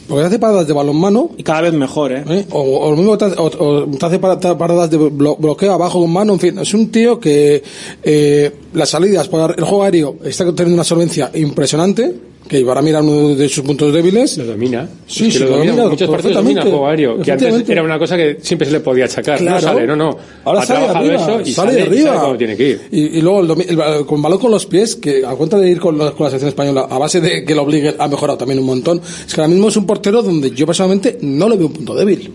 Porque 0.08 0.22
te 0.22 0.26
hace 0.26 0.38
paradas 0.40 0.66
de 0.66 0.72
balonmano. 0.72 1.30
Y 1.36 1.44
cada 1.44 1.60
vez 1.60 1.72
mejor, 1.72 2.10
¿eh? 2.10 2.24
¿eh? 2.28 2.46
O, 2.50 2.60
o 2.60 2.90
lo 2.90 2.96
mismo 2.96 3.16
te, 3.16 3.26
hace- 3.26 3.36
o- 3.38 3.44
o 3.44 3.86
te 3.86 4.06
hace 4.06 4.18
para- 4.18 4.40
paradas 4.58 4.90
de 4.90 4.98
blo- 4.98 5.36
bloqueo 5.38 5.72
abajo 5.72 6.00
con 6.00 6.12
mano. 6.12 6.32
En 6.32 6.40
fin, 6.40 6.58
es 6.58 6.74
un 6.74 6.90
tío 6.90 7.20
que 7.20 7.62
eh, 8.02 8.50
las 8.74 8.88
salidas 8.90 9.28
para 9.28 9.54
el 9.54 9.62
juego 9.64 9.84
aéreo 9.84 10.16
está 10.24 10.44
teniendo 10.46 10.74
una 10.74 10.84
solvencia 10.84 11.30
impresionante. 11.34 12.12
Que 12.50 12.62
para 12.64 12.82
mí 12.82 12.90
era 12.90 13.00
uno 13.00 13.36
de 13.36 13.48
sus 13.48 13.62
puntos 13.64 13.92
débiles. 13.94 14.36
Lo 14.38 14.44
domina. 14.44 14.88
Sí, 15.06 15.28
Es 15.28 15.34
que 15.34 15.38
sí, 15.38 15.38
lo 15.38 15.44
lo 15.44 15.50
domina. 15.58 15.72
domina 15.72 15.90
Muchos 15.90 16.10
partidos 16.10 16.34
domina 16.34 16.62
el 16.62 16.68
juego 16.68 16.86
aéreo. 16.88 17.22
Que 17.22 17.30
antes 17.30 17.68
era 17.70 17.82
una 17.84 17.96
cosa 17.96 18.16
que 18.16 18.38
siempre 18.42 18.66
se 18.66 18.72
le 18.72 18.80
podía 18.80 19.04
achacar. 19.04 19.38
Claro. 19.38 19.54
No 19.54 19.60
sale, 19.72 19.86
no, 19.86 19.94
no. 19.94 20.16
Ahora 20.42 20.62
ha 20.62 20.66
sale 20.66 20.86
arriba, 20.88 21.14
eso 21.14 21.40
y 21.42 21.52
sale 21.52 21.54
sale, 21.54 21.72
de 21.74 21.78
y 21.78 21.82
arriba. 22.08 22.20
cómo 22.22 22.36
tiene 22.36 22.56
que 22.56 22.68
ir. 22.70 22.80
Y, 22.90 23.18
y 23.18 23.22
luego 23.22 23.40
el, 23.42 23.46
domi- 23.48 23.66
el- 24.00 24.04
con 24.04 24.20
balón 24.20 24.38
con 24.40 24.50
los 24.50 24.66
pies, 24.66 24.96
que 24.96 25.24
a 25.24 25.30
cuenta 25.36 25.58
de 25.60 25.70
ir 25.70 25.78
con, 25.78 25.96
la- 25.96 26.10
con 26.10 26.24
la 26.24 26.30
selección 26.30 26.48
española, 26.48 26.88
a 26.90 26.98
base 26.98 27.20
de 27.20 27.44
que 27.44 27.54
lo 27.54 27.62
obligue, 27.62 27.94
ha 27.96 28.08
mejorado 28.08 28.36
también 28.36 28.58
un 28.58 28.66
montón. 28.66 29.00
Es 29.00 29.32
que 29.32 29.40
ahora 29.40 29.52
mismo 29.52 29.68
es 29.68 29.76
un 29.76 29.86
portero 29.86 30.20
donde 30.20 30.50
yo 30.50 30.66
personalmente 30.66 31.18
no 31.22 31.48
le 31.48 31.56
veo 31.56 31.68
un 31.68 31.72
punto 31.72 31.94
débil. 31.94 32.32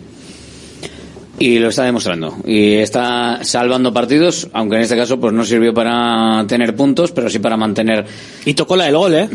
Y 1.37 1.59
lo 1.59 1.69
está 1.69 1.83
demostrando. 1.83 2.37
Y 2.45 2.75
está 2.75 3.43
salvando 3.43 3.93
partidos, 3.93 4.47
aunque 4.53 4.77
en 4.77 4.83
este 4.83 4.95
caso 4.95 5.19
pues 5.19 5.33
no 5.33 5.43
sirvió 5.43 5.73
para 5.73 6.45
tener 6.47 6.75
puntos, 6.75 7.11
pero 7.11 7.29
sí 7.29 7.39
para 7.39 7.57
mantener. 7.57 8.05
Y 8.45 8.53
tocó 8.53 8.75
la 8.75 8.85
del 8.85 8.95
gol, 8.95 9.15
¿eh? 9.15 9.29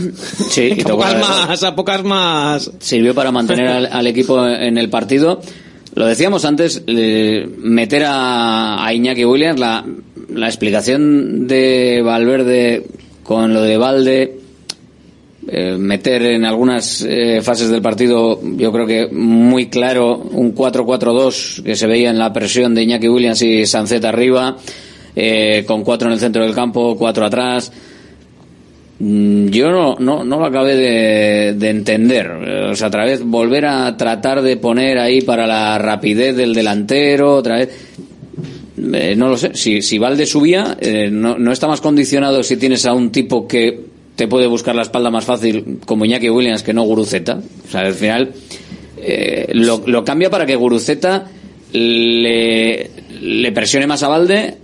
Sí, 0.49 0.73
y 0.77 0.81
a 0.81 0.85
tocó 0.85 0.99
pocas 0.99 1.13
la 1.13 1.19
del 1.19 1.29
gol. 1.29 1.49
más, 1.49 1.63
a 1.63 1.75
pocas 1.75 2.05
más. 2.05 2.71
Sirvió 2.79 3.15
para 3.15 3.31
mantener 3.31 3.69
al, 3.69 3.87
al 3.87 4.07
equipo 4.07 4.47
en 4.47 4.79
el 4.79 4.89
partido. 4.89 5.41
Lo 5.95 6.07
decíamos 6.07 6.45
antes, 6.45 6.83
eh, 6.87 7.49
meter 7.59 8.05
a, 8.07 8.85
a 8.85 8.95
Iñaki 8.95 9.25
Williams, 9.25 9.59
la, 9.59 9.85
la 10.33 10.47
explicación 10.47 11.49
de 11.49 12.01
Valverde 12.03 12.87
con 13.25 13.53
lo 13.53 13.63
de 13.63 13.77
Valde, 13.77 14.40
eh, 15.53 15.77
meter 15.77 16.23
en 16.23 16.45
algunas 16.45 17.03
eh, 17.03 17.41
fases 17.43 17.71
del 17.71 17.83
partido, 17.83 18.41
yo 18.43 18.71
creo 18.73 18.87
que 18.87 19.09
muy 19.09 19.67
claro, 19.67 20.17
un 20.17 20.55
4-4-2 20.55 21.63
que 21.63 21.75
se 21.75 21.87
veía 21.87 22.11
en 22.11 22.19
la 22.19 22.33
presión 22.33 22.75
de 22.75 22.83
Iñaki 22.83 23.09
Williams 23.09 23.43
y 23.43 23.67
Sancet 23.67 24.05
arriba, 24.05 24.57
eh, 25.17 25.65
con 25.67 25.83
cuatro 25.83 26.09
en 26.09 26.15
el 26.15 26.21
centro 26.21 26.43
del 26.45 26.55
campo, 26.55 26.97
cuatro 26.97 27.25
atrás. 27.25 27.73
Mm, 29.01 29.49
Yo 29.49 29.71
no, 29.71 29.97
no, 29.99 30.25
no 30.25 30.39
lo 30.39 30.45
acabé 30.45 30.77
de, 30.77 31.55
de 31.55 31.71
entender. 31.71 32.31
O 32.71 32.75
sea, 32.77 32.89
otra 32.89 33.05
vez 33.05 33.23
volver 33.25 33.67
a 33.67 33.97
tratar 33.97 34.43
de 34.43 34.57
poner 34.57 34.99
ahí 34.99 35.23
para 35.23 35.47
la 35.47 35.79
rapidez 35.79 36.37
del 36.37 36.55
delantero, 36.55 37.35
otra 37.35 37.57
vez. 37.57 37.71
No 38.77 39.29
lo 39.29 39.37
sé. 39.37 39.51
Si, 39.55 39.83
si 39.83 39.99
Valde 39.99 40.27
subía, 40.27 40.77
eh, 40.81 41.11
no, 41.11 41.39
no 41.39 41.53
está 41.53 41.67
más 41.67 41.81
condicionado 41.81 42.43
si 42.43 42.57
tienes 42.57 42.87
a 42.87 42.95
un 42.95 43.11
tipo 43.11 43.47
que 43.47 43.90
te 44.21 44.29
puede 44.29 44.47
buscar 44.47 44.75
la 44.75 44.83
espalda 44.83 45.11
más 45.11 45.25
fácil, 45.25 45.79
como 45.87 46.05
Iñaki 46.05 46.29
Williams, 46.29 46.63
que 46.63 46.75
no 46.75 46.83
Guruceta. 46.83 47.41
O 47.67 47.71
sea, 47.71 47.81
al 47.81 47.95
final 47.95 48.35
eh, 48.99 49.49
lo, 49.55 50.05
cambia 50.05 50.29
para 50.29 50.45
que 50.45 50.57
Guruceta 50.57 51.27
le, 51.73 52.91
le 53.19 53.53
presione 53.53 53.87
más 53.87 54.03
a 54.03 54.09
Valde 54.09 54.59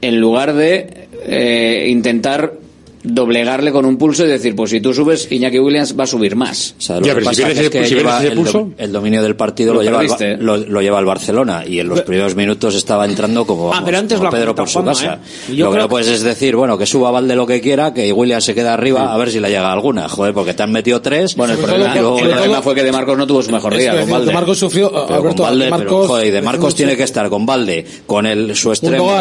en 0.00 0.20
lugar 0.20 0.52
de 0.52 1.06
eh, 1.28 1.86
intentar 1.88 2.54
doblegarle 3.02 3.72
con 3.72 3.84
un 3.84 3.96
pulso 3.96 4.24
y 4.24 4.28
decir, 4.28 4.54
pues 4.56 4.70
si 4.70 4.80
tú 4.80 4.92
subes, 4.92 5.30
Iñaki 5.30 5.58
Williams 5.58 5.98
va 5.98 6.04
a 6.04 6.06
subir 6.06 6.36
más. 6.36 6.74
O 6.78 6.80
sea, 6.80 7.00
lo 7.00 7.02
que 7.14 7.22
pasa 7.22 7.50
es 7.50 7.70
que 7.70 7.84
lleva 7.88 8.22
el, 8.24 8.42
do- 8.44 8.70
el 8.76 8.92
dominio 8.92 9.22
del 9.22 9.36
partido 9.36 9.72
Lo 9.72 9.80
lo, 9.80 9.84
lleva, 9.84 10.02
el, 10.02 10.08
perdiste. 10.08 10.36
Ba- 10.36 10.42
lo, 10.42 10.56
lo 10.56 10.82
lleva 10.82 10.98
el 10.98 11.04
Barcelona 11.04 11.64
y 11.66 11.80
en 11.80 11.88
los 11.88 12.00
primeros 12.02 12.34
minutos 12.34 12.74
estaba 12.74 13.04
entrando 13.04 13.46
como, 13.46 13.68
Ah, 13.68 13.76
vamos, 13.76 13.84
pero 13.86 13.98
antes 13.98 14.18
como 14.18 14.30
Pedro 14.30 14.54
por 14.54 14.68
su 14.68 14.84
casa. 14.84 15.14
¿eh? 15.48 15.54
Yo 15.54 15.66
Lo 15.66 15.72
que 15.72 15.78
no 15.78 15.88
puedes 15.88 16.08
es 16.08 16.22
decir, 16.22 16.56
bueno, 16.56 16.76
que 16.78 16.86
suba 16.86 17.10
Valde 17.10 17.34
lo 17.36 17.46
que 17.46 17.60
quiera, 17.60 17.92
que 17.94 18.12
Williams 18.12 18.44
se 18.44 18.54
queda 18.54 18.74
arriba, 18.74 19.12
a 19.12 19.16
ver 19.16 19.30
si 19.30 19.40
le 19.40 19.48
llega 19.48 19.72
alguna. 19.72 20.08
Joder, 20.08 20.34
porque 20.34 20.54
te 20.54 20.62
han 20.62 20.72
metido 20.72 21.00
tres. 21.00 21.36
Bueno, 21.36 21.54
el 21.54 21.58
problema, 21.60 21.94
todo- 21.94 22.14
el 22.14 22.18
sobre 22.20 22.32
problema 22.34 22.52
todo- 22.54 22.62
fue 22.62 22.74
que 22.74 22.82
De 22.84 22.92
Marcos 22.92 23.18
no 23.18 23.26
tuvo 23.26 23.42
su 23.42 23.50
mejor 23.52 23.76
día 23.76 23.90
con 23.96 24.06
de 24.06 24.12
Valde. 24.12 24.32
Marcos 24.32 24.58
sufrió, 24.58 24.90
Pero 24.90 25.02
Alberto, 25.14 25.36
con 25.42 25.46
Valde, 25.46 25.64
De 25.64 25.70
pero, 25.70 25.78
Marcos, 25.84 26.06
joder, 26.08 26.26
y 26.26 26.30
de 26.30 26.42
Marcos 26.42 26.74
tiene 26.74 26.96
que 26.96 27.02
estar 27.04 27.28
con 27.28 27.46
Valde, 27.46 27.86
con 28.06 28.26
el 28.26 28.56
su 28.56 28.70
extremo, 28.70 29.06
con 29.06 29.14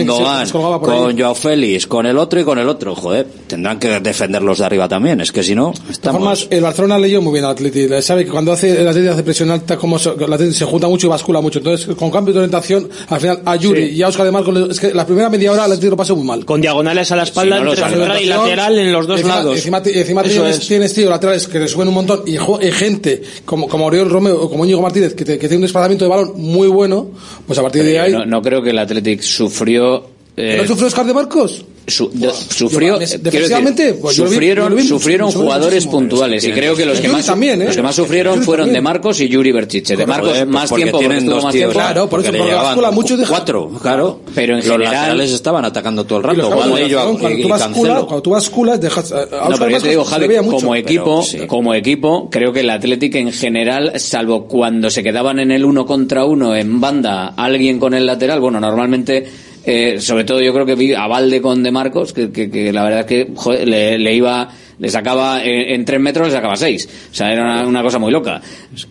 ahí. 0.00 0.50
con 0.80 1.18
Joao 1.18 1.34
Félix, 1.34 1.86
con 1.86 2.06
el 2.06 2.18
otro 2.18 2.40
y 2.40 2.44
con 2.44 2.58
el 2.58 2.68
otro. 2.68 2.94
Joder, 3.08 3.26
tendrán 3.46 3.78
que 3.78 4.00
defenderlos 4.00 4.58
de 4.58 4.66
arriba 4.66 4.86
también, 4.86 5.20
es 5.22 5.32
que 5.32 5.42
si 5.42 5.54
no, 5.54 5.72
De 5.86 5.92
estamos... 5.92 6.20
formas, 6.20 6.46
el 6.50 6.60
Barcelona 6.60 6.98
leyó 6.98 7.22
muy 7.22 7.32
bien 7.32 7.46
al 7.46 7.52
Atleti. 7.52 7.86
Sabe 8.02 8.26
que 8.26 8.30
cuando 8.30 8.52
hace 8.52 8.80
el 8.82 8.86
Atleti 8.86 9.08
hace 9.08 9.22
presión 9.22 9.50
alta, 9.50 9.78
como 9.78 9.98
se, 9.98 10.10
el 10.10 10.30
Atleti 10.30 10.52
se 10.52 10.66
junta 10.66 10.88
mucho 10.88 11.06
y 11.06 11.10
bascula 11.10 11.40
mucho. 11.40 11.58
Entonces, 11.60 11.94
con 11.96 12.10
cambio 12.10 12.34
de 12.34 12.40
orientación, 12.40 12.86
al 13.08 13.18
final 13.20 13.40
a 13.46 13.56
Yuri 13.56 13.84
y 13.84 14.02
a 14.02 14.08
Oscar 14.08 14.26
de 14.26 14.32
Marcos, 14.32 14.52
le- 14.54 14.70
es 14.72 14.78
que 14.78 14.92
la 14.92 15.06
primera 15.06 15.30
media 15.30 15.52
hora 15.52 15.64
el 15.64 15.72
Atleti 15.72 15.88
lo 15.88 15.96
pasa 15.96 16.12
muy 16.12 16.24
mal. 16.26 16.44
Con 16.44 16.60
diagonales 16.60 17.10
a 17.10 17.16
la 17.16 17.22
espalda 17.22 17.56
Si 17.58 17.62
no 17.64 17.70
entre 17.70 17.88
central 17.88 18.22
y 18.22 18.26
lateral 18.26 18.78
en 18.78 18.92
los 18.92 19.06
dos 19.06 19.20
encima, 19.20 19.36
lados. 19.36 19.56
Encima, 19.56 19.78
encima 19.84 20.22
tienes, 20.22 20.58
es. 20.58 20.68
tienes, 20.68 20.92
tío, 20.92 21.08
laterales 21.08 21.48
que 21.48 21.58
te 21.60 21.68
suben 21.68 21.88
un 21.88 21.94
montón 21.94 22.22
y, 22.26 22.34
y 22.34 22.70
gente 22.72 23.22
como, 23.46 23.68
como 23.68 23.86
Oriol 23.86 24.10
Romeo 24.10 24.38
o 24.42 24.50
como 24.50 24.64
Íñigo 24.66 24.82
Martínez 24.82 25.14
que, 25.14 25.24
te- 25.24 25.38
que 25.38 25.48
tiene 25.48 25.56
un 25.56 25.62
desplazamiento 25.62 26.04
de 26.04 26.10
balón 26.10 26.32
muy 26.36 26.68
bueno, 26.68 27.08
pues 27.46 27.58
a 27.58 27.62
partir 27.62 27.84
de 27.84 27.92
Pero 27.92 28.02
ahí. 28.04 28.12
yo 28.12 28.18
no, 28.18 28.26
no 28.26 28.42
creo 28.42 28.60
que 28.62 28.70
el 28.70 28.78
Athletic 28.78 29.22
sufrió. 29.22 30.04
eh, 30.36 30.58
¿No 30.60 30.66
sufrió 30.68 30.88
Oscar 30.88 31.06
de 31.06 31.14
Marcos? 31.14 31.64
Su- 31.88 32.10
de- 32.12 32.30
sufrió 32.32 32.98
yo- 33.00 33.04
eh, 33.04 33.18
defensivamente, 33.20 33.94
pues 33.94 34.16
sufrieron 34.16 34.74
vi 34.76 34.82
sufrieron 34.82 35.26
mucho- 35.28 35.40
jugadores 35.40 35.86
puntuales 35.86 36.44
y 36.44 36.52
creo 36.52 36.76
que 36.76 36.86
los 36.86 37.00
que 37.00 37.08
más 37.08 37.26
también, 37.26 37.62
¿eh? 37.62 37.66
los 37.66 37.76
que 37.76 37.82
más 37.82 37.96
sufrieron 37.96 38.34
Yuri 38.36 38.44
fueron 38.44 38.66
también. 38.66 38.74
de 38.84 38.88
Marcos 38.88 39.20
y 39.20 39.28
Yuri 39.28 39.52
Berchiche 39.52 39.96
de 39.96 40.06
Marcos 40.06 40.28
Joder, 40.30 40.44
pues 40.44 40.54
más 40.54 40.68
porque 40.68 40.82
tiempo 40.84 40.98
tienen 40.98 41.26
dos 41.26 41.44
más 41.44 41.52
tiempo 41.52 41.72
Claro, 41.72 42.02
por 42.02 42.10
porque 42.22 42.28
eso, 42.36 42.44
llegaban 42.44 42.64
bascula 42.66 42.90
mucho 42.90 43.16
deja- 43.16 43.30
cuatro, 43.30 43.70
claro. 43.82 44.20
Pero 44.34 44.52
en 44.54 44.58
los 44.60 44.66
general- 44.68 44.92
laterales 44.92 45.30
estaban 45.32 45.64
atacando 45.64 46.04
todo 46.04 46.18
el 46.18 46.24
rato. 46.24 46.38
y, 46.38 46.92
cuando 47.20 47.38
y- 47.38 47.42
tú 47.42 47.48
Cancelo. 47.48 48.06
cuando 48.06 48.22
tú 48.22 48.30
basculas, 48.30 48.80
dejas. 48.80 49.12
a- 49.12 49.22
a 49.22 49.48
No, 49.48 49.56
pero 49.58 49.70
yo 49.70 49.80
te 49.80 49.88
digo, 49.88 50.04
Javi, 50.04 50.28
como 50.50 50.74
equipo, 50.74 51.22
sí. 51.22 51.38
como 51.46 51.74
equipo, 51.74 52.28
creo 52.30 52.52
que 52.52 52.60
el 52.60 52.70
Athletic 52.70 53.14
en 53.16 53.32
general, 53.32 53.92
salvo 53.98 54.46
cuando 54.46 54.90
se 54.90 55.02
quedaban 55.02 55.38
en 55.38 55.50
el 55.50 55.64
uno 55.64 55.86
contra 55.86 56.24
uno 56.24 56.54
en 56.54 56.80
banda, 56.80 57.28
alguien 57.36 57.78
con 57.78 57.94
el 57.94 58.06
lateral, 58.06 58.40
bueno, 58.40 58.60
normalmente, 58.60 59.26
eh, 59.64 60.00
sobre 60.00 60.24
todo 60.24 60.40
yo 60.40 60.52
creo 60.52 60.64
que 60.66 60.74
vi 60.74 60.94
a 60.94 61.06
Valde 61.06 61.40
con 61.40 61.62
De 61.62 61.70
Marcos, 61.70 62.12
que, 62.12 62.30
que- 62.30 62.50
que 62.50 62.72
la 62.72 62.84
verdad 62.84 63.00
es 63.00 63.06
que 63.06 63.28
joder, 63.34 63.66
le, 63.68 63.98
le 63.98 64.14
iba, 64.14 64.48
le 64.78 64.88
sacaba 64.88 65.42
en, 65.44 65.74
en 65.74 65.84
tres 65.84 66.00
metros, 66.00 66.28
le 66.28 66.32
sacaba 66.32 66.56
seis. 66.56 66.88
O 67.10 67.14
sea, 67.14 67.32
era 67.32 67.42
una, 67.44 67.66
una 67.66 67.82
cosa 67.82 67.98
muy 67.98 68.10
loca. 68.12 68.40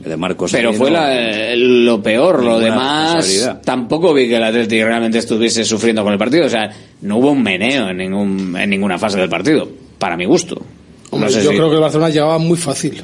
Que 0.04 0.10
de 0.10 0.18
Marcos 0.18 0.52
Pero 0.52 0.74
fue 0.74 0.92
la- 0.92 1.56
lo 1.56 2.02
peor, 2.04 2.44
lo 2.44 2.60
demás, 2.60 3.50
tampoco 3.64 4.14
vi 4.14 4.28
que 4.28 4.36
el 4.38 4.44
Athletic 4.44 4.84
realmente 4.84 5.18
estuviese 5.20 5.64
sufriendo 5.66 6.04
con 6.04 6.14
el 6.14 6.20
partido. 6.20 6.46
O 6.46 6.50
sea, 6.50 6.70
no 7.02 7.18
hubo 7.18 7.32
un 7.32 7.42
meneo 7.42 7.90
en, 7.90 7.98
ningún, 7.98 8.56
en 8.58 8.70
ninguna 8.70 8.98
fase 9.00 9.18
del 9.20 9.30
partido, 9.30 9.68
para 9.98 10.16
mi 10.18 10.26
gusto. 10.26 10.62
Hombre, 11.10 11.30
No 11.30 11.34
sé 11.36 11.44
yo 11.44 11.52
si- 11.52 11.56
creo 11.58 11.70
que 11.70 11.76
el 11.76 11.82
Barcelona 11.82 12.10
llegaba 12.10 12.38
muy 12.38 12.58
fácil. 12.58 13.02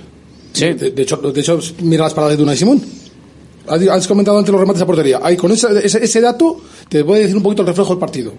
Sí. 0.52 0.66
De, 0.74 0.92
de 0.92 1.02
hecho, 1.02 1.18
de 1.18 1.40
hecho, 1.42 1.60
mira 1.82 2.04
las 2.04 2.14
paradas 2.14 2.38
de 2.38 2.44
Unai 2.44 2.56
Simón. 2.58 2.82
Has 3.68 4.08
comentado 4.08 4.38
antes 4.38 4.52
los 4.52 4.60
remates 4.60 4.82
a 4.82 4.86
portería. 4.86 5.20
Ahí, 5.24 5.38
con 5.38 5.52
ese, 5.52 5.68
ese, 5.86 6.04
ese 6.04 6.22
dato, 6.22 6.60
te 6.90 7.04
puede 7.04 7.22
decir 7.22 7.38
un 7.38 7.44
poquito 7.44 7.62
el 7.62 7.70
reflejo 7.70 7.92
del 7.92 8.00
partido. 8.00 8.34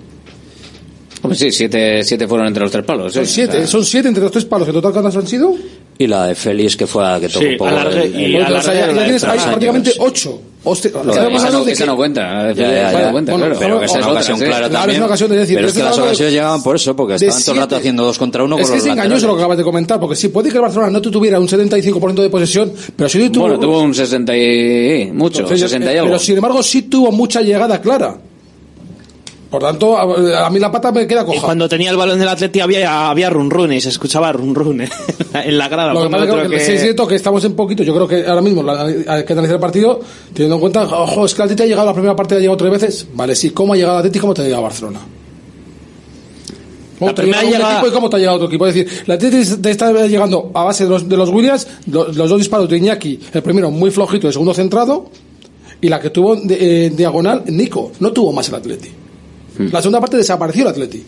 Sí, 1.33 1.51
siete, 1.51 2.05
siete 2.05 2.29
fueron 2.29 2.47
entre 2.47 2.63
los 2.63 2.71
tres 2.71 2.85
palos. 2.85 3.13
Son 3.15 3.25
sí. 3.25 3.35
siete, 3.35 3.57
O 3.57 3.61
sea, 3.61 3.67
son 3.67 3.85
siete 3.85 4.09
entre 4.09 4.23
los 4.23 4.33
tres 4.33 4.45
palos. 4.45 4.69
¿En 4.69 4.75
total 4.75 4.93
cuántas 4.93 5.17
han 5.17 5.27
sido? 5.27 5.55
Y 5.99 6.07
la 6.09 6.27
de 6.27 6.35
Félix, 6.35 6.77
que 6.77 6.87
fue 6.87 7.03
la 7.05 7.21
que 7.21 7.29
tocó 7.29 7.41
Sí, 7.45 7.53
un 7.53 7.57
poco 7.59 7.71
alargue- 7.71 8.03
el- 8.05 8.21
y 8.21 8.37
el- 8.37 8.43
o 8.53 8.61
sea, 8.63 8.75
ya, 8.75 8.93
ya 8.93 9.05
tienes 9.05 9.25
ahí 9.25 9.39
prácticamente 9.39 9.93
ocho. 9.99 10.41
Hostia, 10.67 10.91
Lo- 10.95 11.13
esa, 11.13 11.51
no, 11.51 11.63
de 11.63 11.73
esa 11.73 11.85
que- 11.85 11.87
no 11.91 11.95
cuenta. 11.97 12.53
Ya, 12.55 12.73
ya, 12.73 12.85
Vale, 12.85 12.99
ya. 12.99 13.13
bueno, 13.13 13.27
pero 13.27 13.55
estamos- 13.55 13.79
que 13.81 13.85
esa 13.85 13.95
es 13.95 14.01
es 14.01 14.05
una 14.07 14.13
ocasión 14.13 14.39
sí. 14.39 14.45
clara 14.47 14.59
Claro, 14.61 14.73
también. 14.73 14.91
es 14.91 14.97
una 14.97 15.07
ocasión 15.07 15.31
de 15.31 15.37
decir, 15.37 15.55
pero 15.57 15.59
pero 15.59 15.69
es 15.69 15.75
que 15.75 15.79
es 15.81 15.85
las 15.85 15.99
ocasiones 15.99 16.33
llegaban 16.33 16.63
por 16.63 16.77
eso, 16.77 16.97
porque 16.97 17.15
estaban 17.17 17.43
todo 17.45 17.55
el 17.55 17.61
rato 17.61 17.77
haciendo 17.77 18.05
dos 18.05 18.19
contra 18.19 18.45
uno 18.45 18.57
Es 18.57 18.63
con 18.63 18.71
que 18.71 18.77
los 18.79 18.87
es 18.87 18.91
engañoso 18.93 19.11
lo 19.11 19.19
que 19.19 19.21
laterales. 19.21 19.41
acabas 19.43 19.59
de 19.59 19.65
comentar, 19.65 20.01
porque 20.01 20.17
sí, 20.17 20.29
puede 20.29 20.49
que 20.49 20.57
el 20.57 20.63
Barcelona 20.63 20.91
no 20.91 21.03
tuviera 21.03 21.39
un 21.39 21.49
75% 21.49 22.23
de 22.23 22.31
posesión, 22.31 22.73
pero 22.97 23.09
sí 23.11 23.29
tuvo, 23.29 23.45
Bueno, 23.45 23.61
tuvo 23.61 23.81
un 23.83 23.95
60 23.95 24.35
y... 24.35 25.11
mucho, 25.13 25.41
Entonces, 25.43 25.61
60 25.71 25.93
y 25.93 25.97
eh, 25.97 25.99
algo. 25.99 26.13
Pero 26.13 26.19
sin 26.19 26.37
embargo 26.37 26.63
sí 26.63 26.83
tuvo 26.83 27.13
mucha 27.13 27.43
llegada 27.43 27.81
clara. 27.83 28.17
Por 29.55 29.63
tanto, 29.63 29.97
a, 29.97 30.47
a 30.47 30.51
mí 30.51 30.59
la 30.59 30.73
pata 30.73 30.91
me 30.91 31.07
queda 31.07 31.23
Y 31.23 31.27
coja. 31.27 31.43
cuando 31.47 31.69
tenía 31.69 31.89
el 31.93 31.97
balón 31.97 32.19
del 32.19 32.27
Atleti 32.29 32.59
había, 32.59 33.09
había 33.09 33.31
run 33.31 33.49
run 33.51 33.73
y 33.73 33.81
se 33.81 33.89
escuchaba 33.91 34.33
run 34.33 34.53
run 34.53 34.81
en 35.35 35.59
la 35.59 35.69
grada. 35.69 35.95
Lo 35.95 36.03
que 36.03 36.09
pasa 36.11 36.25
es 36.25 36.43
que, 36.43 36.49
que- 36.57 36.61
sí 36.61 36.73
es 36.73 36.81
cierto 36.83 37.07
que 37.07 37.15
estamos 37.15 37.45
en 37.45 37.55
poquito. 37.55 37.85
Yo 37.85 37.95
creo 37.95 38.09
que 38.09 38.27
ahora 38.29 38.43
mismo 38.43 38.65
la- 38.65 38.83
hay 38.83 39.25
que 39.25 39.33
analizar 39.33 39.55
el 39.55 39.61
partido 39.61 40.01
teniendo 40.33 40.57
en 40.57 40.61
cuenta, 40.61 40.83
ojo, 40.83 41.25
es 41.25 41.35
que 41.35 41.43
el 41.43 41.45
Atleti 41.45 41.63
ha 41.63 41.67
llegado 41.67 41.83
a 41.83 41.93
la 41.93 41.95
primera 41.95 42.17
parte, 42.17 42.35
ha 42.35 42.39
llegado 42.41 42.57
tres 42.57 42.73
veces. 42.73 43.07
Vale, 43.15 43.37
sí, 43.37 43.51
¿cómo 43.51 43.75
ha 43.75 43.77
llegado 43.77 43.95
el 43.95 43.99
Atleti 44.01 44.19
y 44.19 44.21
cómo 44.21 44.35
te 44.35 44.41
ha 44.43 44.45
llegado 44.45 44.63
a 44.65 44.69
Barcelona? 44.69 45.01
¿Cómo 46.99 47.11
La 47.11 47.15
te 47.15 47.23
ha 47.23 47.25
llegado 47.27 47.47
llegada- 47.51 47.73
equipo 47.75 47.87
y 47.89 47.91
cómo 47.93 48.11
te 48.11 48.17
ha 48.17 48.19
llegado 48.19 48.37
otro 48.37 48.49
equipo? 48.49 48.67
Es 48.67 48.75
decir, 48.75 49.03
el 49.07 49.13
Atleti 49.13 49.57
te 49.63 49.71
está 49.71 49.93
llegando 50.07 50.51
a 50.55 50.65
base 50.65 50.85
de 50.85 50.91
los, 50.91 51.09
de 51.09 51.17
los 51.17 51.29
Williams, 51.29 51.67
los, 51.87 52.17
los 52.17 52.29
dos 52.29 52.39
disparos 52.39 52.69
de 52.69 52.77
Iñaki, 52.79 53.21
el 53.33 53.43
primero 53.43 53.71
muy 53.71 53.91
flojito, 53.91 54.27
el 54.27 54.33
segundo 54.33 54.53
centrado, 54.55 55.07
y 55.81 55.89
la 55.89 56.01
que 56.01 56.11
tuvo 56.11 56.37
de, 56.37 56.87
eh, 56.87 56.91
diagonal 56.91 57.43
Nico. 57.47 57.93
No 58.01 58.11
tuvo 58.13 58.33
más 58.33 58.49
el 58.49 58.55
Atleti. 58.55 58.89
La 59.59 59.81
segunda 59.81 60.01
parte 60.01 60.17
desapareció 60.17 60.63
el 60.63 60.69
Atleti. 60.69 61.05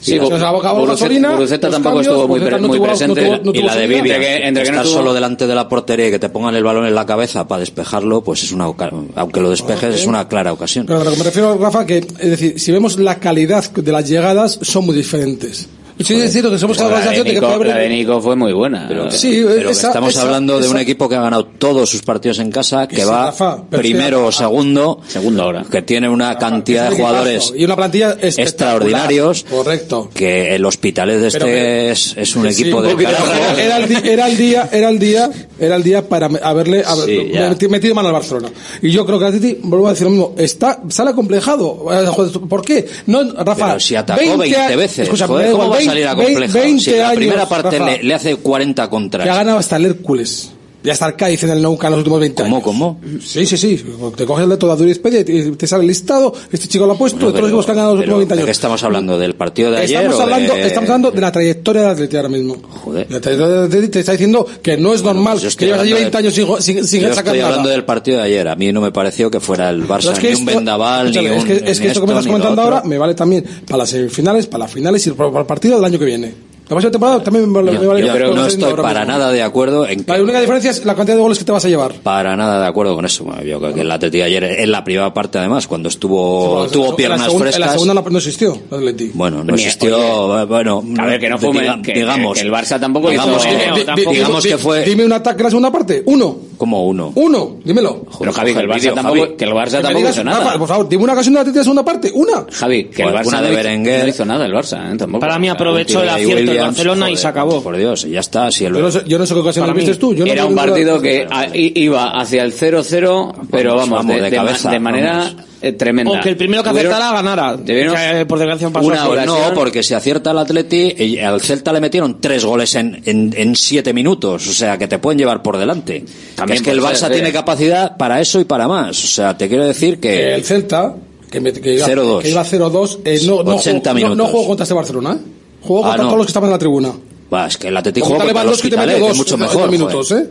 Sí, 0.00 0.14
Y 0.14 0.18
la- 0.18 0.26
se 0.26 0.34
acabó 0.34 0.58
Guruceta- 0.80 0.86
gasolina, 0.88 1.30
Guruceta 1.36 1.66
los 1.68 1.74
tampoco 1.76 1.94
cambios, 1.96 2.12
estuvo 2.12 2.28
muy, 2.28 2.40
pre- 2.40 2.60
no 2.60 2.66
muy 2.68 2.76
tuvo- 2.76 2.86
no 2.86 2.92
presente. 2.92 3.20
tuvo- 3.24 3.36
no 3.44 3.50
y 3.54 3.62
la 3.62 3.76
de 3.76 3.84
Entre 3.84 4.18
que- 4.18 4.46
entre 4.48 4.64
que 4.64 4.70
no 4.72 4.78
estar 4.80 4.86
solo 4.92 5.14
delante 5.14 5.46
de 5.46 5.54
la 5.54 5.68
portería 5.68 6.08
y 6.08 6.10
que 6.10 6.18
te 6.18 6.28
pongan 6.28 6.56
el 6.56 6.64
balón 6.64 6.86
en 6.86 6.94
la 6.96 7.06
cabeza 7.06 7.46
para 7.46 7.60
despejarlo, 7.60 8.24
pues 8.24 8.42
es 8.42 8.50
una, 8.50 8.64
aunque 8.64 9.40
lo 9.40 9.48
despejes, 9.50 9.94
es 9.94 10.06
una 10.06 10.26
clara 10.26 10.52
ocasión. 10.52 10.86
Pero 10.86 11.04
que 11.04 11.16
me 11.16 11.22
refiero, 11.22 11.56
Rafa, 11.56 11.86
que 11.86 11.98
es 11.98 12.30
decir, 12.30 12.58
si 12.58 12.72
vemos 12.72 12.98
la 12.98 13.20
calidad 13.20 13.70
de 13.70 13.92
las 13.92 14.08
llegadas, 14.08 14.58
son 14.62 14.86
muy 14.86 14.96
diferentes. 14.96 15.68
Sí, 15.98 16.14
es 16.14 16.32
cierto 16.32 16.50
que 16.50 16.58
somos 16.58 16.78
la, 16.78 16.88
la, 16.88 17.10
de 17.10 17.24
Nico, 17.24 17.40
que 17.40 17.52
haber... 17.54 17.68
la 17.68 17.76
de 17.76 17.88
Nico 17.88 18.20
fue 18.20 18.36
muy 18.36 18.52
buena. 18.52 18.88
Estamos 19.12 20.16
hablando 20.16 20.58
de 20.58 20.68
un 20.68 20.78
equipo 20.78 21.08
que 21.08 21.16
ha 21.16 21.20
ganado 21.20 21.46
todos 21.46 21.90
sus 21.90 22.02
partidos 22.02 22.38
en 22.38 22.50
casa, 22.50 22.88
que 22.88 23.04
va 23.04 23.32
primero 23.70 24.26
o 24.26 24.32
segundo, 24.32 25.00
segundo 25.06 25.42
ahora, 25.42 25.64
que 25.70 25.82
tiene 25.82 26.08
una 26.08 26.38
cantidad 26.38 26.90
de 26.90 26.96
jugadores 26.96 27.52
y 27.56 27.64
una 27.64 27.76
plantilla 27.76 28.16
extraordinarios. 28.20 29.44
Correcto. 29.48 30.10
Que 30.14 30.54
el 30.54 30.64
Hospitalet 30.64 31.20
de 31.20 31.28
este 31.28 31.90
es, 31.90 32.36
un 32.36 32.46
equipo 32.46 32.82
de 32.82 32.92
era, 32.92 33.76
el 33.76 33.88
día, 33.88 34.68
era 34.72 34.88
el 34.88 34.98
día, 34.98 35.30
era 35.58 35.76
el 35.76 35.82
día 35.82 36.08
para 36.08 36.26
haberle 36.26 36.82
haber, 36.84 37.68
metido 37.68 37.94
mano 37.94 38.08
al 38.08 38.14
Barcelona. 38.14 38.50
Y 38.80 38.90
yo 38.90 39.04
creo 39.06 39.18
que 39.18 39.58
vuelvo 39.62 39.88
a 39.88 39.90
decir 39.90 40.04
lo 40.04 40.10
mismo, 40.10 40.34
está 40.36 40.80
sale 40.88 41.12
complejado. 41.12 41.86
Eh, 41.92 42.38
¿Por 42.48 42.64
qué? 42.64 42.86
Pero 43.06 43.80
si 43.80 43.96
atacó 43.96 44.38
veces. 44.76 45.08
Joder, 45.08 45.52
la 46.00 47.12
primera 47.14 47.48
parte 47.48 47.78
le, 48.02 48.14
hace 48.14 48.36
40 48.36 48.88
contra. 48.90 49.24
Que 49.24 49.30
ha 49.30 49.56
hasta 49.56 49.76
el 49.76 49.86
Hércules 49.86 50.52
ya 50.82 50.92
está 50.92 51.06
Arcaiz 51.06 51.42
en 51.44 51.50
el 51.50 51.62
Nunca 51.62 51.86
en 51.86 51.92
los 51.92 51.98
últimos 51.98 52.20
20 52.20 52.42
¿Cómo, 52.42 52.56
años. 52.56 52.64
¿Cómo, 52.64 53.00
Sí, 53.24 53.46
sí, 53.46 53.56
sí. 53.56 53.84
Te 54.16 54.26
coges 54.26 54.44
el 54.44 54.50
de 54.50 54.56
toda 54.56 54.74
Wikipedia 54.74 55.20
y 55.20 55.50
te 55.52 55.66
sale 55.66 55.82
el 55.82 55.88
listado. 55.88 56.32
Este 56.50 56.68
chico 56.68 56.86
lo 56.86 56.92
ha 56.92 56.98
puesto, 56.98 57.18
bueno, 57.18 57.32
pero, 57.32 57.46
todos 57.46 57.56
los 57.56 57.66
que 57.66 57.70
han 57.72 57.76
ganado 57.76 57.94
los 57.94 58.00
últimos 58.00 58.18
20 58.18 58.34
años. 58.34 58.42
¿De 58.42 58.46
qué 58.46 58.52
estamos 58.52 58.82
hablando? 58.82 59.18
¿Del 59.18 59.34
partido 59.34 59.70
de 59.70 59.78
ayer? 59.78 60.02
Estamos, 60.02 60.18
o 60.18 60.22
hablando, 60.22 60.54
de... 60.54 60.66
estamos 60.66 60.90
hablando 60.90 61.10
de 61.10 61.20
la 61.20 61.32
trayectoria 61.32 61.82
del 61.82 61.90
Atleti 61.90 62.16
ahora 62.16 62.28
mismo. 62.28 62.56
Joder. 62.62 63.06
La 63.10 63.20
trayectoria 63.20 63.54
del 63.54 63.66
Atleti 63.66 63.88
te 63.88 64.00
está 64.00 64.12
diciendo 64.12 64.46
que 64.62 64.76
no 64.76 64.92
es 64.92 65.02
bueno, 65.02 65.02
pues 65.02 65.04
normal 65.14 65.38
pues 65.40 65.56
que 65.56 65.66
llevas 65.66 65.80
allí 65.82 65.92
20 65.92 66.10
del... 66.10 66.16
años 66.16 66.34
sin, 66.34 66.62
sin, 66.62 66.86
sin 66.86 67.00
yo 67.02 67.08
sacar 67.08 67.26
estoy 67.26 67.40
hablando 67.40 67.62
nada. 67.64 67.72
del 67.72 67.84
partido 67.84 68.18
de 68.18 68.24
ayer. 68.24 68.48
A 68.48 68.56
mí 68.56 68.72
no 68.72 68.80
me 68.80 68.92
pareció 68.92 69.30
que 69.30 69.40
fuera 69.40 69.70
el 69.70 69.86
Barça 69.86 70.06
no, 70.06 70.12
es 70.12 70.18
que 70.18 70.26
ni 70.26 70.32
esto, 70.32 70.40
un 70.40 70.46
vendaval, 70.46 71.10
ni 71.12 71.18
un, 71.18 71.26
Es 71.26 71.44
que, 71.44 71.70
es 71.70 71.80
esto 71.80 72.00
que 72.00 72.06
me 72.06 72.12
estás 72.12 72.26
comentando 72.26 72.62
ahora 72.62 72.82
me 72.84 72.98
vale 72.98 73.14
también 73.14 73.44
para 73.66 73.78
las 73.78 73.90
semifinales, 73.90 74.46
para 74.46 74.64
las 74.64 74.72
finales 74.72 75.06
y 75.06 75.10
para 75.12 75.38
el 75.38 75.46
partido 75.46 75.76
del 75.76 75.84
año 75.84 75.98
que 75.98 76.04
viene. 76.04 76.51
La 76.72 76.76
próxima 76.76 76.90
temporada 76.92 77.22
también 77.22 77.52
me, 77.52 77.62
me 77.62 77.72
yo. 77.72 77.98
Yo 77.98 78.12
creo 78.14 78.30
que 78.30 78.34
no 78.34 78.46
estoy 78.46 78.72
para 78.72 79.00
mismo. 79.00 79.12
nada 79.12 79.30
de 79.30 79.42
acuerdo 79.42 79.86
en 79.86 80.04
que... 80.04 80.12
La 80.12 80.22
única 80.22 80.40
diferencia 80.40 80.70
es 80.70 80.82
la 80.86 80.94
cantidad 80.94 81.16
de 81.16 81.22
goles 81.22 81.38
que 81.38 81.44
te 81.44 81.52
vas 81.52 81.62
a 81.66 81.68
llevar. 81.68 81.92
Para 82.02 82.34
nada 82.34 82.62
de 82.62 82.66
acuerdo 82.66 82.94
con 82.94 83.04
eso. 83.04 83.26
Yo 83.44 83.60
creo 83.60 83.74
que 83.74 83.82
el 83.82 83.90
Atleti 83.90 84.22
ayer, 84.22 84.42
en 84.42 84.72
la 84.72 84.82
primera 84.82 85.12
parte 85.12 85.38
además, 85.38 85.66
cuando 85.66 85.90
estuvo 85.90 86.64
sí, 86.66 86.72
tuvo 86.72 86.92
la, 86.92 86.96
piernas 86.96 87.18
en 87.18 87.24
segunda, 87.26 87.44
frescas... 87.44 87.60
En 87.60 87.66
la 87.66 87.72
segunda 87.72 88.10
no 88.10 88.16
existió, 88.16 88.58
el 88.70 88.78
Atleti. 88.78 89.10
Bueno, 89.12 89.44
no 89.44 89.52
existió... 89.52 89.98
Oye, 89.98 90.42
eh, 90.42 90.46
bueno, 90.46 90.82
a 90.98 91.04
ver, 91.04 91.20
que 91.20 91.28
no 91.28 91.38
fue... 91.38 91.52
Diga, 91.52 91.82
que, 91.82 91.92
digamos... 91.92 92.38
Que 92.38 92.46
el 92.46 92.50
Barça 92.50 92.80
tampoco 92.80 93.10
digamos, 93.10 93.44
hizo, 93.44 93.54
que, 93.54 93.82
eh, 93.82 94.06
digamos 94.10 94.42
que 94.42 94.56
fue... 94.56 94.82
Dime 94.84 95.04
un 95.04 95.12
ataque 95.12 95.40
en 95.40 95.44
la 95.44 95.50
segunda 95.50 95.70
parte. 95.70 96.02
Uno 96.06 96.38
como 96.62 96.86
uno. 96.86 97.10
Uno, 97.16 97.56
dímelo. 97.64 98.06
Pero 98.20 98.32
Javi, 98.32 98.54
que 98.54 98.60
el 98.60 98.68
Barça 98.68 98.94
tampoco, 98.94 99.20
Javi, 99.20 99.36
que 99.36 99.44
el 99.46 99.50
Barça 99.50 99.82
tampoco 99.82 99.98
digas, 99.98 100.14
hizo 100.14 100.22
nada. 100.22 100.44
Rafa, 100.44 100.58
por 100.60 100.68
favor, 100.68 100.88
dime 100.88 101.02
una 101.02 101.14
ocasión 101.14 101.34
de 101.34 101.44
la 101.44 101.62
segunda 101.64 101.84
parte, 101.84 102.12
una. 102.14 102.46
Javi, 102.52 102.84
que 102.84 103.02
el 103.02 103.08
Barça 103.08 103.40
de 103.40 103.50
no 103.50 103.56
Berenguer 103.56 104.02
no 104.02 104.08
hizo 104.08 104.24
nada 104.24 104.46
el 104.46 104.52
Barça, 104.52 104.92
¿eh? 104.92 104.96
tampoco. 104.96 105.18
Para 105.18 105.40
mí 105.40 105.48
aprovechó 105.48 106.04
el 106.04 106.10
acierto 106.10 106.52
del 106.52 106.60
Barcelona 106.60 107.00
joder, 107.00 107.14
y 107.14 107.16
se 107.16 107.26
acabó. 107.26 107.60
Por 107.64 107.76
Dios, 107.76 108.02
ya 108.02 108.20
está, 108.20 108.52
si 108.52 108.64
el... 108.64 108.74
yo, 108.74 108.80
no 108.80 108.92
sé, 108.92 109.02
yo 109.08 109.18
no 109.18 109.26
sé 109.26 109.34
qué 109.34 109.40
ocasión 109.40 109.74
viste 109.74 109.96
tú, 109.96 110.14
yo 110.14 110.24
Era 110.24 110.46
un 110.46 110.54
partido 110.54 111.00
que 111.00 111.26
iba 111.52 112.10
hacia 112.10 112.44
el 112.44 112.52
0-0, 112.52 113.32
pero 113.50 113.74
vamos, 113.74 114.06
de, 114.06 114.30
cabeza, 114.30 114.70
de 114.70 114.78
manera 114.78 115.32
eh, 115.62 115.72
tremenda. 115.72 116.10
O 116.12 116.14
el 116.22 116.36
primero 116.36 116.62
que 116.62 116.70
Tuvieron- 116.70 116.92
acertara 116.92 117.12
ganara. 117.12 117.56
tuvieron 117.56 117.94
Que, 117.94 118.20
eh, 118.20 118.26
por 118.26 118.38
desgracia 118.38 118.68
pasó 118.70 118.86
una 118.86 119.24
no, 119.24 119.54
porque 119.54 119.82
si 119.82 119.94
acierta 119.94 120.32
el 120.32 120.38
Atleti, 120.38 120.94
eh, 120.98 121.24
al 121.24 121.40
Celta 121.40 121.72
le 121.72 121.80
metieron 121.80 122.20
tres 122.20 122.44
goles 122.44 122.74
en, 122.74 123.00
en, 123.04 123.56
siete 123.56 123.92
minutos, 123.92 124.46
o 124.48 124.52
sea 124.52 124.76
que 124.76 124.88
te 124.88 124.98
pueden 124.98 125.18
llevar 125.18 125.42
por 125.42 125.56
delante. 125.58 126.04
También 126.34 126.56
es 126.56 126.62
que 126.62 126.70
el 126.70 126.80
Barça 126.80 127.10
tiene 127.10 127.28
eh. 127.28 127.32
capacidad 127.32 127.96
para 127.96 128.20
eso 128.20 128.40
y 128.40 128.44
para 128.44 128.66
más, 128.68 129.02
o 129.04 129.06
sea 129.06 129.36
te 129.36 129.48
quiero 129.48 129.64
decir 129.66 130.00
que 130.00 130.34
el 130.34 130.44
Celta, 130.44 130.94
que, 131.30 131.40
me- 131.40 131.52
que 131.52 131.74
iba, 131.74 131.86
0-2. 131.86 132.22
0-2, 132.24 132.98
eh, 133.04 133.20
no, 133.26 133.42
no, 133.42 133.56
80 133.56 133.90
no, 133.90 133.94
minutos. 133.94 134.16
no 134.18 134.26
jugó 134.26 134.46
contra 134.48 134.64
este 134.64 134.74
Barcelona. 134.74 135.12
¿eh? 135.18 135.24
Jugó 135.62 135.84
Ah, 135.84 135.88
contra 135.90 136.04
todos 136.06 136.16
los 136.18 136.26
que 136.26 136.30
estaban 136.30 136.48
en 136.48 136.52
la 136.52 136.58
tribuna. 136.58 136.92
va, 137.32 137.46
es 137.46 137.56
que 137.56 137.68
el 137.68 137.76
Atlético 137.76 138.06
juega 138.06 138.24
contra 138.24 138.44
los 138.44 138.62
Lewandowski 138.64 138.70
te 138.70 138.76
mete 138.76 139.14
mucho 139.14 139.38
mejor. 139.38 139.70
minutos, 139.70 140.10
¿eh? 140.12 140.26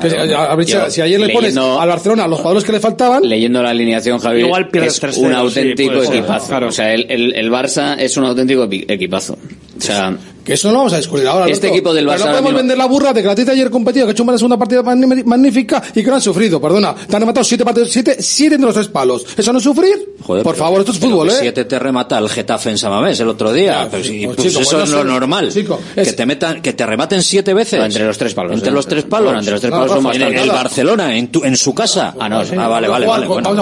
Pues, 0.00 0.74
a, 0.74 0.90
si 0.90 1.00
ayer 1.00 1.18
le 1.18 1.30
pones 1.30 1.56
al 1.56 1.88
Barcelona 1.88 2.28
los 2.28 2.38
jugadores 2.38 2.64
que 2.64 2.72
le 2.72 2.80
faltaban. 2.80 3.22
Leyendo 3.22 3.62
la 3.62 3.70
alineación, 3.70 4.18
Javier, 4.18 4.68
es 4.72 5.02
un 5.16 5.32
auténtico 5.32 6.02
equipazo. 6.02 6.66
O 6.66 6.72
sea, 6.72 6.92
el, 6.92 7.06
el, 7.10 7.34
el, 7.34 7.50
Barça 7.50 7.96
es 7.98 8.16
un 8.16 8.24
auténtico 8.24 8.64
equipazo. 8.70 9.38
O 9.76 9.80
sea, 9.80 10.16
que 10.46 10.52
eso 10.52 10.70
no 10.70 10.78
vamos 10.78 10.92
a 10.92 10.98
discutir 10.98 11.26
ahora. 11.26 11.48
Este 11.48 11.66
equipo 11.66 11.92
del 11.92 12.06
Barça. 12.06 12.18
Pero 12.18 12.26
no 12.26 12.32
podemos 12.34 12.54
vender 12.54 12.78
la 12.78 12.86
burra 12.86 13.12
de 13.12 13.20
que 13.20 13.26
la 13.26 13.34
Tita 13.34 13.50
ayer 13.50 13.68
competido, 13.68 14.06
que 14.06 14.10
ha 14.10 14.12
hecho 14.12 14.22
una 14.22 14.38
segunda 14.38 14.56
partida 14.56 14.80
magnífica 14.80 15.82
y 15.92 16.04
que 16.04 16.08
no 16.08 16.14
han 16.14 16.22
sufrido, 16.22 16.60
perdona. 16.60 16.94
Te 16.94 17.16
han 17.16 17.22
rematado 17.22 17.42
siete 17.42 17.64
partidos, 17.64 17.90
siete, 17.90 18.22
siete 18.22 18.54
entre 18.54 18.66
los 18.66 18.74
tres 18.74 18.86
palos. 18.86 19.26
¿Eso 19.36 19.52
no 19.52 19.58
es 19.58 19.64
sufrir? 19.64 20.14
Joder, 20.22 20.44
Por 20.44 20.54
favor, 20.54 20.78
esto 20.78 20.92
es 20.92 20.98
fútbol, 20.98 21.30
¿eh? 21.30 21.34
Siete 21.40 21.64
te 21.64 21.78
remata 21.80 22.18
el 22.18 22.28
Getafe 22.28 22.70
en 22.70 22.78
Samamés 22.78 23.18
el 23.18 23.28
otro 23.28 23.52
día. 23.52 23.82
Ya, 23.82 23.90
pero 23.90 24.04
sí, 24.04 24.24
pues, 24.24 24.54
eso 24.54 24.78
no 24.78 24.84
es 24.84 24.90
lo 24.90 25.02
normal. 25.02 25.52
Que 25.52 26.12
te 26.12 26.26
metan, 26.26 26.62
que 26.62 26.74
te 26.74 26.86
rematen 26.86 27.24
siete 27.24 27.52
veces. 27.52 27.82
Entre 27.82 28.04
los 28.04 28.16
tres 28.16 28.32
palos. 28.32 28.52
Entre 28.52 28.70
eh, 28.70 28.72
los 28.72 28.86
tres 28.86 29.02
palos. 29.02 29.34
entre 29.34 29.50
los 29.50 29.60
tres 29.60 29.72
palos 29.72 29.90
somos 29.90 30.14
en 30.14 30.22
el, 30.22 30.48
Barcelona, 30.48 31.16
en, 31.16 31.56
su 31.56 31.74
casa. 31.74 32.14
Ah, 32.20 32.28
no, 32.28 32.38
ah, 32.38 32.68
vale, 32.68 32.86
vale, 32.86 33.06
vale. 33.06 33.26
Bueno, 33.26 33.52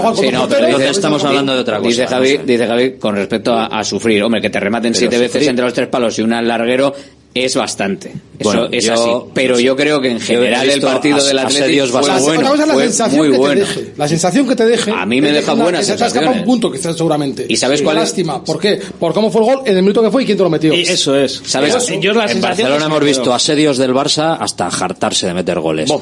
estamos 0.83 1.25
hablando 1.25 1.55
de 1.55 1.61
otra 1.61 1.79
cosa. 1.79 1.89
Dice 1.89 2.07
Javi, 2.07 2.39
dice 2.45 2.67
Javi, 2.67 2.99
con 2.99 3.15
respecto 3.15 3.55
a, 3.55 3.83
sufrir. 3.85 4.23
Hombre, 4.23 4.43
que 4.43 4.51
te 4.51 4.61
rematen 4.61 4.95
siete 4.95 5.19
veces 5.19 5.47
entre 5.47 5.65
los 5.65 5.73
tres 5.73 5.89
palos 5.89 6.19
y 6.19 6.23
una 6.23 6.43
larga 6.43 6.74
febrero 6.75 7.14
es 7.35 7.57
bastante. 7.57 8.13
Eso, 8.39 8.69
es 8.71 8.89
así. 8.89 9.11
Pero 9.33 9.59
yo 9.59 9.77
creo 9.77 10.01
que 10.01 10.11
en 10.11 10.21
general 10.21 10.71
el 10.71 10.81
partido 10.81 11.17
as, 11.17 11.27
del 11.27 11.39
Atlético 11.39 11.87
fue 11.87 12.01
bueno, 12.01 12.49
bueno, 12.49 12.67
la 12.67 13.09
muy 13.09 13.31
que 13.31 13.37
bueno. 13.37 13.67
La 13.97 14.09
sensación 14.09 14.47
que 14.47 14.55
te 14.55 14.65
deje. 14.65 14.93
A 14.93 15.05
mí 15.05 15.21
me 15.21 15.33
deja 15.33 15.53
una, 15.55 15.65
buenas 15.65 15.91
que 15.91 15.97
se 15.97 16.19
un 16.19 16.45
punto 16.45 16.71
que 16.71 16.79
seguramente. 16.79 17.47
¿Y 17.49 17.57
sabes 17.57 17.83
cuál 17.83 17.97
es? 17.99 18.05
Lástima. 18.05 18.45
¿Por 18.45 18.61
qué? 18.61 18.81
Por 18.99 19.13
cómo 19.13 19.31
fue 19.31 19.41
el 19.43 19.47
gol, 19.47 19.63
en 19.67 19.77
el 19.77 19.83
minuto 19.83 20.03
que 20.03 20.11
fue 20.11 20.23
y 20.23 20.27
quién 20.27 20.39
te 20.39 20.45
lo 20.45 20.51
metió. 20.51 20.73
Y 20.73 20.83
eso 20.83 21.17
es. 21.17 21.43
¿Sabes? 21.45 21.75
En 21.89 22.41
Barcelona 22.41 22.87
hemos 22.87 23.05
visto 23.05 23.35
asedios 23.35 23.79
del 23.79 23.93
Barça 23.93 24.37
hasta 24.39 24.71
jartarse 24.71 25.27
de 25.27 25.35
meter 25.35 25.59
goles. 25.59 25.93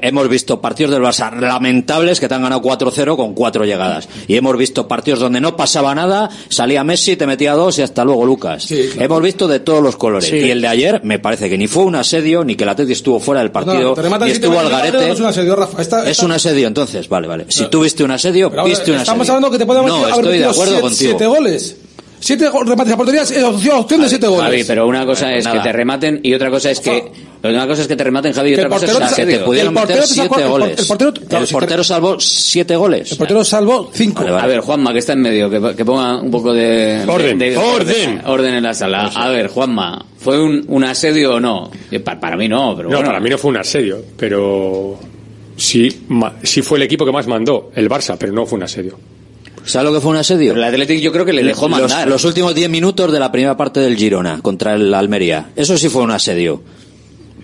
Hemos 0.00 0.28
visto 0.28 0.60
partidos 0.60 0.92
del 0.92 1.02
Barça 1.02 1.38
lamentables 1.38 2.20
que 2.20 2.28
te 2.28 2.34
han 2.34 2.42
ganado 2.42 2.62
4-0 2.62 3.16
con 3.16 3.34
cuatro 3.34 3.64
llegadas. 3.64 4.08
Y 4.28 4.36
hemos 4.36 4.56
visto 4.56 4.88
partidos 4.88 5.20
donde 5.20 5.40
no 5.40 5.56
pasaba 5.56 5.94
nada, 5.94 6.30
salía 6.48 6.84
Messi, 6.84 7.16
te 7.16 7.26
metía 7.26 7.52
dos 7.52 7.78
y 7.78 7.82
hasta 7.82 8.02
luego 8.04 8.24
Lucas. 8.24 8.70
Hemos 8.70 9.22
visto 9.22 9.46
de 9.46 9.60
todos 9.60 9.82
los 9.82 9.96
colores. 9.96 10.32
Y 10.32 10.50
el 10.50 10.62
de 10.62 10.69
ayer, 10.70 11.00
me 11.04 11.18
parece 11.18 11.48
que 11.48 11.58
ni 11.58 11.66
fue 11.66 11.84
un 11.84 11.94
asedio, 11.94 12.44
ni 12.44 12.56
que 12.56 12.64
el 12.64 12.70
Atleti 12.70 12.92
estuvo 12.92 13.20
fuera 13.20 13.40
del 13.40 13.50
partido, 13.50 13.94
ni 13.94 14.30
estuvo 14.30 14.58
al 14.58 14.68
garete. 14.68 15.10
Es 15.10 16.20
un 16.20 16.32
asedio, 16.32 16.66
entonces, 16.66 17.08
vale, 17.08 17.28
vale. 17.28 17.46
Si 17.48 17.66
tú 17.66 17.82
viste 17.82 18.04
un 18.04 18.10
asedio, 18.10 18.50
pero, 18.50 18.64
viste 18.64 18.90
un 18.90 18.96
asedio. 18.96 19.02
Estamos 19.02 19.28
hablando 19.28 19.50
que 19.50 19.58
te 19.58 19.66
podemos 19.66 19.90
no, 19.90 19.96
haber 19.96 20.14
estoy 20.14 20.38
de 20.38 20.94
siete 20.94 21.26
goles. 21.26 21.76
Siete 22.20 22.50
remates 22.50 22.92
a 22.92 22.96
porterías, 22.98 23.30
asociado 23.30 23.80
opción 23.80 24.02
de 24.02 24.08
siete 24.08 24.26
goles. 24.26 24.44
Javi, 24.44 24.64
pero 24.64 24.86
una 24.86 25.06
cosa 25.06 25.32
eh, 25.32 25.38
es 25.38 25.48
que 25.48 25.58
te 25.58 25.72
rematen 25.72 26.20
y 26.22 26.34
otra 26.34 26.50
cosa 26.50 26.70
es 26.70 26.80
que. 26.80 27.10
Una 27.42 27.66
cosa 27.66 27.80
es 27.80 27.88
que 27.88 27.96
te 27.96 28.04
rematen, 28.04 28.34
Javi, 28.34 28.50
y 28.50 28.54
otra 28.54 28.68
cosa 28.68 29.06
es 29.06 29.14
que 29.14 29.26
te 29.26 29.38
pudieron 29.38 29.72
meter 29.72 30.02
siete 30.02 30.44
goles. 30.44 30.78
El 30.78 30.86
portero, 30.86 31.12
el 31.14 31.46
portero 31.48 31.82
salvó 31.82 32.20
siete 32.20 32.76
goles. 32.76 33.12
El 33.12 33.18
portero 33.18 33.42
salvó 33.42 33.90
cinco. 33.92 34.24
A 34.26 34.46
ver, 34.46 34.60
Juanma, 34.60 34.92
que 34.92 34.98
está 34.98 35.14
en 35.14 35.22
medio, 35.22 35.48
que, 35.48 35.84
ponga 35.84 36.20
un 36.20 36.30
poco 36.30 36.52
de. 36.52 37.04
Orden, 37.08 37.56
orden. 37.56 38.22
Orden 38.26 38.54
en 38.54 38.62
la 38.62 38.74
sala. 38.74 39.10
A 39.14 39.30
ver, 39.30 39.48
Juanma, 39.48 40.04
¿fue 40.18 40.38
un, 40.40 40.84
asedio 40.84 41.36
o 41.36 41.40
no? 41.40 41.70
Eh, 41.90 42.00
para, 42.00 42.36
mí 42.36 42.48
no, 42.48 42.74
pero. 42.76 42.90
No, 42.90 43.02
para 43.02 43.20
mí 43.20 43.30
no 43.30 43.38
fue 43.38 43.50
un 43.50 43.56
asedio, 43.56 43.98
pero. 44.16 44.98
Sí, 45.56 46.06
sí 46.42 46.62
fue 46.62 46.78
el 46.78 46.82
equipo 46.84 47.04
que 47.04 47.12
más 47.12 47.26
mandó, 47.26 47.70
el 47.74 47.88
Barça, 47.88 48.16
pero 48.18 48.32
no 48.32 48.46
fue 48.46 48.58
un 48.58 48.64
asedio. 48.64 48.98
¿Sabes 49.64 49.88
lo 49.88 49.94
que 49.94 50.00
fue 50.00 50.10
un 50.10 50.16
asedio? 50.16 50.54
El 50.54 50.64
Athletic 50.64 51.00
yo 51.00 51.12
creo 51.12 51.24
que 51.24 51.32
le 51.32 51.42
dejó 51.42 51.68
mandar. 51.68 52.06
Los, 52.06 52.22
los 52.22 52.24
últimos 52.24 52.54
10 52.54 52.70
minutos 52.70 53.12
de 53.12 53.20
la 53.20 53.30
primera 53.30 53.56
parte 53.56 53.80
del 53.80 53.96
Girona 53.96 54.40
contra 54.42 54.74
el 54.74 54.92
Almería. 54.92 55.50
Eso 55.56 55.76
sí 55.76 55.88
fue 55.88 56.02
un 56.02 56.10
asedio. 56.10 56.62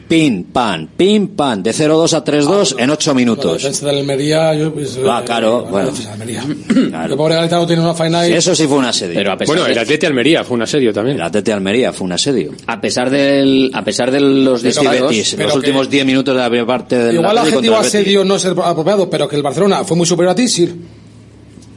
Pin, 0.08 0.44
pan, 0.44 0.88
pin, 0.96 1.28
pan. 1.28 1.62
De 1.62 1.72
0-2 1.72 2.12
a 2.12 2.24
3-2 2.24 2.76
ah, 2.78 2.82
en 2.82 2.90
8 2.90 3.14
minutos. 3.14 3.46
La 3.46 3.68
defensa 3.68 3.86
de 3.86 3.98
Almería, 3.98 4.54
yo. 4.54 4.72
Pues, 4.72 4.98
ah, 5.04 5.22
claro, 5.26 5.64
eh, 5.66 5.70
bueno. 5.70 5.92
La 6.04 6.12
Almería. 6.12 6.44
Claro. 6.86 7.12
El 7.12 7.16
pobre 7.16 7.34
Galetano 7.34 7.66
tiene 7.66 7.82
una 7.82 7.94
faena 7.94 8.26
y... 8.26 8.32
Eso 8.32 8.54
sí 8.54 8.66
fue 8.66 8.78
un 8.78 8.84
asedio. 8.84 9.14
Pero 9.14 9.32
a 9.32 9.36
pesar 9.36 9.56
bueno, 9.56 9.70
el 9.70 9.76
Atleti 9.76 10.06
Almería 10.06 10.44
fue 10.44 10.54
un 10.54 10.62
asedio 10.62 10.92
también. 10.92 11.16
El 11.16 11.22
Atleti 11.22 11.50
Almería 11.50 11.92
fue 11.92 12.04
un 12.04 12.12
asedio. 12.12 12.52
A 12.66 12.80
pesar, 12.80 13.10
del, 13.10 13.70
a 13.74 13.82
pesar 13.82 14.10
de 14.10 14.20
los 14.20 14.62
desfallados. 14.62 15.12
Los 15.36 15.54
últimos 15.54 15.90
10 15.90 16.06
minutos 16.06 16.34
de 16.34 16.40
la 16.40 16.48
primera 16.48 16.66
parte 16.66 16.96
del 16.96 17.16
Igual 17.16 17.32
el 17.32 17.38
adjetivo 17.38 17.76
asedio 17.76 18.24
no 18.24 18.36
es 18.36 18.44
apropiado, 18.44 19.10
pero 19.10 19.28
que 19.28 19.36
el 19.36 19.42
Barcelona 19.42 19.84
fue 19.84 19.96
muy 19.96 20.06
superior 20.06 20.32
a 20.32 20.34
ti, 20.34 20.48
sí. 20.48 20.72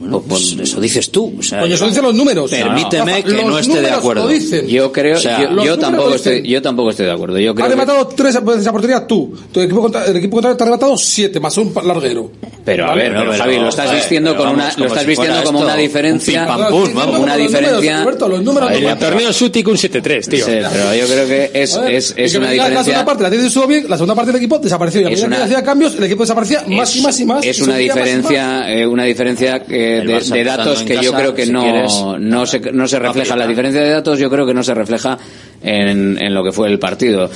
Bueno, 0.00 0.22
pues 0.26 0.56
eso 0.58 0.80
dices 0.80 1.10
tú. 1.10 1.34
O 1.38 1.42
sea, 1.42 1.60
Coño, 1.60 1.74
eso 1.74 1.86
dicen 1.86 2.02
los 2.02 2.14
números. 2.14 2.50
Permíteme 2.50 3.22
que 3.22 3.32
los 3.32 3.44
no 3.44 3.58
esté 3.58 3.80
de 3.82 3.90
acuerdo. 3.90 4.26
dicen. 4.28 4.66
Yo 4.66 4.90
creo, 4.90 5.16
O 5.18 5.20
sea, 5.20 5.50
yo, 5.62 5.78
tampoco 5.78 6.14
estoy, 6.14 6.42
yo 6.48 6.62
tampoco 6.62 6.90
estoy 6.90 7.06
de 7.06 7.12
acuerdo. 7.12 7.38
Yo 7.38 7.54
creo 7.54 7.66
Has 7.66 7.70
que- 7.72 7.76
rematado 7.76 8.06
tres 8.08 8.42
veces 8.44 8.62
esa 8.62 8.72
portería 8.72 9.06
tú. 9.06 9.36
Tu 9.52 9.60
equipo 9.60 9.82
contra- 9.82 10.06
el 10.06 10.16
equipo 10.16 10.36
contrario 10.36 10.56
te 10.56 10.62
ha 10.64 10.66
rematado 10.66 10.96
siete, 10.96 11.38
más 11.38 11.56
un 11.58 11.72
larguero. 11.84 12.30
Pero 12.64 12.86
a 12.90 12.94
ver, 12.94 13.12
pero- 13.12 13.30
pero, 13.30 13.42
Javi, 13.42 13.56
lo 13.58 13.68
estás 13.68 13.92
vistiendo 13.94 14.34
con 14.36 14.48
una, 14.48 14.72
lo 14.76 14.86
estás 14.86 15.04
vistiendo 15.06 15.42
como 15.44 15.60
una 15.60 15.74
un 15.74 15.78
diferencia, 15.80 16.48
una 16.56 17.36
diferencia. 17.36 18.02
El 18.02 18.98
torneo 18.98 19.32
Sutic 19.32 19.68
un 19.68 19.76
7-3, 19.76 20.28
tío. 20.28 20.44
Sí, 20.46 20.52
pero 20.72 20.94
yo 20.94 21.06
creo 21.06 21.26
que 21.26 21.50
es, 21.54 21.78
es, 21.88 22.14
es 22.16 22.32
que 22.32 22.38
una 22.38 22.50
digas, 22.50 22.66
La 22.70 22.70
diferencia. 22.70 22.84
segunda 22.84 23.04
parte 23.04 23.22
la 23.22 23.30
tiene 23.30 23.46
estuvo 23.46 23.66
bien, 23.66 23.84
la 23.88 23.96
segunda 23.96 24.14
parte 24.14 24.32
del 24.32 24.36
equipo 24.40 24.58
desapareció. 24.58 25.00
Y 25.02 25.04
a 25.06 25.08
medida 25.10 25.28
que 25.36 25.42
hacía 25.42 25.62
cambios, 25.62 25.94
el 25.96 26.04
equipo 26.04 26.22
desaparecía 26.22 26.64
más 26.68 26.96
y 26.96 27.00
más 27.02 27.20
y 27.20 27.24
más. 27.24 27.44
es 27.44 27.60
una 27.60 27.76
diferencia 27.76 28.70
eh, 28.72 28.86
una 28.86 29.04
diferencia 29.04 29.62
eh, 29.68 29.89
De, 29.90 30.44
datos 30.44 30.82
que 30.82 30.94
yo 31.02 31.12
creo 31.12 31.34
que 31.34 31.46
si 31.46 31.52
no 31.52 31.62
quieres, 31.62 31.92
no 32.20 32.46
se 32.46 32.60
no 32.72 32.86
se 32.88 32.98
refleja 32.98 33.36
la 33.36 33.46
diferencia 33.46 33.80
de 33.82 33.90
datos 33.90 34.18
yo 34.18 34.30
creo 34.30 34.46
que 34.46 34.54
no 34.54 34.62
se 34.62 34.74
refleja 34.74 35.18
en, 35.62 36.20
en 36.22 36.34
lo 36.34 36.42
que 36.44 36.52
fue 36.52 36.68
el 36.68 36.78
partido. 36.78 37.30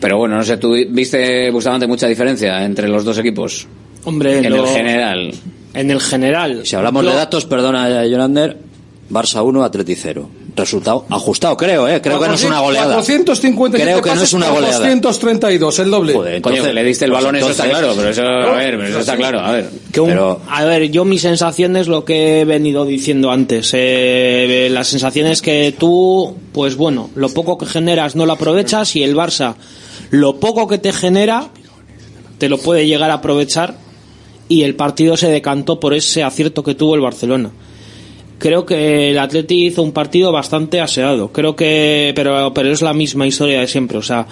Pero 0.00 0.16
bueno, 0.18 0.36
no 0.36 0.42
sé, 0.44 0.56
¿tú 0.56 0.74
viste, 0.88 1.50
Bustamante, 1.50 1.86
mucha 1.86 2.06
diferencia 2.08 2.64
entre 2.64 2.88
los 2.88 3.04
dos 3.04 3.18
equipos? 3.18 3.66
Hombre, 4.04 4.38
en 4.38 4.50
lo- 4.50 4.64
el 4.66 4.74
general. 4.74 5.34
En 5.74 5.90
el 5.90 6.00
general. 6.00 6.62
Si 6.66 6.74
hablamos 6.76 7.04
de 7.04 7.14
datos, 7.14 7.46
perdona, 7.46 8.04
Yolander, 8.06 8.56
Barça 9.10 9.42
1, 9.44 9.62
Atleti 9.64 9.94
0. 9.94 10.28
Resultado 10.54 11.06
ajustado, 11.08 11.56
creo, 11.56 11.88
¿eh? 11.88 12.02
Creo 12.02 12.20
que 12.20 12.28
no 12.28 12.34
es 12.34 12.44
una 12.44 12.60
goleada. 12.60 12.94
457 12.96 13.82
Creo 13.90 14.02
que 14.02 14.14
no 14.14 14.22
es 14.22 14.32
una 14.34 14.50
goleada. 14.50 14.78
232, 14.78 15.78
el 15.78 15.90
doble. 15.90 16.12
Joder, 16.12 16.42
Coño, 16.42 16.56
entonces- 16.56 16.64
que 16.66 16.72
le 16.74 16.84
diste 16.84 17.04
el 17.06 17.10
pues 17.10 17.22
balón, 17.24 17.36
eso 17.36 17.50
está 17.50 17.64
entonces- 17.64 17.86
claro, 17.86 17.96
pero 17.96 18.10
eso, 18.10 18.22
a 18.52 18.56
ver, 18.56 18.76
pero 18.76 18.88
eso 18.88 18.98
está 18.98 19.16
claro, 19.16 19.40
a 19.40 19.52
ver. 19.52 19.70
Que 19.90 20.00
un- 20.00 20.08
Pero- 20.10 20.40
a 20.50 20.64
ver, 20.64 20.90
yo 20.90 21.06
mi 21.06 21.18
sensación 21.18 21.76
es 21.76 21.88
lo 21.88 22.04
que 22.04 22.40
he 22.40 22.44
venido 22.44 22.84
diciendo 22.84 23.30
antes. 23.30 23.70
Eh, 23.72 24.68
la 24.70 24.84
sensación 24.84 25.26
es 25.26 25.40
que 25.40 25.74
tú, 25.78 26.36
pues 26.52 26.76
bueno, 26.76 27.08
lo 27.14 27.30
poco 27.30 27.56
que 27.56 27.64
generas 27.66 28.14
no 28.14 28.26
lo 28.26 28.32
aprovechas 28.34 28.94
y 28.94 29.02
el 29.02 29.16
Barça, 29.16 29.54
lo 30.10 30.36
poco 30.36 30.68
que 30.68 30.76
te 30.76 30.92
genera, 30.92 31.48
te 32.38 32.48
lo 32.50 32.58
puede 32.58 32.86
llegar 32.86 33.10
a 33.10 33.14
aprovechar 33.14 33.76
y 34.48 34.64
el 34.64 34.74
partido 34.74 35.16
se 35.16 35.28
decantó 35.28 35.80
por 35.80 35.94
ese 35.94 36.22
acierto 36.22 36.62
que 36.62 36.74
tuvo 36.74 36.94
el 36.94 37.00
Barcelona. 37.00 37.50
Creo 38.42 38.66
que 38.66 39.10
el 39.12 39.18
Atleti 39.20 39.66
hizo 39.66 39.84
un 39.84 39.92
partido 39.92 40.32
bastante 40.32 40.80
aseado. 40.80 41.28
Creo 41.30 41.54
que, 41.54 42.12
pero, 42.16 42.52
pero 42.52 42.72
es 42.72 42.82
la 42.82 42.92
misma 42.92 43.24
historia 43.24 43.60
de 43.60 43.68
siempre. 43.68 43.98
O 43.98 44.02
sea, 44.02 44.26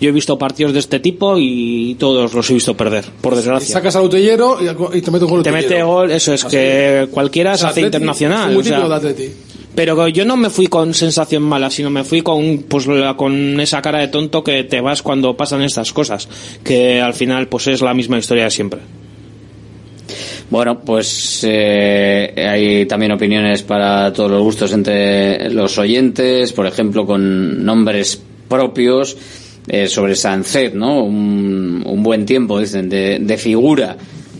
yo 0.00 0.08
he 0.08 0.12
visto 0.12 0.38
partidos 0.38 0.72
de 0.72 0.78
este 0.78 0.98
tipo 0.98 1.36
y 1.38 1.94
todos 1.98 2.32
los 2.32 2.48
he 2.48 2.54
visto 2.54 2.74
perder, 2.74 3.04
por 3.20 3.34
Y 3.34 3.36
desgracia. 3.36 3.74
sacas 3.74 3.94
al 3.96 4.04
utillero 4.04 4.56
y, 4.62 5.00
te 5.02 5.10
mete 5.10 5.24
un 5.26 5.30
gol 5.30 5.42
Te 5.42 5.52
mete 5.52 5.82
gol, 5.82 6.10
eso 6.10 6.32
es 6.32 6.42
que 6.46 7.06
cualquiera 7.10 7.54
se 7.58 7.66
hace 7.66 7.80
Atleti, 7.80 7.86
internacional. 7.98 8.56
o 8.56 8.62
sea, 8.62 8.78
Atleti. 8.96 9.28
pero 9.74 10.08
yo 10.08 10.24
no 10.24 10.38
me 10.38 10.48
fui 10.48 10.68
con 10.68 10.94
sensación 10.94 11.42
mala, 11.42 11.68
sino 11.68 11.90
me 11.90 12.02
fui 12.02 12.22
con 12.22 12.64
pues 12.66 12.86
la- 12.86 13.14
con 13.14 13.60
esa 13.60 13.82
cara 13.82 13.98
de 13.98 14.08
tonto 14.08 14.42
que 14.42 14.64
te 14.64 14.80
vas 14.80 15.02
cuando 15.02 15.36
pasan 15.36 15.60
estas 15.60 15.92
cosas, 15.92 16.30
que 16.64 16.98
al 17.02 17.12
final 17.12 17.48
pues 17.48 17.66
es 17.66 17.82
la 17.82 17.92
misma 17.92 18.16
historia 18.18 18.44
de 18.44 18.50
siempre. 18.52 18.80
Bueno, 20.50 20.80
pues 20.80 21.44
eh, 21.44 22.34
hay 22.36 22.84
también 22.86 23.12
opiniones 23.12 23.62
para 23.62 24.12
todos 24.12 24.32
los 24.32 24.42
gustos 24.42 24.72
entre 24.72 25.48
los 25.50 25.78
oyentes, 25.78 26.52
por 26.52 26.66
ejemplo, 26.66 27.06
con 27.06 27.64
nombres 27.64 28.20
propios 28.48 29.16
eh, 29.68 29.86
sobre 29.86 30.16
Sancet, 30.16 30.74
¿no? 30.74 31.04
Un, 31.04 31.84
un 31.86 32.02
buen 32.02 32.26
tiempo, 32.26 32.58
dicen, 32.58 32.88
de, 32.88 33.20
de 33.20 33.36
figura, 33.36 33.96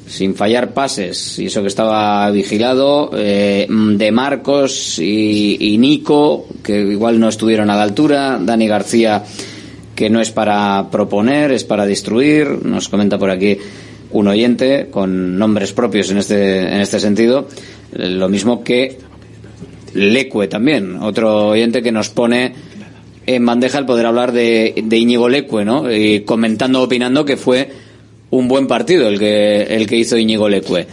sin 0.09 0.35
fallar 0.35 0.75
pases, 0.75 1.39
y 1.39 1.47
eso 1.47 1.63
que 1.63 1.69
estaba 1.69 2.29
vigilado, 2.33 3.13
eh, 3.17 3.69
de 3.69 4.11
Marcos 4.11 4.99
y, 4.99 5.59
y 5.61 5.79
Nico, 5.79 6.49
que 6.65 6.81
igual 6.81 7.21
no 7.21 7.29
estuvieron 7.29 7.71
a 7.71 7.77
la 7.77 7.85
altura, 7.85 8.37
Dani 8.43 8.67
García, 8.67 9.23
que 9.95 10.11
no 10.11 10.21
es 10.21 10.33
para 10.33 10.91
proponer, 10.91 11.53
es 11.53 11.63
para 11.63 11.87
destruir, 11.87 12.65
nos 12.65 12.89
comenta 12.89 13.17
por 13.17 13.31
aquí 13.31 13.57
un 14.13 14.29
oyente 14.29 14.89
con 14.91 15.39
nombres 15.39 15.73
propios 15.73 16.11
en 16.11 16.19
este, 16.19 16.61
en 16.61 16.81
este 16.81 17.01
sentido, 17.01 17.49
lo 17.93 18.29
mismo 18.29 18.63
que 18.65 18.99
Lecue 19.95 20.49
también, 20.49 20.97
otro 21.01 21.49
oyente 21.49 21.83
que 21.83 21.93
nos 21.93 22.11
pone 22.11 22.55
en 23.27 23.47
bandeja 23.47 23.79
el 23.79 23.87
poder 23.87 24.07
hablar 24.07 24.33
de, 24.33 24.75
de 24.85 24.99
Íñigo 24.99 25.29
Lecue, 25.29 25.65
¿no? 25.65 25.93
Y 25.93 26.21
comentando, 26.21 26.83
opinando 26.83 27.25
que 27.25 27.37
fue 27.37 27.69
un 28.31 28.49
buen 28.49 28.67
partido 28.67 29.09
el 29.09 29.19
que, 29.19 29.63
el 29.63 29.87
que 29.87 29.97
hizo 29.97 30.17
Íñigo 30.17 30.49
Lecue. 30.49 30.87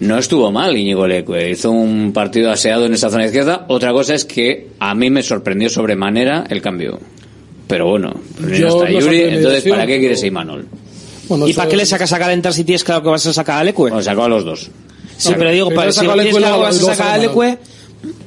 No 0.00 0.18
estuvo 0.18 0.50
mal 0.50 0.76
Íñigo 0.76 1.06
Lecue, 1.06 1.50
hizo 1.50 1.70
un 1.70 2.12
partido 2.12 2.50
aseado 2.50 2.86
en 2.86 2.94
esa 2.94 3.10
zona 3.10 3.26
izquierda. 3.26 3.64
Otra 3.68 3.92
cosa 3.92 4.14
es 4.14 4.24
que 4.24 4.68
a 4.78 4.94
mí 4.94 5.10
me 5.10 5.22
sorprendió 5.22 5.68
sobremanera 5.68 6.44
el 6.48 6.60
cambio. 6.60 7.00
Pero 7.66 7.88
bueno, 7.88 8.14
pues 8.38 8.60
está 8.60 8.90
Yuri, 8.90 9.22
entonces 9.22 9.64
¿para 9.64 9.86
qué 9.86 9.98
quieres 9.98 10.22
a 10.22 10.26
Imanol? 10.26 10.66
Bueno, 11.28 11.46
¿Y 11.46 11.50
eso- 11.50 11.58
para 11.58 11.70
qué 11.70 11.76
le 11.76 11.86
sacas 11.86 12.12
a 12.12 12.18
calentar 12.18 12.52
si 12.52 12.64
tienes 12.64 12.84
claro 12.84 13.02
que 13.02 13.08
vas 13.08 13.26
a 13.26 13.32
sacar 13.32 13.58
a 13.60 13.64
Lecue? 13.64 13.90
Bueno, 13.90 14.02
sacó 14.02 14.24
a 14.24 14.28
los 14.28 14.44
dos. 14.44 14.70
Sí, 15.16 15.32
pero 15.38 15.50
digo, 15.50 15.70
para, 15.70 15.92
si 15.92 16.00
tienes 16.00 16.36
claro 16.36 16.56
que 16.56 16.62
vas 16.62 16.76
a 16.82 16.94
sacar 16.94 17.12
a 17.14 17.18
Lecue, 17.18 17.58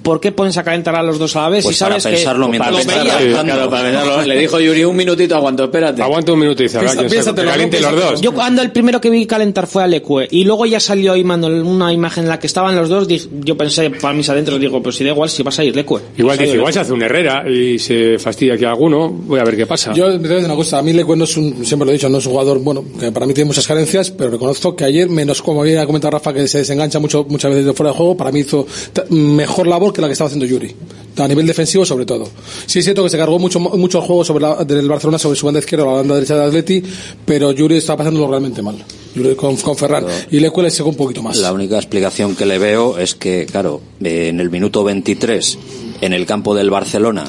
¿por 0.08 0.22
qué 0.22 0.32
pones 0.32 0.56
a 0.58 0.64
calentar 0.64 0.96
a 0.96 1.04
los 1.04 1.20
dos 1.20 1.36
a 1.36 1.42
la 1.42 1.50
vez? 1.50 1.66
Pues 1.66 1.76
si 1.76 1.80
sabes 1.80 2.02
para 2.02 2.16
pensarlo 2.16 2.46
que 2.46 2.52
mientras. 2.52 2.86
Claro, 2.86 3.70
para 3.70 3.84
pensarlo. 3.84 4.22
Le 4.22 4.38
dijo 4.38 4.58
Yuri 4.58 4.86
un 4.86 4.96
minutito, 4.96 5.36
aguanto, 5.36 5.66
espérate. 5.66 6.02
Aguanta 6.02 6.32
un 6.32 6.40
minuto 6.40 6.64
y 6.64 6.68
dice, 6.68 6.80
caliente 6.80 7.82
los 7.82 7.94
dos. 7.94 8.22
Yo 8.22 8.32
cuando 8.34 8.62
el 8.62 8.72
primero 8.72 9.02
que 9.02 9.10
vi 9.10 9.26
calentar 9.26 9.68
fue 9.68 9.84
a 9.84 9.88
Lecue 9.88 10.30
y 10.32 10.46
luego 10.46 10.66
ya 10.66 10.80
salió 10.80 11.18
Imanol 11.18 11.62
una 11.62 11.92
imagen 11.92 12.24
en 12.24 12.30
la 12.30 12.40
que 12.40 12.48
estaban 12.48 12.74
los 12.78 12.88
dos, 12.88 13.08
yo 13.10 13.58
pensé 13.58 13.90
para 13.90 14.14
mis 14.14 14.30
adentros, 14.30 14.62
digo, 14.62 14.82
pues 14.82 14.96
si 14.96 15.04
da 15.04 15.10
igual 15.10 15.30
si 15.30 15.44
vas 15.44 15.60
a 15.60 15.66
ir 15.66 15.76
Lecue. 15.76 16.00
Igual 16.18 16.38
dice, 16.38 16.56
igual 16.56 16.72
se 16.72 16.80
hace 16.80 16.94
un 16.94 17.02
Herrera 17.02 17.44
y 17.50 17.78
se 17.78 18.18
fastidia 18.18 18.54
aquí 18.54 18.64
alguno, 18.64 19.10
voy 19.10 19.42
a 19.42 19.44
ver 19.44 19.58
qué 19.58 19.66
pasa. 19.66 19.92
Yo 19.92 20.08
me 20.08 20.26
voy 20.26 20.42
a 20.42 20.46
una 20.46 20.56
cosa, 20.56 20.78
a 20.78 20.82
mí 20.82 20.94
Lecue 20.94 21.18
no 21.18 21.26
es 21.26 21.36
un, 21.36 21.66
siempre 21.66 21.86
lo 21.86 21.92
he 21.92 21.96
dicho, 21.96 22.08
no 22.08 22.20
es 22.20 22.26
un 22.26 22.32
jugador, 22.32 22.60
bueno, 22.60 22.86
que 22.98 23.12
para 23.12 23.26
mí 23.26 23.34
tiene 23.34 23.50
muchas 23.50 23.68
carencias, 23.68 24.12
pero 24.12 24.30
reconozco 24.32 24.74
que 24.74 24.86
ayer, 24.86 25.10
menos 25.10 25.42
como 25.42 25.62
había 25.62 25.86
comentado 25.86 26.12
Rafa, 26.12 26.34
que 26.34 26.48
se 26.48 26.60
desengancha 26.60 27.00
mucho, 27.00 27.26
muchas 27.28 27.52
veces 27.52 27.66
de 27.66 27.74
fuera 27.74 27.92
de 27.92 27.98
juego, 27.98 28.16
para 28.16 28.32
mí 28.32 28.40
hizo 28.40 28.66
mejor 29.10 29.68
labor 29.68 29.97
que 29.98 30.02
la 30.02 30.08
que 30.08 30.14
estaba 30.14 30.28
haciendo 30.28 30.46
Yuri. 30.46 30.74
A 31.18 31.28
nivel 31.28 31.48
defensivo, 31.48 31.86
sobre 31.86 32.06
todo. 32.06 32.30
Sí 32.68 32.80
es 32.80 32.86
cierto 32.86 33.04
que 33.04 33.10
se 33.10 33.18
cargó 33.18 33.40
mucho, 33.40 33.60
mucho 33.60 33.98
el 33.98 34.04
juego 34.06 34.24
sobre 34.24 34.44
la, 34.44 34.64
del 34.64 34.88
Barcelona, 34.88 35.18
sobre 35.18 35.36
su 35.36 35.46
banda 35.46 35.60
izquierda 35.60 35.86
o 35.86 35.88
la 35.88 35.98
banda 35.98 36.16
derecha 36.16 36.36
del 36.36 36.48
Atleti, 36.48 36.84
pero 37.26 37.52
Yuri 37.52 37.78
está 37.78 37.98
pasándolo 37.98 38.28
realmente 38.28 38.62
mal. 38.62 38.76
Yuri 39.16 39.36
con, 39.36 39.56
con 39.58 39.76
Ferran. 39.76 40.06
Y 40.32 40.40
Lecue 40.40 40.64
le 40.64 40.70
secó 40.70 40.90
un 40.90 40.96
poquito 40.96 41.24
más. 41.24 41.38
La 41.38 41.52
única 41.52 41.78
explicación 41.78 42.36
que 42.36 42.46
le 42.46 42.60
veo 42.60 42.98
es 42.98 43.16
que, 43.16 43.48
claro, 43.48 43.82
eh, 44.04 44.28
en 44.30 44.40
el 44.40 44.52
minuto 44.52 44.84
23, 44.84 45.58
en 46.02 46.14
el 46.14 46.26
campo 46.26 46.54
del 46.54 46.70
Barcelona, 46.70 47.26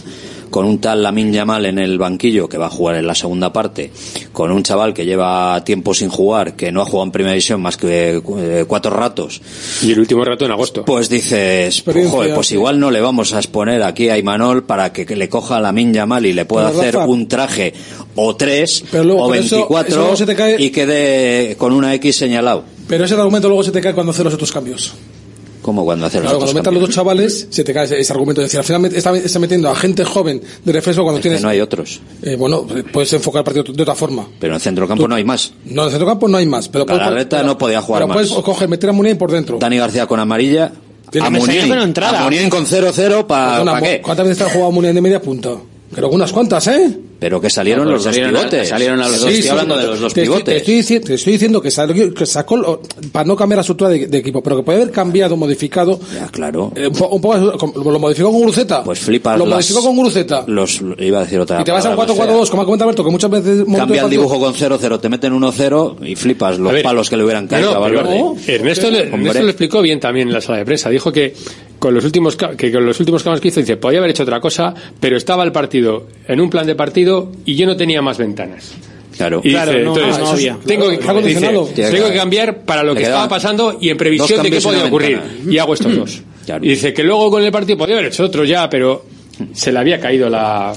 con 0.50 0.64
un 0.64 0.80
tal 0.80 1.02
Lamin 1.02 1.32
Yamal 1.32 1.66
en 1.66 1.78
el 1.78 1.98
banquillo 1.98 2.48
que 2.48 2.58
va 2.58 2.66
a 2.66 2.70
jugar 2.70 2.96
en 2.96 3.06
la 3.06 3.14
segunda 3.14 3.52
parte, 3.52 3.90
con 4.32 4.50
un 4.52 4.62
chaval 4.62 4.94
que 4.94 5.04
lleva 5.04 5.62
tiempo 5.64 5.94
sin 5.94 6.08
jugar, 6.08 6.54
que 6.56 6.72
no 6.72 6.82
ha 6.82 6.84
jugado 6.84 7.04
en 7.04 7.12
primera 7.12 7.32
división 7.32 7.60
más 7.60 7.76
que 7.76 8.16
eh, 8.38 8.64
cuatro 8.66 8.90
ratos, 8.90 9.40
Y 9.82 9.92
el 9.92 10.00
último 10.00 10.24
rato 10.24 10.44
en 10.44 10.50
agosto. 10.52 10.84
pues 10.84 11.08
dices, 11.08 11.76
Experiencia, 11.76 12.16
joder, 12.16 12.34
pues 12.34 12.52
igual 12.52 12.78
no 12.80 12.90
le 12.90 13.00
vamos 13.00 13.32
a 13.34 13.38
exponer 13.38 13.82
aquí 13.82 14.08
a 14.08 14.18
Imanol 14.18 14.64
para 14.64 14.92
que, 14.92 15.04
que 15.06 15.16
le 15.16 15.28
coja 15.28 15.56
a 15.56 15.60
Lamin 15.60 15.92
Yamal 15.92 16.26
y 16.26 16.32
le 16.32 16.44
pueda 16.44 16.68
Pero, 16.68 16.80
hacer 16.80 16.94
Rafa, 16.94 17.06
un 17.06 17.28
traje 17.28 17.72
o 18.16 18.36
tres 18.36 18.84
luego, 18.92 19.24
o 19.24 19.30
pero 19.30 19.42
eso- 19.42 19.56
24 19.56 19.88
eso 19.90 20.00
luego 20.00 20.16
se 20.16 20.26
te 20.26 20.34
cae- 20.36 20.56
y 20.58 20.70
quede 20.70 21.56
con 21.56 21.72
una 21.72 21.94
X 21.94 22.16
señalado. 22.16 22.64
Pero 22.88 23.04
ese 23.04 23.14
argumento 23.14 23.48
luego 23.48 23.62
se 23.62 23.70
te 23.70 23.80
cae 23.80 23.92
cuando 23.94 24.12
haces 24.12 24.24
los 24.24 24.34
otros 24.34 24.50
cambios. 24.52 24.94
Como 25.68 25.84
cuando 25.84 26.06
hace 26.06 26.16
los 26.16 26.22
Claro, 26.24 26.38
otros 26.38 26.50
cuando 26.50 26.60
metan 26.60 26.74
los 26.74 26.82
dos 26.84 26.94
chavales, 26.94 27.46
se 27.50 27.62
te 27.62 27.74
cae 27.74 27.84
ese, 27.84 28.00
ese 28.00 28.12
argumento 28.14 28.40
de 28.40 28.46
decir, 28.46 28.58
al 28.58 28.64
final 28.64 28.86
está, 28.86 29.14
está 29.14 29.38
metiendo 29.38 29.68
a 29.68 29.76
gente 29.76 30.02
joven 30.02 30.40
de 30.64 30.72
refresco 30.72 31.02
cuando 31.02 31.18
Es 31.18 31.22
que 31.22 31.28
tienes. 31.28 31.42
no 31.42 31.50
hay 31.50 31.60
otros. 31.60 32.00
eh, 32.22 32.36
bueno, 32.36 32.66
puedes 32.90 33.12
enfocar 33.12 33.40
el 33.40 33.44
partido 33.44 33.64
de 33.70 33.82
otra 33.82 33.94
forma. 33.94 34.26
Pero 34.40 34.52
en 34.52 34.54
el 34.54 34.60
centrocampo 34.62 35.06
no 35.06 35.14
hay 35.14 35.24
más. 35.24 35.52
No, 35.66 35.82
en 35.82 35.86
el 35.88 35.90
centrocampo 35.90 36.26
no 36.26 36.38
hay 36.38 36.46
más. 36.46 36.70
Pero 36.70 36.86
Galarreta 36.86 37.42
no 37.42 37.58
podía 37.58 37.82
jugar 37.82 38.00
pero 38.00 38.08
más. 38.08 38.28
puedes 38.28 38.44
coger, 38.44 38.68
meter 38.68 38.88
a 38.88 38.92
Muniain 38.94 39.18
por 39.18 39.30
dentro. 39.30 39.58
Dani 39.58 39.76
García 39.76 40.06
con 40.06 40.18
amarilla. 40.18 40.72
A 41.20 41.28
entrara. 41.82 42.26
a 42.26 42.50
con 42.50 42.66
0-0 42.66 43.26
para 43.26 43.80
qué. 43.82 44.00
¿Cuántas 44.00 44.26
veces 44.26 44.38
te 44.38 44.44
ha 44.44 44.52
jugado 44.52 44.72
Muniain 44.72 44.94
de 44.94 45.00
media 45.02 45.20
punta? 45.20 45.50
Creo 45.94 46.08
que 46.08 46.14
unas 46.16 46.32
cuantas, 46.32 46.66
¿eh? 46.68 46.98
Pero 47.20 47.40
que 47.40 47.50
salieron 47.50 47.84
No, 47.86 47.92
los 47.92 48.02
pero 48.04 48.04
dos 48.04 48.14
salieron 48.14 48.36
a- 48.36 48.38
pivotes. 48.48 48.68
salieron 48.68 49.00
a 49.00 49.08
los 49.08 49.16
Sí, 49.16 49.20
dos. 49.20 49.28
Estoy 49.30 49.42
sí, 49.42 49.48
hablando 49.48 49.74
sí, 49.74 49.80
de 49.80 49.86
los 49.88 50.00
dos 50.00 50.14
te 50.14 50.22
estoy- 50.22 50.34
pivotes. 50.36 50.64
Te 50.64 50.78
estoy, 50.78 51.00
te 51.00 51.14
estoy 51.14 51.32
diciendo 51.32 51.60
que 51.60 51.70
salió- 51.72 52.14
que 52.14 52.26
sacó, 52.26 52.56
lo- 52.56 52.80
para 53.10 53.24
no 53.24 53.34
cambiar 53.34 53.56
la 53.56 53.60
estructura 53.62 53.90
de, 53.90 54.06
de 54.06 54.18
equipo, 54.18 54.40
pero 54.42 54.56
que 54.58 54.62
puede 54.62 54.82
haber 54.82 54.92
cambiado, 54.92 55.36
modificado. 55.36 55.98
Ya, 56.14 56.28
claro. 56.28 56.72
eh, 56.76 56.86
un, 56.86 56.92
po- 56.94 57.08
un 57.08 57.20
poco, 57.20 57.90
lo 57.90 57.98
modificó 57.98 58.30
con 58.30 58.40
Guruceta. 58.40 58.84
Pues 58.84 59.00
flipas 59.00 59.36
Lo 59.36 59.46
las- 59.46 59.54
modificó 59.56 59.82
con 59.82 59.96
Guruceta. 59.96 60.44
Los, 60.46 60.80
iba 60.98 61.18
a 61.18 61.22
decir 61.22 61.40
otra 61.40 61.60
Y 61.60 61.64
te 61.64 61.72
vas 61.72 61.84
a 61.86 61.90
un 61.90 61.96
palabra, 61.96 62.14
4-4-2, 62.14 62.50
como 62.50 62.62
ha 62.62 62.64
comentado 62.64 62.88
Alberto, 62.90 63.04
que 63.04 63.10
muchas 63.10 63.30
veces... 63.30 63.64
Cambia 63.76 64.02
el 64.02 64.10
dibujo 64.10 64.38
con 64.38 64.54
0-0, 64.54 65.00
te 65.00 65.08
meten 65.08 65.32
1-0 65.32 65.96
y 66.06 66.14
flipas 66.14 66.58
los 66.58 66.72
ver, 66.72 66.82
palos 66.84 67.10
que 67.10 67.16
le 67.16 67.24
hubieran 67.24 67.44
No, 67.44 67.50
caído 67.50 67.70
no, 67.72 67.76
a 67.76 67.80
Valverde. 67.80 68.24
Ernesto, 68.46 68.90
le- 68.90 69.08
Ernesto 69.08 69.42
lo 69.42 69.48
explicó 69.48 69.82
bien 69.82 69.98
también 69.98 70.28
en 70.28 70.34
la 70.34 70.40
sala 70.40 70.58
de 70.58 70.64
prensa. 70.64 70.88
Dijo 70.88 71.10
que 71.10 71.34
con 71.80 71.94
los 71.94 72.04
últimos 72.04 72.36
que 72.36 72.72
con 72.72 72.84
los 72.84 72.98
últimos 72.98 73.22
cambios 73.22 73.40
que 73.40 73.48
hizo, 73.48 73.60
dice, 73.60 73.76
podía 73.76 73.98
haber 74.00 74.10
hecho 74.10 74.24
otra 74.24 74.40
cosa, 74.40 74.74
pero 74.98 75.16
estaba 75.16 75.44
el 75.44 75.52
partido 75.52 76.06
en 76.26 76.40
un 76.40 76.50
plan 76.50 76.66
de 76.66 76.74
partido 76.74 77.07
y 77.44 77.54
yo 77.54 77.66
no 77.66 77.76
tenía 77.76 78.02
más 78.02 78.18
ventanas. 78.18 78.74
Claro. 79.16 79.40
Y 79.42 79.50
Claro, 79.50 79.72
dice, 79.72 79.84
no, 79.84 79.96
entonces, 79.96 80.52
no 80.52 80.58
tengo, 80.64 80.90
que, 80.90 80.98
claro, 80.98 81.20
dice, 81.20 81.40
tengo 81.90 82.08
cambiar 82.14 82.60
para 82.60 82.84
lo 82.84 82.94
que 82.94 83.02
estaba 83.02 83.28
pasando 83.28 83.76
y 83.80 83.90
en 83.90 83.96
dos 83.96 83.98
previsión 83.98 84.42
de 84.42 84.50
qué 84.50 84.60
podía 84.60 84.84
ocurrir. 84.84 85.18
ventana. 85.18 85.52
Y 85.52 85.58
hago 85.58 85.74
estos 85.74 85.96
dos. 85.96 86.22
Claro. 86.46 86.64
Y 86.64 86.68
dice 86.70 86.94
que 86.94 87.02
luego 87.02 87.30
con 87.30 87.42
el 87.42 87.50
partido 87.50 87.76
podía 87.76 87.96
haber 87.96 88.06
hecho 88.06 88.24
otro 88.24 88.44
ya, 88.44 88.70
pero 88.70 89.04
se 89.52 89.72
le 89.72 89.78
había 89.78 89.98
caído 90.00 90.30
la, 90.30 90.72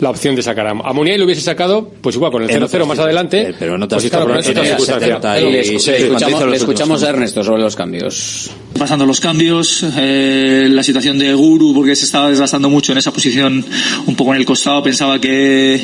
la 0.00 0.10
opción 0.10 0.34
de 0.34 0.42
sacar 0.42 0.66
a, 0.66 0.70
a 0.70 0.92
Muniain 0.92 1.18
lo 1.18 1.26
hubiese 1.26 1.42
sacado, 1.42 1.90
pues 2.00 2.16
igual 2.16 2.32
con 2.32 2.42
el 2.42 2.50
En 2.50 2.56
0-0 2.62 2.62
más 2.62 2.70
otras- 2.72 2.98
adelante. 3.00 3.40
eh, 3.50 3.54
pero 3.58 3.74
en 3.76 3.82
otras- 3.82 3.96
pues 3.98 4.04
está 4.06 4.16
claro, 4.18 4.32
por- 4.34 4.42
pero 4.42 4.50
otra 4.50 4.62
tenía 4.62 4.76
circunstancia. 4.78 5.06
70 5.16 5.40
y- 5.40 5.52
Le, 5.52 5.64
Sí, 5.64 5.74
escu- 5.74 5.78
sí, 5.78 5.90
le 5.90 5.96
cuando 5.98 6.16
hizo 6.16 6.26
escuchamos, 6.28 6.50
le 6.50 6.56
escuchamos 6.56 7.02
a 7.02 7.08
Ernesto 7.10 7.44
sobre 7.44 7.62
los 7.62 7.76
cambios. 7.76 8.50
pasando 8.78 9.04
los 9.06 9.20
cambios, 9.20 9.84
eh, 9.98 10.68
la 10.70 10.82
situación 10.82 11.18
de 11.18 11.34
Guru, 11.34 11.74
porque 11.74 11.94
se 11.96 12.06
estaba 12.06 12.30
desgastando 12.30 12.70
mucho 12.70 12.92
en 12.92 12.98
esa 12.98 13.12
posición, 13.12 13.64
un 14.06 14.14
poco 14.16 14.32
en 14.34 14.40
el 14.40 14.46
costado, 14.46 14.82
pensaba 14.82 15.20
que, 15.20 15.82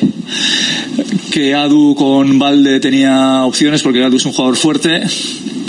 que 1.31 1.55
Adu 1.55 1.95
con 1.95 2.39
Valde 2.39 2.81
tenía 2.81 3.45
opciones, 3.45 3.83
porque 3.83 4.03
Adu 4.03 4.17
es 4.17 4.25
un 4.25 4.33
jugador 4.33 4.57
fuerte, 4.57 5.03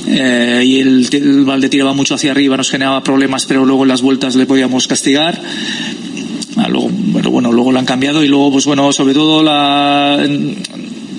eh, 0.10 0.62
y 0.66 0.80
el, 0.80 1.08
el 1.12 1.44
Valde 1.44 1.68
tiraba 1.68 1.94
mucho 1.94 2.16
hacia 2.16 2.32
arriba, 2.32 2.56
nos 2.56 2.70
generaba 2.72 3.04
problemas, 3.04 3.46
pero 3.46 3.66
luego 3.66 3.84
en 3.84 3.90
las 3.90 4.02
vueltas 4.02 4.36
le 4.36 4.46
podíamos 4.46 4.88
castigar. 4.88 5.42
Ah, 6.58 6.68
luego, 6.70 6.90
bueno, 6.92 7.30
bueno, 7.32 7.52
luego 7.52 7.72
lo 7.72 7.80
han 7.80 7.86
cambiado 7.86 8.24
y 8.24 8.28
luego, 8.28 8.52
pues 8.52 8.66
bueno, 8.66 8.92
sobre 8.92 9.14
todo 9.14 9.44
la, 9.44 10.18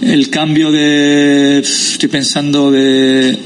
el 0.02 0.30
cambio 0.30 0.72
de, 0.72 1.60
estoy 1.60 2.08
pensando 2.08 2.70
de, 2.70 3.38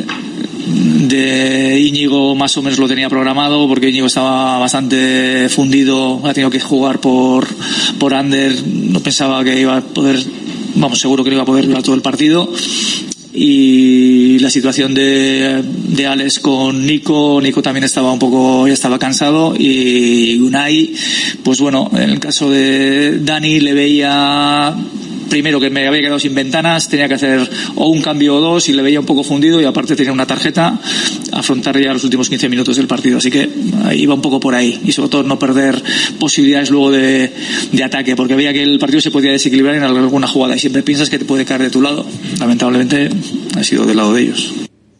de 1.09 1.81
Íñigo 1.81 2.35
más 2.35 2.57
o 2.57 2.63
menos 2.63 2.79
lo 2.79 2.89
tenía 2.89 3.11
programado 3.11 3.69
porque 3.69 3.91
Íñigo 3.91 4.07
estaba 4.07 4.59
bastante 4.59 5.49
fundido, 5.51 6.21
ha 6.25 6.33
tenido 6.33 6.51
que 6.51 6.61
jugar 6.61 6.99
por, 7.01 7.47
por 7.99 8.15
Ander, 8.15 8.55
no 8.67 9.01
pensaba 9.01 9.45
que 9.45 9.61
iba 9.61 9.77
a 9.77 9.81
poder, 9.83 10.19
vamos, 10.77 10.99
seguro 10.99 11.25
que 11.25 11.31
no 11.31 11.37
iba 11.37 11.43
a 11.43 11.47
poder 11.47 11.67
jugar 11.67 11.83
todo 11.83 11.95
el 11.95 12.03
partido 12.03 12.51
y 13.35 14.39
la 14.41 14.51
situación 14.51 14.93
de, 14.95 15.63
de 15.65 16.07
Alex 16.07 16.41
con 16.41 16.87
Nico, 16.87 17.41
Nico 17.41 17.63
también 17.63 17.85
estaba 17.85 18.13
un 18.13 18.19
poco, 18.19 18.67
ya 18.67 18.75
estaba 18.75 18.99
cansado 18.99 19.55
y 19.59 20.39
Unai, 20.39 20.93
pues 21.43 21.61
bueno, 21.61 21.91
en 21.95 22.11
el 22.11 22.21
caso 22.21 22.51
de 22.51 23.21
Dani 23.21 23.61
le 23.61 23.73
veía 23.73 24.77
primero 25.29 25.61
que 25.61 25.71
me 25.71 25.87
había 25.87 26.01
quedado 26.01 26.19
sin 26.19 26.35
ventanas, 26.35 26.89
tenía 26.89 27.09
que 27.09 27.15
hacer 27.15 27.49
o 27.75 27.89
un 27.89 28.03
cambio 28.03 28.37
o 28.37 28.41
dos 28.41 28.69
y 28.69 28.73
le 28.73 28.83
veía 28.83 29.01
un 29.01 29.07
poco 29.07 29.23
fundido 29.25 29.61
y 29.61 29.65
aparte 29.65 29.97
tenía 29.97 30.13
una 30.13 30.27
tarjeta, 30.27 30.79
afrontar 31.33 31.81
ya 31.81 31.93
los 31.93 32.05
últimos 32.05 32.29
15 32.29 32.49
minutos 32.49 32.77
del 32.77 32.87
partido. 32.87 33.19
Así 33.19 33.31
que 33.31 33.49
iba 33.95 34.15
un 34.15 34.23
poco 34.23 34.41
por 34.41 34.55
ahí 34.55 34.81
y 34.85 34.93
sobre 34.93 35.11
todo 35.11 35.23
no 35.23 35.39
perder 35.39 35.83
posibilidades 36.19 36.71
luego 36.71 36.91
de, 36.91 37.33
de 37.73 37.85
ataque, 37.85 38.17
porque 38.17 38.35
veía 38.35 38.53
que 38.53 38.63
el 38.63 38.79
partido 38.79 39.01
se 39.01 39.11
podía 39.11 39.33
desequilibrar 39.33 39.77
en 39.77 39.85
alguna 39.85 40.27
jugada 40.27 40.57
y 40.57 40.59
siempre 40.59 40.83
piensas 40.83 41.11
que 41.11 41.19
te 41.19 41.25
puede 41.25 41.45
caer 41.45 41.63
de 41.63 41.71
tu 41.71 41.81
lado. 41.81 42.07
Lamentablemente 42.39 43.09
ha 43.57 43.63
sido 43.63 43.87
del 43.87 43.97
lado 43.97 44.15
de 44.15 44.23
ellos. 44.23 44.72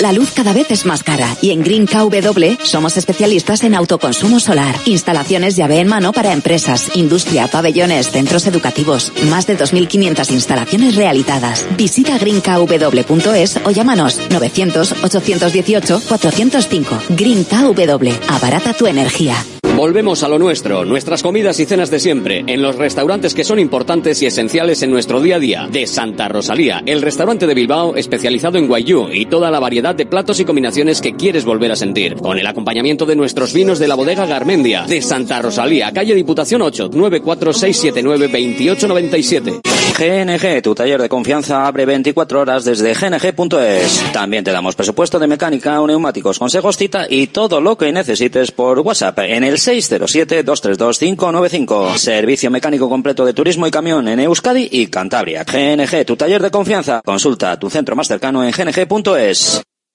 La 0.00 0.12
luz 0.12 0.30
cada 0.32 0.52
vez 0.52 0.70
es 0.70 0.86
más 0.86 1.02
cara 1.02 1.36
y 1.42 1.50
en 1.50 1.64
Green 1.64 1.86
KW 1.86 2.62
somos 2.62 2.96
especialistas 2.96 3.64
en 3.64 3.74
autoconsumo 3.74 4.38
solar, 4.38 4.76
instalaciones 4.86 5.56
llave 5.56 5.80
en 5.80 5.88
mano 5.88 6.12
para 6.12 6.32
empresas, 6.32 6.94
industria, 6.94 7.48
pabellones, 7.48 8.12
centros 8.12 8.46
educativos, 8.46 9.12
más 9.28 9.48
de 9.48 9.58
2.500 9.58 10.30
instalaciones 10.30 10.94
realizadas. 10.94 11.66
Visita 11.76 12.16
greenkw.es 12.16 13.58
o 13.64 13.72
llámanos 13.72 14.20
900-818-405. 14.30 17.02
Green 17.08 17.42
KW, 17.42 18.10
abarata 18.28 18.74
tu 18.74 18.86
energía. 18.86 19.44
Volvemos 19.78 20.24
a 20.24 20.28
lo 20.28 20.40
nuestro, 20.40 20.84
nuestras 20.84 21.22
comidas 21.22 21.60
y 21.60 21.64
cenas 21.64 21.88
de 21.88 22.00
siempre, 22.00 22.42
en 22.48 22.62
los 22.62 22.74
restaurantes 22.74 23.32
que 23.32 23.44
son 23.44 23.60
importantes 23.60 24.20
y 24.20 24.26
esenciales 24.26 24.82
en 24.82 24.90
nuestro 24.90 25.20
día 25.20 25.36
a 25.36 25.38
día. 25.38 25.68
De 25.70 25.86
Santa 25.86 26.26
Rosalía, 26.26 26.82
el 26.84 27.00
restaurante 27.00 27.46
de 27.46 27.54
Bilbao 27.54 27.94
especializado 27.94 28.58
en 28.58 28.66
guayú 28.66 29.06
y 29.12 29.26
toda 29.26 29.52
la 29.52 29.60
variedad 29.60 29.87
de 29.96 30.06
platos 30.06 30.38
y 30.40 30.44
combinaciones 30.44 31.00
que 31.00 31.14
quieres 31.16 31.44
volver 31.44 31.72
a 31.72 31.76
sentir. 31.76 32.16
Con 32.16 32.38
el 32.38 32.46
acompañamiento 32.46 33.06
de 33.06 33.16
nuestros 33.16 33.52
vinos 33.52 33.78
de 33.78 33.88
la 33.88 33.94
bodega 33.94 34.26
Garmendia. 34.26 34.84
De 34.86 35.00
Santa 35.02 35.42
Rosalía, 35.42 35.92
calle 35.92 36.14
Diputación 36.14 36.62
8, 36.62 36.90
946792897. 36.90 39.60
GNG, 39.98 40.62
tu 40.62 40.76
taller 40.76 41.02
de 41.02 41.08
confianza, 41.08 41.66
abre 41.66 41.84
24 41.84 42.40
horas 42.40 42.64
desde 42.64 42.94
gng.es. 42.94 44.12
También 44.12 44.44
te 44.44 44.52
damos 44.52 44.76
presupuesto 44.76 45.18
de 45.18 45.26
mecánica 45.26 45.80
o 45.80 45.88
neumáticos, 45.88 46.38
consejos, 46.38 46.76
cita 46.76 47.08
y 47.10 47.26
todo 47.26 47.60
lo 47.60 47.76
que 47.76 47.90
necesites 47.90 48.52
por 48.52 48.78
WhatsApp 48.78 49.18
en 49.18 49.42
el 49.42 49.56
607-232-595. 49.56 51.96
Servicio 51.96 52.48
mecánico 52.48 52.88
completo 52.88 53.24
de 53.24 53.34
turismo 53.34 53.66
y 53.66 53.72
camión 53.72 54.06
en 54.06 54.20
Euskadi 54.20 54.68
y 54.70 54.86
Cantabria. 54.86 55.42
GNG, 55.42 56.06
tu 56.06 56.16
taller 56.16 56.42
de 56.42 56.52
confianza. 56.52 57.02
Consulta 57.04 57.58
tu 57.58 57.68
centro 57.68 57.96
más 57.96 58.06
cercano 58.06 58.44
en 58.44 58.52
gng.es. 58.52 59.67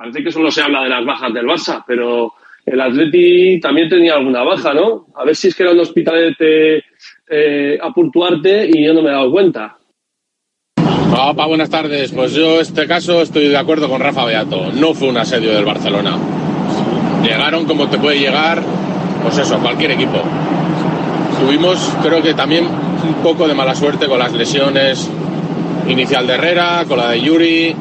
Parece 0.00 0.24
que 0.24 0.32
solo 0.32 0.50
se 0.50 0.62
habla 0.62 0.84
de 0.84 0.88
las 0.88 1.04
bajas 1.04 1.30
del 1.34 1.44
Barça, 1.44 1.84
pero 1.86 2.32
el 2.64 2.80
Atleti 2.80 3.60
también 3.60 3.86
tenía 3.86 4.14
alguna 4.14 4.42
baja, 4.42 4.72
¿no? 4.72 5.08
A 5.14 5.26
ver 5.26 5.36
si 5.36 5.48
es 5.48 5.54
que 5.54 5.62
era 5.62 5.72
un 5.72 5.80
hospitalete 5.80 6.84
eh, 7.28 7.78
a 7.78 7.92
Purtuarte 7.92 8.66
y 8.72 8.82
yo 8.82 8.94
no 8.94 9.02
me 9.02 9.10
he 9.10 9.12
dado 9.12 9.30
cuenta. 9.30 9.76
Opa, 10.78 11.44
buenas 11.44 11.68
tardes. 11.68 12.12
Pues 12.12 12.32
yo 12.32 12.54
en 12.54 12.60
este 12.62 12.86
caso 12.86 13.20
estoy 13.20 13.48
de 13.48 13.58
acuerdo 13.58 13.90
con 13.90 14.00
Rafa 14.00 14.24
Beato. 14.24 14.72
No 14.72 14.94
fue 14.94 15.08
un 15.08 15.18
asedio 15.18 15.52
del 15.52 15.66
Barcelona. 15.66 16.16
Llegaron 17.22 17.66
como 17.66 17.90
te 17.90 17.98
puede 17.98 18.20
llegar, 18.20 18.62
pues 19.22 19.36
eso, 19.36 19.58
cualquier 19.58 19.90
equipo. 19.90 20.22
Tuvimos, 21.40 21.94
creo 22.02 22.22
que 22.22 22.32
también 22.32 22.64
un 22.64 23.22
poco 23.22 23.46
de 23.46 23.52
mala 23.52 23.74
suerte 23.74 24.06
con 24.06 24.18
las 24.18 24.32
lesiones 24.32 25.10
inicial 25.86 26.26
de 26.26 26.32
Herrera, 26.32 26.86
con 26.88 26.96
la 26.96 27.10
de 27.10 27.20
Yuri, 27.20 27.76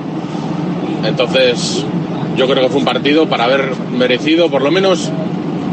entonces, 1.04 1.86
yo 2.36 2.48
creo 2.48 2.64
que 2.64 2.70
fue 2.70 2.80
un 2.80 2.86
partido 2.86 3.28
para 3.28 3.46
haber 3.46 3.76
merecido 3.92 4.50
por 4.50 4.62
lo 4.62 4.72
menos 4.72 5.12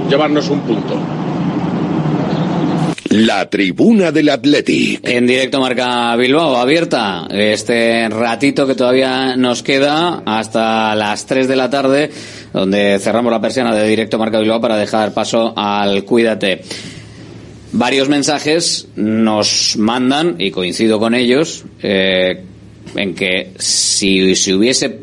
llevarnos 0.08 0.48
un 0.48 0.60
punto. 0.60 1.00
La 3.10 3.48
tribuna 3.48 4.12
del 4.12 4.28
Atleti. 4.28 4.98
En 5.02 5.26
directo 5.26 5.60
marca 5.60 6.14
Bilbao, 6.16 6.56
abierta 6.56 7.26
este 7.30 8.08
ratito 8.08 8.66
que 8.66 8.74
todavía 8.74 9.36
nos 9.36 9.62
queda 9.62 10.22
hasta 10.26 10.94
las 10.94 11.24
3 11.24 11.48
de 11.48 11.56
la 11.56 11.70
tarde, 11.70 12.10
donde 12.52 12.98
cerramos 12.98 13.32
la 13.32 13.40
persiana 13.40 13.74
de 13.74 13.88
directo 13.88 14.18
marca 14.18 14.38
Bilbao 14.38 14.60
para 14.60 14.76
dejar 14.76 15.14
paso 15.14 15.54
al 15.56 16.04
Cuídate. 16.04 16.62
Varios 17.72 18.08
mensajes 18.08 18.88
nos 18.96 19.76
mandan, 19.78 20.36
y 20.38 20.50
coincido 20.50 20.98
con 20.98 21.14
ellos, 21.14 21.64
eh, 21.82 22.42
en 22.96 23.14
que 23.14 23.52
si 23.58 24.34
se 24.34 24.54
hubiese 24.54 25.00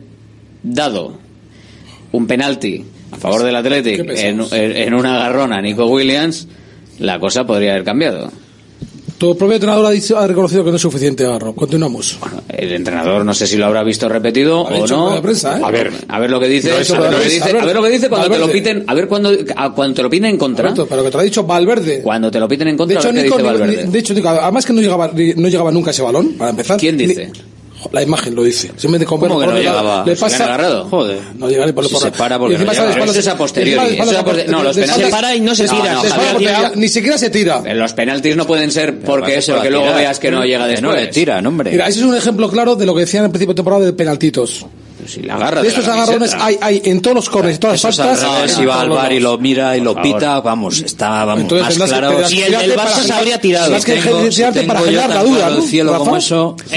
dado 0.61 1.22
un 2.13 2.27
penalti 2.27 2.83
a 3.11 3.17
favor 3.17 3.43
del 3.43 3.55
Athletic 3.55 4.05
en, 4.15 4.93
una 4.93 5.19
garrona 5.19 5.61
Nico 5.61 5.85
Williams, 5.85 6.47
la 6.99 7.19
cosa 7.19 7.45
podría 7.45 7.71
haber 7.71 7.83
cambiado. 7.83 8.31
Tu 9.17 9.37
propio 9.37 9.55
entrenador 9.55 9.85
ha, 9.85 9.91
dicho, 9.91 10.17
ha 10.17 10.27
reconocido 10.27 10.65
que 10.65 10.71
no 10.71 10.75
es 10.75 10.81
suficiente, 10.81 11.23
Garro. 11.23 11.53
Continuamos. 11.53 12.19
El 12.49 12.73
entrenador 12.73 13.23
no 13.23 13.33
sé 13.33 13.47
si 13.47 13.55
lo 13.55 13.65
habrá 13.67 13.81
visto 13.83 14.09
repetido 14.09 14.61
o 14.61 14.87
no. 14.87 15.15
¿eh? 15.15 15.21
A 15.63 15.71
ver, 15.71 15.91
a 16.07 16.19
ver 16.19 16.29
lo 16.29 16.39
que 16.41 16.49
dice. 16.49 16.71
A, 16.71 16.77
ver, 16.77 17.75
lo 17.75 17.81
que 17.83 17.89
dice 17.89 18.09
cuando 18.09 18.29
te 18.29 18.39
lo 18.39 18.51
piten. 18.51 18.83
A 18.85 18.93
ver 18.93 19.07
cuando, 19.07 19.31
a, 19.55 19.73
cuando 19.73 19.95
te 19.95 20.03
lo 20.03 20.09
piten 20.09 20.31
en 20.31 20.37
contra. 20.37 20.65
Alberto, 20.69 20.87
pero 20.87 21.03
que 21.03 21.09
te 21.09 21.17
lo 21.17 21.21
ha 21.21 21.23
dicho 21.23 21.43
Valverde. 21.43 22.01
Cuando 22.01 22.29
te 22.29 22.39
lo 22.39 22.49
piten 22.49 22.67
en 22.67 22.75
contra. 22.75 22.99
De 22.99 23.07
hecho, 23.07 23.13
Nico, 23.13 23.41
Valverde. 23.41 23.85
De, 23.85 23.99
hecho 23.99 24.13
además 24.27 24.65
que 24.65 24.73
no 24.73 24.81
llegaba, 24.81 25.07
no 25.07 25.47
llegaba 25.47 25.71
nunca 25.71 25.91
ese 25.91 26.01
balón 26.01 26.33
para 26.33 26.49
empezar. 26.49 26.77
¿Quién 26.77 26.97
dice? 26.97 27.31
La 27.91 28.01
imagen 28.01 28.35
lo 28.35 28.43
dice. 28.43 28.67
Simplemente 28.69 29.05
con 29.05 29.19
¿Cómo 29.19 29.39
que 29.39 29.47
no 29.47 29.57
llegaba? 29.57 30.03
Le 30.05 30.15
pasa... 30.15 30.43
Agarrado? 30.45 30.85
Joder. 30.89 31.19
No 31.35 31.49
llega 31.49 31.65
ni 31.65 31.71
por 31.71 31.87
Se 31.87 32.11
para 32.11 32.39
porque 32.39 32.57
no 32.57 32.65
pasa 32.65 32.87
llegaba. 32.87 33.05
Eso 33.05 33.19
es 33.19 33.27
a 33.27 33.37
posteriori. 33.37 33.97
No, 34.47 34.63
los 34.63 34.75
penaltis... 34.75 35.05
Se 35.05 35.11
para 35.11 35.35
y 35.35 35.41
no 35.41 35.55
se 35.55 35.67
tira. 35.67 36.71
Ni 36.75 36.89
siquiera 36.89 37.17
se 37.17 37.29
tira. 37.29 37.61
Los 37.73 37.93
penaltis 37.93 38.35
no 38.35 38.45
pueden 38.45 38.71
ser 38.71 38.99
porque 39.01 39.37
eso, 39.37 39.53
porque 39.53 39.69
luego 39.69 39.93
veas 39.93 40.19
que 40.19 40.31
no 40.31 40.43
llega 40.45 40.67
después. 40.67 40.81
No 40.81 40.93
le 40.93 41.07
tira, 41.07 41.39
hombre. 41.39 41.71
Mira, 41.71 41.87
ese 41.87 41.99
es 41.99 42.05
un 42.05 42.15
ejemplo 42.15 42.49
claro 42.49 42.75
de 42.75 42.85
lo 42.85 42.93
que 42.93 43.01
decían 43.01 43.23
en 43.23 43.25
el 43.25 43.31
principio 43.31 43.53
de 43.53 43.57
temporada 43.57 43.85
de 43.85 43.93
penaltitos. 43.93 44.65
Si 45.07 45.21
la 45.21 45.35
agarra 45.35 45.61
de, 45.61 45.67
esos 45.67 45.87
agarrones 45.87 46.33
hay, 46.33 46.57
hay 46.61 46.81
en 46.85 47.01
todos 47.01 47.15
los 47.15 47.29
corners, 47.29 47.59
todas 47.59 47.83
las 47.83 47.95
faltas. 47.95 48.23
Ah, 48.23 48.47
si 48.47 48.65
va 48.65 48.81
al 48.81 48.89
bar 48.89 49.11
y 49.11 49.19
lo 49.19 49.37
mira 49.37 49.75
y 49.77 49.81
lo 49.81 50.01
pita, 50.01 50.39
vamos, 50.41 50.81
está 50.81 51.25
vamos, 51.25 51.41
Entonces, 51.41 51.77
más 51.77 51.89
claro. 51.89 52.27
Si 52.27 52.41
el 52.41 52.51
del 52.51 52.75
Barça 52.75 53.01
se 53.01 53.13
habría 53.13 53.39
tirado. 53.39 53.71
Las 53.71 53.85
que 53.85 53.93
tengo, 53.93 54.67
para 54.67 54.81
generar 54.81 55.09
la 55.09 55.23
duda, 55.23 55.47
El 55.47 55.69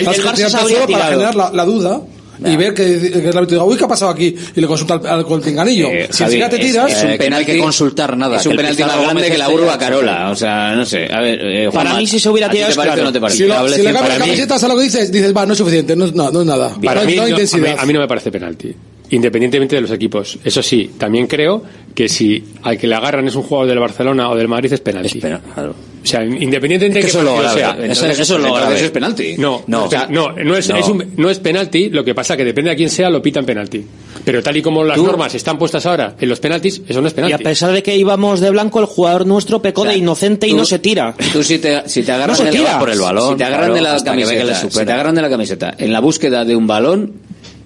del 0.04 0.24
Barça 0.24 0.48
se 0.48 0.56
habría 0.56 0.86
tirado. 0.86 0.92
Para 0.92 1.10
generar 1.10 1.34
la 1.34 1.64
duda. 1.64 2.00
Y 2.44 2.56
ver 2.56 2.74
que, 2.74 2.84
que 2.84 3.28
el 3.28 3.36
árbitro 3.36 3.56
diga, 3.56 3.64
uy, 3.64 3.76
¿qué 3.76 3.84
ha 3.84 3.88
pasado 3.88 4.10
aquí? 4.10 4.34
Y 4.54 4.60
le 4.60 4.66
consulta 4.66 4.94
al, 4.94 5.06
al 5.06 5.24
coltinganillo. 5.24 5.88
Eh, 5.88 6.08
si 6.10 6.24
te 6.24 6.58
tiras. 6.58 6.92
Es, 6.92 7.04
un 7.04 7.18
penal 7.18 7.44
que, 7.44 7.58
consultar 7.58 8.16
nada. 8.16 8.36
Es 8.36 8.46
un 8.46 8.56
penalti 8.56 8.82
más 8.82 9.00
grande 9.00 9.30
que 9.30 9.38
la 9.38 9.48
urba 9.48 9.78
Carola. 9.78 10.30
O 10.30 10.36
sea, 10.36 10.74
no 10.74 10.84
sé. 10.84 11.08
A 11.12 11.20
ver, 11.20 11.38
eh, 11.40 11.68
Juan, 11.70 11.86
para 11.86 11.98
mí, 11.98 12.06
si 12.06 12.18
se 12.18 12.28
hubiera 12.28 12.48
tirado, 12.48 12.70
es 12.70 13.02
no 13.02 13.12
te 13.12 13.20
parece? 13.20 13.38
Si, 13.38 13.44
le 13.44 13.92
cambias 13.92 14.08
la 14.08 14.18
camiseta, 14.18 14.58
¿sabes 14.58 14.74
lo 14.74 14.78
que 14.78 14.84
dices? 14.84 15.12
Dices, 15.12 15.36
va, 15.36 15.46
no 15.46 15.52
es 15.52 15.58
suficiente, 15.58 15.96
no, 15.96 16.06
no, 16.08 16.30
no 16.30 16.40
es 16.40 16.46
nada. 16.46 16.76
Para 16.82 17.02
no, 17.02 17.06
mí, 17.06 17.16
no, 17.16 17.22
a 17.24 17.86
mí 17.86 17.92
no 17.92 18.00
me 18.00 18.08
parece 18.08 18.30
penalti 18.30 18.74
independientemente 19.10 19.76
de 19.76 19.82
los 19.82 19.90
equipos. 19.90 20.38
Eso 20.44 20.62
sí, 20.62 20.90
también 20.98 21.26
creo 21.26 21.62
que 21.94 22.08
si 22.08 22.44
al 22.62 22.78
que 22.78 22.86
le 22.86 22.94
agarran 22.94 23.26
es 23.26 23.34
un 23.34 23.42
jugador 23.42 23.68
del 23.68 23.78
Barcelona 23.78 24.28
o 24.30 24.36
del 24.36 24.48
Madrid 24.48 24.72
es 24.72 24.80
penalti. 24.80 25.20
Claro. 25.20 25.74
O 26.06 26.08
sea, 26.08 26.22
independientemente 26.22 27.00
de 27.00 27.00
que 27.00 27.08
eso 27.08 27.20
lo 27.20 27.36
sea. 27.50 27.76
Eso, 27.82 28.06
lo 28.38 28.56
eso 28.70 28.84
es 28.84 28.90
penalti. 28.92 29.34
No, 29.38 29.64
no, 29.66 29.88
no, 30.08 30.56
es, 30.56 30.68
un, 30.68 31.04
no, 31.16 31.28
es, 31.28 31.40
penalti, 31.40 31.90
lo 31.90 32.04
que 32.04 32.14
pasa 32.14 32.34
es 32.34 32.38
que 32.38 32.44
depende 32.44 32.70
de 32.70 32.76
quién 32.76 32.90
sea, 32.90 33.10
lo 33.10 33.20
pitan 33.20 33.44
penalti. 33.44 33.84
Pero 34.24 34.40
tal 34.40 34.56
y 34.56 34.62
como 34.62 34.84
las 34.84 34.98
normas 34.98 35.34
están 35.34 35.58
puestas 35.58 35.84
ahora 35.84 36.14
en 36.20 36.28
los 36.28 36.38
penaltis, 36.38 36.82
eso 36.86 37.00
no 37.00 37.08
es 37.08 37.14
penalti. 37.14 37.32
Y 37.32 37.34
a 37.34 37.38
pesar 37.38 37.72
de 37.72 37.82
que 37.82 37.96
íbamos 37.96 38.38
de 38.38 38.50
blanco, 38.50 38.78
el 38.78 38.86
jugador 38.86 39.26
nuestro 39.26 39.60
pecó 39.60 39.84
de 39.84 39.96
inocente 39.96 40.46
y 40.46 40.52
no 40.52 40.64
se 40.64 40.78
tira. 40.78 41.14
Tú 41.32 41.42
si 41.42 41.58
te, 41.58 41.88
si 41.88 42.04
te 42.04 42.12
agarran 42.12 42.36
no 42.36 42.78
por 42.78 42.90
el 42.90 43.00
balón, 43.00 43.32
si 43.32 43.38
te 43.38 43.44
agarran 43.44 43.74
de 43.74 43.80
la 43.80 44.04
camiseta, 44.04 44.54
si 44.54 44.68
te 44.68 44.92
agarran 44.92 45.14
de 45.14 45.22
la 45.22 45.30
camiseta, 45.30 45.74
en 45.76 45.92
la 45.92 45.98
búsqueda 45.98 46.44
de 46.44 46.54
un 46.54 46.68
balón, 46.68 47.14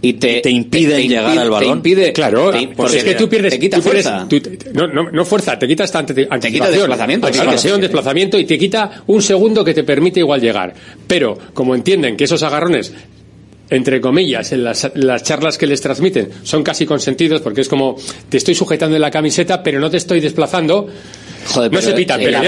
y 0.03 0.15
te, 0.15 0.43
y 0.45 0.65
te 0.65 0.81
llegar 0.81 1.39
al 1.39 1.51
balón. 1.51 1.83
Te 1.83 1.91
impide, 1.91 2.13
claro, 2.13 2.53
porque 2.77 2.99
es 2.99 3.05
que 3.05 3.15
tú 3.15 3.29
pierdes, 3.29 3.53
te 3.53 3.59
quita 3.59 3.81
fuerza. 3.81 4.27
No, 4.73 4.87
no, 4.87 5.11
no, 5.11 5.25
fuerza, 5.25 5.59
te 5.59 5.67
quita 5.67 5.85
esta 5.85 5.99
anticipación. 5.99 6.41
Te 6.41 6.51
quita 6.51 6.71
desplazamiento. 6.71 7.29
Desplazamiento 7.81 8.39
y 8.39 8.45
te 8.45 8.59
quita 8.59 9.03
un 9.07 9.23
segundo 9.23 9.65
que 9.65 9.75
te 9.75 9.85
permite 9.85 10.21
igual 10.21 10.41
llegar. 10.41 10.75
Pero 11.07 11.37
como 11.53 11.75
entienden 11.75 12.17
que 12.17 12.25
esos 12.25 12.43
agarrones 12.43 12.93
entre 13.71 14.01
comillas, 14.01 14.51
en 14.53 14.65
las, 14.65 14.91
las, 14.95 15.23
charlas 15.23 15.57
que 15.57 15.67
les 15.67 15.81
transmiten 15.81 16.29
son 16.43 16.65
casi 16.65 16.85
consentidos 16.85 17.41
porque 17.41 17.61
es 17.61 17.69
como 17.69 17.97
te 18.29 18.37
estoy 18.37 18.55
sujetando 18.55 18.97
en 18.97 19.03
la 19.03 19.13
camiseta 19.13 19.63
pero 19.63 19.79
no 19.79 19.89
te 19.89 19.97
estoy 19.97 20.21
desplazando, 20.21 20.89
Joder, 21.47 21.73
no 21.73 21.81
se 21.81 21.93
pita, 21.93 22.15
el, 22.15 22.21
pero 22.21 22.39
el 22.39 22.47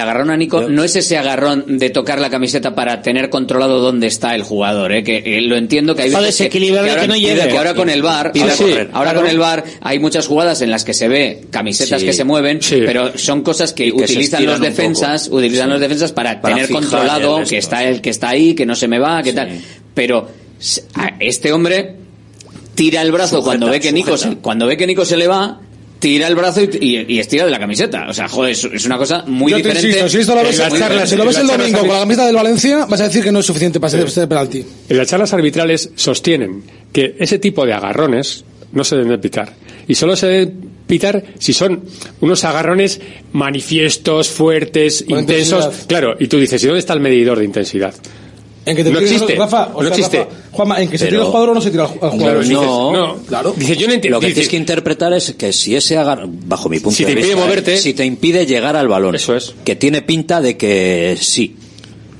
agarrón, 0.00 0.30
a 0.30 0.36
Nico, 0.36 0.62
no. 0.68 0.84
es 0.84 0.96
ese 0.96 1.18
agarrón 1.18 1.78
de 1.78 1.90
tocar 1.90 2.20
la 2.20 2.30
camiseta 2.30 2.74
para 2.74 3.02
tener 3.02 3.30
controlado 3.30 3.80
dónde 3.80 4.06
está 4.06 4.34
el 4.34 4.42
jugador, 4.42 4.92
¿eh? 4.92 5.02
que 5.02 5.22
eh, 5.24 5.40
lo 5.42 5.56
entiendo 5.56 5.94
que 5.94 6.02
hay 6.02 6.10
veces 6.10 6.38
desequilibrado 6.38 6.84
que, 6.84 6.90
ahora, 6.90 7.02
que, 7.02 7.08
no 7.08 7.16
llegue. 7.16 7.56
Ahora 7.56 7.74
con 7.74 7.90
el 7.90 8.02
bar, 8.02 8.32
con 8.32 9.26
el 9.26 9.38
bar 9.38 9.64
hay 9.80 9.98
muchas 9.98 10.26
jugadas 10.26 10.62
en 10.62 10.70
las 10.70 10.84
que 10.84 10.94
se 10.94 11.08
ve 11.08 11.46
camisetas 11.50 12.02
que 12.02 12.12
se 12.12 12.24
mueven, 12.24 12.60
pero 12.70 13.16
son 13.18 13.42
cosas 13.42 13.72
que, 13.72 13.90
utilizan 13.92 14.46
los 14.46 14.60
defensas, 14.60 15.28
utilizan 15.30 15.68
los 15.70 15.80
defensas 15.80 16.12
para, 16.12 16.40
tener 16.40 16.70
controlado 16.70 17.42
que 17.44 17.58
está 17.58 17.84
el 17.84 18.00
que 18.00 18.10
está 18.10 18.30
ahí, 18.30 18.54
que 18.54 18.66
no 18.66 18.76
se 18.76 18.88
me 18.88 18.98
va, 18.98 19.22
que 19.22 19.32
tal. 19.32 19.48
Pero 19.94 20.28
este 21.20 21.52
hombre 21.52 21.96
tira 22.74 23.02
el 23.02 23.10
brazo 23.10 23.42
cuando 23.42 23.68
ve 23.68 23.80
que 23.80 23.92
Nico 23.92 24.14
cuando 24.40 24.66
ve 24.66 24.76
que 24.76 24.86
Nico 24.86 25.04
se 25.04 25.16
le 25.16 25.26
va 25.26 25.60
estira 26.06 26.28
el 26.28 26.36
brazo 26.36 26.60
y, 26.62 27.04
y, 27.08 27.18
estira 27.18 27.44
de 27.44 27.50
la 27.50 27.58
camiseta. 27.58 28.06
O 28.08 28.14
sea, 28.14 28.28
joder, 28.28 28.52
es, 28.52 28.86
una 28.86 28.96
cosa 28.96 29.24
muy 29.26 29.50
Yo 29.50 29.56
diferente. 29.56 29.82
Te 29.82 29.88
insisto, 29.88 30.08
si 30.08 30.18
esto 30.18 30.34
lo 31.16 31.24
ves 31.24 31.38
el 31.38 31.46
domingo 31.46 31.80
con 31.80 31.88
la 31.88 32.00
camiseta 32.00 32.26
del 32.26 32.36
Valencia, 32.36 32.86
vas 32.86 33.00
a 33.00 33.04
decir 33.04 33.24
que 33.24 33.32
no 33.32 33.40
es 33.40 33.46
suficiente 33.46 33.80
para 33.80 33.90
ser 33.90 34.00
sí. 34.00 34.06
Este, 34.06 34.20
este 34.20 34.28
penalti. 34.28 34.64
En 34.88 34.96
las 34.96 35.08
charlas 35.08 35.32
arbitrales 35.32 35.90
sostienen 35.96 36.62
que 36.92 37.16
ese 37.18 37.38
tipo 37.38 37.66
de 37.66 37.72
agarrones 37.72 38.44
no 38.72 38.84
se 38.84 38.96
deben 38.96 39.10
de 39.10 39.18
pitar. 39.18 39.52
Y 39.88 39.96
solo 39.96 40.14
se 40.14 40.26
deben 40.28 40.70
pitar 40.86 41.24
si 41.38 41.52
son 41.52 41.82
unos 42.20 42.44
agarrones 42.44 43.00
manifiestos, 43.32 44.28
fuertes, 44.28 45.04
intensos. 45.08 45.86
Claro, 45.88 46.14
y 46.18 46.28
tú 46.28 46.38
dices, 46.38 46.62
¿y 46.62 46.66
dónde 46.66 46.80
está 46.80 46.92
el 46.92 47.00
medidor 47.00 47.38
de 47.38 47.44
intensidad? 47.44 47.94
En 48.66 48.74
que 48.74 48.82
te 48.82 48.90
no 48.90 48.98
existe. 48.98 49.36
No 49.36 49.86
existe. 49.86 50.26
Juanma, 50.50 50.82
en 50.82 50.90
que 50.90 50.98
se 50.98 51.04
pero, 51.04 51.18
tira 51.18 51.22
el 51.22 51.28
jugador 51.28 51.50
o 51.50 51.54
no 51.54 51.60
se 51.60 51.70
tira 51.70 51.84
el 51.84 51.88
jugador. 51.88 52.18
Claro, 52.18 52.42
no, 52.42 52.92
no, 52.92 53.16
claro. 53.22 53.54
Dice, 53.56 53.76
yo 53.76 53.86
no 53.86 53.94
entiendo. 53.94 54.16
Lo 54.16 54.20
que 54.20 54.32
tienes 54.32 54.48
que 54.48 54.56
interpretar 54.56 55.12
es 55.12 55.34
que 55.34 55.52
si 55.52 55.76
ese 55.76 55.96
agarro, 55.96 56.24
bajo 56.28 56.68
mi 56.68 56.80
punto 56.80 56.96
si 56.96 57.04
te 57.04 57.14
vista, 57.14 57.36
moverte, 57.36 57.78
si 57.78 57.94
te 57.94 58.04
impide 58.04 58.44
llegar 58.44 58.76
al 58.76 58.88
balón, 58.88 59.14
eso 59.14 59.36
es. 59.36 59.54
que 59.64 59.76
tiene 59.76 60.02
pinta 60.02 60.40
de 60.40 60.56
que 60.56 61.16
sí. 61.20 61.56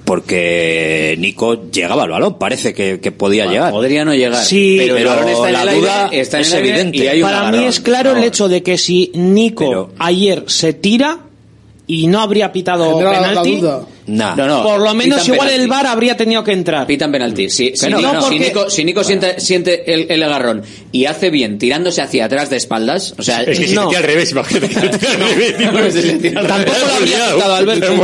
Porque 0.04 1.16
Nico 1.18 1.68
llegaba 1.68 2.04
al 2.04 2.10
balón, 2.10 2.38
parece 2.38 2.72
que, 2.72 2.98
podía 3.10 3.46
llegar. 3.46 3.72
Podría 3.72 4.04
no 4.04 4.14
llegar. 4.14 4.44
Sí, 4.44 4.76
pero, 4.78 4.94
pero 4.94 5.28
está 5.28 5.64
la 5.64 5.74
duda 5.74 6.08
está 6.12 6.36
en 6.36 6.42
es 6.44 6.52
evidente. 6.52 7.20
Para 7.20 7.50
mí 7.50 7.64
es 7.64 7.80
claro 7.80 8.16
el 8.16 8.22
hecho 8.22 8.48
de 8.48 8.62
que 8.62 8.78
si 8.78 9.10
Nico 9.14 9.90
ayer 9.98 10.44
se 10.46 10.74
tira 10.74 11.26
y 11.88 12.06
no 12.06 12.20
habría 12.20 12.52
pitado 12.52 12.96
penalti. 12.98 13.60
Nah. 14.06 14.36
No, 14.36 14.46
no. 14.46 14.62
Por 14.62 14.80
lo 14.80 14.94
menos 14.94 15.20
Pitan 15.20 15.34
igual 15.34 15.48
penalti. 15.48 15.62
el 15.64 15.68
VAR 15.68 15.86
habría 15.86 16.16
tenido 16.16 16.44
que 16.44 16.52
entrar. 16.52 16.86
Pitan 16.86 17.10
penalti. 17.10 17.50
Si, 17.50 17.72
si, 17.74 17.88
no, 17.88 17.96
Nico, 17.98 18.12
no, 18.12 18.20
porque... 18.20 18.36
si 18.36 18.44
Nico, 18.44 18.70
si 18.70 18.84
Nico 18.84 19.00
bueno. 19.02 19.08
siente, 19.08 19.40
siente 19.40 19.92
el, 19.92 20.06
el, 20.10 20.22
agarrón 20.22 20.62
y 20.92 21.06
hace 21.06 21.30
bien 21.30 21.58
tirándose 21.58 22.02
hacia 22.02 22.26
atrás 22.26 22.50
de 22.50 22.56
espaldas, 22.56 23.14
o 23.18 23.22
sea, 23.22 23.42
es 23.42 23.58
que 23.58 23.74
no. 23.74 23.90
se 23.90 23.96
al 23.96 24.02
revés, 24.04 24.30
imagínate. 24.30 24.68
Tampoco 26.30 26.78
lo 26.86 26.94
habría 26.94 27.34
pitado, 27.34 27.54
Alberto. 27.54 27.94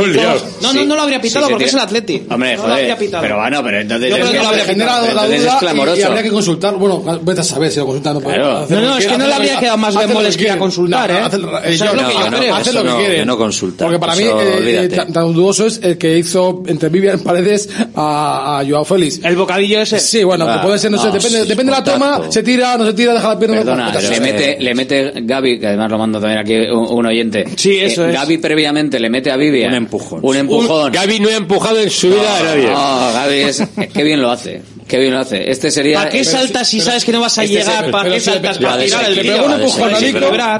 No, 0.61 0.73
no, 0.73 0.85
no 0.85 0.95
lo 0.95 1.01
habría 1.01 1.21
pitado 1.21 1.45
sí, 1.45 1.51
porque 1.51 1.65
es 1.65 1.73
el 1.73 1.79
Atleti. 1.79 2.23
Hombre, 2.29 2.57
joder. 2.57 2.69
Lo 2.69 2.75
habría 2.75 2.97
pitado. 2.97 3.23
Pero 3.23 3.37
bueno, 3.37 3.63
pero 3.63 3.79
entonces 3.79 4.09
Yo 4.09 4.15
creo 4.17 4.31
que 4.31 4.37
lo 4.39 4.47
habría 4.47 4.65
generado 4.65 5.13
la 5.13 5.25
duda 5.25 5.93
y, 5.95 5.99
y 5.99 6.03
habría 6.03 6.23
que 6.23 6.31
consultar, 6.31 6.75
bueno, 6.75 7.03
vete 7.21 7.41
a 7.41 7.43
saber 7.43 7.71
si 7.71 7.79
lo 7.79 7.85
consultan 7.85 8.17
o 8.17 8.19
no. 8.19 8.67
No, 8.67 8.81
no, 8.81 8.97
es 8.97 9.07
que 9.07 9.17
no 9.17 9.27
le 9.27 9.33
habría 9.33 9.59
quedado 9.59 9.77
más 9.77 9.95
bemoles 9.95 10.35
que 10.35 10.43
ir 10.43 10.51
a 10.51 10.57
consultar, 10.57 11.11
¿eh? 11.11 11.21
Eso 11.65 11.85
es 11.85 11.93
lo 11.93 12.07
que 12.07 12.13
yo 12.13 12.37
creo. 12.37 12.55
Hace 12.55 12.73
lo 12.73 12.83
que 12.83 12.95
quiere. 12.95 13.25
No 13.25 13.37
consulta. 13.37 13.85
Porque 13.85 13.99
para 13.99 14.15
mí 14.15 14.23
eh, 14.25 14.89
tan 14.89 15.33
dudoso 15.33 15.65
es 15.65 15.79
que 15.97 16.17
hizo 16.17 16.63
entre 16.67 16.89
Vivian 16.89 17.19
Paredes 17.19 17.69
a, 17.95 18.63
Joao 18.67 18.85
Félix. 18.85 19.19
¿El 19.23 19.35
bocadillo 19.35 19.81
ese? 19.81 19.99
Sí, 19.99 20.23
bueno, 20.23 20.45
que 20.45 20.51
ah, 20.51 20.61
puede 20.61 20.79
ser, 20.79 20.91
no, 20.91 20.97
sé, 20.97 21.11
depende, 21.11 21.45
depende 21.45 21.71
de 21.71 21.77
la 21.77 21.83
toma, 21.83 22.21
se 22.29 22.43
tira, 22.43 22.77
no 22.77 22.85
se 22.85 22.93
tira, 22.93 23.13
deja 23.13 23.29
la 23.29 23.39
pierna. 23.39 23.57
Perdona, 23.57 23.91
no, 23.91 24.01
le, 24.01 24.19
mete, 24.19 24.57
le 24.59 24.75
mete 24.75 25.13
Gaby, 25.21 25.59
que 25.59 25.67
además 25.67 25.91
lo 25.91 25.97
mando 25.97 26.19
también 26.19 26.39
aquí 26.39 26.55
un, 26.71 27.05
oyente. 27.05 27.45
Sí, 27.55 27.77
eso 27.79 28.05
eh, 28.05 28.09
es. 28.09 28.15
Gaby 28.15 28.37
previamente 28.37 28.99
le 28.99 29.09
mete 29.09 29.31
a 29.31 29.37
Vivian. 29.37 29.69
Un 29.69 29.75
empujón. 29.75 30.19
Un 30.23 30.35
empujón. 30.35 30.91
Gaby 30.91 31.19
no 31.19 31.29
ha 31.29 31.35
empujado 31.35 31.79
en 31.79 31.89
su 31.89 32.09
vida 32.09 32.39
a 32.39 32.43
nadie. 32.43 32.67
No, 32.67 33.13
Gaby 33.13 33.35
es, 33.35 33.59
es 33.59 33.89
que 33.89 34.03
bien 34.03 34.21
lo 34.21 34.31
hace. 34.31 34.61
Qué 34.93 34.99
bien 34.99 35.11
lo 35.11 35.21
hace. 35.21 35.49
Este 35.49 35.71
sería. 35.71 35.97
¿Para 35.97 36.11
qué 36.11 36.23
saltas 36.23 36.67
si 36.67 36.79
sabes 36.79 37.03
que 37.03 37.11
no 37.11 37.19
vas 37.19 37.35
a 37.39 37.45
llegar? 37.45 37.89
¿Para 37.89 38.11
qué 38.11 38.19
saltas? 38.19 38.59
Para 38.59 38.77
tirar 38.77 39.05
el 39.05 39.15
Le 39.15 39.23
pegó 39.23 39.45
un 39.47 39.53
empujón 39.53 39.95
a 39.95 39.99
Nico. 39.99 40.19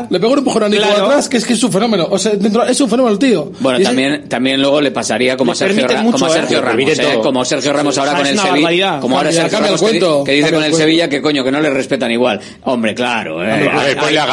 Le 0.09 0.19
pegó 0.19 0.33
un 0.33 0.39
empujón 0.39 0.63
a 0.63 0.69
Nico 0.69 0.85
atrás, 0.85 1.29
que 1.29 1.37
es 1.37 1.45
que 1.45 1.53
es 1.53 1.63
un 1.63 1.71
fenómeno. 1.71 2.07
O 2.09 2.17
sea, 2.17 2.31
dentro, 2.31 2.65
es 2.65 2.81
un 2.81 2.89
fenómeno 2.89 3.19
tío. 3.19 3.51
Bueno, 3.59 3.79
también, 3.83 4.27
también 4.27 4.59
luego 4.59 4.81
le 4.81 4.89
pasaría 4.89 5.37
como 5.37 5.51
a 5.51 5.55
Sergio, 5.55 5.87
mucho, 6.01 6.13
como 6.13 6.25
a 6.25 6.29
Sergio 6.31 6.61
Ramos. 6.63 6.99
Como 7.21 7.45
Sergio 7.45 7.73
Ramos 7.73 7.95
ahora 7.99 8.15
con 8.15 8.25
el 8.25 8.39
Sevilla. 8.39 8.99
Como 8.99 9.17
ahora 9.17 9.31
Sergio 9.31 9.59
Ramos 9.59 9.83
que, 10.25 10.31
dice 10.31 10.51
con 10.51 10.63
el 10.63 10.73
Sevilla 10.73 11.07
que 11.07 11.21
coño, 11.21 11.43
que 11.43 11.51
no 11.51 11.61
le 11.61 11.69
respetan 11.69 12.11
igual. 12.11 12.39
Hombre, 12.63 12.95
claro. 12.95 13.45
Eh, 13.45 13.69
a 13.71 13.83
ver, 13.83 13.97
ponle 13.97 14.19
a 14.19 14.25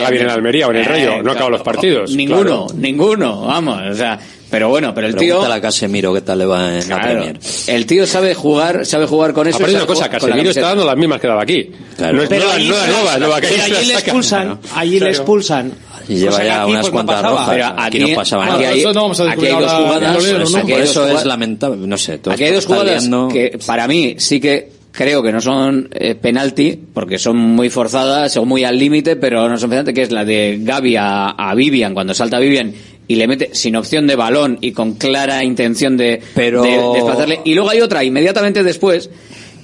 Gaby 0.00 0.18
en 0.18 0.30
Almería 0.30 0.68
o 0.68 0.70
en 0.70 0.76
el 0.76 0.84
Rayo. 0.84 1.22
No 1.24 1.32
acabado 1.32 1.50
los 1.50 1.62
partidos. 1.62 2.14
Ninguno, 2.14 2.68
ninguno. 2.72 3.46
Vamos, 3.46 3.80
o 3.90 3.94
sea 3.94 4.16
pero 4.50 4.68
bueno, 4.68 4.94
pero 4.94 5.06
el 5.06 5.14
tío 5.14 5.34
Pregúntale 5.34 5.54
a 5.54 5.60
Casemiro 5.60 6.14
qué 6.14 6.20
tal 6.22 6.38
le 6.38 6.46
va 6.46 6.78
en 6.78 6.88
la. 6.88 7.00
Premier. 7.00 7.38
El 7.66 7.86
tío 7.86 8.06
sabe 8.06 8.34
jugar, 8.34 8.86
sabe 8.86 9.06
jugar 9.06 9.32
con 9.32 9.46
eso. 9.46 9.56
Aparte 9.58 9.74
una 9.76 9.86
cosa, 9.86 10.08
Casemiro 10.08 10.50
está 10.50 10.60
dando 10.68 10.84
las 10.84 10.96
mismas 10.96 11.20
que 11.20 11.26
daba 11.28 11.42
aquí. 11.42 11.70
Claro. 11.96 12.16
No 12.16 12.22
es 12.22 12.28
Pero 12.28 12.44
no, 12.46 12.50
allí, 12.52 12.68
no, 12.68 12.74
no, 12.76 13.18
no, 13.28 13.34
pero 13.40 13.62
allí 13.62 13.86
le 13.86 13.94
expulsan, 13.94 14.58
allí 14.74 15.00
le 15.00 15.08
expulsan. 15.10 15.72
Y 16.08 16.14
lleva 16.16 16.42
ya 16.42 16.62
aquí, 16.62 16.70
unas 16.70 16.80
pues, 16.82 16.92
cuantas 16.92 17.22
rojas. 17.22 17.48
Pero 17.50 17.66
aquí, 17.66 17.82
aquí- 18.02 18.10
no 18.10 18.16
pasaba 18.16 18.44
aquí 18.46 18.52
nada. 18.62 18.68
hay- 18.70 18.80
Eso 18.80 18.92
no 18.94 19.02
vamos 19.02 19.20
a 19.20 19.30
aquí 19.30 19.46
hay 19.46 19.52
dos 19.52 19.72
jugadas, 19.72 20.16
pues, 20.16 20.32
aquí 20.32 20.42
Por 20.62 20.72
hay 20.72 20.80
dos 20.80 20.90
eso 20.90 21.08
es 21.08 21.24
lamentable. 21.26 21.86
No 21.86 21.98
sé. 21.98 22.18
todo 22.18 22.32
Aquí 22.34 22.44
hay 22.44 22.52
dos 22.52 22.64
jugadas 22.66 23.02
liando- 23.02 23.28
que 23.28 23.58
para 23.66 23.86
mí 23.86 24.14
sí 24.18 24.40
que 24.40 24.70
creo 24.90 25.22
que 25.22 25.32
no 25.32 25.40
son 25.42 25.90
eh, 25.92 26.14
penalti 26.14 26.80
porque 26.94 27.18
son 27.18 27.36
muy 27.36 27.68
forzadas, 27.68 28.32
son 28.32 28.48
muy 28.48 28.64
al 28.64 28.78
límite, 28.78 29.16
pero 29.16 29.48
no 29.50 29.58
son 29.58 29.68
penalti, 29.68 29.92
que 29.92 30.02
es 30.02 30.10
la 30.10 30.24
de 30.24 30.58
Gaby 30.62 30.96
a, 30.96 31.28
a 31.30 31.54
Vivian 31.54 31.92
cuando 31.92 32.14
salta 32.14 32.38
Vivian 32.38 32.72
y 33.08 33.16
le 33.16 33.26
mete 33.26 33.50
sin 33.54 33.74
opción 33.74 34.06
de 34.06 34.14
balón 34.16 34.58
y 34.60 34.72
con 34.72 34.92
clara 34.94 35.42
intención 35.42 35.96
de, 35.96 36.20
Pero- 36.34 36.62
de 36.62 36.78
desplazarle. 36.94 37.40
Y 37.44 37.54
luego 37.54 37.70
hay 37.70 37.80
otra 37.80 38.04
inmediatamente 38.04 38.62
después 38.62 39.10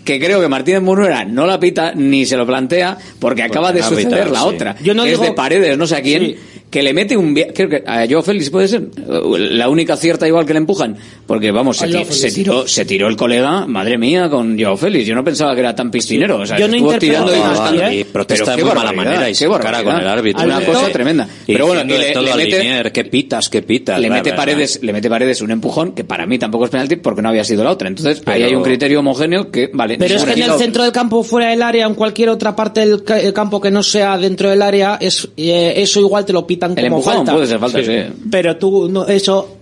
que 0.04 0.18
creo 0.20 0.40
que 0.40 0.48
Martínez 0.48 0.82
Munuera 0.82 1.24
no 1.24 1.46
la 1.46 1.58
pita 1.60 1.92
ni 1.94 2.26
se 2.26 2.36
lo 2.36 2.46
plantea 2.46 2.98
porque 3.18 3.42
acaba 3.42 3.72
de 3.72 3.82
suceder 3.82 4.30
la 4.30 4.40
sí. 4.40 4.46
otra. 4.46 4.76
Yo 4.82 4.92
no 4.94 5.04
que 5.04 5.10
digo- 5.10 5.22
es 5.22 5.28
de 5.30 5.34
Paredes, 5.34 5.78
no 5.78 5.86
sé 5.86 5.96
a 5.96 6.02
quién, 6.02 6.22
Sí. 6.26 6.36
Que 6.74 6.82
le 6.82 6.92
mete 6.92 7.16
un... 7.16 7.34
Creo 7.36 7.68
que 7.68 7.84
a 7.86 8.05
Joao 8.10 8.20
Félix 8.20 8.51
puede 8.51 8.66
ser 8.66 8.82
la 9.06 9.68
única 9.68 9.96
cierta 9.96 10.26
igual 10.26 10.44
que 10.44 10.55
le 10.55 10.59
empujan. 10.59 10.96
Porque 11.24 11.52
vamos, 11.52 11.76
se, 11.76 11.84
A 11.84 11.88
Joao 11.88 12.01
ti- 12.01 12.06
Félix. 12.06 12.20
se 12.20 12.32
tiró 12.32 12.66
se 12.66 12.84
tiró 12.84 13.06
el 13.06 13.16
colega, 13.16 13.64
madre 13.66 13.96
mía, 13.96 14.28
con 14.28 14.59
Joao 14.60 14.76
Félix. 14.76 15.06
Yo 15.06 15.14
no 15.14 15.22
pensaba 15.22 15.55
que 15.55 15.60
era 15.60 15.72
tan 15.74 15.92
piscinero. 15.92 16.38
O 16.40 16.44
sea, 16.46 16.59
Yo 16.59 16.66
no 16.66 16.74
estuvo 16.74 16.98
tirando 16.98 17.30
tantas- 17.30 17.92
¿eh? 17.92 18.01
y 18.01 18.05
protesta 18.05 18.44
Pero 18.44 18.56
de 18.56 18.64
muy 18.64 18.74
mala 18.74 18.92
manera 18.92 19.30
y 19.30 19.34
se 19.36 19.48
cara 19.48 19.84
con 19.84 19.96
el 19.96 20.09
árbitro. 20.09 20.44
Una 20.44 20.60
Eh, 20.60 20.64
cosa 20.66 20.88
tremenda. 20.90 21.28
Y 21.46 21.52
Pero 21.52 21.66
bueno, 21.68 21.82
y 21.84 21.96
le, 21.96 22.10
todo 22.12 22.24
le 22.24 22.32
al 22.32 22.38
mete, 22.38 22.59
Linier, 22.59 22.90
qué 22.92 23.05
pitas, 23.05 23.48
qué 23.48 23.62
pitas. 23.62 24.01
le 24.01 24.10
mete 24.10 24.32
paredes, 24.32 24.80
le 24.82 24.92
mete 24.92 25.09
paredes 25.09 25.42
un 25.42 25.52
empujón 25.52 25.92
que 25.94 26.02
para 26.02 26.26
mí 26.26 26.38
tampoco 26.40 26.64
es 26.64 26.70
penalti 26.72 26.96
porque 26.96 27.22
no 27.22 27.28
había 27.28 27.44
sido 27.44 27.62
la 27.62 27.70
otra. 27.70 27.86
Entonces 27.86 28.20
ahí 28.26 28.42
hay 28.42 28.55
un 28.56 28.64
criterio 28.64 28.98
homogéneo 28.98 29.51
que 29.52 29.70
vale. 29.72 29.96
Pero 29.96 30.16
es 30.16 30.24
que 30.24 30.32
en 30.32 30.42
el 30.42 30.59
centro 30.59 30.82
del 30.82 30.90
campo, 30.92 31.22
fuera 31.22 31.51
del 31.51 31.62
área, 31.62 31.86
en 31.86 31.94
cualquier 31.94 32.30
otra 32.30 32.56
parte 32.56 32.80
del 32.80 33.05
ca- 33.05 33.20
el 33.20 33.32
campo 33.32 33.60
que 33.60 33.70
no 33.70 33.82
sea 33.84 34.18
dentro 34.18 34.51
del 34.51 34.60
área, 34.62 34.98
es 35.01 35.28
eh, 35.36 35.74
eso 35.76 36.01
igual 36.01 36.24
te 36.24 36.32
lo 36.32 36.46
el 36.66 36.74
como 36.74 36.96
empujón 36.98 37.14
falta. 37.16 37.32
puede 37.32 37.46
ser 37.46 37.58
falta, 37.58 37.82
sí. 37.82 37.96
Pero 38.30 38.56
tú, 38.56 38.88
no, 38.88 39.06
eso, 39.06 39.58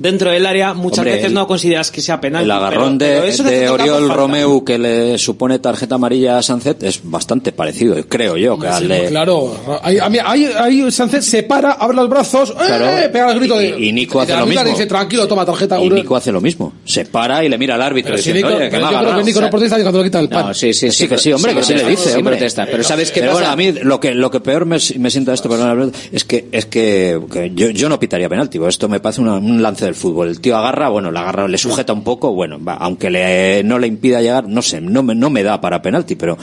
dentro 0.00 0.30
del 0.30 0.44
área, 0.46 0.74
muchas 0.74 0.98
Hombre, 0.98 1.12
veces 1.12 1.26
el- 1.28 1.34
no 1.34 1.46
consideras 1.46 1.90
que 1.92 2.00
sea 2.00 2.20
penal. 2.20 2.42
El 2.42 2.50
agarrón 2.50 2.98
de, 2.98 3.20
de 3.30 3.68
Oriol 3.68 4.10
Romeu 4.10 4.64
que 4.64 4.78
le 4.78 5.16
supone 5.18 5.60
tarjeta 5.60 5.94
amarilla 5.94 6.38
a 6.38 6.42
Sancet 6.42 6.82
es 6.82 7.00
bastante 7.04 7.52
parecido, 7.52 7.96
creo 8.08 8.36
yo, 8.36 8.58
que 8.58 8.66
al 8.66 8.88
de... 8.88 9.06
Claro, 9.08 9.80
ahí, 9.82 9.98
ahí, 9.98 10.46
ahí 10.58 10.90
Sánchez 10.90 11.24
se 11.24 11.42
para, 11.44 11.72
abre 11.72 11.96
los 11.96 12.08
brazos, 12.08 12.50
Claro. 12.52 12.86
¡eh! 12.88 13.08
pega 13.10 13.30
el 13.30 13.38
grito 13.38 13.56
de. 13.58 13.68
Y- 13.78 13.88
y 13.90 13.92
Nico 13.92 14.20
hace 14.20 14.34
lo 14.36 14.46
mismo. 14.46 14.64
dice, 14.64 14.86
tranquilo, 14.86 15.28
toma 15.28 15.44
tarjeta. 15.44 15.78
Y 15.80 15.86
Uro". 15.86 15.96
Nico 15.96 16.16
hace 16.16 16.32
lo 16.32 16.40
mismo. 16.40 16.72
Se 16.84 17.04
para 17.04 17.44
y 17.44 17.48
le 17.48 17.58
mira 17.58 17.74
al 17.74 17.82
árbitro 17.82 18.12
Pero 18.12 18.22
si 18.22 18.32
diciendo, 18.32 18.48
Nico, 18.50 18.58
"Oye, 18.60 18.70
que 18.70 18.76
yo 18.76 18.78
creo 18.78 18.90
que 18.90 18.96
agarrado". 18.96 19.22
Nico 19.24 19.38
O 19.38 19.40
sea, 19.40 19.46
no 19.46 19.50
protesta 19.50 19.76
ni 19.76 19.82
cuando 19.82 19.98
le 19.98 20.04
quita 20.04 20.20
el 20.20 20.28
pan. 20.28 20.46
No, 20.48 20.54
sí, 20.54 20.72
sí, 20.72 20.90
Sí, 20.90 21.06
que 21.08 21.18
sí, 21.18 21.32
hombre, 21.32 21.54
que 21.54 21.62
sí 21.62 21.74
le 21.74 21.84
dice. 21.84 22.10
Sí 22.10 22.16
hombre. 22.16 22.36
protesta. 22.36 22.66
Pero 22.70 22.82
¿sabes 22.84 23.10
qué 23.10 23.22
pasa? 23.22 23.52
a 23.52 23.56
mí 23.56 23.72
lo 23.72 24.00
que, 24.00 24.14
lo 24.14 24.30
que 24.30 24.40
peor 24.40 24.64
me, 24.66 24.78
me 24.98 25.10
sienta 25.10 25.34
esto, 25.34 25.48
perdón, 25.48 25.92
es 26.12 26.24
que, 26.24 26.46
es 26.52 26.66
que, 26.66 27.20
que 27.32 27.52
yo, 27.54 27.70
yo 27.70 27.88
no 27.88 27.98
pitaría 28.00 28.28
penalti. 28.28 28.58
porque 28.58 28.70
Esto 28.70 28.88
me 28.88 29.00
parece 29.00 29.20
una- 29.20 29.34
un 29.34 29.62
lance 29.62 29.89
del 29.90 29.96
fútbol. 29.96 30.28
El 30.28 30.40
tío 30.40 30.56
agarra, 30.56 30.88
bueno, 30.88 31.10
le 31.10 31.18
agarra, 31.18 31.48
le 31.48 31.58
sujeta 31.58 31.92
un 31.92 32.04
poco, 32.04 32.32
bueno, 32.32 32.62
va, 32.62 32.74
aunque 32.74 33.10
le, 33.10 33.62
no 33.64 33.78
le 33.78 33.86
impida 33.86 34.22
llegar, 34.22 34.48
no 34.48 34.62
sé, 34.62 34.80
no 34.80 35.02
me, 35.02 35.14
no 35.14 35.30
me 35.30 35.42
da 35.42 35.60
para 35.60 35.82
penalti, 35.82 36.14
pero 36.16 36.38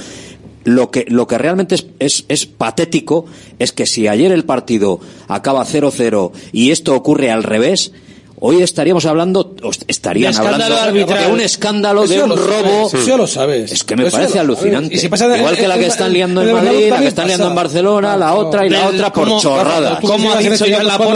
lo 0.63 0.91
que, 0.91 1.05
lo 1.07 1.27
que 1.27 1.37
realmente 1.37 1.75
es, 1.75 1.87
es, 1.99 2.25
es 2.27 2.45
patético 2.45 3.25
es 3.57 3.71
que 3.71 3.85
si 3.85 4.07
ayer 4.07 4.31
el 4.31 4.43
partido 4.43 4.99
acaba 5.29 5.65
0-0 5.65 6.31
y 6.51 6.71
esto 6.71 6.93
ocurre 6.93 7.31
al 7.31 7.43
revés, 7.43 7.93
Hoy 8.39 8.61
estaríamos 8.61 9.03
hablando, 9.07 9.55
estarían 9.87 10.31
De 10.31 10.37
hablando 10.37 10.77
arbitral. 10.77 11.25
de 11.25 11.31
un 11.33 11.41
escándalo, 11.41 12.03
Eso 12.03 12.13
de 12.13 12.21
un 12.23 12.29
robo. 12.37 12.87
sabes, 12.87 12.93
eso 12.93 13.07
ya 13.07 13.17
lo 13.17 13.25
sabes. 13.25 13.71
Es 13.71 13.83
que 13.83 13.95
me 13.95 14.03
Eso 14.07 14.15
parece 14.17 14.37
alucinante. 14.37 14.93
Y 14.93 14.99
si 14.99 15.09
pasa 15.09 15.25
en- 15.25 15.39
Igual 15.39 15.57
que 15.57 15.67
la 15.67 15.75
que 15.79 15.87
están 15.87 16.13
liando 16.13 16.43
en 16.43 16.53
Madrid, 16.53 16.89
la 16.91 16.99
que 16.99 17.07
están 17.07 17.25
liando 17.27 17.47
en. 17.47 17.55
Barcelona, 17.55 18.15
la 18.15 18.35
otra 18.35 18.63
y 18.67 18.69
la 18.69 18.89
otra 18.89 19.11
por 19.11 19.27
¿cómo- 19.27 19.41
chorradas. 19.41 19.99
Tú 20.01 20.07
¿Cómo 20.07 20.31
ha 20.31 20.37
dicho 20.37 20.67
yo 20.67 20.77
en 20.77 20.85
la 20.87 20.97
días- 20.99 21.07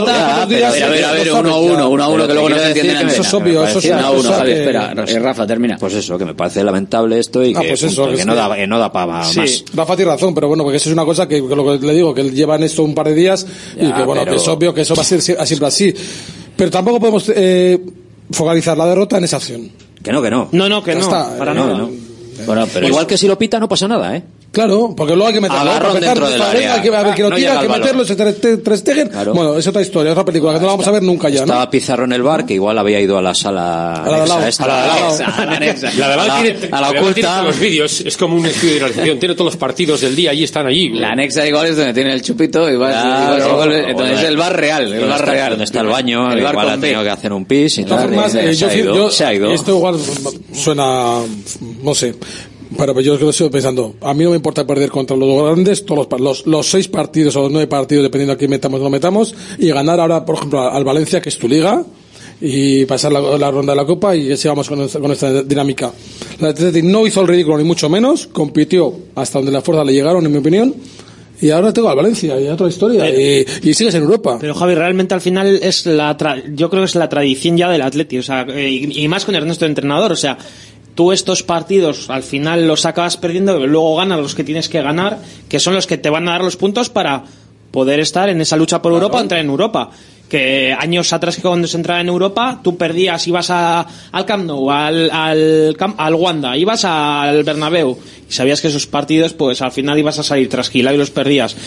a 0.41 0.45
ver, 0.48 0.64
a 0.65 0.72
ver, 0.72 1.06
a 1.06 1.11
ver, 1.11 1.31
uno 1.31 1.49
a 1.53 1.57
uno, 1.60 1.89
uno 1.89 2.03
a 2.03 2.07
uno, 2.07 2.27
que 2.27 2.34
luego 2.34 2.49
no 2.49 2.57
se 2.57 2.68
entienden 2.69 3.07
Eso 3.10 3.22
es 3.22 3.34
obvio, 3.35 3.65
eso 3.68 3.77
es 3.77 3.85
uno, 3.85 4.23
Javi, 4.34 4.52
espera, 4.53 4.93
Rafa, 5.22 5.45
termina. 5.45 5.77
Pues 5.77 5.93
eso, 5.93 6.18
que 6.18 6.26
me 6.26 6.34
parece 6.34 6.64
lamentable 6.64 7.19
esto 7.19 7.43
y 7.43 7.53
Ah, 7.56 7.61
que, 7.61 7.68
pues 7.69 7.84
no 8.26 8.34
da, 8.34 8.56
que 8.56 8.65
no 8.65 8.80
da 8.80 8.91
para 8.91 9.06
más. 9.06 9.35
Rafa 9.76 9.95
tiene 9.95 10.11
razón, 10.11 10.34
pero 10.34 10.48
bueno, 10.48 10.64
porque 10.64 10.77
eso 10.77 10.89
es 10.89 10.93
una 10.93 11.06
cosa 11.06 11.27
que, 11.27 11.38
lo 11.39 11.80
que 11.80 11.85
le 11.85 11.93
digo, 11.93 12.15
que 12.15 12.23
llevan 12.31 12.64
esto 12.64 12.81
un 12.84 12.95
par 12.95 13.07
de 13.10 13.14
días 13.14 13.45
y 13.80 13.91
que 13.91 14.02
bueno, 14.02 14.26
que 14.26 14.38
es 14.38 14.48
obvio 14.48 14.73
que 14.73 14.81
eso 14.81 14.95
va 14.95 15.03
a 15.03 15.06
ser 15.06 15.22
si- 15.22 15.35
siempre 15.45 15.68
así. 15.68 15.93
Pero 16.61 16.69
tampoco 16.69 16.99
podemos 16.99 17.27
eh, 17.35 17.79
focalizar 18.29 18.77
la 18.77 18.85
derrota 18.85 19.17
en 19.17 19.23
esa 19.23 19.38
acción. 19.38 19.71
Que 20.03 20.11
no, 20.11 20.21
que 20.21 20.29
no. 20.29 20.47
No, 20.51 20.69
no, 20.69 20.83
que 20.83 20.91
Ya 20.91 20.99
no, 20.99 21.01
está, 21.01 21.35
para 21.35 21.53
eh, 21.53 21.55
nada. 21.55 21.75
no. 21.75 21.89
Bueno, 22.45 22.67
pero 22.71 22.88
igual 22.88 23.07
que 23.07 23.17
si 23.17 23.27
lo 23.27 23.35
pita 23.35 23.59
no 23.59 23.67
pasa 23.67 23.88
nada, 23.88 24.15
¿eh? 24.15 24.21
Claro, 24.52 24.94
porque 24.98 25.14
luego 25.15 25.28
hay 25.30 25.34
que 25.34 25.40
meterlo. 25.41 25.94
Dentro 25.94 26.30
del 26.30 26.41
área. 26.41 26.73
Hay 26.73 26.82
que, 26.82 26.94
a 26.94 27.03
ver, 27.03 27.15
que 27.15 27.22
lo 27.23 27.30
No 27.30 27.36
tira, 27.38 27.53
hay 27.60 27.68
que 27.68 27.73
meterlo, 27.73 28.03
se 28.03 28.18
tre- 28.18 28.36
tre- 28.38 28.61
tres 28.61 28.80
Stegen. 28.82 29.07
Claro. 29.07 29.34
Bueno, 29.34 29.57
es 29.57 29.65
otra 29.65 29.82
historia, 29.82 30.10
es 30.10 30.14
otra 30.14 30.26
película 30.26 30.52
que 30.53 30.60
no 30.60 30.65
la 30.65 30.72
vamos 30.73 30.88
a 30.88 30.91
ver 30.91 31.03
nunca 31.03 31.30
ya, 31.30 31.38
¿no? 31.40 31.44
Estaba 31.45 31.69
Pizarro 31.69 32.03
en 32.03 32.11
el 32.11 32.22
bar, 32.22 32.45
que 32.45 32.56
igual 32.56 32.78
había 32.78 32.99
ido 32.99 33.18
a 33.18 33.22
la 33.22 33.34
sala 33.34 33.94
A 33.94 34.10
la 34.10 34.18
de 34.18 34.22
al 34.23 34.28
lado. 34.30 34.41
anexa 34.41 34.49
esta. 34.49 34.64
A 34.65 34.68
la 34.68 35.45
la 35.45 35.56
anexa. 35.56 35.91
La 35.98 36.10
de 36.10 36.15
la- 36.18 36.41
tiene, 36.41 36.60
a 36.69 36.82
la 36.82 36.82
la 36.82 36.90
oculta. 36.99 37.14
tiene 37.14 37.30
todos 37.30 37.45
los 37.45 37.60
vídeos, 37.60 38.02
es 38.02 38.18
como 38.18 38.36
un 38.36 38.45
estudio 38.45 38.73
de 38.73 38.80
realización, 38.80 39.19
tiene 39.19 39.36
todos 39.36 39.53
los 39.53 39.57
partidos 39.57 40.02
del 40.02 40.15
día, 40.18 40.32
allí 40.32 40.44
están 40.44 40.68
allí. 40.68 40.90
La 40.90 41.11
anexa 41.11 41.48
igual 41.48 41.68
es 41.68 41.78
donde 41.78 41.94
tiene 41.94 42.11
el 42.11 42.22
chupito 42.22 42.69
y 42.69 42.76
vas, 42.76 42.91
Claro. 42.91 43.34
vas- 43.38 43.48
igual 43.48 43.72
es- 43.72 43.88
entonces 43.88 44.19
es 44.19 44.26
el 44.26 44.36
bar 44.38 44.57
real, 44.60 44.84
el 44.84 44.90
Donde 44.91 45.06
bar 45.07 45.19
está- 45.22 45.32
real. 45.32 45.49
Donde 45.52 45.64
está 45.65 45.80
el 45.80 45.88
baño, 45.88 46.32
el 46.34 46.41
bar 46.44 46.53
igual 46.53 46.69
ha 46.72 46.78
tenido 46.78 47.03
que 47.03 47.10
hacer 47.10 47.32
un 47.32 47.45
pis 47.45 47.78
y 47.78 47.86
tal. 47.86 48.14
eh, 48.14 48.53
se 48.53 49.23
ha 49.26 49.34
ido. 49.34 49.53
esto 49.53 49.72
igual 49.72 49.95
suena, 50.53 51.19
no 51.84 51.95
sé, 51.95 52.15
pero 52.77 52.99
yo 53.02 53.15
creo 53.15 53.27
que 53.27 53.31
estoy 53.31 53.49
pensando, 53.49 53.95
a 54.02 54.14
mí 54.14 54.23
no 54.23 54.31
me 54.31 54.38
importa 54.38 54.65
perder 54.65 54.89
contra 54.89 55.15
los 55.18 55.43
grandes, 55.43 55.85
todos 55.85 56.07
los, 56.10 56.22
los, 56.22 56.48
los 56.48 56.69
seis 56.69 56.88
partidos 56.88 57.35
o 57.35 57.41
los 57.41 57.52
nueve 57.52 57.68
partidos, 57.68 58.03
dependiendo 58.03 58.34
a 58.34 58.38
quién 58.38 58.49
metamos 58.49 58.80
o 58.80 58.84
no 58.84 58.89
metamos, 58.89 59.35
y 59.57 59.69
ganar 59.69 59.99
ahora, 59.99 60.26
por 60.26 60.35
ejemplo, 60.35 60.61
al 60.61 60.84
Valencia, 60.84 61.22
que 61.22 61.30
es 61.30 61.38
tu 61.38 61.48
liga, 61.48 61.84
y 62.43 62.85
pasar 62.85 63.11
la, 63.11 63.22
la 63.38 63.52
ronda 63.52 63.73
de 63.73 63.77
la 63.77 63.85
Copa 63.85 64.15
y 64.15 64.31
así 64.31 64.48
vamos 64.48 64.68
con 64.68 64.80
nuestra, 64.80 64.99
con 64.99 65.10
nuestra 65.10 65.43
dinámica. 65.43 65.91
El 66.39 66.48
Athletic 66.48 66.84
no 66.84 67.06
hizo 67.06 67.22
el 67.22 67.27
ridículo 67.27 67.60
ni 67.60 67.64
mucho 67.64 67.88
menos, 67.88 68.26
compitió 68.26 68.95
hasta 69.14 69.38
donde 69.38 69.52
las 69.52 69.64
fuerzas 69.64 69.85
le 69.85 69.93
llegaron, 69.93 70.26
en 70.26 70.31
mi 70.31 70.39
opinión, 70.39 70.73
y 71.39 71.49
ahora 71.52 71.72
tengo 71.72 71.89
al 71.89 71.95
Valencia 71.95 72.39
y 72.39 72.48
otra 72.48 72.68
historia, 72.68 73.10
y, 73.10 73.45
y 73.61 73.73
sigues 73.73 73.93
en 73.93 74.02
Europa. 74.02 74.38
Pero 74.39 74.56
Javi, 74.56 74.73
realmente 74.73 75.14
al 75.14 75.22
final 75.22 75.60
es 75.61 75.85
la 75.85 76.18
tra- 76.18 76.41
yo 76.56 76.69
creo 76.69 76.81
que 76.81 76.85
es 76.85 76.95
la 76.95 77.10
tradición 77.10 77.57
ya 77.57 77.69
del 77.69 77.81
Atleti, 77.81 78.18
o 78.18 78.23
sea, 78.23 78.45
eh, 78.49 78.69
y, 78.69 79.03
y 79.03 79.07
más 79.07 79.26
con 79.26 79.35
Ernesto 79.35 79.65
de 79.65 79.69
entrenador, 79.69 80.11
o 80.11 80.15
sea, 80.15 80.38
tú 80.95 81.11
estos 81.11 81.43
partidos 81.43 82.09
al 82.09 82.23
final 82.23 82.68
los 82.68 82.85
acabas 82.85 83.18
perdiendo, 83.18 83.65
luego 83.68 83.95
ganas 83.95 84.19
los 84.19 84.35
que 84.35 84.43
tienes 84.43 84.69
que 84.69 84.81
ganar, 84.81 85.19
que 85.49 85.59
son 85.59 85.73
los 85.73 85.88
que 85.88 85.97
te 85.97 86.09
van 86.09 86.27
a 86.27 86.31
dar 86.31 86.43
los 86.43 86.57
puntos 86.57 86.89
para 86.89 87.23
poder 87.72 87.99
estar 87.99 88.30
en 88.30 88.41
esa 88.41 88.57
lucha 88.57 88.81
por 88.81 88.93
Europa, 88.93 89.19
entrar 89.19 89.39
en 89.39 89.49
Europa. 89.49 89.91
Que 90.32 90.72
años 90.72 91.12
atrás 91.12 91.36
que 91.36 91.41
cuando 91.41 91.68
se 91.68 91.76
entraba 91.76 91.99
en 91.99 92.08
Europa, 92.08 92.62
tú 92.64 92.78
perdías, 92.78 93.28
ibas 93.28 93.49
a, 93.49 93.86
al 94.14 94.26
Camp 94.26 94.45
Nou, 94.45 94.72
al, 94.72 95.12
al, 95.12 95.76
al 95.98 96.16
Wanda, 96.16 96.56
ibas 96.56 96.86
al 96.86 97.44
Bernabéu, 97.44 97.98
y 98.30 98.32
sabías 98.32 98.62
que 98.62 98.70
esos 98.70 98.88
partidos, 98.88 99.34
pues 99.34 99.62
al 99.62 99.74
final 99.74 99.99
ibas 99.99 100.20
a 100.20 100.24
salir 100.24 100.48
trasquilado 100.48 100.95
y 100.95 100.99
los 100.99 101.10
perdías. 101.10 101.58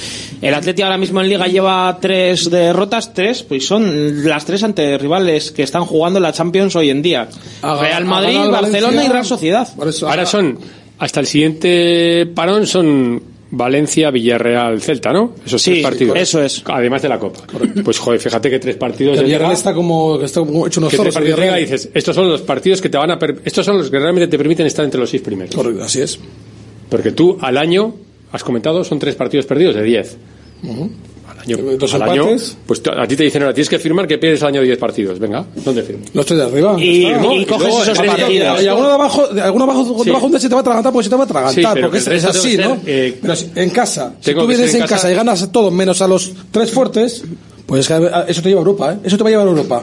El 0.41 0.55
Atleti 0.55 0.81
ahora 0.81 0.97
mismo 0.97 1.21
en 1.21 1.29
Liga 1.29 1.47
lleva 1.47 1.99
tres 2.01 2.49
derrotas, 2.51 3.13
tres, 3.13 3.43
pues 3.43 3.67
son 3.67 4.27
las 4.27 4.47
tres 4.47 4.63
ante 4.63 4.97
rivales 4.97 5.53
que 5.53 5.63
están 5.63 5.85
jugando 5.85 6.19
la 6.19 6.33
Champions 6.33 6.75
hoy 6.75 6.89
en 6.89 7.03
día. 7.03 7.29
Real 7.63 8.07
Madrid, 8.07 8.39
Barcelona 8.51 9.05
y 9.05 9.09
Real 9.09 9.27
Sociedad. 9.27 9.69
Ahora 10.09 10.25
son, 10.25 10.59
hasta 10.99 11.21
el 11.21 11.27
siguiente 11.27 12.25
parón 12.35 12.67
son 12.67 13.34
Valencia, 13.57 14.11
Villarreal, 14.11 14.81
Celta, 14.83 15.13
¿no? 15.13 15.35
Esos 15.47 15.63
Sí, 15.63 15.73
tres 15.73 15.83
partidos. 15.85 16.19
eso 16.19 16.43
es. 16.43 16.63
Además 16.67 17.03
de 17.03 17.09
la 17.09 17.19
Copa. 17.19 17.41
Pues 17.85 17.99
joder, 17.99 18.21
fíjate 18.21 18.51
que 18.51 18.59
tres 18.59 18.77
partidos 18.77 19.19
el 19.19 19.25
Villarreal 19.25 19.53
está 19.53 19.73
como, 19.75 20.19
que 20.19 20.25
está 20.27 20.41
como 20.41 20.67
hecho 20.67 20.81
unos 20.81 20.91
que 20.91 20.99
tres 20.99 21.15
partidos 21.15 21.39
Villarreal. 21.39 21.61
dices, 21.61 21.89
estos 21.95 22.15
son 22.15 22.29
los 22.29 22.43
partidos 22.43 22.81
que 22.81 22.89
te 22.89 22.99
van 22.99 23.11
a 23.11 23.19
per- 23.19 23.41
estos 23.45 23.65
son 23.65 23.79
los 23.79 23.91
que 23.91 23.99
realmente 23.99 24.27
te 24.29 24.37
permiten 24.39 24.67
estar 24.67 24.85
entre 24.85 25.01
los 25.01 25.09
seis 25.11 25.23
primeros. 25.23 25.55
Correcto, 25.55 25.83
así 25.85 26.01
es. 26.01 26.19
Porque 26.89 27.13
tú 27.13 27.39
al 27.41 27.57
año, 27.57 27.95
has 28.33 28.43
comentado, 28.45 28.83
son 28.85 28.99
tres 28.99 29.15
partidos 29.15 29.47
perdidos 29.47 29.75
de 29.77 29.83
diez. 29.83 30.17
Al 30.65 30.89
año, 31.47 31.57
Dos 31.79 31.95
al 31.95 32.03
año, 32.03 32.23
empates. 32.23 32.57
pues 32.67 32.83
a 32.87 33.07
ti 33.07 33.17
te 33.17 33.25
dicen 33.25 33.43
ahora, 33.43 33.55
tienes 33.55 33.69
que 33.69 33.79
firmar 33.79 34.07
que 34.07 34.19
pierdes 34.19 34.41
el 34.43 34.49
año 34.49 34.61
de 34.61 34.67
diez 34.67 34.79
partidos. 34.79 35.19
Venga, 35.19 35.45
¿dónde 35.65 35.83
firmo? 35.83 36.05
Los 36.15 36.27
tres 36.27 36.39
de 36.39 36.45
arriba. 36.47 36.77
Y, 36.79 37.05
está. 37.07 37.35
y 37.35 37.41
y 37.41 37.45
coges 37.47 37.67
luego 37.69 37.83
esos 37.83 37.99
partidos. 37.99 38.63
y 38.63 38.67
alguno 38.69 38.89
de 38.89 38.95
abajo, 38.95 39.27
de 39.29 39.41
alguno 39.43 39.65
abajo, 39.65 39.99
Sí. 39.99 40.05
debajo 40.11 40.29
de 40.29 40.41
se 40.41 40.49
te 40.49 40.55
va 40.55 40.59
a 40.59 40.63
atragantar 40.63 40.93
porque 40.93 41.05
se 41.05 41.11
te 41.11 41.17
va 41.17 41.23
a 41.23 41.25
atragantar, 41.27 41.55
Sí, 41.55 41.71
pero 41.75 41.91
porque 41.91 42.05
que 42.05 42.17
es, 42.17 42.25
así, 42.25 42.57
¿no? 42.57 42.79
eh, 42.87 43.19
Pero 43.21 43.37
si- 43.37 43.51
en 43.55 43.71
casa, 43.71 44.15
si 44.21 44.35
tú 44.35 44.47
vienes 44.47 44.71
en 44.71 44.77
en 44.77 44.83
casa, 44.83 44.95
casa 44.97 45.13
y 45.13 45.15
ganas 45.15 45.43
a 45.43 45.53
todos 45.53 45.73
menos 45.73 46.01
a 46.03 46.09
los 46.09 46.33
tres 46.51 46.71
fuertes, 46.71 47.23
pues 47.67 47.81
es 47.83 47.89
que 47.89 47.95
a- 47.95 48.25
eso 48.29 48.43
te 48.43 48.49
lleva 48.49 48.61
a 48.61 48.65
Europa, 48.65 48.93
¿eh? 48.93 48.97
Eso 49.05 49.17
te 49.17 49.23
va 49.23 49.29
a 49.29 49.33
llevar 49.33 49.47
a 49.47 49.51
Europa. 49.51 49.83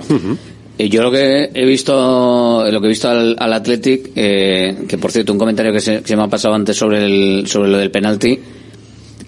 Y 0.77 0.89
yo 0.89 1.03
lo 1.03 1.11
que 1.11 1.49
he 1.53 1.65
visto, 1.65 2.65
lo 2.71 2.79
que 2.81 2.87
he 2.87 2.89
visto 2.89 3.07
al, 3.09 3.35
al 3.37 3.53
Athletic, 3.53 4.11
eh, 4.15 4.77
que 4.87 4.97
por 4.97 5.11
cierto 5.11 5.31
un 5.31 5.37
comentario 5.37 5.71
que 5.71 5.79
se, 5.81 6.01
que 6.01 6.07
se 6.07 6.15
me 6.15 6.23
ha 6.23 6.27
pasado 6.27 6.55
antes 6.55 6.75
sobre 6.75 7.05
el, 7.05 7.47
sobre 7.47 7.69
lo 7.69 7.77
del 7.77 7.91
penalti, 7.91 8.39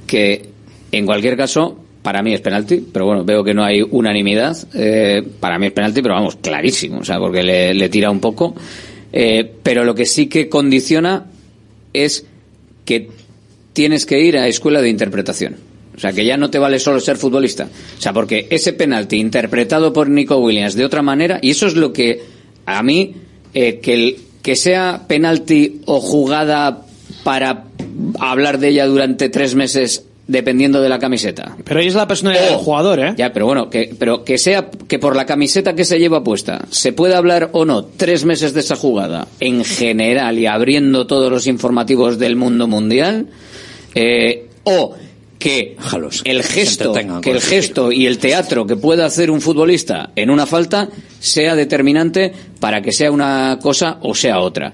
que 0.08 0.50
en 0.92 1.06
cualquier 1.06 1.38
caso 1.38 1.78
para 2.04 2.22
mí 2.22 2.34
es 2.34 2.42
penalti, 2.42 2.86
pero 2.94 3.06
bueno 3.06 3.24
veo 3.24 3.44
que 3.44 3.54
no 3.56 3.64
hay 3.64 3.82
unanimidad. 3.82 4.56
eh, 4.76 5.24
para 5.40 5.58
mí 5.58 5.68
es 5.68 5.72
penalti, 5.74 6.02
pero 6.04 6.14
vamos 6.14 6.36
clarísimo, 6.36 7.00
o 7.00 7.04
sea 7.04 7.18
porque 7.18 7.42
le, 7.42 7.90
tira 7.90 8.12
un 8.12 8.20
poco. 8.20 8.54
Eh, 9.12 9.50
pero 9.64 9.84
lo 9.84 9.96
que 9.96 10.06
sí 10.06 10.28
que 10.28 10.50
condiciona 10.50 11.26
es 11.94 12.26
que 12.86 13.10
tienes 13.74 14.06
que 14.06 14.20
ir 14.20 14.38
a 14.38 14.48
escuela 14.48 14.82
de 14.82 14.90
interpretación. 14.90 15.56
O 15.96 16.00
sea, 16.00 16.12
que 16.12 16.26
ya 16.26 16.38
no 16.38 16.50
te 16.50 16.58
vale 16.60 16.80
solo 16.80 17.00
ser 17.00 17.18
futbolista. 17.18 17.66
O 17.98 18.02
sea, 18.02 18.14
porque 18.14 18.48
ese 18.50 18.74
penalti 18.74 19.18
interpretado 19.18 19.94
por 19.94 20.10
Nico 20.10 20.38
Williams 20.38 20.74
de 20.76 20.86
otra 20.86 21.02
manera, 21.04 21.40
y 21.42 21.52
eso 21.52 21.68
es 21.68 21.76
lo 21.76 21.94
que 21.94 22.22
a 22.66 22.82
mí, 22.82 23.14
eh, 23.54 23.80
que, 23.80 23.94
el- 23.94 24.16
que 24.42 24.56
sea 24.56 25.04
penalti 25.08 25.82
o 25.86 26.02
jugada 26.02 26.82
para 27.24 27.66
hablar 28.20 28.58
de 28.60 28.70
ella 28.70 28.88
durante 28.88 29.30
tres 29.30 29.54
meses 29.54 30.06
dependiendo 30.28 30.82
de 30.82 30.90
la 30.90 31.00
camiseta. 31.00 31.58
Pero 31.64 31.80
ahí 31.80 31.88
es 31.88 31.96
la 31.96 32.08
personalidad 32.08 32.50
del 32.50 32.58
jugador, 32.58 33.00
¿eh? 33.00 33.14
Ya, 33.18 33.34
pero 33.34 33.46
bueno, 33.46 33.70
que, 33.70 33.94
pero 33.98 34.24
que 34.24 34.38
sea 34.38 34.70
que 34.88 35.00
por 35.00 35.16
la 35.16 35.26
camiseta 35.26 35.76
que 35.76 35.86
se 35.86 36.00
lleva 36.00 36.24
puesta 36.24 36.66
se 36.70 36.94
pueda 36.94 37.18
hablar 37.18 37.50
o 37.54 37.66
no 37.66 37.84
tres 37.84 38.24
meses 38.24 38.54
de 38.54 38.62
esa 38.62 38.76
jugada 38.76 39.28
en 39.40 39.66
general 39.66 40.40
y 40.40 40.46
abriendo 40.46 41.08
todos 41.08 41.32
los 41.32 41.48
informativos 41.48 42.20
del 42.20 42.36
mundo 42.36 42.68
mundial, 42.68 43.28
eh, 43.96 44.48
o 44.64 44.96
que 45.44 45.76
el 46.24 46.42
gesto, 46.42 46.94
que 47.22 47.32
el 47.32 47.42
gesto 47.42 47.92
y 47.92 48.06
el 48.06 48.18
teatro 48.18 48.66
que 48.66 48.78
pueda 48.78 49.06
hacer 49.06 49.30
un 49.30 49.42
futbolista 49.42 50.12
en 50.16 50.30
una 50.30 50.46
falta 50.46 50.88
sea 51.20 51.54
determinante 51.56 52.32
para 52.62 52.82
que 52.82 52.94
sea 52.94 53.12
una 53.12 53.60
cosa 53.62 53.98
o 54.02 54.16
sea 54.16 54.40
otra. 54.40 54.72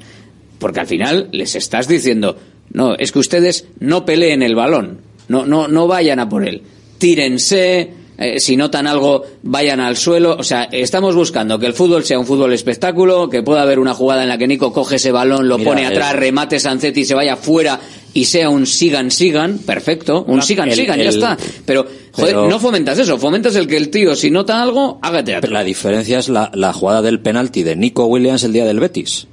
Porque 0.60 0.82
al 0.82 0.86
final 0.86 1.30
les 1.32 1.56
estás 1.56 1.88
diciendo, 1.88 2.38
no, 2.72 2.94
es 2.96 3.12
que 3.12 3.18
ustedes 3.18 3.66
no 3.80 4.06
peleen 4.06 4.44
el 4.44 4.54
balón, 4.54 5.00
no, 5.30 5.46
no, 5.46 5.68
no 5.70 5.88
vayan 5.88 6.20
a 6.20 6.28
por 6.28 6.46
él, 6.46 6.62
tírense, 6.98 7.94
eh, 8.18 8.40
si 8.40 8.58
notan 8.58 8.86
algo, 8.86 9.24
vayan 9.44 9.80
al 9.80 9.96
suelo. 9.96 10.36
O 10.38 10.44
sea, 10.44 10.64
estamos 10.66 11.16
buscando 11.16 11.58
que 11.58 11.66
el 11.68 11.74
fútbol 11.74 12.04
sea 12.04 12.20
un 12.20 12.26
fútbol 12.26 12.52
espectáculo, 12.52 13.30
que 13.30 13.42
pueda 13.44 13.62
haber 13.62 13.80
una 13.80 13.94
jugada 13.94 14.24
en 14.24 14.30
la 14.30 14.38
que 14.38 14.48
Nico 14.48 14.74
coge 14.74 14.98
ese 14.98 15.12
balón, 15.14 15.48
lo 15.48 15.58
Mira, 15.58 15.70
pone 15.72 15.86
atrás, 15.86 16.14
el- 16.14 16.20
remate 16.20 16.60
Sanzetti 16.60 17.02
y 17.02 17.06
se 17.06 17.14
vaya 17.16 17.38
fuera 17.38 17.80
y 18.14 18.26
sea 18.26 18.50
un 18.50 18.66
sigan 18.66 19.10
sigan, 19.12 19.60
perfecto, 19.60 20.26
un 20.28 20.38
La- 20.38 20.44
sigan 20.44 20.68
el- 20.70 20.76
sigan, 20.76 21.00
ya 21.00 21.10
está. 21.10 21.38
Pero, 21.66 21.86
joder, 22.12 22.34
Pero- 22.36 22.50
no 22.50 22.60
fomentas 22.60 23.00
eso, 23.00 23.18
fomentas 23.18 23.56
el 23.56 23.68
que 23.68 23.78
el 23.78 23.90
tío, 23.90 24.16
si 24.16 24.30
nota 24.32 24.62
algo, 24.62 25.00
haga 25.02 25.24
teatro. 25.24 25.42
Pero 25.42 25.54
la 25.54 25.64
diferencia 25.64 26.20
es 26.20 26.28
la, 26.28 26.52
la 26.54 26.74
jugada 26.74 27.02
del 27.02 27.22
penalti 27.22 27.64
de 27.64 27.76
Nico 27.78 28.06
Williams 28.08 28.44
el 28.44 28.52
día 28.52 28.66
del 28.66 28.80
Betis. 28.82 29.28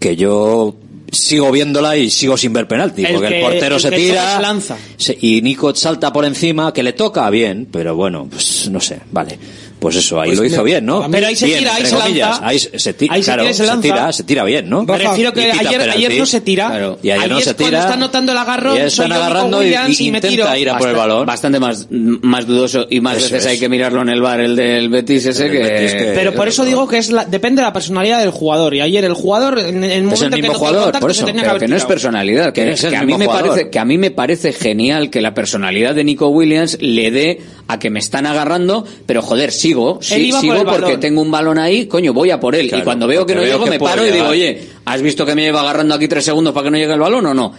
Que 0.00 0.16
yo 0.16 0.74
sigo 1.14 1.50
viéndola 1.50 1.96
y 1.96 2.10
sigo 2.10 2.36
sin 2.36 2.52
ver 2.52 2.66
penalti. 2.68 3.04
El 3.04 3.14
porque 3.14 3.28
que- 3.28 3.38
el 3.38 3.42
portero 3.44 3.76
el 3.76 3.80
se 3.80 3.90
tira 3.90 4.40
lanza. 4.40 4.76
se- 4.96 5.16
y 5.20 5.40
Nico 5.42 5.74
salta 5.74 6.12
por 6.12 6.24
encima, 6.24 6.72
que 6.72 6.82
le 6.82 6.92
toca 6.92 7.28
bien, 7.30 7.66
pero 7.70 7.94
bueno, 7.96 8.26
pues 8.30 8.68
no 8.70 8.80
sé, 8.80 9.00
vale. 9.10 9.38
Pues 9.84 9.96
eso, 9.96 10.18
ahí 10.20 10.30
Pues 10.30 10.38
lo 10.38 10.44
hizo 10.46 10.62
mira, 10.64 10.78
bien, 10.80 10.86
¿no? 10.86 11.10
pero 11.10 11.26
ahí 11.26 11.36
se 11.36 11.44
Bien, 11.46 11.58
tira, 11.58 11.74
ahí 11.74 11.84
se 11.86 11.94
comillas. 11.96 12.28
lanza. 12.30 12.46
Ahí 12.46 12.58
se, 12.58 12.78
se 12.78 12.94
ti- 12.94 13.08
Ahí 13.10 13.22
se 13.22 13.26
claro, 13.26 13.42
tira 13.42 13.52
se 13.54 13.58
se 13.62 13.66
lanza. 13.66 13.82
tira, 13.82 14.12
se 14.12 14.24
tira 14.24 14.44
bien, 14.44 14.70
¿no? 14.70 14.84
Me 14.84 14.96
refiero 14.98 15.32
que 15.34 15.52
ayer, 15.52 15.80
ayer 15.90 16.18
no 16.18 16.24
se 16.26 16.40
tira. 16.40 16.66
Claro. 16.68 16.98
Y 17.02 17.10
ayer 17.10 17.28
no 17.30 17.38
es 17.38 17.44
se 17.44 17.54
cuando 17.54 17.66
tira. 17.70 17.80
están 17.80 18.00
notando 18.00 18.32
el 18.32 18.38
agarrón, 18.38 18.76
Y 18.76 18.80
están 18.80 19.12
agarrando 19.12 19.62
y- 19.62 19.66
y 19.66 19.68
y 19.74 20.10
me 20.10 20.18
intenta 20.18 20.28
tiro. 20.28 20.56
ir 20.56 20.70
a 20.70 20.78
por 20.78 20.88
el 20.88 20.96
balón. 20.96 21.26
Bastante 21.26 21.60
más, 21.60 21.86
más 21.90 22.46
dudoso 22.46 22.86
y 22.88 23.00
más 23.00 23.18
Eso 23.18 23.26
veces 23.26 23.44
es. 23.44 23.46
hay 23.52 23.58
que 23.58 23.68
mirarlo 23.68 24.00
en 24.00 24.08
el 24.08 24.22
bar 24.22 24.40
el 24.40 24.56
del 24.56 24.88
Betis 24.88 25.26
ese 25.26 25.50
que... 25.50 25.58
Betis 25.58 25.92
que- 25.94 26.12
Pero 26.14 26.32
por 26.34 26.48
eso 26.48 26.64
digo 26.64 26.88
que 26.88 26.98
es 26.98 27.10
la- 27.10 27.24
depende 27.26 27.60
de 27.60 27.66
la 27.66 27.72
personalidad 27.74 28.20
del 28.20 28.30
jugador. 28.30 28.74
Y 28.74 28.80
ayer 28.80 29.04
el 29.04 29.12
jugador, 29.14 29.58
en, 29.58 29.84
en 29.84 29.84
el 29.84 30.02
momento 30.04 30.14
Es 30.14 30.22
el 30.22 30.30
que 30.30 30.36
mismo 30.36 30.52
notó 30.54 30.58
jugador, 30.66 30.98
por 30.98 31.12
se 31.12 31.18
eso, 31.18 31.26
tenía 31.26 31.42
pero 31.42 31.58
que 31.58 31.68
no 31.68 31.76
es 31.76 31.84
personalidad, 31.84 32.52
que, 32.52 32.64
Que 32.64 32.70
el 32.72 32.78
que 32.78 32.96
a 32.96 33.02
mí 33.02 33.14
me 33.18 33.26
parece 33.26 33.68
que 33.70 33.78
a 33.78 33.84
mí 33.84 33.98
me 33.98 34.10
parece 34.10 34.52
genial 34.52 35.10
que 35.10 35.20
la 35.20 35.34
personalidad 35.34 35.94
de 35.94 36.04
Nico 36.04 36.28
Williams 36.28 36.78
le 36.80 37.10
dé 37.10 37.40
a 37.66 37.78
que 37.78 37.90
me 37.90 37.98
están 37.98 38.26
agarrando, 38.26 38.84
pero 39.06 39.22
joder, 39.22 39.52
sigo, 39.52 39.98
sí, 40.02 40.30
por 40.30 40.40
sigo 40.40 40.64
porque 40.64 40.80
balón. 40.80 41.00
tengo 41.00 41.22
un 41.22 41.30
balón 41.30 41.58
ahí, 41.58 41.86
coño, 41.86 42.12
voy 42.12 42.30
a 42.30 42.40
por 42.40 42.54
él. 42.54 42.68
Claro, 42.68 42.82
y 42.82 42.84
cuando 42.84 43.06
veo 43.06 43.24
que 43.24 43.34
no 43.34 43.40
veo 43.40 43.52
llego, 43.52 43.64
que 43.64 43.70
me 43.70 43.78
paro 43.78 44.06
y 44.06 44.10
digo, 44.10 44.28
oye, 44.28 44.68
¿has 44.84 45.00
visto 45.02 45.24
que 45.24 45.34
me 45.34 45.42
lleva 45.42 45.60
agarrando 45.60 45.94
aquí 45.94 46.08
tres 46.08 46.24
segundos 46.24 46.52
para 46.52 46.64
que 46.64 46.70
no 46.70 46.76
llegue 46.76 46.92
el 46.92 47.00
balón 47.00 47.26
o 47.26 47.34
no? 47.34 47.52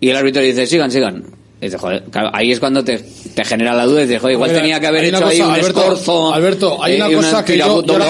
Y 0.00 0.08
el 0.10 0.16
árbitro 0.16 0.42
dice, 0.42 0.66
sigan, 0.66 0.90
sigan. 0.90 1.24
Joder, 1.60 2.04
claro, 2.04 2.30
ahí 2.32 2.52
es 2.52 2.60
cuando 2.60 2.84
te, 2.84 2.98
te 2.98 3.44
genera 3.44 3.74
la 3.74 3.84
duda 3.84 4.02
y 4.02 4.06
dices, 4.06 4.20
joder, 4.20 4.34
igual 4.34 4.50
Mira, 4.50 4.62
tenía 4.62 4.80
que 4.80 4.86
haber 4.86 5.02
hay 5.02 5.08
hecho 5.08 5.26
ahí 5.26 5.40
un 5.40 5.50
Alberto, 5.50 5.80
escorzo. 5.80 6.32
Alberto, 6.32 6.82
hay 6.82 6.92
eh, 6.92 7.04
una 7.04 7.16
cosa 7.16 7.44
que 7.44 7.58
yo, 7.58 7.82
doble 7.82 8.04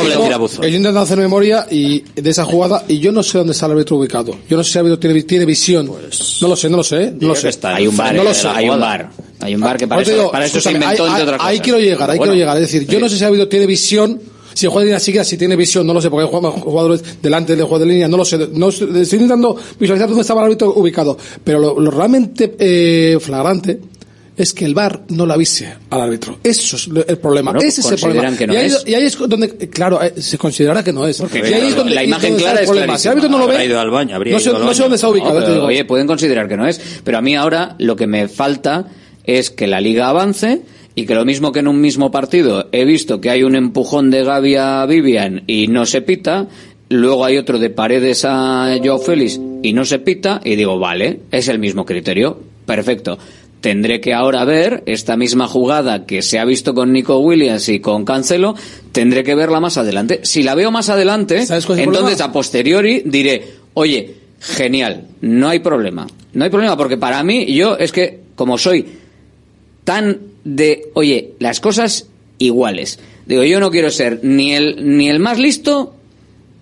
he 0.63 0.69
intentado 0.69 1.01
hacer 1.01 1.17
memoria 1.17 1.67
y 1.71 2.01
de 2.15 2.29
esa 2.29 2.45
jugada 2.45 2.85
y 2.89 2.99
yo 2.99 3.11
no 3.11 3.23
sé 3.23 3.39
dónde 3.39 3.55
está 3.55 3.65
el 3.65 3.73
árbitro 3.73 3.97
ubicado. 3.97 4.37
Yo 4.51 4.59
no 4.59 4.63
sé 4.63 4.73
si 4.73 4.79
el 4.79 4.85
árbitro 4.85 4.99
tiene, 5.01 5.23
tiene 5.23 5.47
visión. 5.47 5.87
no 5.87 6.49
lo 6.49 6.57
sé, 6.57 6.69
no 6.69 6.77
lo 6.77 6.85
sé, 6.85 7.13
no 7.19 7.29
lo 7.29 7.35
sé. 7.35 7.51
Hay 7.63 7.87
un 7.87 7.97
bar, 7.97 8.15
no 8.15 8.25
lo 8.25 8.35
sé. 8.35 8.49
hay 8.49 8.69
un 8.69 8.81
bar. 8.81 9.11
Hay 9.41 9.55
un 9.55 9.61
bar 9.63 9.79
que 9.79 9.89
para 9.89 10.03
eso, 10.03 10.11
digo, 10.11 10.31
para 10.31 10.45
eso 10.45 10.61
se 10.61 10.73
inventó 10.73 11.05
ahí, 11.05 11.11
entre 11.11 11.23
otras 11.23 11.37
cosas. 11.39 11.51
ahí 11.51 11.61
quiero 11.61 11.79
llegar, 11.79 12.11
ahí 12.11 12.19
Bueno, 12.19 12.33
quiero 12.35 12.45
llegar. 12.45 12.57
Es 12.57 12.71
decir, 12.71 12.87
yo 12.87 13.01
no 13.01 13.09
sé 13.09 13.17
si 13.17 13.23
el 13.23 13.29
árbitro 13.29 13.49
tiene 13.49 13.67
visión. 13.67 14.21
Si 14.55 14.67
el 14.67 14.71
jugador 14.71 14.85
de 14.85 14.91
línea 14.91 15.01
siquiera 15.01 15.25
si 15.25 15.37
tiene 15.37 15.57
visión, 15.57 15.87
no 15.87 15.95
lo 15.95 16.01
sé, 16.01 16.11
porque 16.11 16.25
hay 16.27 16.31
jugado- 16.31 16.53
jugadores 16.53 17.03
delante 17.23 17.55
del 17.57 17.65
juego 17.67 17.81
de 17.85 17.87
línea, 17.93 18.09
no 18.09 18.17
lo 18.17 18.25
sé. 18.25 18.39
No, 18.53 18.69
estoy 18.69 18.91
intentando 19.01 19.57
visualizar 19.79 20.09
dónde 20.09 20.23
estaba 20.23 20.41
el 20.43 20.47
árbitro 20.47 20.73
ubicado. 20.75 21.17
Pero 21.45 21.59
lo, 21.59 21.79
lo 21.81 21.91
realmente 21.91 22.55
eh, 22.59 23.19
flagrante 23.21 23.81
es 24.37 24.53
que 24.55 24.65
el 24.65 24.73
VAR 24.73 25.03
no 25.09 25.27
lo 25.27 25.33
avise 25.35 25.75
al 25.91 26.01
árbitro. 26.01 26.39
Eso 26.45 26.77
es 26.77 26.89
el 27.09 27.19
problema. 27.19 27.51
Bueno, 27.51 27.67
Ese 27.69 27.81
es 27.81 27.91
el 27.91 27.99
problema. 27.99 28.37
que 28.37 28.47
no 28.47 28.55
y, 28.55 28.57
ahí, 28.57 28.67
es. 28.67 28.85
y 28.87 28.95
ahí 28.95 29.05
es 29.05 29.19
donde, 29.19 29.49
claro, 29.69 30.01
eh, 30.01 30.15
se 30.21 30.39
considerará 30.39 30.85
que 30.85 30.93
no 30.93 31.07
es. 31.09 31.19
Porque 31.19 31.41
y 31.41 31.53
ahí 31.55 31.67
es 31.69 31.75
donde, 31.77 31.93
la 31.95 32.05
imagen 32.05 32.31
donde 32.31 32.43
clara 32.45 32.59
el 32.59 32.65
es 32.65 32.71
problema. 32.71 32.97
Si 32.99 33.09
el 33.09 33.13
árbitro 33.13 33.31
no 33.31 33.39
lo 33.39 33.49
ve, 33.49 33.65
ido 33.65 33.81
al 33.81 33.91
baño, 33.91 34.15
habría 34.15 34.35
no 34.35 34.39
sé, 34.41 34.53
no 34.53 34.61
dónde 34.73 34.95
está 34.95 35.09
ubicado. 35.09 35.35
No, 35.35 35.41
te 35.41 35.45
pero, 35.47 35.55
digo. 35.55 35.67
oye, 35.67 35.85
pueden 35.85 36.07
considerar 36.07 36.49
que 36.49 36.57
no 36.57 36.69
es, 36.69 36.81
pero 37.03 37.19
a 37.19 37.21
mí 37.21 37.35
ahora 37.35 37.75
lo 37.81 37.97
que 37.97 38.07
me 38.07 38.29
falta 38.29 38.87
es 39.25 39.51
que 39.51 39.67
la 39.67 39.81
liga 39.81 40.09
avance 40.09 40.63
y 40.99 41.07
que 41.07 41.15
lo 41.15 41.25
mismo 41.25 41.53
que 41.53 41.61
en 41.61 41.69
un 41.69 41.81
mismo 41.81 42.11
partido 42.11 42.69
he 42.73 42.85
visto 42.85 43.21
que 43.21 43.31
hay 43.31 43.45
un 43.45 43.55
empujón 43.55 44.11
de 44.11 44.25
Gavi 44.25 44.57
a 44.57 44.85
Vivian 44.85 45.45
y 45.47 45.69
no 45.69 45.87
se 45.87 46.03
pita, 46.03 46.49
luego 46.89 47.25
hay 47.25 47.37
otro 47.37 47.61
de 47.61 47.71
Paredes 47.71 48.25
a 48.25 48.77
Joao 48.83 48.99
Félix 48.99 49.41
y 49.63 49.73
no 49.75 49.85
se 49.85 50.01
pita 50.01 50.41
y 50.43 50.57
digo, 50.57 50.81
vale, 50.81 51.21
es 51.31 51.47
el 51.47 51.61
mismo 51.61 51.87
criterio, 51.87 52.41
perfecto. 52.67 53.17
Tendré 53.61 54.01
que 54.01 54.13
ahora 54.13 54.45
ver 54.45 54.83
esta 54.87 55.17
misma 55.17 55.47
jugada 55.47 56.05
que 56.05 56.21
se 56.21 56.41
ha 56.41 56.45
visto 56.45 56.75
con 56.75 56.93
Nico 56.93 57.19
Williams 57.19 57.69
y 57.69 57.79
con 57.79 58.05
Cancelo, 58.05 58.57
tendré 58.91 59.23
que 59.23 59.37
verla 59.37 59.61
más 59.61 59.79
adelante. 59.79 60.19
Si 60.25 60.43
la 60.43 60.57
veo 60.57 60.73
más 60.73 60.89
adelante, 60.89 61.47
¿Sabes 61.47 61.65
cuál 61.65 61.79
es 61.79 61.85
el 61.85 61.95
entonces 61.95 62.21
a 62.21 62.33
posteriori 62.33 63.05
diré, 63.07 63.47
oye, 63.75 64.17
genial, 64.41 65.07
no 65.21 65.49
hay 65.49 65.61
problema. 65.61 66.09
No 66.33 66.43
hay 66.43 66.51
problema 66.51 66.77
porque 66.77 66.97
para 66.97 67.23
mí, 67.23 67.47
yo 67.55 67.77
es 67.77 67.93
que 67.93 68.19
como 68.35 68.59
soy 68.59 68.85
tan 69.85 70.19
de, 70.55 70.91
oye, 70.95 71.35
las 71.39 71.61
cosas 71.61 72.07
iguales. 72.39 72.99
Digo, 73.27 73.45
yo 73.45 73.61
no 73.61 73.71
quiero 73.71 73.91
ser 73.91 74.21
ni 74.23 74.55
el, 74.55 74.97
ni 74.97 75.09
el 75.09 75.21
más 75.21 75.39
listo 75.39 75.95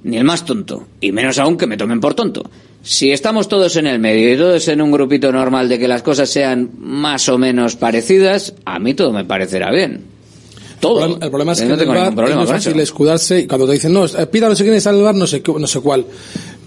ni 0.02 0.16
el 0.16 0.24
más 0.24 0.44
tonto. 0.44 0.86
Y 1.00 1.12
menos 1.12 1.38
aún 1.38 1.56
que 1.56 1.66
me 1.66 1.76
tomen 1.76 2.00
por 2.00 2.14
tonto. 2.14 2.48
Si 2.82 3.10
estamos 3.10 3.48
todos 3.48 3.74
en 3.76 3.88
el 3.88 3.98
medio 3.98 4.32
y 4.32 4.36
todos 4.36 4.68
en 4.68 4.80
un 4.80 4.92
grupito 4.92 5.32
normal 5.32 5.68
de 5.68 5.78
que 5.78 5.88
las 5.88 6.02
cosas 6.02 6.30
sean 6.30 6.70
más 6.78 7.28
o 7.28 7.38
menos 7.38 7.74
parecidas, 7.74 8.54
a 8.64 8.78
mí 8.78 8.94
todo 8.94 9.12
me 9.12 9.24
parecerá 9.24 9.72
bien. 9.72 10.04
Todo. 10.78 11.04
El 11.04 11.18
problema, 11.18 11.24
el 11.24 11.30
problema 11.30 11.52
es 11.52 11.60
que 11.60 11.66
no 11.66 11.74
en 11.74 11.80
tengo 11.80 11.92
el 11.92 11.98
ningún 11.98 12.14
VAR 12.14 12.24
problema 12.24 12.42
es 12.42 12.48
muy 12.48 12.58
fácil 12.58 12.80
escudarse 12.80 13.40
y 13.40 13.46
cuando 13.46 13.66
te 13.66 13.72
dicen, 13.72 13.92
no, 13.92 14.04
eh, 14.04 14.26
pida 14.26 14.48
no 14.48 14.54
sé 14.54 14.62
quién 14.62 14.76
está 14.76 14.90
en 14.90 14.96
el 14.96 15.02
bar, 15.02 15.14
no 15.16 15.26
sé, 15.26 15.42
no 15.58 15.66
sé 15.66 15.80
cuál. 15.80 16.04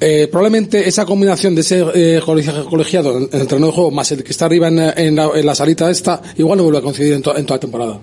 Eh, 0.01 0.27
probablemente 0.31 0.87
esa 0.87 1.05
combinación 1.05 1.55
de 1.55 1.61
ese 1.61 1.85
eh, 1.93 2.21
colegia- 2.25 2.63
colegiado 2.63 3.17
en, 3.17 3.29
en 3.33 3.41
el 3.41 3.47
terreno 3.47 3.67
de 3.67 3.73
juego 3.73 3.91
más 3.91 4.09
el 4.13 4.23
que 4.23 4.31
está 4.31 4.45
arriba 4.45 4.69
en, 4.69 4.79
en 4.79 5.15
la, 5.15 5.29
en 5.35 5.45
la 5.45 5.53
salita 5.55 5.89
esta, 5.91 6.21
igual 6.37 6.57
no 6.57 6.63
vuelve 6.63 6.79
a 6.79 6.81
coincidir 6.81 7.13
en, 7.13 7.21
to- 7.21 7.35
en 7.35 7.45
toda 7.45 7.57
la 7.57 7.61
temporada. 7.61 7.99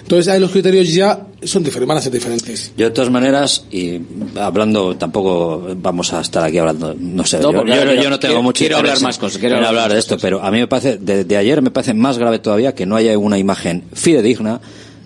Entonces 0.00 0.26
ahí 0.32 0.40
los 0.40 0.50
criterios 0.50 0.92
ya 0.92 1.26
son 1.44 1.62
diferentes, 1.62 1.86
van 1.88 1.98
a 1.98 2.00
ser 2.00 2.10
diferentes. 2.12 2.72
Yo 2.76 2.86
de 2.86 2.90
todas 2.90 3.08
maneras, 3.08 3.64
y 3.70 4.00
hablando, 4.34 4.96
tampoco 4.96 5.64
vamos 5.76 6.12
a 6.12 6.20
estar 6.22 6.42
aquí 6.42 6.58
hablando, 6.58 6.92
no 6.98 7.24
sé, 7.24 7.38
No, 7.38 7.52
yo, 7.52 7.58
porque 7.58 7.70
yo- 7.72 8.10
no 8.10 8.18
tengo 8.18 8.18
quiero- 8.18 8.42
mucho 8.42 8.58
quiero 8.58 8.76
hablar 8.78 9.00
más 9.00 9.16
cosas, 9.16 9.38
quiero 9.38 9.64
hablar 9.64 9.92
de 9.92 10.00
esto, 10.00 10.16
pero 10.20 10.42
a 10.42 10.50
mí 10.50 10.58
me 10.58 10.66
parece, 10.66 10.98
de, 10.98 11.24
de 11.24 11.36
ayer 11.36 11.62
me 11.62 11.70
parece 11.70 11.94
más 11.94 12.18
grave 12.18 12.40
todavía 12.40 12.74
que 12.74 12.84
no 12.84 12.96
haya 12.96 13.16
una 13.16 13.38
imagen 13.38 13.84
fidedigna 13.92 14.60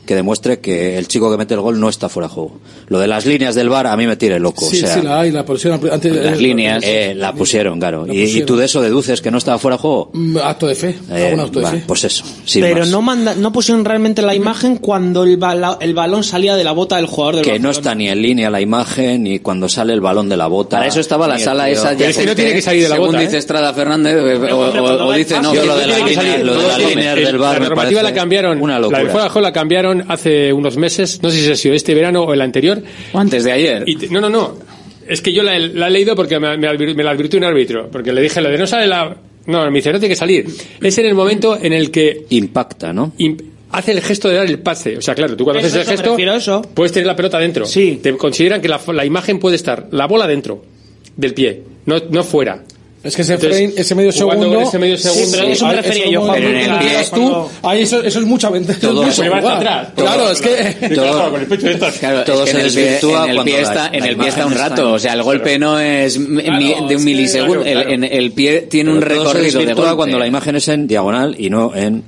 que 0.07 0.15
demuestre 0.15 0.61
que 0.61 0.97
el 0.97 1.09
chico 1.09 1.31
que 1.31 1.37
mete 1.37 1.53
el 1.55 1.61
gol 1.61 1.79
no 1.79 1.89
está 1.91 2.09
fuera 2.09 2.29
de 2.29 2.35
juego. 2.35 2.59
Lo 2.89 2.99
de 2.99 3.07
las 3.09 3.27
líneas 3.27 3.55
del 3.55 3.69
bar 3.69 3.87
a 3.87 3.97
mí 3.97 4.07
me 4.07 4.17
tiene 4.17 4.39
loco. 4.39 4.65
sí, 4.65 4.79
o 4.79 4.87
sea, 4.87 4.95
sí, 4.95 5.03
la 5.03 5.21
hay, 5.21 5.31
la 5.33 5.45
pusieron 5.45 5.79
antes. 5.93 6.13
las 6.15 6.39
eh, 6.39 6.41
líneas 6.41 6.83
eh, 6.87 7.15
la 7.15 7.33
pusieron, 7.35 7.79
claro. 7.79 8.07
La 8.07 8.15
Y, 8.15 8.19
y 8.19 8.23
pusieron. 8.25 8.47
tú 8.47 8.57
de 8.57 8.65
eso 8.65 8.81
deduces 8.81 9.21
que 9.21 9.31
no 9.31 9.39
estaba 9.39 9.59
fuera 9.59 9.77
de 9.77 9.83
juego. 9.83 10.11
mm, 10.15 10.37
Acto 10.39 10.67
de 10.69 10.75
fe, 10.75 10.97
Eh, 11.11 11.37
acto 11.39 11.59
de 11.59 11.65
va, 11.65 11.71
fe. 11.73 11.85
pues 11.87 12.05
eso. 12.05 12.25
sin 12.45 12.63
Pero 12.63 12.79
más. 12.81 12.89
no 12.89 13.03
manda, 13.03 13.35
no 13.35 13.53
pusieron 13.53 13.85
realmente 13.85 14.23
la 14.23 14.35
imagen 14.35 14.77
cuando 14.79 15.25
el, 15.25 15.37
bala- 15.37 15.77
el 15.81 15.93
balón 15.93 16.25
salía 16.25 16.57
de 16.57 16.65
la 16.65 16.73
bota 16.73 16.97
del 16.97 17.07
jugador 17.07 17.37
del 17.37 17.45
que 17.45 17.59
no 17.59 17.69
Barcelona. 17.69 17.73
está 17.79 17.95
ni 17.97 18.09
en 18.09 18.23
línea 18.23 18.49
la 18.51 18.61
imagen 18.61 19.25
ni 19.25 19.41
cuando 19.41 19.69
sale 19.69 19.93
el 19.93 20.01
balón 20.01 20.29
de 20.29 20.37
la 20.37 20.47
bota. 20.47 20.77
Para 20.77 20.87
eso 20.89 21.01
estaba 21.01 21.27
la 21.27 21.39
sala 21.39 21.65
tío- 21.65 21.73
esa 21.75 21.93
ya 21.95 22.13
gente, 22.13 22.61
según 22.63 23.19
dice 23.19 23.39
Estrada 23.39 23.75
Fernández 23.75 24.15
eh, 24.17 24.53
o, 24.53 24.57
o- 24.59 25.07
o 25.09 25.13
dice 25.13 25.41
no 25.41 25.53
Yo 25.55 25.61
que 25.63 25.67
lo 25.67 25.77
de 25.77 25.85
tiene 25.85 25.99
la 25.99 26.05
que 26.05 26.11
línea- 26.11 26.31
salir. 26.33 26.47
lo 26.47 26.53
de 26.55 26.63
la 26.63 26.69
Todo 26.77 26.89
línea 26.89 27.15
tiene. 27.15 27.27
del 27.27 27.39
bar 27.39 27.61
la 27.61 27.75
parece 27.75 28.03
la 28.03 28.15
cambiaron, 28.15 28.61
una 28.63 28.75
la 28.75 28.79
locura. 28.81 28.99
del 28.99 29.09
fuera 29.11 29.25
de 29.25 29.31
juego 29.31 29.43
la 29.47 29.53
cambiaron 29.53 29.96
hace 30.09 30.53
unos 30.53 30.77
meses, 30.77 31.21
no 31.23 31.31
sé 31.31 31.39
si 31.45 31.51
ha 31.51 31.57
sido 31.57 31.75
este 31.75 31.95
verano 31.95 32.23
o 32.23 32.33
el 32.35 32.41
anterior. 32.41 32.83
O 33.13 33.19
antes 33.19 33.45
de 33.45 33.53
ayer. 33.53 33.85
Y 33.87 33.97
te- 33.97 34.09
no, 34.09 34.21
no, 34.21 34.29
no. 34.29 34.57
Es 35.09 35.21
que 35.21 35.33
yo 35.33 35.43
la, 35.43 35.57
he- 35.57 35.69
la 35.69 35.89
he 35.89 35.91
leído 35.91 36.15
porque 36.17 36.39
me, 36.41 36.57
me, 36.57 36.67
la 37.05 37.11
advirtió 37.11 37.39
un 37.39 37.45
árbitro. 37.45 37.89
Porque 37.91 38.13
le 38.13 38.21
dije 38.21 38.41
lo 38.41 38.51
de 38.51 38.59
no 38.59 38.67
sale 38.67 38.87
la. 38.87 39.17
No, 39.47 39.65
me 39.71 39.79
dice, 39.79 39.93
no 39.93 39.99
tiene 40.01 40.13
que 40.13 40.17
salir. 40.19 40.47
Es 40.83 40.99
en 40.99 41.07
el 41.07 41.15
momento 41.15 41.57
en 41.61 41.73
el 41.73 41.91
que. 41.91 42.27
Impacta, 42.31 42.93
¿no? 42.93 43.13
hace 43.73 43.93
el 43.93 44.01
gesto 44.01 44.29
de 44.29 44.37
dar 44.37 44.47
el 44.47 44.59
pase. 44.61 44.97
O 44.97 45.03
sea, 45.03 45.15
claro, 45.15 45.37
tú 45.37 45.45
cuando 45.45 45.59
Eso, 45.61 45.69
haces 45.81 45.89
el 45.89 45.97
gesto. 45.99 46.17
eso. 46.35 46.63
Puedes 46.75 46.93
tener 46.93 47.07
la 47.07 47.15
pelota 47.17 47.39
dentro. 47.39 47.67
Sí. 47.67 48.01
Te 48.03 48.17
consideran 48.17 48.61
que 48.61 48.69
la, 48.69 48.81
la 48.93 49.05
imagen 49.05 49.39
puede 49.39 49.57
estar 49.57 49.89
la 49.91 50.07
bola 50.07 50.27
dentro 50.27 50.65
del 51.17 51.35
pie, 51.35 51.63
no, 51.85 51.97
no 52.11 52.25
fuera. 52.25 52.63
Es 53.07 53.17
que 53.17 53.23
ese, 53.23 53.35
Entonces, 53.35 53.59
frame, 53.59 53.73
ese 53.81 53.95
medio 53.95 54.13
segundo. 54.13 54.61
ese 54.61 54.79
medio 54.79 54.97
Sí, 54.97 55.03
segundo, 55.05 55.29
pero 55.33 55.49
eso 55.53 55.65
me 55.65 55.71
ahí- 55.71 55.77
refería 55.77 56.03
eso 56.05 56.13
yo, 56.13 56.21
Juan. 56.23 56.37
en 56.43 56.45
el 56.45 56.53
que 56.73 56.79
pie, 56.79 56.89
digas 56.89 57.11
tú, 57.11 57.49
ahí 57.63 57.83
eso, 57.83 58.03
eso 58.03 58.19
es 58.19 58.25
mucha 58.27 58.51
ventaja. 58.51 58.81
Todo- 58.81 59.03
eso 59.03 59.11
es 59.11 59.17
se 59.17 59.29
va 59.29 59.39
hasta. 59.39 59.93
Claro, 59.95 60.31
es 60.31 60.41
que. 60.41 60.89
Todo- 60.95 61.31
con 61.31 61.41
el 61.41 61.47
pecho 61.47 61.67
de 61.67 61.73
estas. 61.73 61.95
Claro, 61.99 62.25
Todo 62.25 62.45
es 62.45 62.51
se 62.51 62.57
que 62.57 62.63
desvirtúa 62.65 63.25
en 63.25 63.31
el 63.31 63.37
cuando 63.37 63.45
pie 63.45 63.61
está, 63.63 63.89
en 63.93 64.05
el 64.05 64.17
pie 64.17 64.29
está 64.29 64.47
un 64.47 64.55
rato, 64.55 64.93
o 64.93 64.99
sea, 64.99 65.13
el 65.13 65.23
golpe 65.23 65.59
no 65.59 65.79
es 65.79 66.19
Claro, 66.19 66.87
de 66.89 66.97
un 66.97 67.05
milisegundo, 67.05 67.63
claro, 67.63 67.81
claro. 67.81 67.89
El, 67.91 68.05
en- 68.05 68.13
el 68.13 68.33
pie 68.33 68.61
tiene 68.63 68.91
un 68.93 69.01
Pero 69.01 69.15
todo 69.17 69.25
se 69.33 69.33
recorrido 69.39 69.61
de 69.61 69.75
golpe. 69.75 69.97
cuando 69.97 70.19
la 70.19 70.27
imagen 70.27 70.57
es 70.57 70.69
en 70.69 70.87
diagonal 70.87 71.35
y 71.39 71.51
no 71.51 71.75
en 71.75 72.03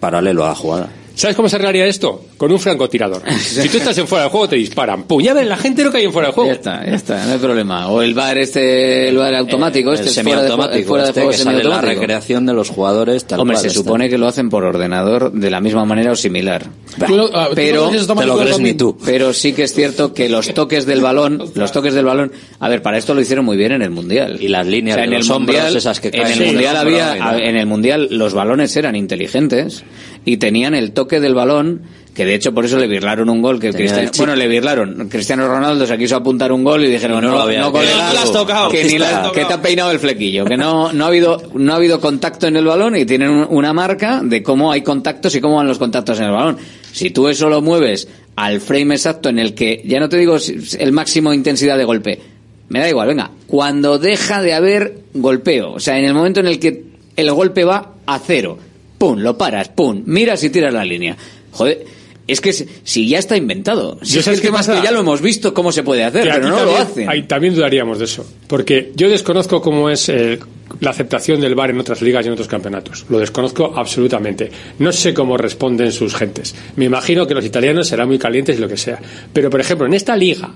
paralelo 0.00 0.44
a 0.44 0.48
la 0.48 0.54
jugada. 0.54 0.88
¿Sabes 1.14 1.36
cómo 1.36 1.48
se 1.48 1.56
arreglaría 1.56 1.86
esto? 1.86 2.24
Con 2.36 2.50
un 2.52 2.58
francotirador. 2.58 3.22
Si 3.42 3.68
tú 3.68 3.76
estás 3.78 3.96
en 3.98 4.06
fuera 4.08 4.24
del 4.24 4.30
juego, 4.30 4.48
te 4.48 4.56
disparan. 4.56 5.04
Pum, 5.04 5.20
ya 5.22 5.34
ven 5.34 5.48
la 5.48 5.56
gente 5.56 5.84
lo 5.84 5.90
que 5.92 5.98
hay 5.98 6.04
en 6.04 6.12
fuera 6.12 6.28
del 6.28 6.34
juego. 6.34 6.48
Ya 6.50 6.54
está, 6.56 6.84
ya 6.86 6.94
está, 6.94 7.24
no 7.26 7.32
hay 7.32 7.38
problema. 7.38 7.88
O 7.88 8.00
el 8.02 8.14
bar 8.14 8.38
este, 8.38 9.08
el 9.08 9.16
bar 9.18 9.34
automático, 9.34 9.92
este 9.92 10.04
el 10.04 10.08
es 10.08 10.14
fuera 10.22 10.42
de, 10.42 10.48
semiautomático, 10.48 10.88
fuera 10.88 11.04
de 11.04 11.08
este 11.10 11.20
juego 11.20 11.30
que 11.32 11.36
sale 11.38 11.56
la 11.56 11.60
semiautomático. 11.62 12.00
recreación 12.00 12.46
de 12.46 12.52
los 12.54 12.70
jugadores 12.70 13.24
tal 13.26 13.40
Hombre, 13.40 13.54
cual 13.56 13.62
se 13.62 13.68
está. 13.68 13.78
supone 13.80 14.08
que 14.08 14.18
lo 14.18 14.26
hacen 14.26 14.48
por 14.48 14.64
ordenador 14.64 15.32
de 15.32 15.50
la 15.50 15.60
misma 15.60 15.84
manera 15.84 16.12
o 16.12 16.16
similar. 16.16 16.66
Tú 17.06 17.16
lo- 17.16 17.30
ah, 17.36 17.48
tú 17.50 17.54
pero 17.54 17.76
lo 17.82 17.86
dices 17.90 18.02
automático 18.02 18.44
también. 18.44 18.76
Pero 19.04 19.32
sí 19.32 19.52
que 19.52 19.64
es 19.64 19.74
cierto 19.74 20.14
que 20.14 20.28
los 20.28 20.52
toques 20.54 20.86
del 20.86 21.00
balón, 21.00 21.42
los 21.54 21.72
toques 21.72 21.94
del 21.94 22.04
balón, 22.06 22.32
a 22.58 22.68
ver, 22.68 22.82
para 22.82 22.96
esto 22.98 23.14
lo 23.14 23.20
hicieron 23.20 23.44
muy 23.44 23.56
bien 23.56 23.72
en 23.72 23.82
el 23.82 23.90
mundial. 23.90 24.38
Y 24.40 24.48
las 24.48 24.66
líneas 24.66 24.96
de 24.96 25.04
en 25.04 25.10
los 25.10 25.26
el 25.26 25.32
hombros, 25.32 25.56
mundial, 25.56 25.76
esas 25.76 26.00
que 26.00 26.08
en 26.08 26.14
caen 26.14 26.32
el 26.32 26.38
del 26.38 26.48
mundial 26.48 26.76
había, 26.76 27.36
en 27.38 27.56
el 27.56 27.66
mundial 27.66 28.08
los 28.10 28.34
balones 28.34 28.74
eran 28.76 28.96
inteligentes 28.96 29.84
y 30.24 30.36
tenían 30.36 30.74
el 30.74 30.92
toque 30.92 31.20
del 31.20 31.34
balón 31.34 31.82
que 32.14 32.26
de 32.26 32.34
hecho 32.34 32.52
por 32.52 32.66
eso 32.66 32.78
le 32.78 32.86
birlaron 32.86 33.30
un 33.30 33.40
gol 33.40 33.58
que 33.58 33.72
Cristiano, 33.72 34.10
bueno 34.18 34.36
le 34.36 34.46
birlaron 34.46 35.08
Cristiano 35.08 35.48
Ronaldo 35.48 35.86
se 35.86 35.96
quiso 35.96 36.14
apuntar 36.16 36.52
un 36.52 36.62
gol 36.62 36.84
y 36.84 36.90
dijeron 36.90 37.24
no 37.24 37.30
no, 37.30 37.40
había- 37.40 37.60
no, 37.62 37.72
que 37.72 37.78
no 37.78 38.20
has 38.20 38.32
tocado. 38.32 38.68
que 38.68 38.84
ni 38.84 38.98
la- 38.98 39.08
Tocado. 39.08 39.32
que 39.32 39.44
te 39.46 39.52
ha 39.54 39.62
peinado 39.62 39.90
el 39.90 39.98
flequillo 39.98 40.44
que 40.44 40.56
no 40.58 40.92
no 40.92 41.04
ha 41.04 41.08
habido 41.08 41.42
no 41.54 41.72
ha 41.72 41.76
habido 41.76 42.00
contacto 42.00 42.46
en 42.46 42.56
el 42.56 42.66
balón 42.66 42.96
y 42.96 43.06
tienen 43.06 43.30
un- 43.30 43.46
una 43.48 43.72
marca 43.72 44.20
de 44.22 44.42
cómo 44.42 44.70
hay 44.70 44.82
contactos 44.82 45.34
y 45.34 45.40
cómo 45.40 45.56
van 45.56 45.66
los 45.66 45.78
contactos 45.78 46.18
en 46.18 46.26
el 46.26 46.32
balón 46.32 46.58
si 46.92 47.10
tú 47.10 47.28
eso 47.28 47.48
lo 47.48 47.62
mueves 47.62 48.06
al 48.36 48.60
frame 48.60 48.94
exacto 48.94 49.30
en 49.30 49.38
el 49.38 49.54
que 49.54 49.82
ya 49.86 49.98
no 49.98 50.08
te 50.10 50.18
digo 50.18 50.36
el 50.78 50.92
máximo 50.92 51.30
de 51.30 51.36
intensidad 51.36 51.78
de 51.78 51.84
golpe 51.84 52.20
me 52.68 52.78
da 52.78 52.88
igual 52.90 53.08
venga 53.08 53.30
cuando 53.46 53.98
deja 53.98 54.42
de 54.42 54.52
haber 54.52 54.98
golpeo 55.14 55.72
o 55.72 55.80
sea 55.80 55.98
en 55.98 56.04
el 56.04 56.12
momento 56.12 56.40
en 56.40 56.46
el 56.46 56.58
que 56.58 56.84
el 57.16 57.30
golpe 57.32 57.64
va 57.64 57.92
a 58.06 58.18
cero 58.18 58.58
pum 59.02 59.18
lo 59.18 59.36
paras 59.36 59.68
pum 59.70 60.00
miras 60.06 60.44
y 60.44 60.50
tiras 60.50 60.72
la 60.72 60.84
línea 60.84 61.16
joder 61.50 61.84
es 62.24 62.40
que 62.40 62.52
si, 62.52 63.08
ya 63.08 63.18
está 63.18 63.36
inventado 63.36 63.98
si 64.00 64.14
Yo 64.14 64.20
es 64.20 64.26
que 64.26 64.30
el 64.34 64.40
qué 64.40 64.46
tema 64.46 64.60
es 64.60 64.68
que 64.68 64.80
ya 64.80 64.92
lo 64.92 65.00
hemos 65.00 65.20
visto 65.20 65.52
cómo 65.52 65.72
se 65.72 65.82
puede 65.82 66.04
hacer 66.04 66.22
pero 66.22 66.48
no 66.48 66.50
lo 66.50 66.56
también- 66.58 66.82
hacen 66.82 67.08
ahí 67.10 67.22
también 67.24 67.52
dudaríamos 67.54 67.98
de 67.98 68.04
eso. 68.04 68.24
Porque 68.46 68.92
yo 68.94 69.08
desconozco 69.08 69.60
cómo 69.60 69.90
es 69.90 70.08
eh, 70.08 70.38
la 70.78 70.90
aceptación 70.90 71.40
del 71.40 71.56
VAR 71.56 71.70
en 71.70 71.80
otras 71.80 72.00
ligas 72.00 72.24
y 72.24 72.28
en 72.28 72.34
otros 72.34 72.46
campeonatos. 72.46 73.06
Lo 73.08 73.18
desconozco 73.18 73.72
absolutamente. 73.76 74.50
No 74.78 74.92
sé 74.92 75.12
cómo 75.12 75.36
responden 75.36 75.90
sus 75.90 76.14
gentes. 76.14 76.54
Me 76.76 76.84
imagino 76.84 77.26
que 77.26 77.34
los 77.34 77.44
italianos 77.44 77.88
serán 77.88 78.06
muy 78.08 78.18
calientes 78.20 78.56
y 78.56 78.60
lo 78.60 78.68
que 78.68 78.76
sea. 78.76 79.00
Pero, 79.32 79.50
por 79.50 79.60
ejemplo, 79.60 79.86
en 79.86 79.94
esta 79.94 80.16
liga, 80.16 80.54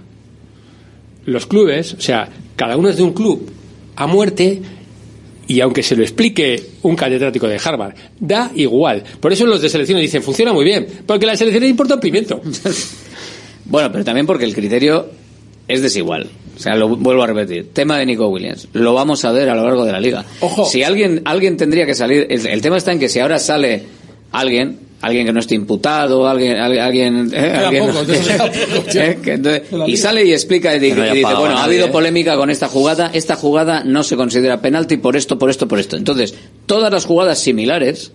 los 1.27 1.47
clubes, 1.47 1.95
o 1.95 2.01
sea, 2.01 2.29
cada 2.55 2.77
uno 2.77 2.89
es 2.89 2.97
de 2.97 3.03
un 3.03 3.13
club 3.13 3.51
a 3.97 4.07
muerte 4.07 4.63
y 5.49 5.61
aunque 5.61 5.83
se 5.83 5.97
lo 5.97 6.03
explique 6.03 6.63
un 6.83 6.97
catedrático 6.97 7.47
de 7.49 7.61
Harvard, 7.63 7.95
da 8.19 8.51
igual. 8.55 9.03
Por 9.21 9.33
eso 9.33 9.47
los 9.47 9.61
de 9.61 9.69
selecciones 9.69 10.03
dicen, 10.03 10.23
funciona 10.23 10.53
muy 10.53 10.65
bien, 10.65 10.87
porque 11.07 11.27
la 11.27 11.37
selección 11.37 11.63
le 11.63 11.69
importa 11.69 11.95
un 11.95 12.01
pimiento. 12.01 12.41
Bueno, 13.69 13.91
pero 13.91 14.05
también 14.05 14.27
porque 14.27 14.45
el 14.45 14.55
criterio 14.55 15.09
es 15.67 15.83
desigual. 15.83 16.29
O 16.57 16.59
sea, 16.61 16.77
lo 16.77 16.89
vuelvo 16.89 17.25
a 17.25 17.27
repetir. 17.27 17.71
Tema 17.73 17.99
de 17.99 18.07
Nico 18.07 18.29
Williams. 18.29 18.69
Lo 18.73 18.95
vamos 18.95 19.25
a 19.25 19.33
ver 19.33 19.49
a 19.49 19.57
lo 19.57 19.65
largo 19.65 19.85
de 19.85 19.91
la 19.93 19.99
liga. 19.99 20.25
Si 20.71 20.85
alguien, 20.85 21.23
alguien 21.25 21.57
tendría 21.57 21.85
que 21.85 21.97
salir. 21.97 22.27
El, 22.31 22.47
el 22.47 22.61
tema 22.63 22.77
está 22.77 22.93
en 22.93 23.01
que 23.01 23.09
si 23.09 23.19
ahora 23.19 23.41
sale 23.41 23.83
alguien, 24.31 24.79
alguien 25.07 25.27
que 25.27 25.33
no 25.33 25.41
esté 25.41 25.55
imputado, 25.55 26.27
alguien, 26.29 26.57
al- 26.57 26.79
alguien, 26.79 27.31
eh, 27.33 27.51
alguien- 27.65 27.87
poco, 27.87 28.01
eh, 28.95 29.19
que 29.23 29.33
entonces- 29.33 29.63
y 29.87 29.97
sale 29.97 30.25
y 30.25 30.33
explica 30.33 30.75
y, 30.75 30.79
di- 30.79 30.89
Que 30.91 30.95
no 30.97 31.03
haya 31.03 31.13
y 31.15 31.17
dice, 31.19 31.35
bueno, 31.35 31.57
ha 31.59 31.65
habido 31.65 31.87
¿eh? 31.87 31.91
polémica 31.91 32.37
con 32.37 32.51
esta 32.51 32.69
jugada, 32.69 33.11
esta 33.15 33.37
jugada 33.37 33.85
no 33.85 34.03
se 34.03 34.17
considera 34.17 34.61
penalti 34.61 34.97
por 34.99 35.17
esto, 35.17 35.39
por 35.39 35.51
esto, 35.51 35.67
por 35.69 35.79
esto. 35.79 35.97
Entonces, 35.97 36.35
todas 36.67 36.93
las 36.93 37.05
jugadas 37.05 37.39
similares 37.39 38.13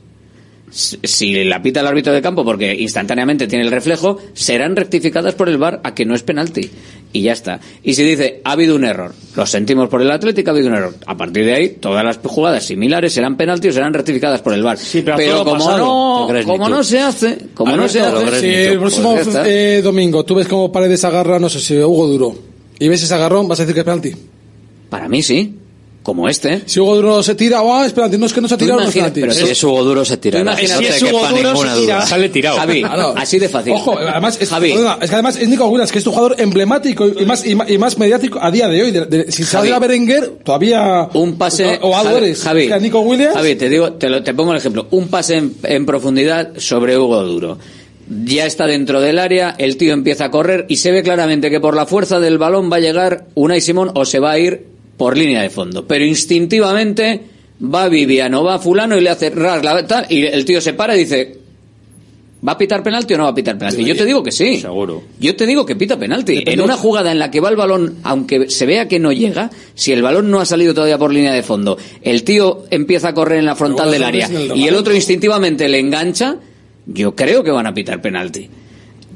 si 0.69 0.97
si 1.03 1.43
la 1.43 1.61
pita 1.61 1.81
el 1.81 1.88
árbitro 1.88 2.13
de 2.13 2.22
campo 2.22 2.45
porque 2.45 2.73
instantáneamente 2.73 3.45
tiene 3.47 3.65
el 3.65 3.72
reflejo, 3.72 4.19
serán 4.34 4.77
rectificadas 4.77 5.35
por 5.35 5.49
el 5.49 5.57
VAR 5.57 5.81
a 5.84 5.93
que 5.93 6.05
no 6.05 6.15
es 6.15 6.23
penalti. 6.23 6.72
Y 7.14 7.24
ya 7.24 7.34
está. 7.34 7.60
Y 7.84 7.94
si 7.94 8.04
dice, 8.04 8.40
ha 8.46 8.54
habido 8.54 8.76
un 8.76 8.86
error, 8.86 9.14
lo 9.36 9.46
sentimos 9.46 9.90
por 9.90 10.02
el 10.02 10.10
Atlético, 10.12 10.50
ha 10.50 10.54
habido 10.54 10.70
un 10.70 10.76
error. 10.76 10.96
A 11.06 11.18
partir 11.18 11.44
de 11.46 11.54
ahí, 11.54 11.70
todas 11.70 12.06
las 12.06 12.20
jugadas 12.24 12.64
similares 12.66 13.12
serán 13.14 13.36
penalti 13.36 13.68
o 13.68 13.74
serán 13.74 13.94
rectificadas 13.94 14.42
por 14.42 14.54
el 14.54 14.64
VAR. 14.64 14.78
pero 14.94 15.14
a 15.14 15.18
todo 15.18 15.44
como 15.46 15.58
pasado. 15.66 15.78
no, 15.78 16.26
¿Te 16.28 16.32
crees 16.32 16.46
ni 16.48 16.52
como 16.54 16.70
no 16.70 16.84
se 16.84 17.00
hace, 17.02 17.38
como 17.54 17.76
no 17.76 17.88
se 17.90 18.00
hace, 18.00 18.40
si 18.40 18.48
el 18.48 18.80
próximo 18.80 19.14
pues 19.14 19.28
está. 19.28 19.44
eh, 19.48 19.82
domingo 19.82 20.24
tú 20.24 20.36
ves 20.36 20.48
como 20.48 20.72
Paredes 20.72 21.04
agarra, 21.04 21.38
no 21.40 21.50
sé 21.50 21.60
si 21.60 21.78
Hugo 21.78 22.08
Duro, 22.08 22.36
y 22.80 22.88
ves 22.88 23.04
ese 23.04 23.14
agarrón, 23.14 23.48
vas 23.48 23.60
a 23.60 23.64
decir 23.64 23.74
que 23.74 23.82
es 23.82 23.86
penalti. 23.86 24.12
Para 24.90 25.08
mí 25.10 25.22
sí. 25.22 25.58
Como 26.03 26.28
este. 26.28 26.64
Si 26.65 26.80
Hugo 26.80 26.95
Duro 26.95 27.22
se 27.22 27.36
tira, 27.36 27.60
¡ah, 27.61 27.86
es 27.86 27.94
penalti! 27.94 28.18
No 28.18 28.26
es 28.26 28.34
que 28.34 28.41
no 28.41 28.48
se 28.48 28.56
ha 28.56 28.57
tirado, 28.57 28.80
no 28.80 28.88
es 28.90 28.95
imagina- 28.95 29.14
penalti. 29.14 29.22
pero 29.22 29.34
Si 29.48 29.52
es 29.52 29.64
Hugo 29.64 29.84
Duro 29.84 30.03
se 30.03 30.18
tira. 30.18 30.40
Imagínate 30.40 30.84
Si 30.94 31.06
es 31.06 31.11
Hugo 31.14 31.28
Duro, 31.28 31.56
se 31.56 31.80
tira. 31.82 32.02
Sale 32.07 32.30
tirado. 32.30 32.57
Javi, 32.57 32.82
Claro. 32.82 33.14
así 33.15 33.38
de 33.38 33.48
fácil. 33.49 33.73
Ojo, 33.73 33.95
además 33.99 34.36
es, 34.41 34.49
Javi. 34.49 34.72
perdona, 34.72 34.98
es 34.99 35.10
que 35.10 35.15
además 35.15 35.36
es 35.38 35.48
Nico 35.48 35.68
Williams, 35.68 35.91
que 35.91 35.99
es 35.99 36.07
un 36.07 36.14
jugador 36.14 36.41
emblemático 36.41 37.07
y 37.07 37.23
más, 37.26 37.45
y 37.45 37.53
más, 37.53 37.69
y 37.69 37.78
más 37.78 37.99
mediático 37.99 38.40
a 38.41 38.49
día 38.49 38.68
de 38.68 38.82
hoy. 38.82 38.90
De- 38.91 39.06
de- 39.06 39.32
si 39.32 39.44
Javi. 39.44 39.68
sale 39.68 39.76
a 39.76 39.80
Berenguer, 39.80 40.28
todavía. 40.44 41.07
un 41.14 41.38
pase 41.38 41.78
O 41.84 41.95
a 41.95 42.03
Javi. 42.03 42.34
Javi, 42.34 42.61
Es 42.64 42.68
que 42.69 42.73
a 42.73 42.80
Nico 42.80 42.99
Williams. 43.02 43.36
Javi, 43.36 43.56
te 43.56 43.69
digo, 43.69 43.94
te, 43.94 44.10
lo- 44.10 44.23
te 44.23 44.34
pongo 44.34 44.53
el 44.53 44.57
ejemplo. 44.57 44.88
Un 44.90 45.07
pase 45.07 45.36
en, 45.38 45.53
en 45.64 45.86
profundidad 45.86 46.53
sobre 46.57 46.98
Hugo 46.98 47.22
Duro. 47.22 47.60
Ya 48.26 48.48
está 48.48 48.65
dentro 48.65 48.99
del 49.02 49.19
área, 49.19 49.53
el 49.57 49.78
tío 49.78 49.94
empieza 49.94 50.26
a 50.26 50.32
correr 50.32 50.65
y 50.68 50.78
se 50.78 50.91
ve 50.91 51.03
claramente 51.03 51.52
que 51.52 51.60
por 51.60 51.76
la 51.76 51.86
fuerza 51.86 52.19
del 52.19 52.40
balón 52.40 52.72
va 52.72 52.78
a 52.78 52.80
llegar 52.80 53.28
Unai 53.36 53.61
Simón 53.61 53.91
o 53.94 54.03
se 54.03 54.18
va 54.19 54.32
a 54.32 54.40
ir 54.40 54.65
por 54.97 55.18
línea 55.18 55.41
de 55.41 55.49
fondo. 55.49 55.88
Pero 55.88 56.05
instintivamente 56.05 57.22
va 57.63 57.88
Viviano, 57.89 58.43
va 58.43 58.59
Fulano 58.59 58.97
y 58.97 59.01
le 59.01 59.09
hace 59.09 59.30
ras 59.30 59.63
la 59.63 59.85
tal, 59.85 60.05
y 60.09 60.26
el 60.26 60.45
tío 60.45 60.61
se 60.61 60.73
para 60.73 60.95
y 60.95 60.99
dice, 60.99 61.38
¿va 62.47 62.53
a 62.53 62.57
pitar 62.57 62.81
penalti 62.84 63.13
o 63.13 63.18
no 63.18 63.23
va 63.26 63.30
a 63.30 63.35
pitar 63.35 63.57
penalti? 63.57 63.84
Yo 63.84 63.95
te 63.95 64.05
digo 64.05 64.23
que 64.23 64.31
sí. 64.31 64.59
Seguro. 64.59 65.03
Yo 65.19 65.35
te 65.35 65.45
digo 65.45 65.65
que 65.65 65.76
pita 65.76 65.97
penalti. 65.97 66.43
En 66.45 66.61
una 66.61 66.76
jugada 66.76 67.11
en 67.11 67.19
la 67.19 67.30
que 67.30 67.39
va 67.39 67.49
el 67.49 67.55
balón, 67.55 67.97
aunque 68.03 68.49
se 68.49 68.65
vea 68.65 68.88
que 68.88 68.99
no 68.99 69.11
llega, 69.11 69.51
si 69.76 69.91
el 69.91 70.01
balón 70.01 70.31
no 70.31 70.39
ha 70.39 70.45
salido 70.45 70.73
todavía 70.73 70.97
por 70.97 71.13
línea 71.13 71.34
de 71.34 71.43
fondo, 71.43 71.77
el 72.01 72.23
tío 72.23 72.65
empieza 72.72 73.09
a 73.09 73.13
correr 73.13 73.39
en 73.39 73.45
la 73.45 73.55
frontal 73.55 73.91
del 73.91 74.03
área 74.03 74.26
el 74.27 74.55
y 74.55 74.68
el 74.68 74.76
otro 74.76 74.93
instintivamente 74.95 75.68
le 75.69 75.80
engancha, 75.80 76.38
yo 76.88 77.15
creo 77.15 77.43
que 77.43 77.51
van 77.51 77.68
a 77.68 77.73
pitar 77.73 78.01
penalti. 78.01 78.49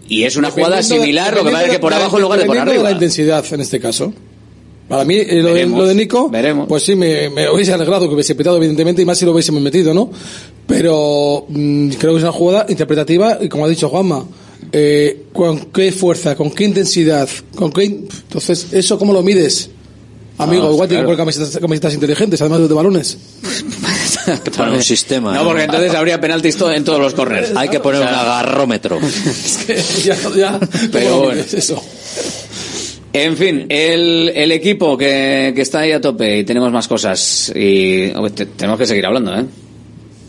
Y 0.08 0.24
es 0.24 0.36
una 0.36 0.52
jugada 0.52 0.78
de- 0.78 0.84
similar, 0.84 1.36
lo 1.36 1.44
que 1.44 1.52
pasa 1.52 1.66
es 1.66 1.72
que 1.72 1.80
por 1.80 1.94
abajo 1.94 2.18
en 2.18 2.22
lugar 2.24 2.40
de 2.40 2.46
por 2.46 2.58
arriba. 2.60 2.84
la 2.84 2.92
intensidad 2.92 3.44
en 3.52 3.62
este 3.62 3.80
caso. 3.80 4.14
Para 4.88 5.04
mí, 5.04 5.16
eh, 5.16 5.42
lo, 5.42 5.48
de, 5.48 5.54
Veremos, 5.54 5.80
lo 5.80 5.88
de 5.88 5.96
Nico, 5.96 6.32
pues 6.68 6.84
sí, 6.84 6.96
me, 6.96 7.30
me 7.32 7.50
hubiese 7.50 7.74
alegrado 7.74 8.08
que 8.08 8.14
hubiese 8.14 8.36
pitado, 8.36 8.58
evidentemente, 8.58 9.02
y 9.02 9.06
más 9.06 9.18
si 9.18 9.26
lo 9.26 9.32
hubiésemos 9.32 9.62
metido, 9.62 9.94
¿no? 9.94 10.12
Pero 10.68 11.46
mm, 11.50 11.90
creo 11.92 12.14
que 12.14 12.18
es 12.18 12.24
una 12.24 12.32
jugada 12.32 12.66
interpretativa 12.70 13.38
y, 13.42 13.50
como 13.50 13.66
ha 13.66 13.70
dicho 13.70 13.90
Juanma, 13.90 14.24
eh, 14.72 15.24
con 15.34 15.60
qué 15.72 15.92
fuerza, 15.92 16.36
con 16.36 16.52
qué 16.52 16.66
intensidad, 16.66 17.28
con 17.56 17.72
qué. 17.72 17.84
Entonces, 17.86 18.68
¿eso 18.74 18.98
cómo 19.00 19.12
lo 19.14 19.24
mides? 19.24 19.70
Amigo, 20.38 20.68
Ah, 20.68 20.72
igual 20.74 20.88
tiene 20.90 21.02
que 21.04 21.06
poner 21.06 21.18
camisetas, 21.18 21.58
camisetas 21.60 21.94
inteligentes, 21.94 22.42
además 22.42 22.60
de, 22.62 22.68
de 22.68 22.74
balones. 22.74 23.18
Que 24.44 24.50
poner 24.50 24.74
un 24.74 24.82
sistema. 24.84 25.36
No, 25.36 25.44
porque 25.44 25.64
entonces 25.66 25.94
habría 25.94 26.20
penaltis 26.20 26.56
to- 26.58 26.72
en 26.72 26.84
todos 26.84 27.00
los 27.00 27.14
corners. 27.14 27.52
Hay 27.56 27.70
que 27.70 27.80
poner 27.80 28.02
O 28.02 28.04
sea, 28.06 28.12
un 28.14 28.20
agarrómetro. 28.20 29.00
ya, 30.04 30.18
ya, 30.36 30.60
Pero 30.92 31.06
¿cómo 31.10 31.16
lo 31.18 31.26
bueno. 31.28 31.32
mides 31.44 31.54
eso? 31.54 31.82
En 33.18 33.38
fin, 33.38 33.66
el, 33.70 34.30
el 34.36 34.52
equipo 34.52 34.98
que, 34.98 35.54
que 35.56 35.62
está 35.62 35.80
ahí 35.80 35.94
a 35.94 36.02
tope 36.02 36.40
y 36.40 36.44
tenemos 36.44 36.70
más 36.72 36.86
cosas 36.88 37.50
y 37.56 38.10
te- 38.36 38.46
tenemos 38.48 38.78
que 38.78 38.86
seguir 38.86 39.06
hablando, 39.06 39.34
¿eh? 39.38 39.46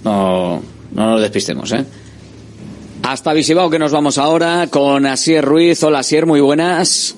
No, 0.05 0.63
no 0.93 1.11
nos 1.11 1.21
despistemos, 1.21 1.73
¿eh? 1.73 1.85
Hasta 3.03 3.33
Visibao 3.33 3.69
que 3.71 3.79
nos 3.81 3.91
vamos 3.91 4.19
ahora 4.19 4.69
con 4.71 5.05
Asier 5.05 5.45
Ruiz. 5.45 5.83
Hola 5.83 5.99
Asier, 6.01 6.27
muy 6.27 6.41
buenas. 6.41 7.17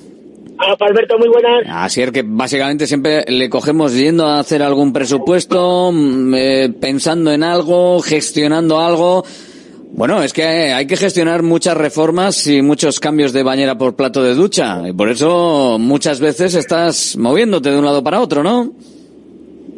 Hola, 0.59 0.77
Alberto, 0.81 1.19
muy 1.19 1.29
buenas. 1.29 1.65
Asier 1.69 2.13
que 2.13 2.23
básicamente 2.27 2.87
siempre 2.87 3.25
le 3.29 3.49
cogemos 3.51 3.95
yendo 3.95 4.27
a 4.27 4.41
hacer 4.41 4.63
algún 4.63 4.93
presupuesto, 4.93 5.91
mm, 5.93 6.35
eh, 6.35 6.71
pensando 6.81 7.31
en 7.31 7.43
algo, 7.43 8.01
gestionando 8.01 8.81
algo. 8.81 9.25
Bueno, 9.93 10.23
es 10.23 10.33
que 10.33 10.43
hay 10.43 10.87
que 10.87 10.97
gestionar 10.97 11.43
muchas 11.43 11.77
reformas 11.77 12.47
y 12.47 12.63
muchos 12.63 13.01
cambios 13.01 13.33
de 13.33 13.43
bañera 13.43 13.77
por 13.77 13.97
plato 13.97 14.23
de 14.23 14.35
ducha. 14.35 14.89
Y 14.89 14.93
por 14.93 15.09
eso 15.09 15.79
muchas 15.79 16.21
veces 16.21 16.55
estás 16.55 17.17
moviéndote 17.17 17.71
de 17.71 17.79
un 17.79 17.85
lado 17.85 18.03
para 18.03 18.21
otro, 18.21 18.43
¿no? 18.43 18.73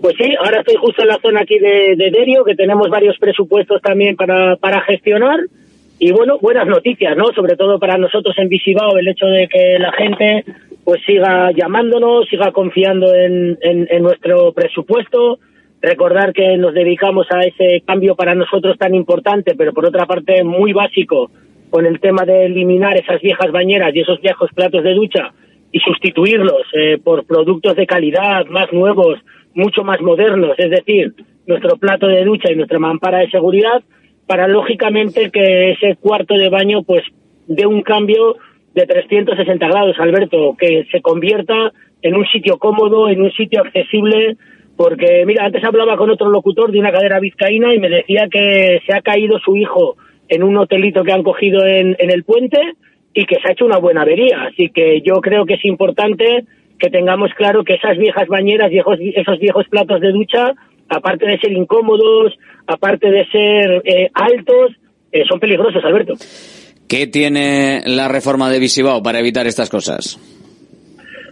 Pues 0.01 0.15
sí, 0.19 0.32
ahora 0.43 0.61
estoy 0.61 0.77
justo 0.77 1.03
en 1.03 1.09
la 1.09 1.19
zona 1.20 1.41
aquí 1.43 1.59
de, 1.59 1.95
de 1.97 2.11
Derio, 2.11 2.45
que 2.45 2.55
tenemos 2.55 2.89
varios 2.89 3.19
presupuestos 3.19 3.82
también 3.82 4.16
para, 4.16 4.57
para 4.57 4.81
gestionar. 4.82 5.41
Y 5.99 6.12
bueno, 6.12 6.39
buenas 6.41 6.66
noticias, 6.66 7.15
¿no? 7.15 7.27
Sobre 7.35 7.57
todo 7.57 7.78
para 7.78 7.99
nosotros 7.99 8.35
en 8.39 8.49
Visibao, 8.49 8.97
el 8.97 9.09
hecho 9.09 9.27
de 9.27 9.47
que 9.49 9.78
la 9.78 9.93
gente 9.93 10.45
pues 10.82 11.03
siga 11.05 11.51
llamándonos, 11.53 12.27
siga 12.28 12.53
confiando 12.53 13.15
en, 13.15 13.59
en, 13.61 14.03
nuestro 14.03 14.53
presupuesto. 14.53 15.39
Recordar 15.82 16.32
que 16.32 16.57
nos 16.59 16.74
dedicamos 16.74 17.27
a 17.31 17.40
ese 17.40 17.82
cambio 17.86 18.15
para 18.15 18.35
nosotros 18.35 18.77
tan 18.77 18.94
importante, 18.94 19.55
pero 19.57 19.73
por 19.73 19.86
otra 19.86 20.07
parte 20.07 20.44
muy 20.44 20.73
básico, 20.73 21.31
con 21.70 21.86
el 21.86 22.01
tema 22.01 22.24
de 22.24 22.47
eliminar 22.47 22.97
esas 22.97 23.20
viejas 23.23 23.51
bañeras 23.51 23.94
y 23.94 24.01
esos 24.01 24.20
viejos 24.20 24.51
platos 24.55 24.82
de 24.82 24.93
ducha 24.93 25.32
y 25.73 25.78
sustituirlos 25.78 26.62
eh, 26.74 26.98
por 27.02 27.24
productos 27.24 27.77
de 27.77 27.86
calidad, 27.86 28.44
más 28.47 28.73
nuevos, 28.73 29.19
mucho 29.55 29.85
más 29.85 30.01
modernos, 30.01 30.59
es 30.59 30.70
decir, 30.70 31.15
nuestro 31.47 31.77
plato 31.77 32.07
de 32.09 32.24
ducha 32.24 32.52
y 32.52 32.57
nuestra 32.57 32.78
mampara 32.78 33.19
de 33.19 33.31
seguridad, 33.31 33.82
para 34.27 34.48
lógicamente 34.48 35.31
que 35.31 35.73
ese 35.73 35.97
cuarto 35.97 36.35
de 36.35 36.48
baño 36.48 36.82
pues 36.82 37.02
dé 37.47 37.66
un 37.66 37.82
cambio 37.82 38.36
de 38.74 38.86
360 38.86 39.66
grados, 39.66 39.97
Alberto, 39.98 40.57
que 40.59 40.86
se 40.90 41.01
convierta 41.01 41.73
en 42.02 42.15
un 42.15 42.27
sitio 42.27 42.59
cómodo, 42.59 43.09
en 43.09 43.23
un 43.23 43.32
sitio 43.32 43.61
accesible, 43.61 44.36
porque 44.81 45.27
mira, 45.27 45.44
antes 45.44 45.62
hablaba 45.62 45.94
con 45.98 46.09
otro 46.09 46.31
locutor 46.31 46.73
de 46.73 46.78
una 46.78 46.90
cadera 46.90 47.20
vizcaína 47.20 47.74
y 47.74 47.78
me 47.78 47.90
decía 47.90 48.28
que 48.31 48.81
se 48.86 48.97
ha 48.97 49.02
caído 49.02 49.39
su 49.39 49.55
hijo 49.55 49.98
en 50.27 50.43
un 50.43 50.57
hotelito 50.57 51.05
que 51.05 51.12
han 51.12 51.23
cogido 51.23 51.66
en, 51.66 51.97
en 51.98 52.11
el 52.11 52.24
puente 52.24 52.57
y 53.12 53.27
que 53.27 53.35
se 53.35 53.43
ha 53.47 53.52
hecho 53.52 53.66
una 53.66 53.77
buena 53.77 54.01
avería. 54.01 54.44
Así 54.51 54.70
que 54.70 55.02
yo 55.05 55.20
creo 55.20 55.44
que 55.44 55.57
es 55.57 55.65
importante 55.66 56.47
que 56.78 56.89
tengamos 56.89 57.31
claro 57.36 57.62
que 57.62 57.74
esas 57.74 57.98
viejas 57.98 58.27
bañeras, 58.27 58.70
viejos, 58.70 58.97
esos 58.98 59.39
viejos 59.39 59.66
platos 59.69 60.01
de 60.01 60.12
ducha, 60.12 60.55
aparte 60.89 61.27
de 61.27 61.39
ser 61.39 61.52
incómodos, 61.52 62.32
aparte 62.66 63.11
de 63.11 63.27
ser 63.27 63.82
eh, 63.85 64.09
altos, 64.15 64.78
eh, 65.12 65.24
son 65.28 65.39
peligrosos, 65.40 65.85
Alberto. 65.85 66.15
¿Qué 66.89 67.07
tiene 67.07 67.82
la 67.85 68.09
reforma 68.09 68.48
de 68.48 68.59
Visibao 68.59 69.02
para 69.02 69.19
evitar 69.19 69.47
estas 69.47 69.69
cosas? 69.69 70.40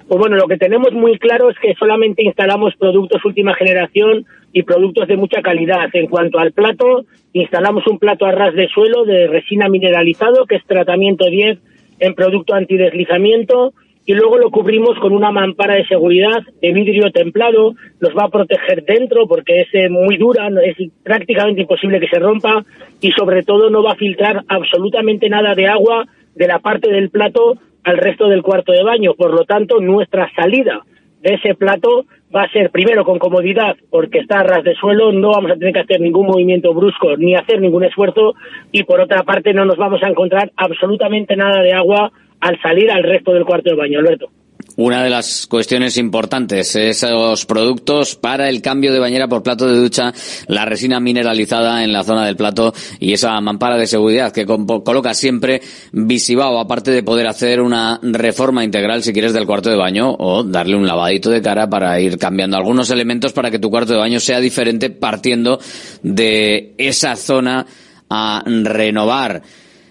Pues 0.09 0.19
bueno, 0.19 0.37
lo 0.37 0.49
que 0.49 0.57
tenemos 0.57 0.93
muy 0.95 1.19
claro 1.19 1.51
es 1.51 1.59
que 1.59 1.75
solamente 1.75 2.25
instalamos 2.25 2.75
productos 2.77 3.23
última 3.27 3.55
generación 3.55 4.25
y 4.55 4.63
productos 4.63 5.07
de 5.07 5.19
mucha 5.19 5.43
calidad. 5.43 5.91
En 5.93 6.07
cuanto 6.07 6.39
al 6.39 6.53
plato, 6.53 7.05
instalamos 7.35 7.87
un 7.87 7.99
plato 7.99 8.25
a 8.25 8.33
ras 8.33 8.55
de 8.55 8.69
suelo 8.69 9.05
de 9.05 9.27
resina 9.27 9.69
mineralizado, 9.69 10.47
que 10.47 10.57
es 10.57 10.65
tratamiento 10.65 11.29
10 11.29 11.59
en 12.01 12.15
producto 12.15 12.55
antideslizamiento, 12.55 13.75
y 14.07 14.15
luego 14.15 14.39
lo 14.39 14.51
cubrimos 14.51 14.99
con 14.99 15.13
una 15.13 15.31
mampara 15.31 15.75
de 15.75 15.87
seguridad 15.87 16.43
de 16.63 16.73
vidrio 16.73 17.11
templado, 17.11 17.75
nos 18.01 18.17
va 18.17 18.25
a 18.25 18.31
proteger 18.31 18.85
dentro 18.85 19.29
porque 19.29 19.61
es 19.61 19.69
eh, 19.75 19.91
muy 19.91 20.17
dura, 20.17 20.49
es 20.65 20.77
prácticamente 21.03 21.61
imposible 21.61 22.01
que 22.01 22.09
se 22.09 22.19
rompa 22.19 22.65
y 23.03 23.11
sobre 23.11 23.43
todo 23.43 23.69
no 23.69 23.83
va 23.83 23.93
a 23.93 23.97
filtrar 23.97 24.43
absolutamente 24.49 25.29
nada 25.29 25.55
de 25.55 25.67
agua 25.67 26.07
de 26.35 26.47
la 26.47 26.61
parte 26.61 26.91
del 26.91 27.11
plato 27.11 27.59
al 27.85 27.99
resto 27.99 28.29
del 28.29 28.43
cuarto 28.43 28.73
de 28.73 28.83
baño. 28.83 29.15
Por 29.15 29.33
lo 29.33 29.45
tanto, 29.45 29.81
nuestra 29.81 30.31
salida 30.35 30.83
de 31.23 31.35
ese 31.35 31.55
plato 31.55 32.07
va 32.35 32.43
a 32.43 32.53
ser 32.53 32.71
primero 32.71 33.05
con 33.05 33.19
comodidad 33.19 33.77
porque 33.91 34.19
está 34.19 34.41
a 34.41 34.45
ras 34.45 34.63
de 34.63 34.75
suelo, 34.75 35.13
no 35.13 35.31
vamos 35.31 35.51
a 35.51 35.57
tener 35.57 35.73
que 35.73 35.81
hacer 35.81 36.01
ningún 36.01 36.27
movimiento 36.27 36.75
brusco 36.75 37.17
ni 37.17 37.35
hacer 37.35 37.61
ningún 37.61 37.85
esfuerzo 37.85 38.35
y 38.71 38.85
por 38.85 39.01
otra 39.01 39.23
parte 39.23 39.55
no 39.55 39.65
nos 39.65 39.77
vamos 39.77 40.03
a 40.03 40.09
encontrar 40.09 40.53
absolutamente 40.57 41.37
nada 41.37 41.63
de 41.63 41.73
agua 41.73 42.13
al 42.41 42.61
salir 42.61 42.91
al 42.91 43.03
resto 43.03 43.33
del 43.33 43.45
cuarto 43.45 43.71
de 43.71 43.77
baño, 43.77 43.99
Alberto. 43.99 44.31
Una 44.79 45.03
de 45.03 45.11
las 45.11 45.49
cuestiones 45.49 45.97
importantes, 45.97 46.77
esos 46.77 47.47
productos 47.47 48.15
para 48.15 48.49
el 48.49 48.63
cambio 48.63 48.93
de 48.93 49.01
bañera 49.01 49.27
por 49.27 49.43
plato 49.43 49.67
de 49.67 49.77
ducha, 49.77 50.15
la 50.47 50.67
resina 50.67 51.01
mineralizada 51.01 51.83
en 51.83 51.93
la 51.93 52.05
zona 52.05 52.25
del 52.25 52.37
plato 52.37 52.73
y 53.01 53.13
esa 53.13 53.41
mampara 53.41 53.77
de 53.77 53.89
seguridad 53.89 54.31
que 54.31 54.47
coloca 54.47 55.15
siempre 55.15 55.61
Visibao, 55.91 56.61
aparte 56.61 56.93
de 56.93 57.03
poder 57.03 57.27
hacer 57.27 57.61
una 57.61 57.99
reforma 58.05 58.63
integral, 58.63 59.03
si 59.03 59.13
quieres, 59.13 59.33
del 59.33 59.47
cuarto 59.47 59.69
de 59.69 59.75
baño 59.75 60.15
o 60.17 60.45
darle 60.45 60.77
un 60.77 60.87
lavadito 60.87 61.29
de 61.29 61.43
cara 61.43 61.69
para 61.69 62.01
ir 62.01 62.17
cambiando 62.17 62.57
algunos 62.57 62.89
elementos 62.91 63.33
para 63.33 63.51
que 63.51 63.59
tu 63.59 63.71
cuarto 63.71 63.95
de 63.95 63.99
baño 63.99 64.21
sea 64.21 64.39
diferente 64.39 64.91
partiendo 64.91 65.59
de 66.05 66.75
esa 66.79 67.17
zona 67.17 67.67
a 68.09 68.45
renovar 68.47 69.43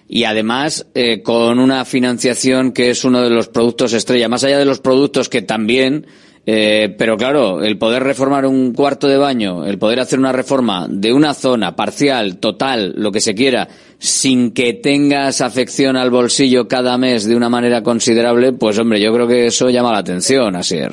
y 0.08 0.24
además 0.24 0.90
eh, 0.96 1.22
con 1.22 1.60
una 1.60 1.86
financiación 1.86 2.72
que 2.72 2.90
es 2.90 3.04
uno 3.04 3.22
de 3.22 3.30
los 3.30 3.50
productos 3.50 3.94
estrella, 3.94 4.30
más 4.30 4.44
allá 4.44 4.58
de 4.58 4.66
los 4.66 4.80
productos 4.80 5.30
que 5.30 5.42
también, 5.42 6.06
eh, 6.46 6.96
pero 6.98 7.18
claro, 7.18 7.62
el 7.62 7.78
poder 7.78 8.04
reformar 8.04 8.46
un 8.46 8.74
cuarto 8.74 9.08
de 9.08 9.18
baño, 9.18 9.66
el 9.66 9.78
poder 9.78 10.00
hacer 10.00 10.18
una 10.18 10.32
reforma 10.32 10.88
de 10.90 11.12
una 11.12 11.34
zona 11.34 11.76
parcial, 11.76 12.40
total, 12.40 12.94
lo 12.96 13.12
que 13.12 13.20
se 13.20 13.36
quiera, 13.36 13.68
sin 13.98 14.54
que 14.54 14.74
tengas 14.74 15.42
afección 15.42 15.98
al 15.98 16.10
bolsillo 16.10 16.70
cada 16.70 16.98
mes 16.98 17.28
de 17.28 17.36
una 17.36 17.50
manera 17.50 17.84
considerable, 17.84 18.54
pues 18.54 18.80
hombre, 18.80 19.02
yo 19.02 19.14
creo 19.14 19.28
que 19.28 19.48
eso 19.48 19.70
llama 19.70 19.92
la 19.92 20.00
atención, 20.00 20.56
Asier. 20.56 20.92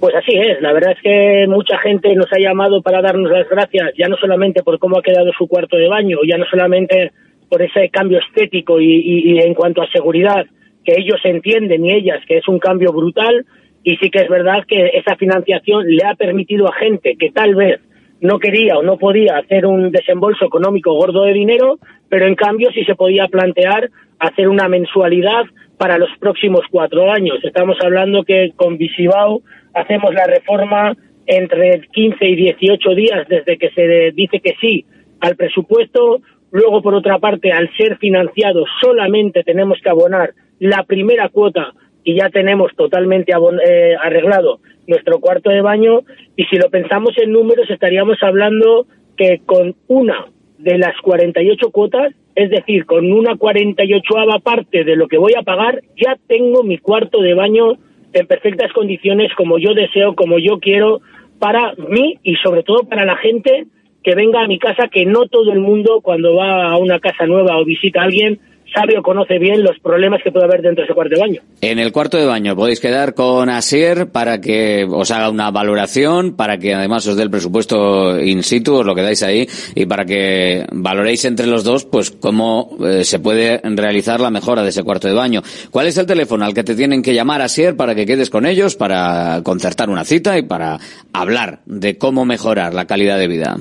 Pues 0.00 0.14
así 0.14 0.32
es, 0.34 0.60
la 0.62 0.72
verdad 0.72 0.92
es 0.92 1.02
que 1.02 1.46
mucha 1.46 1.78
gente 1.78 2.14
nos 2.14 2.26
ha 2.32 2.40
llamado 2.40 2.80
para 2.82 3.02
darnos 3.02 3.30
las 3.30 3.48
gracias, 3.48 3.92
ya 3.96 4.08
no 4.08 4.16
solamente 4.16 4.62
por 4.62 4.78
cómo 4.78 4.98
ha 4.98 5.02
quedado 5.02 5.30
su 5.36 5.46
cuarto 5.46 5.76
de 5.76 5.88
baño, 5.88 6.18
ya 6.26 6.38
no 6.38 6.44
solamente 6.50 7.12
por 7.48 7.62
ese 7.62 7.88
cambio 7.90 8.18
estético 8.18 8.80
y, 8.80 9.38
en 9.40 9.54
cuanto 9.54 9.82
a 9.82 9.90
seguridad 9.90 10.46
que 10.84 10.94
ellos 10.96 11.20
entienden 11.24 11.84
y 11.84 11.92
ellas 11.92 12.20
que 12.26 12.38
es 12.38 12.48
un 12.48 12.58
cambio 12.58 12.92
brutal 12.92 13.44
y 13.82 13.96
sí 13.96 14.10
que 14.10 14.20
es 14.20 14.28
verdad 14.28 14.64
que 14.66 14.90
esa 14.94 15.16
financiación 15.16 15.86
le 15.86 16.04
ha 16.04 16.14
permitido 16.14 16.68
a 16.68 16.74
gente 16.74 17.16
que 17.18 17.30
tal 17.30 17.54
vez 17.54 17.80
no 18.20 18.38
quería 18.38 18.76
o 18.76 18.82
no 18.82 18.98
podía 18.98 19.38
hacer 19.38 19.64
un 19.66 19.90
desembolso 19.90 20.44
económico 20.44 20.92
gordo 20.94 21.24
de 21.24 21.32
dinero, 21.32 21.78
pero 22.08 22.26
en 22.26 22.34
cambio 22.34 22.70
sí 22.72 22.84
se 22.84 22.96
podía 22.96 23.28
plantear 23.28 23.90
hacer 24.18 24.48
una 24.48 24.68
mensualidad 24.68 25.44
para 25.76 25.98
los 25.98 26.10
próximos 26.18 26.62
cuatro 26.70 27.10
años. 27.10 27.38
Estamos 27.44 27.76
hablando 27.80 28.24
que 28.24 28.52
con 28.56 28.76
Visibao 28.76 29.42
hacemos 29.74 30.12
la 30.12 30.26
reforma 30.26 30.96
entre 31.26 31.82
15 31.92 32.26
y 32.26 32.36
18 32.36 32.94
días 32.94 33.28
desde 33.28 33.58
que 33.58 33.70
se 33.70 34.12
dice 34.12 34.40
que 34.40 34.54
sí 34.60 34.84
al 35.20 35.36
presupuesto, 35.36 36.20
Luego, 36.50 36.82
por 36.82 36.94
otra 36.94 37.18
parte, 37.18 37.52
al 37.52 37.70
ser 37.76 37.98
financiado 37.98 38.64
solamente 38.80 39.42
tenemos 39.44 39.78
que 39.82 39.90
abonar 39.90 40.32
la 40.58 40.82
primera 40.84 41.28
cuota 41.28 41.72
y 42.04 42.14
ya 42.14 42.30
tenemos 42.30 42.74
totalmente 42.74 43.32
eh, 43.32 43.94
arreglado 44.00 44.60
nuestro 44.86 45.20
cuarto 45.20 45.50
de 45.50 45.60
baño. 45.60 46.00
Y 46.36 46.44
si 46.44 46.56
lo 46.56 46.70
pensamos 46.70 47.16
en 47.18 47.32
números, 47.32 47.68
estaríamos 47.70 48.16
hablando 48.22 48.86
que 49.16 49.42
con 49.44 49.74
una 49.88 50.26
de 50.58 50.78
las 50.78 50.96
48 51.02 51.70
cuotas, 51.70 52.14
es 52.34 52.50
decir, 52.50 52.86
con 52.86 53.12
una 53.12 53.36
48 53.36 54.02
parte 54.42 54.84
de 54.84 54.96
lo 54.96 55.08
que 55.08 55.18
voy 55.18 55.32
a 55.38 55.42
pagar, 55.42 55.82
ya 55.96 56.16
tengo 56.26 56.62
mi 56.62 56.78
cuarto 56.78 57.20
de 57.20 57.34
baño 57.34 57.74
en 58.12 58.26
perfectas 58.26 58.72
condiciones 58.72 59.32
como 59.34 59.58
yo 59.58 59.74
deseo, 59.74 60.14
como 60.14 60.38
yo 60.38 60.58
quiero, 60.60 61.00
para 61.38 61.74
mí 61.76 62.18
y 62.22 62.36
sobre 62.36 62.62
todo 62.62 62.84
para 62.88 63.04
la 63.04 63.16
gente 63.16 63.66
que 64.08 64.14
venga 64.14 64.42
a 64.42 64.46
mi 64.46 64.58
casa, 64.58 64.88
que 64.90 65.04
no 65.04 65.26
todo 65.26 65.52
el 65.52 65.60
mundo 65.60 66.00
cuando 66.02 66.34
va 66.34 66.70
a 66.70 66.78
una 66.78 66.98
casa 66.98 67.26
nueva 67.26 67.58
o 67.58 67.64
visita 67.66 68.00
a 68.00 68.04
alguien 68.04 68.40
sabe 68.74 68.98
o 68.98 69.02
conoce 69.02 69.38
bien 69.38 69.62
los 69.62 69.78
problemas 69.80 70.20
que 70.22 70.30
puede 70.30 70.46
haber 70.46 70.62
dentro 70.62 70.82
de 70.82 70.84
ese 70.86 70.94
cuarto 70.94 71.14
de 71.14 71.20
baño. 71.20 71.40
En 71.60 71.78
el 71.78 71.92
cuarto 71.92 72.16
de 72.16 72.26
baño 72.26 72.56
podéis 72.56 72.80
quedar 72.80 73.14
con 73.14 73.48
Asier 73.48 74.10
para 74.10 74.40
que 74.40 74.86
os 74.88 75.10
haga 75.10 75.30
una 75.30 75.50
valoración, 75.50 76.36
para 76.36 76.58
que 76.58 76.74
además 76.74 77.06
os 77.06 77.16
dé 77.16 77.22
el 77.22 77.30
presupuesto 77.30 78.18
in 78.20 78.42
situ, 78.42 78.76
os 78.76 78.86
lo 78.86 78.94
quedáis 78.94 79.22
ahí, 79.22 79.46
y 79.74 79.86
para 79.86 80.04
que 80.04 80.64
valoréis 80.72 81.24
entre 81.24 81.46
los 81.46 81.64
dos, 81.64 81.84
pues 81.84 82.10
cómo 82.10 82.76
eh, 82.84 83.04
se 83.04 83.18
puede 83.18 83.60
realizar 83.62 84.20
la 84.20 84.30
mejora 84.30 84.62
de 84.62 84.70
ese 84.70 84.84
cuarto 84.84 85.08
de 85.08 85.14
baño. 85.14 85.42
¿Cuál 85.70 85.86
es 85.86 85.96
el 85.98 86.06
teléfono 86.06 86.44
al 86.44 86.54
que 86.54 86.64
te 86.64 86.74
tienen 86.74 87.02
que 87.02 87.14
llamar 87.14 87.42
Asier 87.42 87.76
para 87.76 87.94
que 87.94 88.06
quedes 88.06 88.30
con 88.30 88.46
ellos, 88.46 88.76
para 88.76 89.42
concertar 89.42 89.90
una 89.90 90.04
cita 90.04 90.38
y 90.38 90.42
para 90.42 90.78
hablar 91.12 91.60
de 91.66 91.96
cómo 91.98 92.24
mejorar 92.24 92.74
la 92.74 92.86
calidad 92.86 93.18
de 93.18 93.28
vida? 93.28 93.56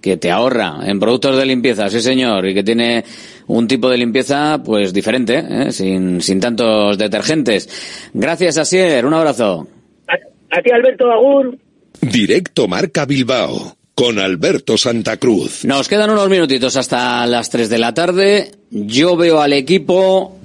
Que 0.00 0.16
te 0.16 0.30
ahorra 0.30 0.80
en 0.84 1.00
productos 1.00 1.38
de 1.38 1.46
limpieza, 1.46 1.88
sí 1.88 2.00
señor, 2.00 2.46
y 2.46 2.54
que 2.54 2.62
tiene 2.62 3.04
un 3.46 3.66
tipo 3.66 3.88
de 3.88 3.96
limpieza 3.96 4.60
pues 4.62 4.92
diferente, 4.92 5.42
¿eh? 5.48 5.72
sin, 5.72 6.20
sin 6.20 6.40
tantos 6.40 6.98
detergentes. 6.98 8.10
Gracias, 8.12 8.58
Asier, 8.58 9.06
un 9.06 9.14
abrazo. 9.14 9.66
A, 10.50 10.62
ti, 10.62 10.70
Alberto 10.70 11.10
Agur. 11.10 11.56
Directo 12.00 12.68
Marca 12.68 13.06
Bilbao 13.06 13.76
con 13.94 14.18
Alberto 14.18 14.76
Santa 14.76 15.16
Cruz. 15.16 15.64
Nos 15.64 15.88
quedan 15.88 16.10
unos 16.10 16.28
minutitos 16.28 16.76
hasta 16.76 17.26
las 17.26 17.48
3 17.50 17.70
de 17.70 17.78
la 17.78 17.94
tarde. 17.94 18.50
Yo 18.70 19.16
veo 19.16 19.40
al 19.40 19.52
equipo 19.52 20.36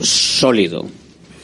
sólido. 0.00 0.86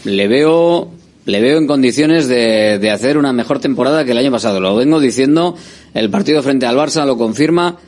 Le 0.04 0.28
veo, 0.28 0.90
le 1.30 1.40
veo 1.40 1.58
en 1.58 1.66
condiciones 1.66 2.28
de, 2.28 2.78
de 2.78 2.90
hacer 2.90 3.16
una 3.16 3.32
mejor 3.32 3.60
temporada 3.60 4.04
que 4.04 4.12
el 4.12 4.18
año 4.18 4.30
pasado. 4.30 4.60
Lo 4.60 4.76
vengo 4.76 5.00
diciendo, 5.00 5.54
el 5.94 6.10
partido 6.10 6.42
frente 6.42 6.66
al 6.66 6.76
Barça 6.76 7.06
lo 7.06 7.16
confirma 7.16 7.78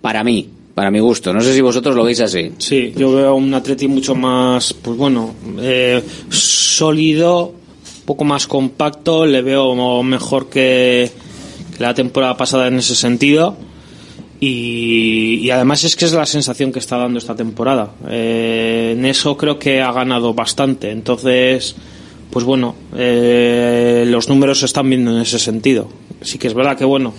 para 0.00 0.22
mí, 0.22 0.48
para 0.74 0.90
mi 0.90 1.00
gusto. 1.00 1.32
No 1.32 1.40
sé 1.40 1.54
si 1.54 1.60
vosotros 1.60 1.96
lo 1.96 2.04
veis 2.04 2.20
así. 2.20 2.52
Sí, 2.58 2.92
yo 2.96 3.12
veo 3.12 3.34
un 3.34 3.52
Atleti 3.54 3.88
mucho 3.88 4.14
más, 4.14 4.72
pues 4.72 4.96
bueno, 4.96 5.34
eh, 5.60 6.02
sólido, 6.28 7.54
poco 8.04 8.24
más 8.24 8.46
compacto, 8.46 9.26
le 9.26 9.42
veo 9.42 10.02
mejor 10.02 10.48
que, 10.48 11.10
que 11.76 11.82
la 11.82 11.94
temporada 11.94 12.36
pasada 12.36 12.68
en 12.68 12.76
ese 12.76 12.94
sentido. 12.94 13.56
Y, 14.40 15.38
y 15.40 15.50
además 15.50 15.84
es 15.84 15.94
que 15.94 16.04
es 16.04 16.12
la 16.12 16.26
sensación 16.26 16.72
que 16.72 16.80
está 16.80 16.96
dando 16.96 17.20
esta 17.20 17.36
temporada. 17.36 17.92
Eh, 18.08 18.94
en 18.96 19.04
eso 19.04 19.36
creo 19.36 19.56
que 19.56 19.80
ha 19.80 19.92
ganado 19.92 20.34
bastante. 20.34 20.90
Entonces, 20.90 21.76
pues 22.32 22.44
bueno, 22.44 22.74
eh, 22.96 24.04
los 24.08 24.28
números 24.28 24.58
se 24.60 24.66
están 24.66 24.88
viendo 24.88 25.14
en 25.14 25.20
ese 25.22 25.38
sentido. 25.38 25.86
Sí 26.22 26.38
que 26.38 26.48
es 26.48 26.54
verdad 26.54 26.76
que 26.76 26.84
bueno, 26.86 27.12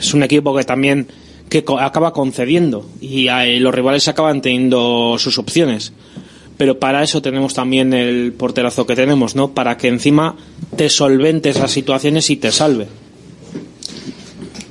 es 0.00 0.12
un 0.14 0.22
equipo 0.24 0.56
que 0.56 0.64
también 0.64 1.06
que 1.50 1.62
acaba 1.78 2.12
concediendo 2.12 2.86
y 3.00 3.28
eh, 3.28 3.60
los 3.60 3.74
rivales 3.74 4.08
acaban 4.08 4.40
teniendo 4.40 5.16
sus 5.18 5.36
opciones. 5.38 5.92
Pero 6.56 6.78
para 6.78 7.02
eso 7.02 7.20
tenemos 7.22 7.54
también 7.54 7.92
el 7.92 8.32
porterazo 8.32 8.86
que 8.86 8.94
tenemos, 8.96 9.34
¿no? 9.34 9.52
Para 9.52 9.76
que 9.76 9.88
encima 9.88 10.36
te 10.76 10.88
solventes 10.88 11.58
las 11.58 11.70
situaciones 11.70 12.28
y 12.30 12.36
te 12.36 12.50
salve. 12.52 12.86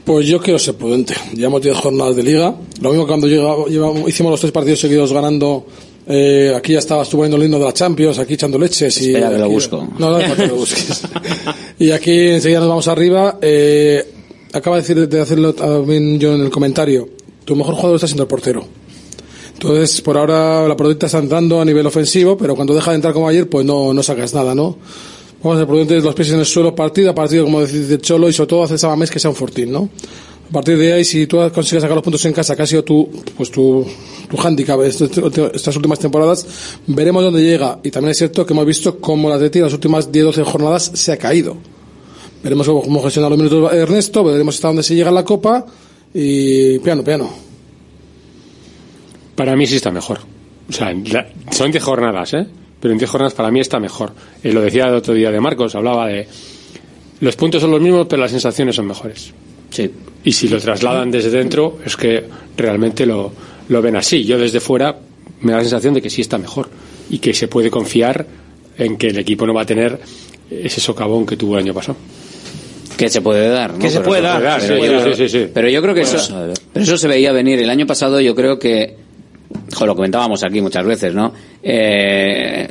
Pues 0.05 0.25
yo 0.27 0.39
quiero 0.39 0.57
ser 0.57 0.75
prudente. 0.75 1.13
Llevamos 1.35 1.61
10 1.61 1.77
jornadas 1.77 2.15
de 2.15 2.23
liga. 2.23 2.55
Lo 2.81 2.89
mismo 2.91 3.05
cuando 3.05 3.27
llega- 3.27 3.65
llevamos- 3.67 4.09
hicimos 4.09 4.31
los 4.31 4.39
tres 4.39 4.51
partidos 4.51 4.79
seguidos 4.79 5.13
ganando. 5.13 5.67
Eh, 6.07 6.53
aquí 6.55 6.73
ya 6.73 6.80
estaba 6.80 7.03
estuvo 7.03 7.21
viendo 7.21 7.38
el 7.38 7.43
himno 7.43 7.59
de 7.59 7.65
la 7.65 7.73
Champions, 7.73 8.19
aquí 8.19 8.34
echando 8.34 8.57
leches. 8.57 9.01
Y 9.01 9.07
Espera 9.07 9.30
que 9.31 9.38
lo 9.38 9.49
busco. 9.49 9.88
No, 9.97 10.11
no, 10.11 10.27
no 10.27 10.35
te 10.35 10.47
lo 10.47 10.55
busques. 10.55 11.03
y 11.80 11.91
aquí 11.91 12.30
enseguida 12.30 12.59
nos 12.59 12.69
vamos 12.69 12.88
arriba. 12.88 13.38
Eh, 13.41 14.05
acaba 14.53 14.77
de 14.77 14.81
decir 14.81 15.07
de 15.07 15.21
hacerlo 15.21 15.53
también 15.53 16.19
yo 16.19 16.34
en 16.34 16.41
el 16.41 16.49
comentario. 16.49 17.09
Tu 17.45 17.55
mejor 17.55 17.76
jugador 17.76 17.95
está 17.95 18.07
siendo 18.07 18.23
el 18.23 18.30
portero. 18.30 18.65
Entonces, 19.53 20.01
por 20.01 20.17
ahora 20.17 20.67
la 20.67 20.77
protesta 20.77 21.07
está 21.07 21.17
entrando 21.19 21.59
a 21.59 21.65
nivel 21.65 21.85
ofensivo, 21.85 22.38
pero 22.38 22.55
cuando 22.55 22.73
deja 22.73 22.91
de 22.91 22.95
entrar 22.95 23.13
como 23.13 23.27
ayer, 23.27 23.49
pues 23.49 23.65
no, 23.65 23.93
no 23.93 24.01
sacas 24.01 24.34
nada, 24.34 24.55
¿no? 24.55 24.77
Vamos 25.43 25.55
a 25.55 25.59
ser 25.59 25.67
prudentes, 25.67 26.03
los 26.03 26.15
pies 26.15 26.31
en 26.31 26.39
el 26.39 26.45
suelo, 26.45 26.73
partido 26.73 27.11
a 27.11 27.15
partido, 27.15 27.43
como 27.43 27.65
dice 27.65 27.97
Cholo, 27.99 28.30
y 28.30 28.34
sobre 28.34 28.47
todo 28.47 28.63
hacer 28.63 28.76
esa 28.76 28.95
mes 28.95 29.11
que 29.11 29.19
sea 29.19 29.30
un 29.30 29.35
fortín, 29.35 29.71
¿no? 29.71 29.89
A 30.49 30.51
partir 30.51 30.77
de 30.80 30.93
ahí, 30.93 31.05
si 31.05 31.27
tú 31.27 31.38
consigues 31.53 31.81
sacar 31.84 31.95
los 31.95 32.03
puntos 32.03 32.26
en 32.26 32.34
casa, 32.34 32.55
que 32.55 32.63
ha 32.63 32.65
sido 32.65 32.84
tu, 32.84 33.07
pues 33.38 33.51
tu, 33.51 33.85
tu 34.30 34.41
handicap 34.41 34.81
estos- 34.81 35.11
estas 35.53 35.76
últimas 35.76 35.99
temporadas, 35.99 36.45
veremos 36.88 37.23
dónde 37.23 37.43
llega. 37.43 37.80
Y 37.84 37.91
también 37.91 38.11
es 38.11 38.17
cierto 38.17 38.45
que 38.47 38.53
hemos 38.53 38.65
visto 38.65 38.97
cómo 38.99 39.30
la 39.30 39.35
Atleti 39.35 39.59
en 39.59 39.65
las 39.65 39.73
últimas 39.73 40.11
10-12 40.11 40.43
jornadas 40.43 40.91
se 40.95 41.11
ha 41.11 41.17
caído. 41.17 41.55
Veremos 42.43 42.67
cómo, 42.67 43.03
gestiona 43.03 43.30
los 43.30 43.38
minutos 43.38 43.71
Ernesto, 43.73 44.23
veremos 44.23 44.55
hasta 44.55 44.69
dónde 44.69 44.81
se 44.84 44.95
llega 44.95 45.11
la 45.11 45.23
Copa, 45.23 45.65
y 46.13 46.80
piano, 46.80 47.03
piano. 47.03 47.30
Para 49.35 49.55
mí 49.55 49.67
sí 49.67 49.76
está 49.76 49.91
mejor. 49.91 50.19
O 50.67 50.73
sea, 50.73 50.93
son 51.51 51.71
10 51.71 51.84
jornadas, 51.84 52.34
¿eh? 52.34 52.47
Pero 52.80 52.91
en 52.93 52.97
10 52.97 53.09
jornadas 53.11 53.34
para 53.34 53.51
mí 53.51 53.59
está 53.59 53.80
mejor. 53.80 54.13
Eh, 54.43 54.51
lo 54.51 54.61
decía 54.61 54.88
el 54.88 54.95
otro 54.95 55.13
día 55.13 55.31
de 55.31 55.39
Marcos, 55.39 55.76
hablaba 55.76 56.07
de. 56.07 56.27
Los 57.19 57.35
puntos 57.35 57.61
son 57.61 57.71
los 57.71 57.81
mismos, 57.81 58.07
pero 58.09 58.21
las 58.21 58.31
sensaciones 58.31 58.76
son 58.76 58.88
mejores. 58.88 59.31
Sí. 59.69 59.89
Y 60.23 60.31
si 60.31 60.47
lo 60.47 60.59
trasladan 60.59 61.11
desde 61.11 61.29
dentro, 61.29 61.79
es 61.85 61.95
que 61.95 62.25
realmente 62.57 63.05
lo, 63.05 63.31
lo 63.69 63.81
ven 63.81 63.95
así. 63.95 64.23
Yo 64.25 64.37
desde 64.37 64.59
fuera 64.59 64.97
me 65.41 65.51
da 65.51 65.57
la 65.59 65.63
sensación 65.63 65.93
de 65.93 66.01
que 66.01 66.09
sí 66.09 66.21
está 66.21 66.37
mejor. 66.37 66.69
Y 67.09 67.19
que 67.19 67.33
se 67.33 67.47
puede 67.47 67.71
confiar 67.71 68.25
en 68.77 68.97
que 68.97 69.07
el 69.07 69.17
equipo 69.17 69.47
no 69.47 69.53
va 69.53 69.61
a 69.61 69.65
tener 69.65 69.99
ese 70.49 70.81
socavón 70.81 71.25
que 71.25 71.35
tuvo 71.37 71.57
el 71.57 71.63
año 71.63 71.73
pasado. 71.73 71.97
Que 72.97 73.09
se 73.09 73.21
puede 73.21 73.47
dar, 73.47 73.73
¿no? 73.73 73.79
Que 73.79 73.89
se 73.89 74.01
puede 74.01 74.21
dar. 74.21 74.61
Pero 75.53 75.69
yo 75.69 75.81
creo 75.81 75.93
que 75.93 76.01
Bueno, 76.01 76.17
eso, 76.17 76.53
pero 76.73 76.83
eso 76.83 76.97
se 76.97 77.07
veía 77.07 77.31
venir. 77.31 77.59
El 77.59 77.69
año 77.69 77.87
pasado 77.87 78.19
yo 78.19 78.35
creo 78.35 78.59
que, 78.59 78.95
jo, 79.73 79.85
lo 79.85 79.95
comentábamos 79.95 80.43
aquí 80.43 80.59
muchas 80.59 80.85
veces, 80.85 81.13
¿no? 81.13 81.33
Eh, 81.63 82.67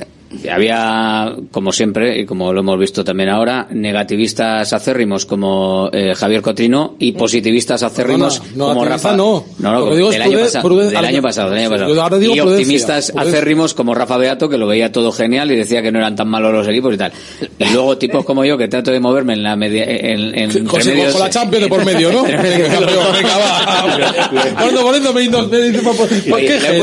había, 0.51 1.35
como 1.51 1.73
siempre, 1.73 2.21
y 2.21 2.27
como 2.27 2.53
lo 2.53 2.61
hemos 2.61 2.79
visto 2.79 3.03
también 3.03 3.31
ahora, 3.31 3.67
negativistas 3.71 4.73
acérrimos 4.73 5.25
como 5.27 5.91
eh, 5.93 6.15
Javier 6.15 6.43
Cotrino 6.43 6.97
y 6.99 7.13
positivistas 7.13 7.83
acérrimos 7.83 8.41
Perdona, 8.41 8.57
no, 8.57 8.67
como 8.69 8.85
Rafa. 8.85 9.17
no. 9.17 9.45
no, 9.59 9.93
es 9.93 10.11
del, 10.13 10.23
año 10.23 10.39
pasado, 10.41 10.77
del 10.77 10.97
año 10.97 11.23
pasado, 11.23 11.51
del 11.51 11.59
año 11.61 12.35
y 12.35 12.41
optimistas 12.41 13.13
acérrimos 13.17 13.75
como 13.75 13.95
Rafa 13.95 14.17
Beato, 14.19 14.49
que 14.49 14.59
lo 14.59 14.67
veía 14.67 14.93
todo 14.93 15.13
genial 15.13 15.51
y 15.51 15.57
decía 15.57 15.83
que 15.83 15.91
no 15.91 15.99
eran 15.99 16.15
tan 16.17 16.29
malos 16.29 16.53
los 16.53 16.69
equipos 16.69 16.95
y 16.95 16.99
tal. 16.99 17.13
Y 17.59 17.65
luego 17.73 17.97
tipos 17.99 18.25
como 18.25 18.45
yo, 18.45 18.59
que 18.59 18.69
trato 18.69 18.91
de 18.91 19.01
moverme 19.01 19.33
en 19.33 19.43
la 19.43 19.57
media, 19.57 19.85
en, 19.85 20.37
en 20.39 20.67
Con, 20.67 20.81
medios- 20.85 21.13
con 21.13 21.21
la 21.23 21.31
Champions 21.31 21.65
de 21.65 21.69
por 21.69 21.85
medio, 21.85 22.13
¿no? 22.13 22.25
Cuando 24.59 25.13
me 25.13 25.21
dice, 25.23 25.83
¿por 25.83 25.97
por 25.97 26.09
qué 26.09 26.59
le 26.61 26.77
he 26.77 26.79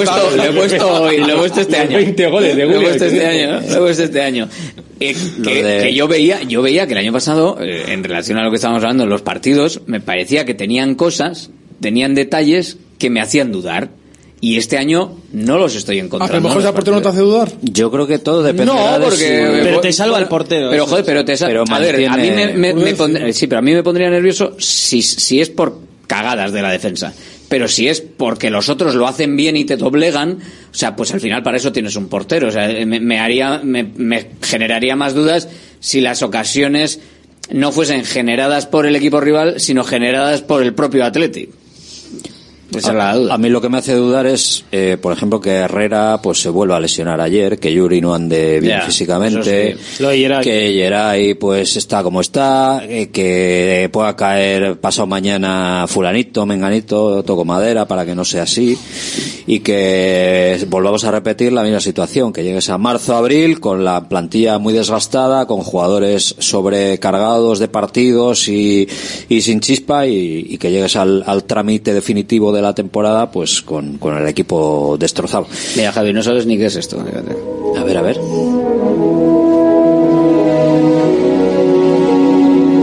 puesto 1.36 1.62
este 1.62 1.78
año. 1.78 1.98
20 1.98 2.28
goles 2.28 2.56
de 2.56 2.66
Willian, 3.44 3.64
puesto 3.80 4.04
este 4.04 4.12
que- 4.20 4.22
año, 4.22 4.50
este. 5.00 5.42
Eh, 5.42 5.44
que, 5.44 5.64
de- 5.64 5.84
que 5.84 5.94
yo 5.94 6.08
veía, 6.08 6.42
yo 6.44 6.62
veía 6.62 6.88
que 6.88 6.94
el 6.94 7.00
año 7.00 7.14
pasado, 7.14 7.58
eh, 7.62 7.86
en 7.90 8.04
relación 8.04 8.38
a 8.38 8.44
lo 8.44 8.50
que 8.50 8.56
estábamos 8.56 8.84
hablando 8.84 9.04
en 9.04 9.10
los 9.10 9.22
partidos, 9.22 9.82
me 9.88 10.00
parecía 10.02 10.46
que 10.46 10.54
tenían 10.54 10.96
cosas, 10.96 11.50
tenían 11.82 12.16
detalles 12.16 12.78
que 12.98 13.10
me 13.10 13.22
hacían 13.22 13.52
dudar. 13.52 13.90
Y 14.42 14.58
este 14.58 14.78
año 14.78 15.18
no 15.32 15.58
los 15.58 15.76
estoy 15.76 15.98
Ah, 16.00 16.04
encontrando. 16.04 16.28
pero 16.34 16.38
a 16.38 16.42
lo 16.42 16.48
mejor 16.50 16.62
ese 16.62 16.74
portero 16.74 16.96
no 16.98 17.02
te 17.02 17.08
hace 17.08 17.20
dudar. 17.22 17.52
Yo 17.64 17.90
creo 17.90 18.06
que 18.06 18.20
todo 18.20 18.44
dependerá 18.44 18.92
no, 18.92 19.00
de 19.00 19.06
porque... 19.06 19.18
su- 19.58 19.64
Pero 19.64 19.80
te 19.80 19.94
salva 19.94 20.20
el 20.20 20.28
portero. 20.28 20.70
Pero 20.70 20.86
joder, 20.86 21.00
es. 21.02 21.06
pero 21.08 21.26
te 21.26 21.38
sa- 21.38 21.48
Pero 21.48 21.64
a 21.68 21.80
ver, 21.80 22.06
a 22.08 22.18
mí 22.18 22.30
me, 22.30 22.48
me- 22.48 22.54
me 22.54 22.72
prudencia. 22.74 22.98
pondría- 22.98 23.34
sí, 23.34 23.48
pero 23.48 23.60
a 23.60 23.62
mí 23.64 23.74
me 23.74 23.82
pondría 23.82 24.10
nervioso 24.10 24.56
si, 24.60 25.02
si 25.02 25.40
es 25.40 25.50
por 25.50 25.80
cagadas 26.06 26.52
de 26.52 26.62
la 26.62 26.70
defensa. 26.70 27.14
Pero 27.56 27.70
si 27.70 27.88
es 27.88 28.02
porque 28.02 28.50
los 28.50 28.68
otros 28.68 28.96
lo 28.96 29.08
hacen 29.08 29.38
bien 29.38 29.56
y 29.56 29.64
te 29.64 29.78
doblegan, 29.78 30.40
o 30.40 30.74
sea, 30.74 30.94
pues 30.94 31.14
al 31.14 31.22
final 31.22 31.42
para 31.42 31.56
eso 31.56 31.72
tienes 31.72 31.96
un 31.96 32.10
portero. 32.10 32.50
O 32.50 32.52
sea, 32.52 32.68
me, 32.86 33.00
me 33.00 33.18
haría, 33.18 33.62
me, 33.64 33.86
me 33.96 34.32
generaría 34.42 34.98
más 34.98 35.14
dudas 35.14 35.48
si 35.80 36.02
las 36.02 36.22
ocasiones 36.22 37.00
no 37.50 37.72
fuesen 37.72 38.04
generadas 38.04 38.66
por 38.66 38.86
el 38.86 38.98
equipo 38.98 39.22
rival, 39.22 39.62
sino 39.62 39.86
generadas 39.86 40.42
por 40.42 40.64
el 40.64 40.74
propio 40.74 41.06
Atleti. 41.06 41.48
Esa 42.76 42.90
es 42.92 42.96
la 42.96 43.16
duda. 43.16 43.34
A 43.34 43.38
mí 43.38 43.50
lo 43.50 43.62
que 43.62 43.70
me 43.70 43.78
hace 43.78 43.94
dudar 43.94 44.26
es, 44.26 44.66
eh, 44.72 44.98
por 45.02 45.14
ejemplo, 45.14 45.40
que 45.40 45.52
Herrera 45.52 46.20
pues 46.22 46.40
se 46.42 46.50
vuelva 46.50 46.78
a 46.78 46.80
lesionar 46.80 47.22
ayer, 47.22 47.60
que 47.60 47.74
Yuri 47.74 48.02
no 48.02 48.14
ande 48.14 48.60
bien 48.60 48.82
físicamente, 48.82 49.76
Geray. 49.98 50.44
que 50.44 50.74
Geray 50.74 51.34
pues 51.36 51.76
está 51.78 52.04
como 52.04 52.22
está, 52.22 52.84
eh, 52.88 53.10
que 53.10 53.90
pueda 53.92 54.16
caer 54.16 54.78
pasado 54.80 55.08
mañana 55.08 55.86
fulanito, 55.88 56.46
menganito, 56.46 57.24
toco 57.24 57.46
madera 57.46 57.88
para 57.88 58.06
que 58.06 58.16
no 58.16 58.26
sea 58.26 58.44
así 58.44 58.78
y 59.48 59.60
que 59.60 60.66
volvamos 60.70 61.04
a 61.04 61.12
repetir 61.12 61.54
la 61.54 61.64
misma 61.64 61.80
situación, 61.80 62.34
que 62.34 62.44
llegues 62.44 62.70
a 62.70 62.78
marzo, 62.78 63.16
abril 63.16 63.60
con 63.60 63.84
la 63.84 64.10
plantilla 64.10 64.58
muy 64.58 64.74
desgastada, 64.74 65.46
con 65.46 65.62
jugadores 65.62 66.36
sobrecargados 66.40 67.60
de 67.60 67.68
partidos 67.68 68.48
y, 68.48 68.88
y 69.30 69.42
sin 69.42 69.60
chispa 69.60 70.08
y, 70.08 70.48
y 70.50 70.58
que 70.58 70.72
llegues 70.72 70.96
al, 70.96 71.24
al 71.28 71.44
trámite 71.44 71.94
definitivo 71.94 72.52
de 72.52 72.62
la 72.66 72.76
temporada 72.76 73.32
pues 73.32 73.62
con, 73.62 73.98
con 73.98 74.18
el 74.18 74.28
equipo 74.28 74.96
destrozado. 75.00 75.48
Mira, 75.76 75.92
Javi, 75.92 76.14
no 76.14 76.22
sabes 76.24 76.46
ni 76.46 76.58
qué 76.58 76.66
es 76.68 76.76
esto. 76.76 76.98
fíjate. 77.04 77.36
A 77.80 77.84
ver, 77.84 77.98
a 77.98 78.02
ver. 78.02 78.20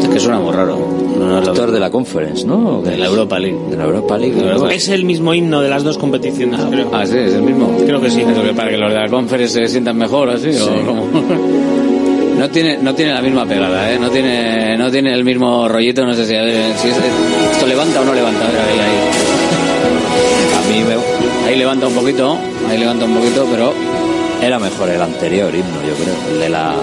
Es 0.03 0.09
que 0.09 0.21
suena 0.21 0.39
muy 0.41 0.53
raro. 0.53 0.79
No, 1.19 1.41
no, 1.41 1.53
de 1.67 1.81
la 1.81 1.91
Conference, 1.91 2.45
¿no? 2.47 2.79
¿O 2.79 2.83
qué 2.83 2.91
de 2.91 2.97
la? 2.99 3.07
Europa 3.07 3.39
League. 3.39 3.59
De 3.71 3.77
la 3.77 3.85
Europa 3.85 4.19
League. 4.19 4.35
De 4.35 4.45
la 4.45 4.53
Europa 4.55 4.75
Es 4.75 4.89
el 4.89 5.05
mismo 5.05 5.33
himno 5.35 5.61
de 5.61 5.69
las 5.69 5.85
dos 5.85 5.97
competiciones, 5.99 6.61
creo. 6.71 6.89
Ah, 6.93 7.07
sí, 7.07 7.17
es 7.17 7.35
el 7.35 7.43
mismo. 7.43 7.71
Creo 7.87 8.01
que 8.01 8.11
sí. 8.11 8.21
Eso 8.23 8.43
que 8.43 8.53
para 8.55 8.71
que 8.71 8.77
los 8.77 8.91
de 8.93 8.99
la 8.99 9.09
conference 9.09 9.61
se 9.61 9.69
sientan 9.69 9.97
mejor, 9.97 10.31
así, 10.31 10.49
o? 10.61 11.07
No 12.33 12.51
tiene, 12.51 12.79
no 12.79 12.93
tiene 12.95 13.13
la 13.15 13.23
misma 13.23 13.47
pegada, 13.47 13.93
¿eh? 13.93 13.99
No 14.01 14.11
tiene, 14.11 14.77
no 14.77 14.91
tiene 14.91 15.15
el 15.15 15.23
mismo 15.23 15.69
rollito, 15.69 16.05
no 16.05 16.13
sé 16.15 16.27
si, 16.27 16.35
a 16.35 16.43
ver, 16.43 16.77
si 16.77 16.89
es- 16.89 16.97
esto 17.53 17.67
levanta 17.69 18.01
o 18.01 18.05
no 18.05 18.13
levanta. 18.15 18.45
A 18.45 18.51
ver, 18.51 18.59
ahí, 18.59 18.79
ahí. 18.81 19.32
Mí 20.73 20.83
me, 20.85 21.49
Ahí 21.49 21.59
levanta 21.59 21.87
un 21.87 21.95
poquito, 21.95 22.39
ahí 22.69 22.79
levanta 22.79 23.05
un 23.05 23.15
poquito, 23.15 23.47
pero 23.51 23.73
era 24.41 24.59
mejor 24.59 24.89
el 24.89 25.03
anterior 25.03 25.55
himno, 25.55 25.83
yo 25.87 25.95
creo, 25.95 26.15
el 26.35 26.41
de 26.41 26.49
la 26.49 26.75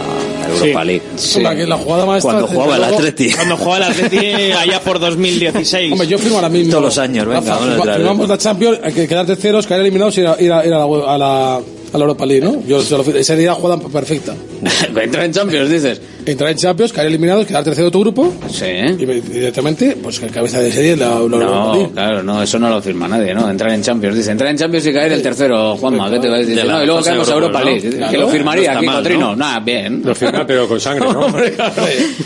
Europa 0.47 0.81
Sí. 0.81 0.87
League. 0.87 1.01
La, 1.43 1.55
que- 1.55 1.65
la 1.67 1.77
jugada 1.77 2.05
maestra. 2.05 2.31
Cuando 2.33 2.47
jugaba 2.47 2.75
el 2.77 2.83
Atleti. 2.83 3.31
Cuando 3.31 3.57
jugaba 3.57 3.77
el 3.77 3.83
Atleti 3.83 4.17
allá 4.59 4.79
por 4.81 4.99
2016. 4.99 5.91
Hombre, 5.91 6.07
yo 6.07 6.17
firmo 6.19 6.35
ahora 6.35 6.49
mismo. 6.49 6.71
Todos 6.71 6.83
los 6.85 6.97
años, 6.97 7.25
venga, 7.25 7.39
Rafa, 7.41 7.51
vamos 7.55 7.67
a 7.67 7.81
firma- 7.81 7.93
firmamos 7.95 8.27
la 8.29 8.37
Champions, 8.37 8.79
hay 8.83 8.93
que 8.93 9.07
quedar 9.07 9.25
terceros, 9.25 9.65
caer 9.67 9.81
eliminados 9.81 10.17
y 10.17 10.21
ir 10.21 10.27
a, 10.27 10.41
ir 10.41 10.51
a- 10.53 10.65
ir 10.65 10.73
a 10.73 10.77
la, 10.79 10.83
a 11.13 11.17
la- 11.17 11.61
a 11.93 11.97
la 11.97 12.03
Europa 12.03 12.25
League, 12.25 12.43
¿no? 12.45 12.61
Yo, 12.67 12.81
se 12.81 12.95
lo- 12.97 13.01
esa 13.03 13.23
sería 13.23 13.47
la 13.49 13.55
jugada 13.55 13.81
perfecta. 13.81 14.33
Entrar 15.01 15.25
en 15.25 15.31
Champions, 15.31 15.69
dices. 15.69 16.01
Entrar 16.25 16.51
en 16.51 16.57
Champions, 16.57 16.93
caer 16.93 17.07
eliminados, 17.07 17.45
quedar 17.45 17.63
tercero 17.63 17.85
de 17.85 17.91
tu 17.91 18.01
grupo 18.01 18.31
Sí. 18.49 18.65
y 18.65 19.05
directamente, 19.05 19.97
pues 20.01 20.19
que 20.19 20.27
cabeza 20.27 20.59
de 20.59 20.71
serie 20.71 20.95
la, 20.95 21.09
la 21.09 21.15
Europa 21.15 21.45
No, 21.45 21.73
League. 21.75 21.89
claro, 21.93 22.23
no, 22.23 22.43
eso 22.43 22.59
no 22.59 22.69
lo 22.69 22.81
firma 22.81 23.07
nadie, 23.07 23.33
¿no? 23.33 23.49
Entrar 23.49 23.71
en 23.71 23.81
Champions, 23.81 24.15
dice, 24.15 24.31
entrar 24.31 24.51
en 24.51 24.57
Champions 24.57 24.85
y 24.85 24.93
caer 24.93 25.13
el 25.13 25.23
tercero, 25.23 25.75
Juanma, 25.77 26.09
¿qué 26.11 26.19
te 26.19 26.27
va 26.29 26.35
a 26.35 26.39
decir? 26.39 26.63
No, 26.65 26.83
y 26.83 26.85
luego 26.85 27.01
caemos 27.01 27.29
a 27.29 27.33
Europa 27.33 27.63
League. 27.63 27.89
¿no? 27.97 28.09
Que 28.11 28.17
lo 28.17 28.27
firmaría 28.27 28.73
No 28.73 28.79
aquí, 28.79 28.87
Cotrino. 28.87 29.19
¿no? 29.31 29.35
Nada, 29.37 29.59
bien. 29.61 30.01
Lo 30.05 30.13
firma, 30.13 30.45
pero 30.45 30.67
con 30.67 30.79
sangre, 30.79 31.11
¿no? 31.11 31.19
Hombre, 31.25 31.51
claro. 31.53 31.73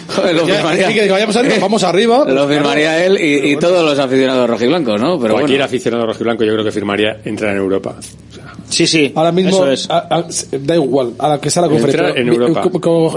Joder, 0.07 0.35
lo 0.35 0.45
firmaría. 0.45 0.87
así 0.87 0.95
que 0.99 1.09
vayamos 1.11 1.35
arriba, 1.35 1.55
vamos 1.61 1.83
arriba. 1.83 2.25
Lo 2.33 2.47
firmaría 2.47 3.05
él 3.05 3.17
y, 3.21 3.51
y 3.51 3.55
todos 3.57 3.83
los 3.85 3.97
aficionados 3.99 4.49
rojiblancos, 4.49 4.99
¿no? 4.99 5.19
Pero 5.19 5.33
Cualquier 5.35 5.59
bueno. 5.59 5.65
aficionado 5.65 6.05
rojiblanco 6.07 6.43
yo 6.43 6.51
creo 6.53 6.65
que 6.65 6.71
firmaría 6.71 7.17
entrar 7.23 7.51
en 7.51 7.57
Europa. 7.57 7.95
Sí, 8.73 8.87
sí. 8.87 9.11
Ahora 9.15 9.31
mismo, 9.31 9.49
Eso 9.51 9.71
es. 9.71 9.89
a- 9.89 10.07
a- 10.09 10.25
da 10.59 10.75
igual, 10.75 11.13
a 11.19 11.29
la 11.29 11.41
que 11.41 11.49
sea 11.49 11.61
la 11.63 11.69
conferencia. 11.69 12.09
en 12.19 12.27
Europa. 12.27 12.61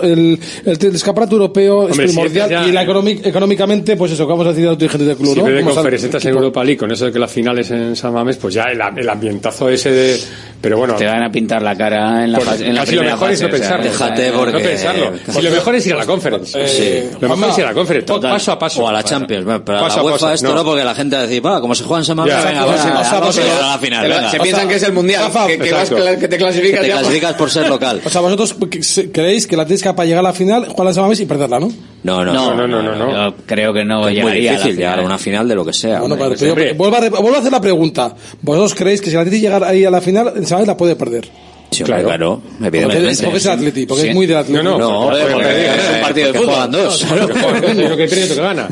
El, 0.03 0.11
el, 0.11 0.41
el, 0.67 0.79
el 0.87 0.95
escaparate 0.95 1.33
europeo 1.33 1.79
Hombre, 1.81 2.05
es 2.05 2.11
si 2.11 2.17
primordial 2.17 2.45
entras 2.47 2.65
ya- 2.65 2.69
y 2.69 2.73
la 2.73 2.83
económicamente, 3.29 3.97
pues 3.97 4.13
eso, 4.13 4.27
que 4.27 4.31
vamos 4.33 4.47
a 4.47 4.51
decir 4.51 4.67
a 4.67 4.71
los 4.71 4.79
dirigentes 4.79 5.09
del 5.09 5.17
club, 5.17 5.35
Si 5.35 5.41
¿no? 5.41 5.47
en 5.49 5.55
vez 5.55 5.65
de 5.65 5.73
conferencia 5.73 6.07
entras 6.07 6.25
en. 6.25 6.35
Europa 6.37 6.63
League 6.65 6.79
con 6.79 6.91
eso 6.93 7.07
de 7.07 7.13
que 7.13 7.19
las 7.19 7.31
finales 7.31 7.71
en 7.71 7.97
San 7.97 8.13
Mamés, 8.13 8.37
pues 8.37 8.55
ya 8.55 8.65
el, 8.65 8.81
el 8.99 9.09
ambientazo 9.09 9.69
ese 9.69 9.91
de... 9.91 10.21
Pero 10.61 10.79
bueno... 10.79 10.95
Te 10.97 11.07
van 11.07 11.23
a 11.23 11.31
pintar 11.31 11.63
la 11.63 11.77
cara 11.77 12.25
en 12.25 12.33
la, 12.33 12.41
fase- 12.41 12.67
en 12.67 12.75
la 12.75 12.81
casi 12.81 12.95
lo 12.97 13.01
primera 13.03 13.17
mejor 13.17 13.31
es 13.31 13.41
fase, 13.43 13.51
no 13.51 13.55
o 13.55 13.59
sea, 13.59 13.77
pensarlo. 13.79 13.91
Déjate 13.91 14.31
No 14.33 14.39
porque- 14.39 14.59
pensarlo. 14.69 15.13
Si 15.33 15.43
lo 15.43 15.51
mejor 15.51 15.75
es 15.75 15.87
ir 15.87 15.93
a 15.93 15.97
la 15.97 16.07
conference. 16.07 16.59
Eh, 16.61 17.11
Lo 17.21 17.29
mejor 17.29 17.51
es 17.51 17.59
ir 17.59 17.65
a 17.65 17.67
la 17.69 17.75
conference. 17.75 18.07
todo 18.07 18.21
paso 18.21 18.53
a 18.53 18.59
paso. 18.59 18.83
O 18.83 18.89
a 18.89 18.93
la 18.93 19.03
Champions, 19.03 19.45
bueno, 19.45 19.65
pero 19.65 19.79
a 19.79 19.81
Paso 19.83 19.97
la 19.97 20.03
a 20.03 20.05
UEFA 20.05 20.17
paso, 20.19 20.33
esto 20.35 20.49
no. 20.49 20.55
no, 20.55 20.65
porque 20.65 20.85
la 20.85 20.95
gente 20.95 21.17
va 21.17 21.23
a 21.23 21.27
decir, 21.27 21.45
va, 21.47 21.61
como 21.61 21.75
se 21.75 21.85
juega 21.85 22.01
en 22.01 22.05
Semana, 22.05 22.33
Ya, 22.33 22.45
venga, 22.49 22.65
vamos 22.65 22.81
a 22.81 23.61
la 23.61 23.79
final, 23.79 24.31
se 24.31 24.41
piensan 24.41 24.69
que 24.69 24.75
es 24.77 24.83
el 24.83 24.93
mundial, 24.93 25.31
Rafa, 25.47 25.59
que, 25.63 25.69
que 25.69 25.73
vas, 25.73 26.17
que 26.19 26.29
te 26.29 26.37
clasificas 26.37 26.81
Que 26.81 26.87
te 26.87 26.93
clasificas 26.93 27.35
por 27.35 27.51
ser 27.51 27.69
local. 27.69 28.01
O 28.05 28.11
sea, 28.11 28.21
vosotros 28.21 28.55
creéis 29.13 29.47
que 29.47 29.57
la 29.57 29.65
tenéis 29.65 29.83
para 29.83 30.05
llegar 30.05 30.21
a 30.21 30.29
la 30.29 30.33
final, 30.33 30.67
jugar 30.69 30.89
a 30.89 30.95
San 30.95 31.03
Mamés 31.05 31.21
y 31.21 31.27
perderla, 31.27 31.61
¿no? 31.61 31.73
No, 32.03 32.25
no, 32.25 32.33
No, 32.33 32.55
no, 32.55 32.67
no, 32.69 32.83
no, 32.83 32.95
no. 32.97 33.31
Yo 33.31 33.37
creo 33.47 33.73
que 33.73 33.85
no 33.85 34.09
Es 34.09 34.15
muy 34.15 34.15
llegaría 34.15 34.51
a 34.51 34.53
la 34.55 34.59
difícil 34.61 34.77
llegar 34.79 34.99
a 35.01 35.03
una 35.03 35.19
final 35.19 35.49
de 35.49 35.55
lo 35.55 35.65
que 35.65 35.73
sea. 35.73 36.01
Bueno, 36.01 36.15
hombre. 36.15 36.37
pero- 36.39 36.39
pero- 36.39 36.53
hombre. 36.53 36.73
vuelvo, 36.75 36.97
a, 36.97 37.21
vuelvo 37.21 37.37
a 37.37 37.41
hacer 37.41 37.53
la 37.53 37.61
pregunta. 37.61 38.15
¿Vosotros 38.43 38.75
creéis 38.75 39.01
que 39.01 39.09
si 39.11 39.15
el 39.17 39.21
Atleti 39.21 39.41
llega 39.41 39.67
ahí 39.69 39.85
a 39.85 39.91
la 39.91 40.01
final, 40.01 40.33
San 40.47 40.57
Mamés 40.57 40.69
la 40.69 40.77
puede 40.77 40.97
perder? 40.97 41.29
Sí, 41.69 41.83
Claro. 41.83 42.05
claro, 42.05 42.43
Porque, 42.61 42.67
evidentemente. 42.69 43.23
porque 43.25 43.39
es 43.39 43.45
el 43.45 43.51
Atleti, 43.51 43.87
porque 43.87 44.03
Sí. 44.05 44.09
es 44.11 44.15
muy 44.15 44.27
del 44.27 44.37
Atleti. 44.37 44.63
No, 44.65 44.79
no, 44.79 44.79
No, 44.79 45.01
porque- 45.11 45.25
porque 45.33 45.49
eh, 45.49 45.67
es 45.67 45.95
un 45.97 46.01
partido 46.01 46.27
de 46.29 46.33
porque 46.33 46.39
fútbol. 46.39 46.55
juegan 46.55 46.71
dos. 46.71 47.05
Claro, 47.05 47.27
que 47.27 47.35
juegan, 47.41 47.79
uno 47.87 47.97
que 47.97 48.07
pierde 48.09 48.29
que 48.29 48.41
gana. 48.41 48.69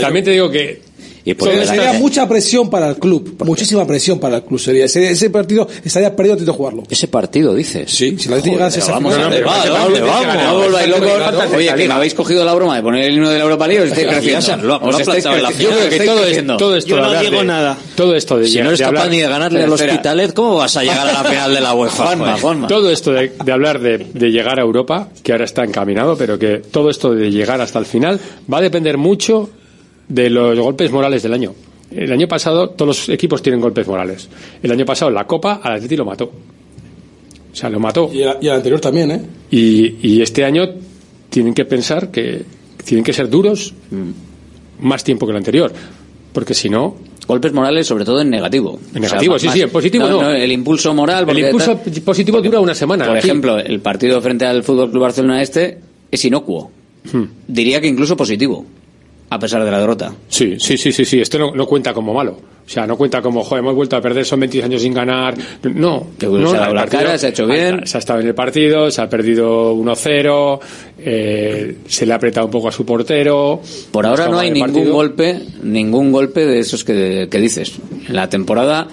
También 0.00 0.24
te 0.24 0.30
digo 0.30 0.50
que 0.50 0.82
Y 1.28 1.34
por 1.34 1.50
sería 1.66 1.92
mucha 1.92 2.26
presión 2.26 2.70
para 2.70 2.88
el 2.88 2.96
club, 2.96 3.36
muchísima 3.44 3.86
presión 3.86 4.18
para 4.18 4.36
el 4.36 4.44
club. 4.44 4.58
Sería 4.58 4.86
ese, 4.86 5.10
ese 5.10 5.28
partido 5.28 5.68
estaría 5.84 6.16
perdido 6.16 6.32
antes 6.32 6.46
de 6.46 6.52
jugarlo. 6.54 6.84
Ese 6.88 7.06
partido, 7.06 7.54
dices. 7.54 7.90
Sí, 7.90 8.16
si 8.18 8.28
el 8.28 8.32
Atleti 8.34 8.50
llegase 8.52 8.80
a 8.80 8.82
esa 8.82 8.92
vamos 8.92 9.12
final- 9.12 9.26
a 9.26 9.34
ver, 9.34 9.46
va, 9.46 9.58
va, 9.58 9.78
¿dónde 9.84 10.00
va, 10.00 10.20
vamos? 10.22 10.70
No 10.70 10.86
locos. 10.86 11.08
Claro, 11.18 11.56
Oye, 11.56 11.74
que 11.74 11.86
me 11.86 11.92
habéis 11.92 12.14
cogido 12.14 12.46
la 12.46 12.54
broma 12.54 12.76
de 12.76 12.82
poner 12.82 13.04
el 13.04 13.14
himno 13.14 13.28
de 13.28 13.36
la 13.36 13.44
Europa 13.44 13.66
League, 13.68 13.82
os 13.82 13.88
estáis 13.90 14.06
creciendo. 14.08 14.80
Os 14.80 15.00
estáis 15.00 15.24
la 15.26 15.50
yo 15.50 15.68
creo 15.68 15.90
que 15.90 16.00
todo, 16.06 16.18
es, 16.20 16.24
creciendo. 16.24 16.56
todo 16.56 16.76
esto 16.76 16.88
Yo 16.88 16.96
de 16.96 17.02
no 17.02 17.20
digo 17.20 17.44
nada. 17.44 17.76
Todo 17.94 18.14
esto 18.16 18.38
de, 18.38 18.48
Si 18.48 18.62
no 18.62 18.68
eres 18.68 18.80
capaz 18.80 19.08
ni 19.10 19.18
de 19.18 19.28
ganarle 19.28 19.64
al. 19.64 19.70
Hospitalet, 19.72 20.32
¿cómo 20.32 20.56
vas 20.56 20.78
a 20.78 20.82
llegar 20.82 21.08
a 21.08 21.12
la 21.12 21.24
final 21.24 21.54
de 21.54 21.60
la 21.60 21.74
UEFA? 21.74 22.04
Juanma, 22.04 22.24
Joder. 22.28 22.40
Juanma. 22.40 22.68
Todo 22.68 22.90
esto 22.90 23.12
de, 23.12 23.32
hablar 23.52 23.80
de 23.80 24.30
llegar 24.30 24.58
a 24.58 24.62
Europa, 24.62 25.08
que 25.22 25.32
ahora 25.32 25.44
está 25.44 25.62
encaminado, 25.62 26.16
pero 26.16 26.38
que 26.38 26.62
todo 26.70 26.88
esto 26.88 27.14
de 27.14 27.30
llegar 27.30 27.60
hasta 27.60 27.78
el 27.78 27.84
final 27.84 28.18
va 28.50 28.58
a 28.58 28.62
depender 28.62 28.96
mucho 28.96 29.50
de 30.08 30.30
los 30.30 30.58
golpes 30.58 30.90
morales 30.90 31.22
del 31.22 31.34
año. 31.34 31.54
El 31.90 32.12
año 32.12 32.28
pasado 32.28 32.70
todos 32.70 32.86
los 32.86 33.08
equipos 33.08 33.42
tienen 33.42 33.60
golpes 33.60 33.86
morales. 33.86 34.28
El 34.62 34.70
año 34.72 34.84
pasado 34.84 35.10
la 35.10 35.26
Copa 35.26 35.60
al 35.62 35.74
Atleti 35.74 35.96
lo 35.96 36.04
mató. 36.04 36.24
O 37.52 37.56
sea, 37.56 37.70
lo 37.70 37.80
mató. 37.80 38.10
Y 38.12 38.22
el, 38.22 38.36
y 38.40 38.46
el 38.48 38.52
anterior 38.54 38.80
también, 38.80 39.10
¿eh? 39.10 39.22
Y, 39.50 39.96
y 40.06 40.22
este 40.22 40.44
año 40.44 40.68
tienen 41.30 41.54
que 41.54 41.64
pensar 41.64 42.10
que 42.10 42.42
tienen 42.84 43.04
que 43.04 43.12
ser 43.12 43.28
duros 43.28 43.74
más 44.80 45.02
tiempo 45.02 45.26
que 45.26 45.30
el 45.32 45.38
anterior. 45.38 45.72
Porque 46.32 46.54
si 46.54 46.68
no, 46.68 46.96
Golpes 47.26 47.52
morales, 47.52 47.86
sobre 47.86 48.06
todo 48.06 48.22
en 48.22 48.30
negativo. 48.30 48.78
En 48.94 49.02
negativo, 49.02 49.34
más- 49.34 49.42
sí, 49.42 49.48
sí, 49.48 49.58
más- 49.58 49.64
en 49.64 49.70
positivo 49.70 50.08
no. 50.08 50.30
El 50.30 50.50
impulso 50.50 50.94
moral. 50.94 51.28
el 51.28 51.38
impulso 51.38 51.76
tal- 51.76 52.02
positivo 52.02 52.40
dura 52.40 52.58
una 52.60 52.74
semana. 52.74 53.04
Por 53.06 53.16
Aquí- 53.18 53.26
ejemplo, 53.28 53.58
el 53.58 53.80
partido 53.80 54.18
frente 54.22 54.46
al 54.46 54.62
Fútbol 54.62 54.90
Club 54.90 55.02
Barcelona 55.02 55.42
Este 55.42 55.78
es 56.10 56.24
inocuo. 56.24 56.70
Hmm. 57.12 57.24
Diría 57.46 57.80
que 57.82 57.86
incluso 57.86 58.16
positivo, 58.16 58.64
a 59.30 59.38
pesar 59.38 59.64
de 59.64 59.70
la 59.70 59.80
derrota. 59.80 60.12
Sí, 60.28 60.56
sí, 60.58 60.76
sí, 60.78 60.92
sí, 60.92 61.04
sí. 61.04 61.20
Esto 61.20 61.38
no, 61.38 61.54
no 61.54 61.66
cuenta 61.66 61.92
como 61.92 62.14
malo. 62.14 62.38
O 62.68 62.70
sea, 62.70 62.86
no 62.86 62.98
cuenta 62.98 63.22
como, 63.22 63.42
joder, 63.42 63.64
hemos 63.64 63.74
vuelto 63.74 63.96
a 63.96 64.00
perder, 64.02 64.26
son 64.26 64.40
20 64.40 64.62
años 64.62 64.82
sin 64.82 64.92
ganar. 64.92 65.34
No. 65.62 66.08
Se 66.18 66.26
ha 66.26 66.28
dado 66.28 66.74
la 66.74 66.86
cara, 66.86 67.16
se 67.16 67.26
ha 67.26 67.28
hecho 67.30 67.46
bien. 67.46 67.86
Se 67.86 67.96
ha 67.96 68.00
estado 68.00 68.20
en 68.20 68.26
el 68.26 68.34
partido, 68.34 68.90
se 68.90 69.00
ha 69.00 69.08
perdido 69.08 69.74
1-0, 69.74 70.60
eh, 70.98 71.76
se 71.86 72.04
le 72.04 72.12
ha 72.12 72.16
apretado 72.16 72.44
un 72.44 72.52
poco 72.52 72.68
a 72.68 72.72
su 72.72 72.84
portero. 72.84 73.62
Por 73.90 74.04
ahora 74.04 74.28
no 74.28 74.38
hay 74.38 74.50
ningún 74.50 74.72
partido. 74.74 74.92
golpe, 74.92 75.40
ningún 75.62 76.12
golpe 76.12 76.44
de 76.44 76.58
esos 76.58 76.84
que, 76.84 77.28
que 77.30 77.38
dices. 77.38 77.72
En 78.06 78.14
la 78.14 78.28
temporada, 78.28 78.86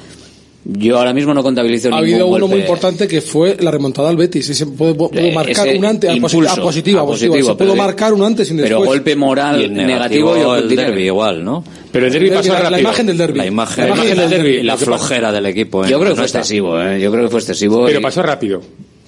yo 0.67 0.97
ahora 0.97 1.13
mismo 1.13 1.33
no 1.33 1.43
contabilizo 1.43 1.89
Ha 1.89 1.91
ningún 1.91 2.03
habido 2.03 2.25
uno 2.27 2.39
golpe. 2.39 2.47
muy 2.55 2.59
importante 2.61 3.07
que 3.07 3.21
fue 3.21 3.55
la 3.59 3.69
remontada 3.69 4.09
al 4.09 4.17
Betis. 4.17 4.49
Ese 4.49 4.65
puede, 4.65 4.95
puede 4.95 5.29
Eh, 5.29 5.33
marcar 5.33 5.67
ese 5.67 5.77
un 5.77 5.85
antes, 5.85 6.09
a, 6.09 6.13
impulso, 6.13 6.37
a 6.51 6.55
positivo, 6.55 6.99
a 6.99 7.03
a 7.03 7.05
positivo. 7.05 7.33
positivo, 7.33 7.51
Se 7.51 7.55
pudo 7.57 7.73
pero- 7.73 7.75
marcar 7.75 8.13
un 8.13 8.23
antes 8.23 8.49
y 8.49 8.53
un 8.53 8.57
Pero 8.57 8.77
después. 8.79 8.87
golpe 8.89 9.15
moral 9.15 9.61
Y 9.61 9.65
el 9.65 9.73
negativo, 9.73 10.33
negativo, 10.33 10.35
yo 10.37 10.55
el 10.57 10.75
derbi 10.75 11.03
igual, 11.05 11.43
¿no? 11.43 11.63
Pero 11.91 12.07
el 12.07 12.11
derbi 12.13 12.29
pasó 12.31 12.49
la- 12.53 12.55
la 12.55 12.63
rápido. 12.71 12.79
imagen 12.81 13.05
del 13.07 13.17
derbi. 13.17 13.37
La 13.37 13.45
imagen, 13.45 13.83
La 13.89 13.95
imagen 13.95 14.17
del 14.17 14.29
derbi. 14.29 14.49
y 14.57 14.63
la 14.63 14.75
flojera 14.77 15.31
del 15.31 15.45
equipo. 15.45 15.85
¿eh? 15.85 15.89
Yo 15.89 15.97
creo 15.99 16.13
que 16.15 16.21
No 16.21 16.27
fue 16.27 16.39
excesivo, 16.39 16.81
¿eh? 16.81 16.99
Yo 16.99 17.11
creo 17.11 17.23
que 17.25 17.29
fue 17.29 17.39
excesivo. 17.39 17.85
Pero 17.85 17.99
y- 17.99 18.01
pasó 18.01 18.23
rápido. 18.23 18.61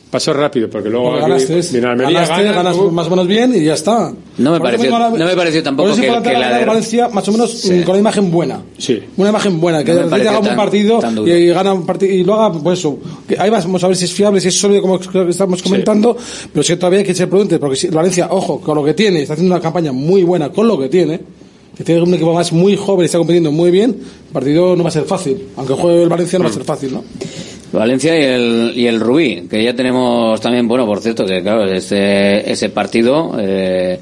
Pasó 0.09 0.31
rápido, 0.31 0.69
porque 0.69 0.89
luego 0.89 1.11
ganaste, 1.17 1.53
Almería, 1.55 2.21
ganaste, 2.21 2.43
gana, 2.43 2.51
ganas 2.53 2.77
tú- 2.77 2.91
más 2.91 3.07
o 3.07 3.09
menos 3.09 3.27
bien 3.27 3.53
y 3.53 3.65
ya 3.65 3.73
está. 3.73 4.13
No 4.37 4.51
me 4.53 4.59
pareció- 4.61 4.89
la- 4.97 5.09
no 5.09 5.25
me 5.25 5.35
pareció 5.35 5.61
tampoco 5.61 5.93
que- 5.95 6.01
que 6.01 6.33
la 6.33 6.59
de- 6.59 6.65
Valencia 6.65 7.09
más 7.09 7.27
o 7.27 7.31
menos 7.33 7.51
Sí. 7.51 7.73
mm, 7.73 7.81
con 7.83 7.89
una 7.91 7.99
imagen 7.99 8.31
buena. 8.31 8.61
Sí. 8.77 9.01
Una 9.17 9.29
imagen 9.31 9.59
buena, 9.59 9.83
que 9.83 9.93
No 9.93 10.15
haga 10.15 10.39
un 10.39 10.55
partido 10.55 10.99
y, 11.25 11.29
y 11.31 11.47
gana 11.47 11.73
un 11.73 11.85
partido 11.85 12.13
y 12.13 12.23
lo 12.23 12.35
haga, 12.35 12.57
pues 12.57 12.79
eso. 12.79 12.97
Que 13.27 13.37
ahí 13.37 13.49
vamos 13.49 13.83
a 13.83 13.87
ver 13.87 13.97
si 13.97 14.05
es 14.05 14.13
fiable, 14.13 14.39
si 14.39 14.47
es 14.47 14.55
sólido, 14.57 14.81
como 14.81 14.97
estamos 15.29 15.61
comentando, 15.61 16.15
pero 16.53 16.63
sí 16.63 16.71
que 16.73 16.77
todavía 16.77 16.99
hay 16.99 17.05
que 17.05 17.13
ser 17.13 17.29
prudentes, 17.29 17.59
porque 17.59 17.75
si 17.75 17.87
Valencia, 17.89 18.29
ojo, 18.31 18.61
con 18.61 18.75
lo 18.77 18.85
que 18.85 18.93
tiene, 18.93 19.23
está 19.23 19.33
haciendo 19.33 19.53
una 19.55 19.61
campaña 19.61 19.91
muy 19.91 20.23
buena 20.23 20.49
con 20.53 20.69
lo 20.69 20.79
que 20.79 20.87
tiene, 20.87 21.19
que 21.77 21.83
tiene 21.83 22.01
un 22.01 22.13
equipo 22.13 22.33
más 22.33 22.53
muy 22.53 22.77
joven 22.77 23.03
y 23.03 23.05
está 23.07 23.17
compitiendo 23.17 23.51
muy 23.51 23.71
bien, 23.71 23.89
el 23.91 24.31
partido 24.33 24.73
no 24.77 24.83
va 24.83 24.89
a 24.89 24.91
ser 24.93 25.03
fácil. 25.03 25.49
Aunque 25.57 25.73
juegue 25.73 26.03
el 26.03 26.09
Valencia 26.09 26.39
no 26.39 26.43
Mm. 26.43 26.47
va 26.47 26.51
a 26.51 26.53
ser 26.53 26.63
fácil, 26.63 26.93
¿no? 26.93 27.03
Valencia 27.77 28.17
y 28.17 28.23
el, 28.23 28.71
y 28.75 28.87
el 28.87 28.99
Rubí, 28.99 29.47
que 29.49 29.63
ya 29.63 29.73
tenemos 29.73 30.41
también, 30.41 30.67
bueno, 30.67 30.85
por 30.85 30.99
cierto, 30.99 31.25
que 31.25 31.41
claro, 31.41 31.65
ese, 31.65 32.49
ese 32.51 32.69
partido 32.69 33.35
eh, 33.39 33.99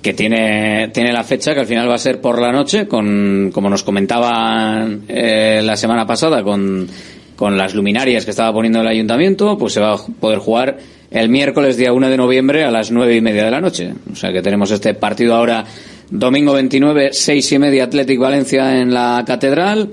que 0.00 0.14
tiene, 0.14 0.88
tiene 0.88 1.12
la 1.12 1.24
fecha, 1.24 1.52
que 1.52 1.60
al 1.60 1.66
final 1.66 1.88
va 1.88 1.94
a 1.94 1.98
ser 1.98 2.20
por 2.20 2.40
la 2.40 2.52
noche, 2.52 2.86
con, 2.86 3.50
como 3.52 3.68
nos 3.68 3.82
comentaban 3.82 5.02
eh, 5.08 5.60
la 5.62 5.76
semana 5.76 6.06
pasada, 6.06 6.42
con, 6.42 6.88
con 7.36 7.56
las 7.56 7.74
luminarias 7.74 8.24
que 8.24 8.30
estaba 8.30 8.52
poniendo 8.52 8.80
el 8.80 8.86
ayuntamiento, 8.86 9.58
pues 9.58 9.72
se 9.72 9.80
va 9.80 9.94
a 9.94 9.96
poder 9.96 10.38
jugar 10.38 10.78
el 11.10 11.28
miércoles 11.28 11.76
día 11.76 11.92
1 11.92 12.08
de 12.08 12.16
noviembre 12.16 12.64
a 12.64 12.70
las 12.70 12.90
nueve 12.90 13.16
y 13.16 13.20
media 13.20 13.44
de 13.44 13.50
la 13.50 13.60
noche. 13.60 13.92
O 14.12 14.14
sea 14.14 14.32
que 14.32 14.42
tenemos 14.42 14.70
este 14.70 14.94
partido 14.94 15.34
ahora 15.34 15.64
domingo 16.10 16.52
29, 16.52 17.10
seis 17.12 17.50
y 17.52 17.58
media 17.58 17.84
Athletic 17.84 18.18
Valencia 18.18 18.80
en 18.80 18.92
la 18.92 19.24
Catedral 19.26 19.90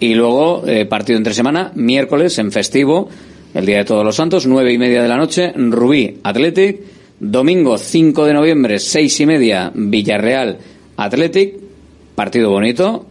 y 0.00 0.14
luego 0.14 0.62
eh, 0.66 0.86
partido 0.86 1.18
entre 1.18 1.34
semana, 1.34 1.72
miércoles 1.74 2.38
en 2.38 2.52
festivo, 2.52 3.08
el 3.54 3.66
Día 3.66 3.78
de 3.78 3.84
Todos 3.84 4.04
los 4.04 4.16
Santos, 4.16 4.46
nueve 4.46 4.72
y 4.72 4.78
media 4.78 5.02
de 5.02 5.08
la 5.08 5.16
noche, 5.16 5.52
Rubí 5.54 6.18
Athletic, 6.22 6.80
domingo 7.18 7.78
5 7.78 8.24
de 8.26 8.34
noviembre, 8.34 8.78
seis 8.78 9.18
y 9.20 9.26
media 9.26 9.72
Villarreal 9.74 10.58
Athletic, 10.96 11.54
partido 12.14 12.50
bonito, 12.50 13.06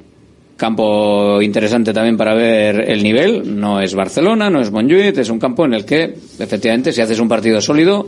campo 0.58 1.42
interesante 1.42 1.94
también 1.94 2.18
para 2.18 2.34
ver 2.34 2.90
el 2.90 3.04
nivel, 3.04 3.60
no 3.60 3.82
es 3.82 3.94
Barcelona, 3.94 4.50
no 4.50 4.62
es 4.62 4.72
Montjuic, 4.72 5.18
es 5.18 5.30
un 5.30 5.40
campo 5.40 5.66
en 5.66 5.74
el 5.74 5.86
que 5.86 6.16
efectivamente 6.40 6.94
si 6.94 7.02
haces 7.02 7.20
un 7.20 7.28
partido 7.28 7.60
sólido 7.62 8.08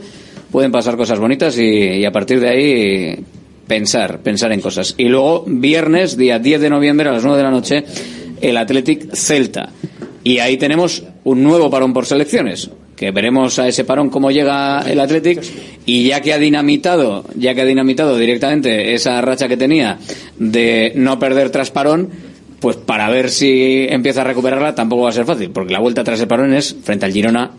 pueden 0.51 0.71
pasar 0.71 0.95
cosas 0.95 1.19
bonitas 1.19 1.57
y, 1.57 2.05
a 2.05 2.11
partir 2.11 2.39
de 2.39 2.49
ahí 2.49 3.23
pensar, 3.67 4.19
pensar 4.19 4.51
en 4.53 4.61
cosas. 4.61 4.95
Y 4.97 5.09
luego 5.09 5.43
viernes, 5.45 6.15
día 6.15 6.39
10 6.39 6.61
de 6.61 6.69
noviembre 6.69 7.09
a 7.09 7.11
las 7.11 7.23
9 7.23 7.37
de 7.37 7.43
la 7.43 7.51
noche, 7.51 7.83
el 8.41 8.57
Athletic 8.57 9.14
Celta. 9.14 9.69
Y 10.23 10.39
ahí 10.39 10.57
tenemos 10.57 11.03
un 11.23 11.43
nuevo 11.43 11.69
parón 11.69 11.93
por 11.93 12.05
selecciones, 12.05 12.69
que 12.95 13.11
veremos 13.11 13.59
a 13.59 13.68
ese 13.68 13.85
parón 13.85 14.09
cómo 14.09 14.31
llega 14.31 14.81
el 14.81 14.99
Athletic 14.99 15.41
y 15.85 16.07
ya 16.07 16.22
que 16.22 16.34
ha 16.34 16.38
dinamitado, 16.38 17.26
ya 17.35 17.53
que 17.53 17.61
ha 17.61 17.65
dinamitado 17.65 18.18
directamente 18.18 18.93
esa 18.93 19.22
racha 19.22 19.47
que 19.47 19.55
tenía 19.57 19.99
de 20.38 20.91
no 20.95 21.18
perder 21.19 21.49
tras 21.49 21.72
parón, 21.72 22.09
pues 22.59 22.76
para 22.76 23.09
ver 23.09 23.30
si 23.30 23.85
empieza 23.89 24.22
a 24.22 24.23
recuperarla 24.26 24.76
tampoco 24.76 25.03
va 25.03 25.09
a 25.09 25.14
ser 25.14 25.26
fácil, 25.26 25.51
porque 25.51 25.73
la 25.73 25.80
vuelta 25.80 26.03
tras 26.03 26.19
el 26.19 26.27
parón 26.27 26.53
es 26.53 26.76
frente 26.84 27.05
al 27.05 27.14
Girona 27.14 27.51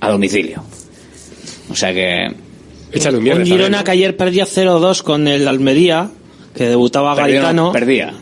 a 0.00 0.10
domicilio. 0.10 0.62
O 1.70 1.74
sea 1.74 1.92
que 1.92 2.28
Échale 2.94 3.18
un. 3.18 3.44
Girona 3.44 3.82
que 3.82 3.90
ayer 3.90 4.16
perdía 4.16 4.46
0-2 4.46 5.02
con 5.02 5.26
el 5.26 5.48
Almería, 5.48 6.10
que 6.54 6.68
debutaba 6.68 7.16
Perdió, 7.16 7.40
no, 7.40 7.42
Garitano. 7.42 7.72
perdía. 7.72 8.14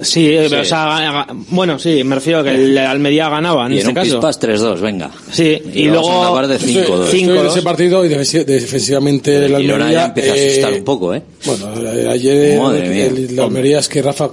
Sí, 0.00 0.28
eh, 0.28 0.46
o 0.46 0.64
sea, 0.64 1.26
bueno, 1.50 1.78
sí, 1.78 2.02
me 2.04 2.16
refiero 2.16 2.40
a 2.40 2.44
que 2.44 2.50
el 2.50 2.76
Almería 2.78 3.28
ganaba 3.28 3.66
en 3.66 3.72
y 3.72 3.74
en 3.76 3.78
este 3.78 3.88
un 3.90 3.94
caso. 3.94 4.10
pispas 4.16 4.40
3-2, 4.40 4.80
venga. 4.80 5.10
Sí, 5.30 5.58
y, 5.72 5.82
Y 5.84 5.88
a 5.88 5.92
luego 5.92 6.22
acabar 6.22 6.46
de 6.48 6.56
Estoy- 6.56 6.74
5-2. 6.74 7.04
estoy 7.04 7.20
en 7.20 7.26
Cinco, 7.28 7.44
ese 7.46 7.62
partido 7.62 8.04
y 8.04 8.08
defensi- 8.08 8.44
defensivamente 8.44 9.48
Lora 9.48 9.56
Almería. 9.58 9.90
ya 9.92 10.04
empieza 10.06 10.32
a 10.32 10.36
eh, 10.36 10.50
asustar 10.50 10.72
un 10.74 10.84
poco, 10.84 11.14
¿eh? 11.14 11.22
Bueno, 11.46 11.68
eh, 11.92 12.08
ayer 12.10 12.60
Madre 12.60 13.06
el- 13.06 13.30
el- 13.30 13.38
Almería 13.40 13.78
es 13.78 13.88
que 13.88 14.02
Rafa 14.02 14.30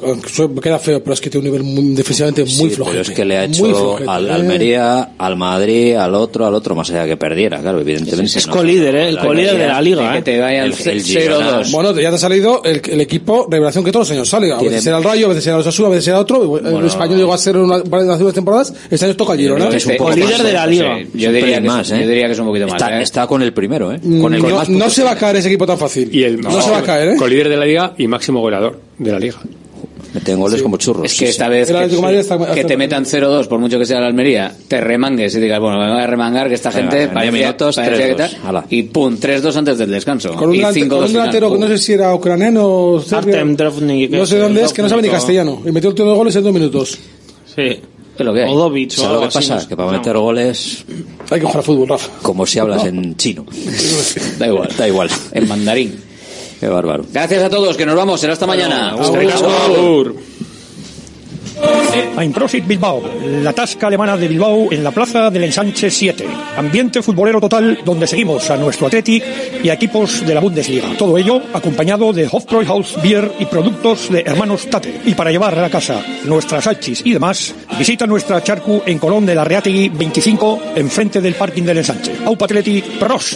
queda 0.61 0.79
feo, 0.79 1.01
pero 1.03 1.13
es 1.13 1.21
que 1.21 1.29
tiene 1.29 1.47
un 1.49 1.53
nivel 1.53 1.63
muy- 1.63 1.93
defensivamente 1.95 2.43
muy 2.43 2.69
Sí, 2.71 2.75
pero 2.83 3.01
es 3.01 3.09
que 3.11 3.25
le 3.25 3.37
ha 3.37 3.43
hecho 3.45 3.65
flojete, 3.65 4.09
al 4.09 4.27
eh. 4.27 4.31
Almería, 4.31 5.09
al 5.17 5.35
Madrid, 5.37 5.95
al 5.95 6.15
otro, 6.15 6.45
al 6.45 6.53
otro, 6.55 6.75
más 6.75 6.89
allá 6.89 7.05
que 7.05 7.17
perdiera, 7.17 7.59
claro, 7.59 7.81
evidentemente. 7.81 8.37
Es 8.39 8.47
no. 8.47 8.53
colíder, 8.53 8.95
¿eh? 8.95 9.09
El 9.09 9.17
colíder 9.19 9.57
de 9.57 9.67
la 9.67 9.81
liga, 9.81 10.11
Que 10.13 10.17
¿eh? 10.17 10.21
te 10.23 10.39
vayan 10.39 10.65
El- 10.65 10.73
el 10.73 11.03
0-2. 11.03 11.71
Bueno, 11.71 11.91
ya 11.99 12.09
te 12.09 12.15
ha 12.15 12.19
salido 12.19 12.63
el, 12.63 12.81
el 12.89 13.01
equipo 13.01 13.47
revelación 13.49 13.83
que 13.83 13.91
todos 13.91 14.07
los 14.09 14.17
años 14.17 14.29
sale. 14.29 14.51
A 14.51 14.57
veces 14.57 14.85
era 14.87 14.97
el 14.97 15.03
Rayo, 15.03 15.25
a 15.27 15.29
veces 15.29 15.47
era 15.51 15.59
Osasuna, 15.61 15.87
a 15.87 15.91
veces 15.91 16.07
era 16.09 16.19
otro. 16.19 16.57
El 16.57 16.85
español 16.85 17.17
llegó 17.17 17.33
a 17.33 17.37
ser 17.37 17.57
una, 17.57 17.77
una 17.77 17.99
de 17.99 18.05
las 18.05 18.15
últimas 18.15 18.33
temporadas. 18.33 18.73
Este 18.89 19.05
año 19.05 19.15
toca 19.15 19.33
el 19.33 19.39
Girona. 19.39 19.69
Es 19.69 19.85
un 19.85 19.97
poco 19.97 20.11
líder 20.11 20.29
más, 20.29 20.43
de 20.43 20.53
la 20.53 20.65
¿eh? 20.65 20.69
liga. 20.69 20.97
Sí, 20.97 21.09
yo, 21.13 21.31
diría 21.31 21.61
que, 21.61 21.67
más, 21.67 21.87
es, 21.87 21.93
¿eh? 21.93 22.01
yo 22.01 22.07
diría 22.07 22.25
que 22.27 22.33
es 22.33 22.39
un 22.39 22.47
poquito 22.47 22.65
más. 22.65 22.75
Está, 22.75 22.99
¿eh? 22.99 23.03
está 23.03 23.27
con 23.27 23.41
el 23.41 23.53
primero, 23.53 23.91
¿eh? 23.91 23.99
Con 23.99 24.33
el 24.33 24.41
no, 24.41 24.49
más 24.49 24.69
no 24.69 24.89
se 24.89 25.03
va 25.03 25.11
a 25.11 25.15
caer 25.15 25.37
ese 25.37 25.47
equipo 25.47 25.65
tan 25.65 25.77
fácil. 25.77 26.09
Y 26.13 26.23
el 26.23 26.41
no, 26.41 26.61
se 26.61 26.71
va 26.71 26.79
a 26.79 26.83
caer, 26.83 27.09
¿eh? 27.09 27.15
Colíder 27.17 27.49
de 27.49 27.57
la 27.57 27.65
liga 27.65 27.93
y 27.97 28.07
máximo 28.07 28.39
goleador 28.41 28.79
de 28.97 29.11
la 29.11 29.19
liga. 29.19 29.37
Meten 30.13 30.39
goles 30.39 30.61
como 30.61 30.75
churros. 30.77 31.05
Es 31.05 31.13
que 31.13 31.25
sí, 31.25 31.31
esta 31.31 31.45
sí. 31.45 31.51
vez 31.51 31.67
que, 31.69 31.73
Atlético 31.73 31.95
de 31.97 32.01
Madrid 32.01 32.19
está- 32.19 32.37
que 32.37 32.59
está- 32.59 32.67
te 32.67 32.77
metan 32.77 33.05
0-2, 33.05 33.47
por 33.47 33.59
mucho 33.59 33.79
que 33.79 33.85
sea 33.85 33.99
la 34.01 34.07
Almería, 34.07 34.53
te 34.67 34.81
remangues 34.81 35.33
y 35.35 35.39
digas, 35.39 35.59
bueno, 35.61 35.79
me 35.79 35.89
voy 35.89 36.01
a 36.01 36.07
remangar 36.07 36.49
que 36.49 36.55
esta 36.55 36.69
gente 36.71 37.07
parecía, 37.07 37.31
minutos, 37.31 37.75
parecía 37.77 38.07
que 38.07 38.15
3-2. 38.15 38.17
tal, 38.41 38.47
Ala. 38.47 38.65
y 38.69 38.83
pum, 38.83 39.15
3-2 39.17 39.55
antes 39.55 39.77
del 39.77 39.89
descanso. 39.89 40.33
Con 40.35 40.49
un, 40.49 40.55
y 40.55 40.57
delante- 40.57 40.79
5-2 40.81 40.99
con 40.99 41.07
un 41.07 41.13
delantero 41.13 41.53
que 41.53 41.59
no 41.59 41.67
sé 41.67 41.77
si 41.77 41.93
era 41.93 42.13
ucraniano 42.13 42.67
o 42.67 42.99
serbio. 43.01 43.45
No 43.45 44.25
sé 44.25 44.37
dónde 44.37 44.63
es, 44.63 44.73
que 44.73 44.81
no 44.81 44.89
sabe 44.89 45.01
ni 45.03 45.09
castellano. 45.09 45.61
Y 45.65 45.71
metió 45.71 45.89
el 45.91 45.95
tío 45.95 46.05
de 46.09 46.13
goles 46.15 46.35
en 46.35 46.43
dos 46.43 46.53
minutos. 46.53 46.97
Sí. 47.55 47.79
Es 48.17 48.25
lo 48.25 48.33
que 48.33 48.43
hay. 48.43 48.49
O 48.51 48.53
o 48.55 48.69
¿Sabes 48.69 48.99
algo 48.99 49.13
lo 49.15 49.21
que 49.29 49.33
pasa? 49.33 49.55
no. 49.55 49.67
Que 49.69 49.75
para 49.77 49.91
No. 49.93 49.97
meter 49.97 50.17
goles, 50.17 50.85
Hay 51.29 51.39
que 51.39 51.45
jugar 51.45 51.59
a 51.59 51.61
fútbol, 51.63 51.87
Rafa. 51.87 52.09
como 52.21 52.45
si 52.45 52.59
hablas 52.59 52.85
en 52.85 53.15
chino. 53.15 53.45
Da 54.37 54.47
igual, 54.47 54.69
Da 54.77 54.87
igual. 54.87 55.09
en 55.31 55.47
mandarín. 55.47 56.10
Qué 56.61 56.67
bárbaro. 56.67 57.03
Gracias 57.11 57.41
a 57.41 57.49
todos, 57.49 57.75
que 57.75 57.87
nos 57.87 57.95
vamos, 57.95 58.21
será 58.21 58.33
hasta 58.33 58.45
mañana. 58.45 58.95
Einprosit 62.19 62.67
Bilbao, 62.67 63.01
la 63.41 63.51
tasca 63.51 63.87
alemana 63.87 64.15
de 64.15 64.27
Bilbao 64.27 64.71
en 64.71 64.83
la 64.83 64.91
plaza 64.91 65.31
del 65.31 65.45
Ensanche 65.45 65.89
7. 65.89 66.27
Ambiente 66.57 67.01
futbolero 67.01 67.41
total 67.41 67.79
donde 67.83 68.05
seguimos 68.05 68.47
a 68.51 68.57
nuestro 68.57 68.85
Athletic 68.85 69.23
y 69.63 69.69
a 69.69 69.73
equipos 69.73 70.23
de 70.23 70.35
la 70.35 70.39
Bundesliga. 70.39 70.95
Todo 70.99 71.17
ello 71.17 71.41
acompañado 71.51 72.13
de 72.13 72.29
Hofbräuhaus 72.31 73.01
Beer 73.01 73.31
y 73.39 73.45
productos 73.45 74.11
de 74.11 74.21
hermanos 74.21 74.67
Tate. 74.69 75.01
Y 75.03 75.15
para 75.15 75.31
llevar 75.31 75.57
a 75.57 75.63
la 75.63 75.69
casa 75.71 76.05
nuestras 76.25 76.67
hachis 76.67 77.01
y 77.03 77.13
demás, 77.13 77.55
visita 77.79 78.05
nuestra 78.05 78.43
charcu 78.43 78.83
en 78.85 78.99
Colón 78.99 79.25
de 79.25 79.33
la 79.33 79.43
Reategui 79.43 79.89
25, 79.89 80.61
enfrente 80.75 81.21
del 81.21 81.33
parking 81.33 81.63
del 81.63 81.79
Ensanche. 81.79 82.17
Aupa 82.23 82.45
Athletic, 82.45 82.99
pros. 82.99 83.35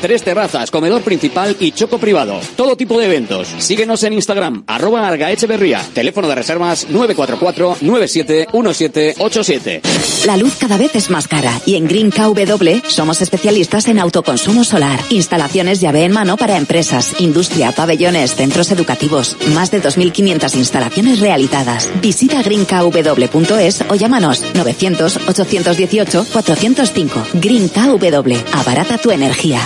tres 0.00 0.22
terrazas, 0.22 0.70
comedor 0.70 1.02
principal 1.02 1.56
y 1.60 1.72
choco 1.72 1.98
privado. 1.98 2.40
Todo 2.56 2.76
tipo 2.76 2.98
de 2.98 3.06
eventos. 3.06 3.48
Síguenos 3.58 4.02
en 4.04 4.12
Instagram, 4.12 4.64
arroba 4.66 5.08
Argaecheverría. 5.08 5.80
Teléfono 5.94 6.28
de 6.28 6.34
reservas 6.34 6.86
944-971787. 6.88 9.80
La 10.26 10.36
luz 10.36 10.56
cada 10.58 10.76
vez 10.76 10.94
es 10.94 11.08
más 11.10 11.26
cara 11.28 11.60
y 11.66 11.76
en 11.76 11.86
Green 11.86 12.10
KW 12.10 12.86
somos 12.88 13.22
especialistas 13.22 13.88
en 13.88 13.98
autoconsumo 13.98 14.64
solar, 14.64 15.00
instalaciones 15.10 15.80
llave 15.80 16.04
en 16.04 16.12
mano 16.12 16.36
para 16.36 16.56
empresas, 16.56 17.14
industria, 17.20 17.72
pabellones, 17.72 18.34
centros 18.34 18.70
educativos, 18.70 19.36
más 19.54 19.70
de 19.70 19.82
2.500 19.82 20.56
instalaciones 20.56 21.20
realizadas. 21.20 21.88
Visita 22.00 22.42
greenkw.es 22.42 23.84
o 23.88 23.94
llámanos 23.94 24.42
900-818-405. 24.54 27.08
Green 27.34 27.68
KW, 27.68 28.34
abarata 28.52 28.98
tu 28.98 29.10
energía. 29.10 29.60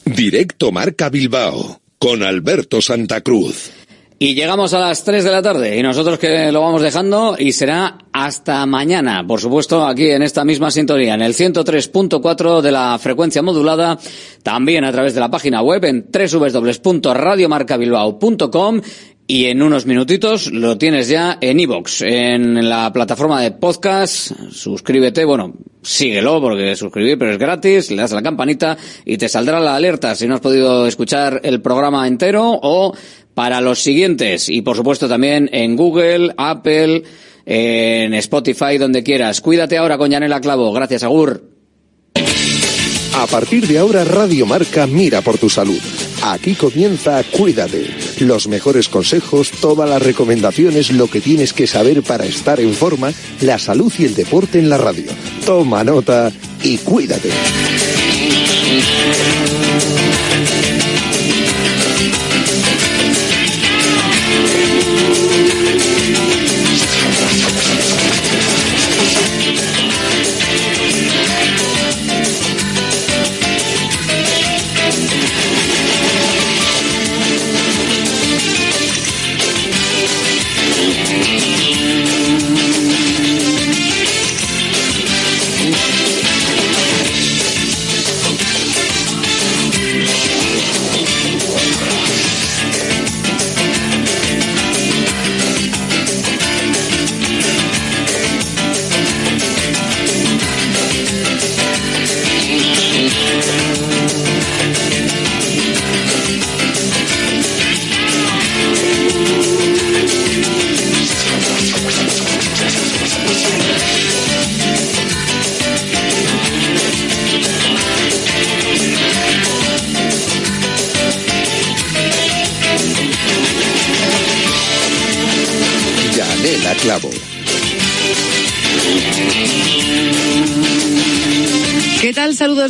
Directo 0.04 0.70
Marca 0.70 1.08
Bilbao 1.08 1.80
con 1.98 2.22
Alberto 2.22 2.82
Santa 2.82 3.22
Cruz. 3.22 3.70
Y 4.16 4.34
llegamos 4.34 4.72
a 4.74 4.78
las 4.78 5.02
3 5.02 5.24
de 5.24 5.32
la 5.32 5.42
tarde 5.42 5.76
y 5.76 5.82
nosotros 5.82 6.20
que 6.20 6.52
lo 6.52 6.60
vamos 6.60 6.82
dejando 6.82 7.34
y 7.36 7.50
será 7.50 7.98
hasta 8.12 8.64
mañana, 8.64 9.26
por 9.26 9.40
supuesto, 9.40 9.84
aquí 9.84 10.08
en 10.08 10.22
esta 10.22 10.44
misma 10.44 10.70
sintonía, 10.70 11.14
en 11.14 11.22
el 11.22 11.34
103.4 11.34 12.60
de 12.60 12.70
la 12.70 12.96
frecuencia 13.00 13.42
modulada, 13.42 13.98
también 14.44 14.84
a 14.84 14.92
través 14.92 15.14
de 15.14 15.20
la 15.20 15.32
página 15.32 15.62
web 15.62 15.84
en 15.84 16.06
www.radiomarcabilbao.com 16.12 18.82
y 19.26 19.46
en 19.46 19.62
unos 19.62 19.86
minutitos 19.86 20.52
lo 20.52 20.76
tienes 20.76 21.08
ya 21.08 21.38
en 21.40 21.58
iVoox, 21.58 22.02
en 22.02 22.68
la 22.68 22.92
plataforma 22.92 23.40
de 23.40 23.52
podcast. 23.52 24.32
Suscríbete, 24.50 25.24
bueno, 25.24 25.54
síguelo 25.80 26.42
porque 26.42 26.76
suscribir, 26.76 27.18
pero 27.18 27.32
es 27.32 27.38
gratis. 27.38 27.90
Le 27.90 28.02
das 28.02 28.12
a 28.12 28.16
la 28.16 28.22
campanita 28.22 28.76
y 29.06 29.16
te 29.16 29.30
saldrá 29.30 29.60
la 29.60 29.76
alerta 29.76 30.14
si 30.14 30.28
no 30.28 30.34
has 30.34 30.42
podido 30.42 30.86
escuchar 30.86 31.40
el 31.42 31.62
programa 31.62 32.06
entero 32.06 32.60
o 32.62 32.92
para 33.34 33.60
los 33.60 33.80
siguientes. 33.80 34.48
Y 34.48 34.62
por 34.62 34.76
supuesto 34.76 35.08
también 35.08 35.50
en 35.52 35.76
Google, 35.76 36.32
Apple, 36.36 37.02
en 37.46 38.14
Spotify, 38.14 38.78
donde 38.78 39.02
quieras. 39.02 39.40
Cuídate 39.40 39.76
ahora 39.76 39.98
con 39.98 40.10
Yanela 40.10 40.40
Clavo. 40.40 40.72
Gracias, 40.72 41.02
Agur. 41.02 41.54
A 43.16 43.26
partir 43.28 43.66
de 43.68 43.78
ahora 43.78 44.04
Radio 44.04 44.44
Marca 44.44 44.88
mira 44.88 45.20
por 45.20 45.38
tu 45.38 45.48
salud. 45.48 45.78
Aquí 46.22 46.54
comienza 46.54 47.22
Cuídate. 47.22 47.86
Los 48.20 48.48
mejores 48.48 48.88
consejos, 48.88 49.50
todas 49.60 49.88
las 49.88 50.02
recomendaciones, 50.02 50.90
lo 50.90 51.06
que 51.06 51.20
tienes 51.20 51.52
que 51.52 51.66
saber 51.66 52.02
para 52.02 52.24
estar 52.24 52.58
en 52.58 52.72
forma, 52.72 53.12
la 53.40 53.58
salud 53.58 53.92
y 53.98 54.06
el 54.06 54.14
deporte 54.14 54.58
en 54.58 54.68
la 54.68 54.78
radio. 54.78 55.12
Toma 55.44 55.84
nota 55.84 56.32
y 56.62 56.78
cuídate. 56.78 57.30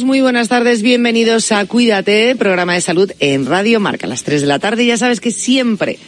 Muy 0.05 0.21
buenas 0.21 0.49
tardes. 0.49 0.83
Bienvenidos 0.83 1.51
a 1.51 1.65
Cuídate, 1.65 2.37
programa 2.37 2.75
de 2.75 2.83
salud 2.83 3.11
en 3.21 3.47
Radio 3.47 3.81
Marca. 3.81 4.07
A 4.07 4.09
las 4.09 4.23
3 4.23 4.43
de 4.43 4.47
la 4.47 4.59
tarde 4.59 4.85
ya 4.85 4.99
sabes 4.99 5.21
que 5.21 5.31
siempre, 5.31 5.99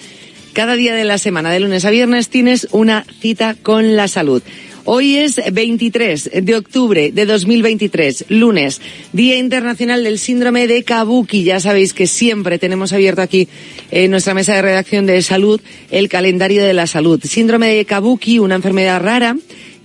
cada 0.52 0.76
día 0.76 0.94
de 0.94 1.04
la 1.04 1.16
semana, 1.16 1.50
de 1.50 1.60
lunes 1.60 1.84
a 1.86 1.90
viernes, 1.90 2.28
tienes 2.28 2.68
una 2.72 3.06
cita 3.20 3.54
con 3.54 3.96
la 3.96 4.06
salud. 4.06 4.42
Hoy 4.84 5.16
es 5.16 5.40
23 5.50 6.30
de 6.42 6.54
octubre 6.56 7.10
de 7.10 7.26
2023, 7.26 8.26
lunes, 8.28 8.80
Día 9.12 9.36
Internacional 9.36 10.04
del 10.04 10.18
Síndrome 10.18 10.66
de 10.66 10.84
Kabuki. 10.84 11.42
Ya 11.42 11.58
sabéis 11.58 11.94
que 11.94 12.06
siempre 12.06 12.58
tenemos 12.58 12.92
abierto 12.92 13.22
aquí 13.22 13.48
en 13.90 14.10
nuestra 14.10 14.34
mesa 14.34 14.54
de 14.54 14.62
redacción 14.62 15.06
de 15.06 15.22
salud 15.22 15.60
el 15.90 16.08
calendario 16.08 16.62
de 16.64 16.74
la 16.74 16.86
salud. 16.86 17.20
Síndrome 17.24 17.74
de 17.74 17.84
Kabuki, 17.84 18.38
una 18.38 18.56
enfermedad 18.56 19.00
rara 19.00 19.36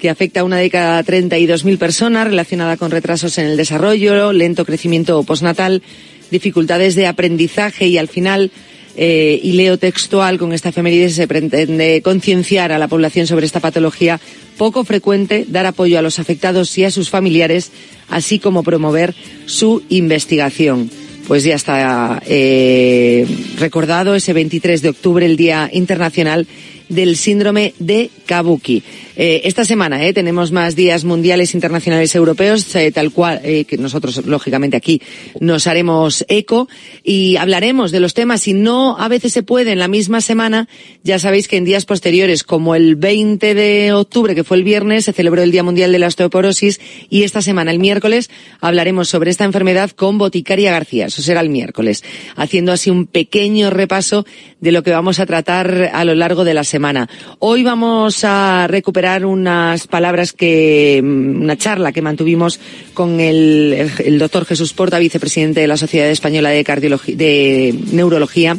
que 0.01 0.09
afecta 0.09 0.39
a 0.39 0.43
una 0.43 0.57
de 0.57 0.71
cada 0.71 1.03
32.000 1.03 1.77
personas 1.77 2.27
relacionada 2.27 2.75
con 2.75 2.89
retrasos 2.89 3.37
en 3.37 3.45
el 3.45 3.55
desarrollo, 3.55 4.33
lento 4.33 4.65
crecimiento 4.65 5.21
postnatal, 5.23 5.83
dificultades 6.31 6.95
de 6.95 7.05
aprendizaje 7.05 7.85
y 7.85 7.99
al 7.99 8.07
final 8.07 8.49
eh, 8.97 9.39
y 9.41 9.51
leo 9.53 9.77
textual 9.77 10.39
con 10.39 10.53
esta 10.53 10.69
efeméride 10.69 11.11
se 11.11 11.27
pretende 11.27 12.01
concienciar 12.01 12.71
a 12.71 12.79
la 12.79 12.87
población 12.87 13.27
sobre 13.27 13.45
esta 13.45 13.59
patología 13.59 14.19
poco 14.57 14.83
frecuente, 14.83 15.45
dar 15.47 15.67
apoyo 15.67 15.99
a 15.99 16.01
los 16.01 16.17
afectados 16.17 16.75
y 16.79 16.83
a 16.83 16.91
sus 16.91 17.11
familiares, 17.11 17.71
así 18.09 18.39
como 18.39 18.63
promover 18.63 19.13
su 19.45 19.83
investigación. 19.89 20.89
Pues 21.27 21.43
ya 21.43 21.55
está 21.55 22.21
eh, 22.25 23.27
recordado 23.59 24.15
ese 24.15 24.33
23 24.33 24.81
de 24.81 24.89
octubre, 24.89 25.25
el 25.25 25.37
Día 25.37 25.69
Internacional 25.71 26.47
del 26.91 27.15
Síndrome 27.15 27.73
de 27.79 28.09
Kabuki. 28.25 28.83
Eh, 29.23 29.47
esta 29.47 29.65
semana 29.65 30.03
eh, 30.03 30.13
tenemos 30.13 30.51
más 30.51 30.75
días 30.75 31.03
mundiales 31.03 31.53
internacionales 31.53 32.15
europeos, 32.15 32.75
eh, 32.75 32.91
tal 32.91 33.11
cual 33.11 33.39
eh, 33.43 33.65
que 33.65 33.77
nosotros, 33.77 34.25
lógicamente, 34.25 34.75
aquí 34.77 34.99
nos 35.39 35.67
haremos 35.67 36.25
eco 36.27 36.67
y 37.03 37.35
hablaremos 37.35 37.91
de 37.91 37.99
los 37.99 38.15
temas. 38.15 38.41
Si 38.41 38.53
no 38.53 38.97
a 38.97 39.07
veces 39.09 39.31
se 39.31 39.43
puede 39.43 39.73
en 39.73 39.77
la 39.77 39.87
misma 39.87 40.21
semana, 40.21 40.67
ya 41.03 41.19
sabéis 41.19 41.47
que 41.47 41.57
en 41.57 41.65
días 41.65 41.85
posteriores, 41.85 42.43
como 42.43 42.73
el 42.73 42.95
20 42.95 43.53
de 43.53 43.93
octubre, 43.93 44.33
que 44.33 44.43
fue 44.43 44.57
el 44.57 44.63
viernes, 44.63 45.05
se 45.05 45.13
celebró 45.13 45.43
el 45.43 45.51
Día 45.51 45.61
Mundial 45.61 45.91
de 45.91 45.99
la 45.99 46.07
Osteoporosis 46.07 46.81
y 47.11 47.21
esta 47.21 47.43
semana, 47.43 47.69
el 47.69 47.77
miércoles, 47.77 48.31
hablaremos 48.59 49.07
sobre 49.07 49.29
esta 49.29 49.43
enfermedad 49.43 49.91
con 49.91 50.17
Boticaria 50.17 50.71
García. 50.71 51.05
Eso 51.05 51.21
será 51.21 51.41
el 51.41 51.49
miércoles, 51.49 52.03
haciendo 52.37 52.71
así 52.71 52.89
un 52.89 53.05
pequeño 53.05 53.69
repaso 53.69 54.25
de 54.61 54.71
lo 54.71 54.81
que 54.81 54.89
vamos 54.89 55.19
a 55.19 55.27
tratar 55.27 55.91
a 55.93 56.05
lo 56.05 56.15
largo 56.15 56.43
de 56.43 56.55
la 56.55 56.63
semana. 56.63 57.07
Hoy 57.37 57.61
vamos 57.61 58.23
a 58.23 58.65
recuperar 58.67 59.10
unas 59.19 59.87
palabras 59.87 60.33
que, 60.33 61.01
mm, 61.03 61.41
una 61.41 61.57
charla 61.57 61.91
que 61.91 62.01
mantuvimos 62.01 62.59
con 62.93 63.19
el, 63.19 63.91
doctor 64.17 64.45
Jesús 64.45 64.73
Porta, 64.73 64.99
vicepresidente 64.99 65.59
de 65.59 65.67
la 65.67 65.77
Sociedad 65.77 66.09
Española 66.09 66.49
de 66.49 67.75
Neurología, 67.91 68.57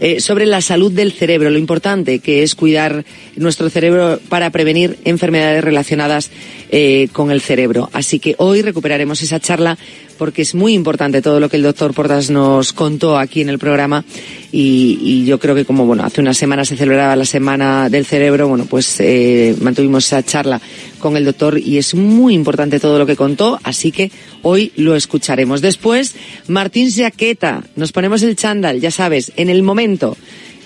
eh, 0.00 0.20
sobre 0.20 0.46
la 0.46 0.60
salud 0.60 0.92
del 0.92 1.12
cerebro, 1.12 1.50
lo 1.50 1.58
importante 1.58 2.20
que 2.20 2.44
es 2.44 2.54
cuidar 2.54 3.04
nuestro 3.34 3.68
cerebro 3.68 4.20
para 4.28 4.50
prevenir 4.50 4.96
enfermedades 5.04 5.64
relacionadas 5.64 6.30
eh, 6.70 7.08
con 7.12 7.32
el 7.32 7.40
cerebro. 7.40 7.90
Así 7.92 8.20
que 8.20 8.36
hoy 8.38 8.62
recuperaremos 8.62 9.20
esa 9.22 9.40
charla 9.40 9.76
porque 10.18 10.42
es 10.42 10.54
muy 10.54 10.74
importante 10.74 11.22
todo 11.22 11.40
lo 11.40 11.48
que 11.48 11.56
el 11.56 11.62
doctor 11.62 11.94
Portas 11.94 12.28
nos 12.28 12.72
contó 12.72 13.16
aquí 13.16 13.40
en 13.40 13.48
el 13.48 13.58
programa 13.58 14.04
y, 14.52 15.24
yo 15.24 15.38
creo 15.38 15.54
que 15.54 15.64
como 15.64 15.86
bueno 15.86 16.04
hace 16.04 16.20
unas 16.20 16.36
semanas 16.36 16.68
se 16.68 16.76
celebraba 16.76 17.14
la 17.16 17.24
semana 17.24 17.88
del 17.88 18.06
cerebro 18.06 18.48
bueno 18.48 18.66
pues 18.66 18.98
eh, 19.00 19.54
mantuvimos 19.60 20.06
esa 20.06 20.22
charla 20.22 20.60
con 20.98 21.16
el 21.16 21.24
doctor 21.24 21.58
y 21.58 21.78
es 21.78 21.94
muy 21.94 22.34
importante 22.34 22.80
todo 22.80 22.98
lo 22.98 23.06
que 23.06 23.16
contó 23.16 23.58
así 23.62 23.92
que 23.92 24.10
hoy 24.42 24.72
lo 24.76 24.96
escucharemos. 24.96 25.60
Después 25.60 26.14
Martín 26.48 26.90
Jaqueta 26.90 27.62
nos 27.76 27.92
ponemos 27.92 28.22
el 28.22 28.36
chándal 28.36 28.80
ya 28.80 28.90
sabes 28.90 29.32
en 29.36 29.50
el 29.50 29.62
momento 29.62 30.16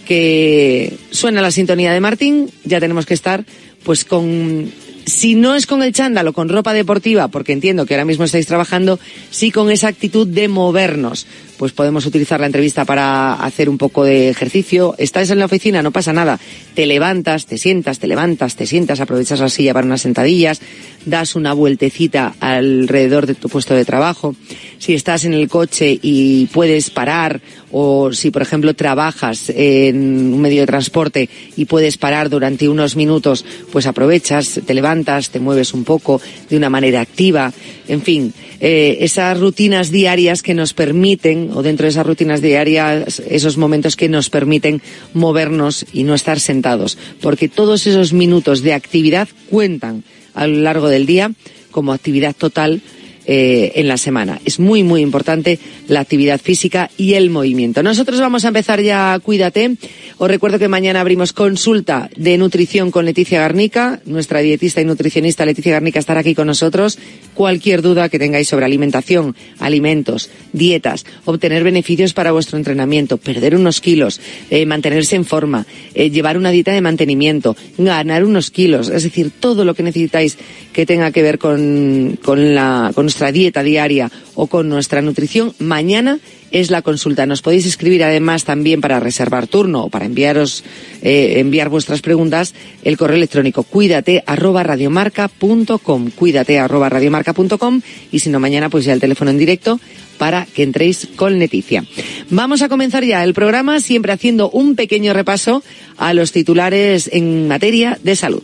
que 0.07 0.97
suena 1.11 1.43
la 1.43 1.51
sintonía 1.51 1.93
de 1.93 2.01
Martín 2.01 2.51
ya 2.65 2.81
tenemos 2.81 3.07
que 3.07 3.15
estar 3.15 3.45
pues 3.85 4.05
con 4.05 4.71
si 5.05 5.35
no 5.35 5.55
es 5.55 5.67
con 5.67 5.83
el 5.83 5.93
chándal 5.93 6.29
o 6.29 6.33
con 6.33 6.49
ropa 6.49 6.73
deportiva, 6.73 7.29
porque 7.29 7.53
entiendo 7.53 7.87
que 7.87 7.95
ahora 7.95 8.05
mismo 8.05 8.25
estáis 8.25 8.47
trabajando, 8.47 8.99
sí 9.31 9.51
con 9.51 9.71
esa 9.71 9.89
actitud 9.89 10.27
de 10.27 10.49
movernos. 10.49 11.27
Pues 11.63 11.71
podemos 11.71 12.07
utilizar 12.07 12.41
la 12.41 12.47
entrevista 12.47 12.85
para 12.85 13.35
hacer 13.35 13.69
un 13.69 13.79
poco 13.79 14.03
de 14.03 14.29
ejercicio. 14.29 14.97
Estás 14.99 15.31
en 15.31 15.39
la 15.39 15.45
oficina, 15.45 15.81
no 15.81 15.93
pasa 15.93 16.13
nada. 16.13 16.41
Te 16.75 16.87
levantas, 16.87 17.47
te 17.47 17.57
sientas, 17.57 18.01
te 18.01 18.09
levantas, 18.09 18.57
te 18.57 18.67
sientas, 18.67 18.99
aprovechas 18.99 19.39
la 19.39 19.49
silla 19.49 19.73
para 19.73 19.87
unas 19.87 20.01
sentadillas, 20.01 20.61
das 21.07 21.37
una 21.37 21.53
vueltecita 21.53 22.35
alrededor 22.41 23.27
de 23.27 23.37
tu 23.37 23.49
puesto 23.49 23.77
de 23.77 23.85
trabajo. 23.85 24.35
Si 24.79 24.95
estás 24.95 25.25
en 25.25 25.35
el 25.35 25.49
coche 25.49 26.01
y 26.03 26.47
puedes 26.47 26.91
parar, 26.91 27.41
o 27.71 28.13
si, 28.13 28.33
por 28.33 28.43
ejemplo, 28.43 28.75
trabajas 28.75 29.49
en 29.49 30.35
un 30.35 30.41
medio 30.41 30.63
de 30.63 30.67
transporte 30.67 31.29
y 31.57 31.65
puedes 31.67 31.97
parar 31.97 32.29
durante 32.29 32.69
unos 32.69 32.97
minutos, 32.97 33.45
pues 33.71 33.87
aprovechas, 33.87 34.61
te 34.67 34.75
levantas, 34.75 35.31
te 35.31 35.39
mueves 35.39 35.73
un 35.75 35.85
poco 35.85 36.21
de 36.51 36.57
una 36.57 36.69
manera 36.69 37.01
activa. 37.01 37.53
En 37.89 38.03
fin, 38.03 38.35
eh, 38.61 38.99
esas 39.01 39.39
rutinas 39.41 39.91
diarias 39.91 40.43
que 40.43 40.55
nos 40.55 40.75
permiten, 40.75 41.51
o 41.55 41.63
dentro 41.63 41.85
de 41.85 41.91
esas 41.91 42.07
rutinas 42.07 42.41
diarias, 42.41 43.21
esos 43.21 43.57
momentos 43.57 43.97
que 43.97 44.09
nos 44.09 44.31
permiten 44.31 44.83
movernos 45.15 45.87
y 45.93 46.05
no 46.05 46.15
estar 46.15 46.41
sentados. 46.41 46.99
Porque 47.21 47.49
todos 47.49 47.87
esos 47.87 48.13
minutos 48.13 48.63
de 48.63 48.75
actividad 48.75 49.29
cuentan 49.51 50.05
a 50.35 50.47
lo 50.47 50.63
largo 50.63 50.89
del 50.89 51.07
día 51.07 51.33
como 51.71 51.93
actividad 51.93 52.35
total 52.37 52.83
eh, 53.27 53.73
en 53.77 53.89
la 53.89 53.97
semana. 53.97 54.41
Es 54.45 54.59
muy, 54.59 54.83
muy 54.83 55.01
importante 55.01 55.59
la 55.89 56.01
actividad 56.01 56.41
física 56.41 56.91
y 56.97 57.15
el 57.15 57.31
movimiento. 57.31 57.83
Nosotros 57.83 58.21
vamos 58.21 58.45
a 58.45 58.49
empezar 58.49 58.81
ya, 58.81 59.19
cuídate. 59.23 59.77
Os 60.19 60.29
recuerdo 60.29 60.59
que 60.59 60.69
mañana 60.69 61.01
abrimos 61.01 61.33
consulta 61.33 62.11
de 62.17 62.37
nutrición 62.39 62.91
con 62.91 63.05
Leticia 63.05 63.41
Garnica. 63.41 64.01
Nuestra 64.07 64.41
dietista 64.41 64.81
y 64.81 64.85
nutricionista 64.85 65.47
Leticia 65.47 65.73
Garnica 65.73 65.99
estará 65.99 66.21
aquí 66.21 66.35
con 66.35 66.47
nosotros. 66.47 66.99
Cualquier 67.35 67.83
duda 67.83 68.09
que 68.09 68.19
tengáis 68.19 68.49
sobre 68.49 68.65
alimentación, 68.65 69.37
alimentos, 69.59 70.31
dietas, 70.53 71.07
obtener 71.25 71.65
beneficios 71.65 72.15
para 72.15 72.33
vuestro 72.33 72.59
entrenamiento, 72.59 73.19
perder 73.19 73.55
unos 73.55 73.81
kilos, 73.81 74.21
eh, 74.51 74.67
mantenerse 74.67 75.17
en 75.17 75.25
forma, 75.25 75.67
eh, 75.95 76.11
llevar 76.11 76.37
una 76.37 76.51
dieta 76.51 76.73
de 76.73 76.81
mantenimiento, 76.81 77.57
ganar 77.79 78.25
unos 78.25 78.51
kilos, 78.51 78.89
es 78.89 79.03
decir, 79.03 79.31
todo 79.39 79.65
lo 79.65 79.75
que 79.75 79.83
necesitáis 79.83 80.37
que 80.73 80.87
tenga 80.87 81.11
que 81.11 81.23
ver 81.23 81.39
con, 81.39 82.19
con, 82.23 82.55
la, 82.55 82.93
con 82.95 83.12
nuestra 83.13 83.31
dieta 83.31 83.63
diaria 83.63 84.11
o 84.35 84.47
con 84.47 84.71
nuestra 84.71 85.03
nutrición, 85.03 85.53
mañana 85.59 86.19
es 86.51 86.71
la 86.71 86.81
consulta. 86.81 87.27
Nos 87.27 87.43
podéis 87.43 87.67
escribir 87.67 88.03
además 88.03 88.45
también 88.45 88.81
para 88.81 89.01
reservar 89.01 89.47
turno 89.47 89.85
o 89.85 89.91
para 89.91 90.07
enviaros, 90.07 90.65
eh, 91.03 91.35
enviar 91.37 91.69
vuestras 91.69 92.01
preguntas 92.01 92.55
el 92.85 92.97
correo 92.97 93.19
electrónico 93.19 93.65
cuídate 93.65 94.25
arroba 94.27 94.63
radiomarca.com, 94.63 96.11
cuídate 96.13 96.59
arroba 96.59 96.89
radiomarca.com 96.89 97.83
y 98.11 98.21
si 98.21 98.31
no 98.31 98.41
mañana 98.41 98.71
pues 98.71 98.87
ya 98.87 98.95
el 98.95 99.01
teléfono 99.01 99.31
en 99.31 99.37
directo 99.37 99.79
para 100.17 100.47
que 100.47 100.63
entréis 100.63 101.09
con 101.15 101.39
Leticia. 101.39 101.85
Vamos 102.31 102.63
a 102.63 102.71
comenzar 102.71 103.05
ya 103.05 103.23
el 103.25 103.35
programa 103.35 103.81
siempre 103.81 104.13
haciendo 104.13 104.49
un 104.49 104.75
pequeño 104.75 105.13
repaso 105.13 105.63
a 105.99 106.15
los 106.15 106.33
titulares 106.33 107.11
en 107.13 107.47
materia 107.47 107.99
de 108.03 108.17
salud. 108.17 108.43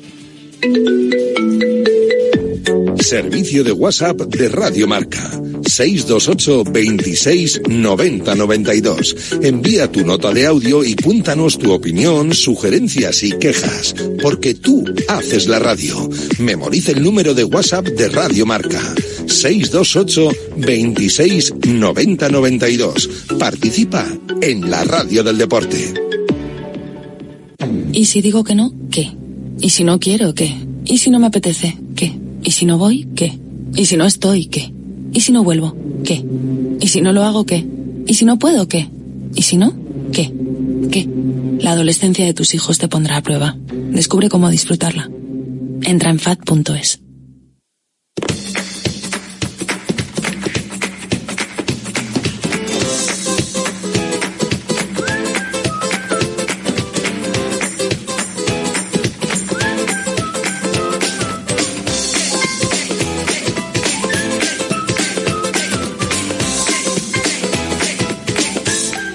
Servicio 3.01 3.65
de 3.65 3.73
WhatsApp 3.73 4.19
de 4.21 4.49
Radio 4.49 4.87
Marca. 4.87 5.31
628 5.65 6.65
26 6.65 7.63
90 7.69 8.35
92. 8.35 9.17
Envía 9.43 9.91
tu 9.91 10.05
nota 10.05 10.33
de 10.33 10.47
audio 10.47 10.85
y 10.85 10.95
cuéntanos 10.95 11.59
tu 11.59 11.73
opinión, 11.73 12.35
sugerencias 12.35 13.23
y 13.23 13.33
quejas. 13.33 13.95
Porque 14.23 14.55
tú 14.55 14.85
haces 15.09 15.47
la 15.47 15.59
radio. 15.59 16.09
Memoriza 16.39 16.93
el 16.93 17.03
número 17.03 17.35
de 17.35 17.45
WhatsApp 17.45 17.87
de 17.87 18.09
Radio 18.09 18.47
Marca. 18.47 18.81
628 19.27 20.31
26 20.57 21.55
90 21.67 22.29
92. 22.29 23.11
Participa 23.39 24.07
en 24.41 24.71
la 24.71 24.85
radio 24.85 25.23
del 25.23 25.39
deporte. 25.39 25.95
¿Y 27.93 28.05
si 28.05 28.21
digo 28.21 28.45
que 28.45 28.55
no? 28.55 28.73
¿Qué? 28.91 29.13
¿Y 29.61 29.71
si 29.71 29.85
no 29.85 29.99
quiero? 29.99 30.35
¿Qué? 30.35 30.55
¿Y 30.85 30.99
si 30.99 31.11
no 31.11 31.19
me 31.19 31.27
apetece? 31.27 31.77
¿Y 32.43 32.53
si 32.53 32.67
no 32.67 32.79
voy? 32.79 33.09
¿Qué? 33.15 33.39
¿Y 33.75 33.87
si 33.87 33.97
no 33.97 34.07
estoy? 34.07 34.47
¿Qué? 34.47 34.73
¿Y 35.13 35.21
si 35.21 35.33
no 35.33 35.45
vuelvo? 35.45 35.77
¿Qué? 36.05 36.25
¿Y 36.81 36.89
si 36.89 37.01
no 37.01 37.13
lo 37.13 37.25
hago? 37.25 37.45
¿Qué? 37.45 37.67
¿Y 38.07 38.15
si 38.15 38.25
no 38.25 38.39
puedo? 38.39 38.69
¿Qué? 38.69 38.89
¿Y 39.35 39.43
si 39.43 39.57
no? 39.57 39.73
¿Qué? 40.13 40.33
¿Qué? 40.91 41.09
La 41.61 41.73
adolescencia 41.73 42.25
de 42.25 42.35
tus 42.35 42.55
hijos 42.55 42.79
te 42.79 42.89
pondrá 42.89 43.17
a 43.17 43.23
prueba. 43.23 43.57
Descubre 43.91 44.29
cómo 44.29 44.51
disfrutarla. 44.51 45.11
Entra 45.83 46.11
en 46.11 46.19
fat.es. 46.19 47.01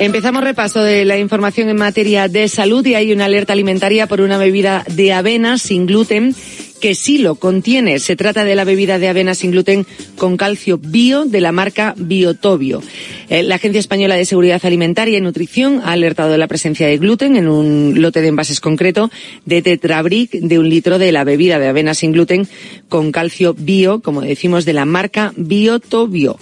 Empezamos 0.04 0.44
repaso 0.44 0.84
de 0.84 1.06
la 1.06 1.18
información 1.18 1.70
en 1.70 1.78
materia 1.78 2.28
de 2.28 2.50
salud 2.50 2.86
y 2.86 2.94
hay 2.94 3.14
una 3.14 3.24
alerta 3.24 3.54
alimentaria 3.54 4.06
por 4.06 4.20
una 4.20 4.38
bebida 4.38 4.84
de 4.90 5.14
avena 5.14 5.58
sin 5.58 5.86
gluten 5.86 6.36
que 6.84 6.96
sí 6.96 7.18
lo 7.18 7.36
contiene. 7.36 7.98
Se 8.00 8.18
trata 8.18 8.44
de 8.44 8.56
la 8.56 8.66
bebida 8.66 9.00
de 9.00 9.08
avena 9.08 9.36
sin 9.36 9.52
gluten 9.52 9.86
con 10.18 10.36
calcio 10.36 10.78
bio 10.78 11.24
de 11.24 11.40
la 11.40 11.54
marca 11.54 11.96
Biotobio. 11.96 12.84
Eh, 13.30 13.42
la 13.42 13.56
Agencia 13.56 13.80
Española 13.80 14.18
de 14.18 14.26
Seguridad 14.26 14.60
Alimentaria 14.66 15.18
y 15.18 15.22
Nutrición 15.22 15.80
ha 15.86 15.94
alertado 15.94 16.30
de 16.30 16.38
la 16.38 16.50
presencia 16.50 16.86
de 16.86 16.98
gluten 16.98 17.38
en 17.38 17.48
un 17.48 18.02
lote 18.02 18.20
de 18.20 18.28
envases 18.28 18.60
concreto 18.60 19.10
de 19.46 19.62
Tetrabric 19.62 20.32
de 20.32 20.60
un 20.60 20.68
litro 20.68 21.00
de 21.00 21.14
la 21.14 21.24
bebida 21.24 21.58
de 21.58 21.70
avena 21.70 21.94
sin 21.94 22.12
gluten 22.12 22.50
con 22.90 23.14
calcio 23.14 23.54
bio, 23.54 24.02
como 24.02 24.20
decimos, 24.20 24.66
de 24.66 24.74
la 24.74 24.84
marca 24.84 25.32
Biotobio. 25.38 26.38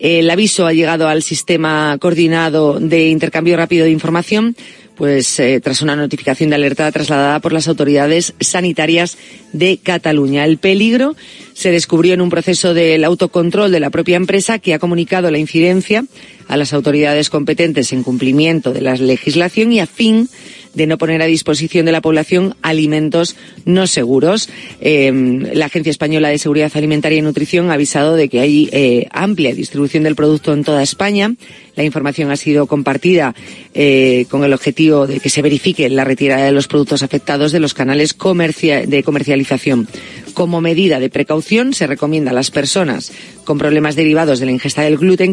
El 0.00 0.28
aviso 0.28 0.66
ha 0.66 0.72
llegado 0.72 1.06
al 1.06 1.22
sistema 1.22 1.96
coordinado 2.00 2.80
de 2.80 3.10
intercambio 3.10 3.56
rápido 3.56 3.84
de 3.84 3.92
información 3.92 4.56
pues 4.96 5.40
eh, 5.40 5.60
tras 5.60 5.82
una 5.82 5.96
notificación 5.96 6.50
de 6.50 6.56
alerta 6.56 6.90
trasladada 6.92 7.40
por 7.40 7.52
las 7.52 7.68
autoridades 7.68 8.34
sanitarias 8.40 9.18
de 9.52 9.78
Cataluña. 9.82 10.44
El 10.44 10.58
peligro 10.58 11.16
se 11.52 11.70
descubrió 11.70 12.14
en 12.14 12.20
un 12.20 12.30
proceso 12.30 12.74
del 12.74 13.04
autocontrol 13.04 13.72
de 13.72 13.80
la 13.80 13.90
propia 13.90 14.16
empresa 14.16 14.58
que 14.58 14.74
ha 14.74 14.78
comunicado 14.78 15.30
la 15.30 15.38
incidencia 15.38 16.04
a 16.48 16.56
las 16.56 16.72
autoridades 16.72 17.30
competentes 17.30 17.92
en 17.92 18.02
cumplimiento 18.02 18.72
de 18.72 18.82
la 18.82 18.94
legislación 18.94 19.72
y 19.72 19.80
a 19.80 19.86
fin 19.86 20.28
de 20.74 20.86
no 20.86 20.98
poner 20.98 21.22
a 21.22 21.26
disposición 21.26 21.86
de 21.86 21.92
la 21.92 22.00
población 22.00 22.56
alimentos 22.62 23.36
no 23.64 23.86
seguros. 23.86 24.48
Eh, 24.80 25.12
la 25.52 25.66
Agencia 25.66 25.90
Española 25.90 26.28
de 26.28 26.38
Seguridad 26.38 26.72
Alimentaria 26.74 27.18
y 27.18 27.22
Nutrición 27.22 27.70
ha 27.70 27.74
avisado 27.74 28.16
de 28.16 28.28
que 28.28 28.40
hay 28.40 28.68
eh, 28.72 29.06
amplia 29.10 29.54
distribución 29.54 30.02
del 30.02 30.16
producto 30.16 30.52
en 30.52 30.64
toda 30.64 30.82
España. 30.82 31.34
La 31.76 31.84
información 31.84 32.30
ha 32.30 32.36
sido 32.36 32.66
compartida 32.66 33.34
eh, 33.74 34.26
con 34.30 34.44
el 34.44 34.52
objetivo 34.52 35.06
de 35.06 35.20
que 35.20 35.30
se 35.30 35.42
verifique 35.42 35.88
la 35.88 36.04
retirada 36.04 36.44
de 36.44 36.52
los 36.52 36.68
productos 36.68 37.02
afectados 37.02 37.52
de 37.52 37.60
los 37.60 37.74
canales 37.74 38.16
de 38.16 39.02
comercialización. 39.04 39.88
Como 40.34 40.60
medida 40.60 40.98
de 40.98 41.10
precaución, 41.10 41.74
se 41.74 41.86
recomienda 41.86 42.32
a 42.32 42.34
las 42.34 42.50
personas 42.50 43.12
con 43.44 43.58
problemas 43.58 43.94
derivados 43.94 44.40
de 44.40 44.46
la 44.46 44.52
ingesta 44.52 44.82
del 44.82 44.98
gluten 44.98 45.32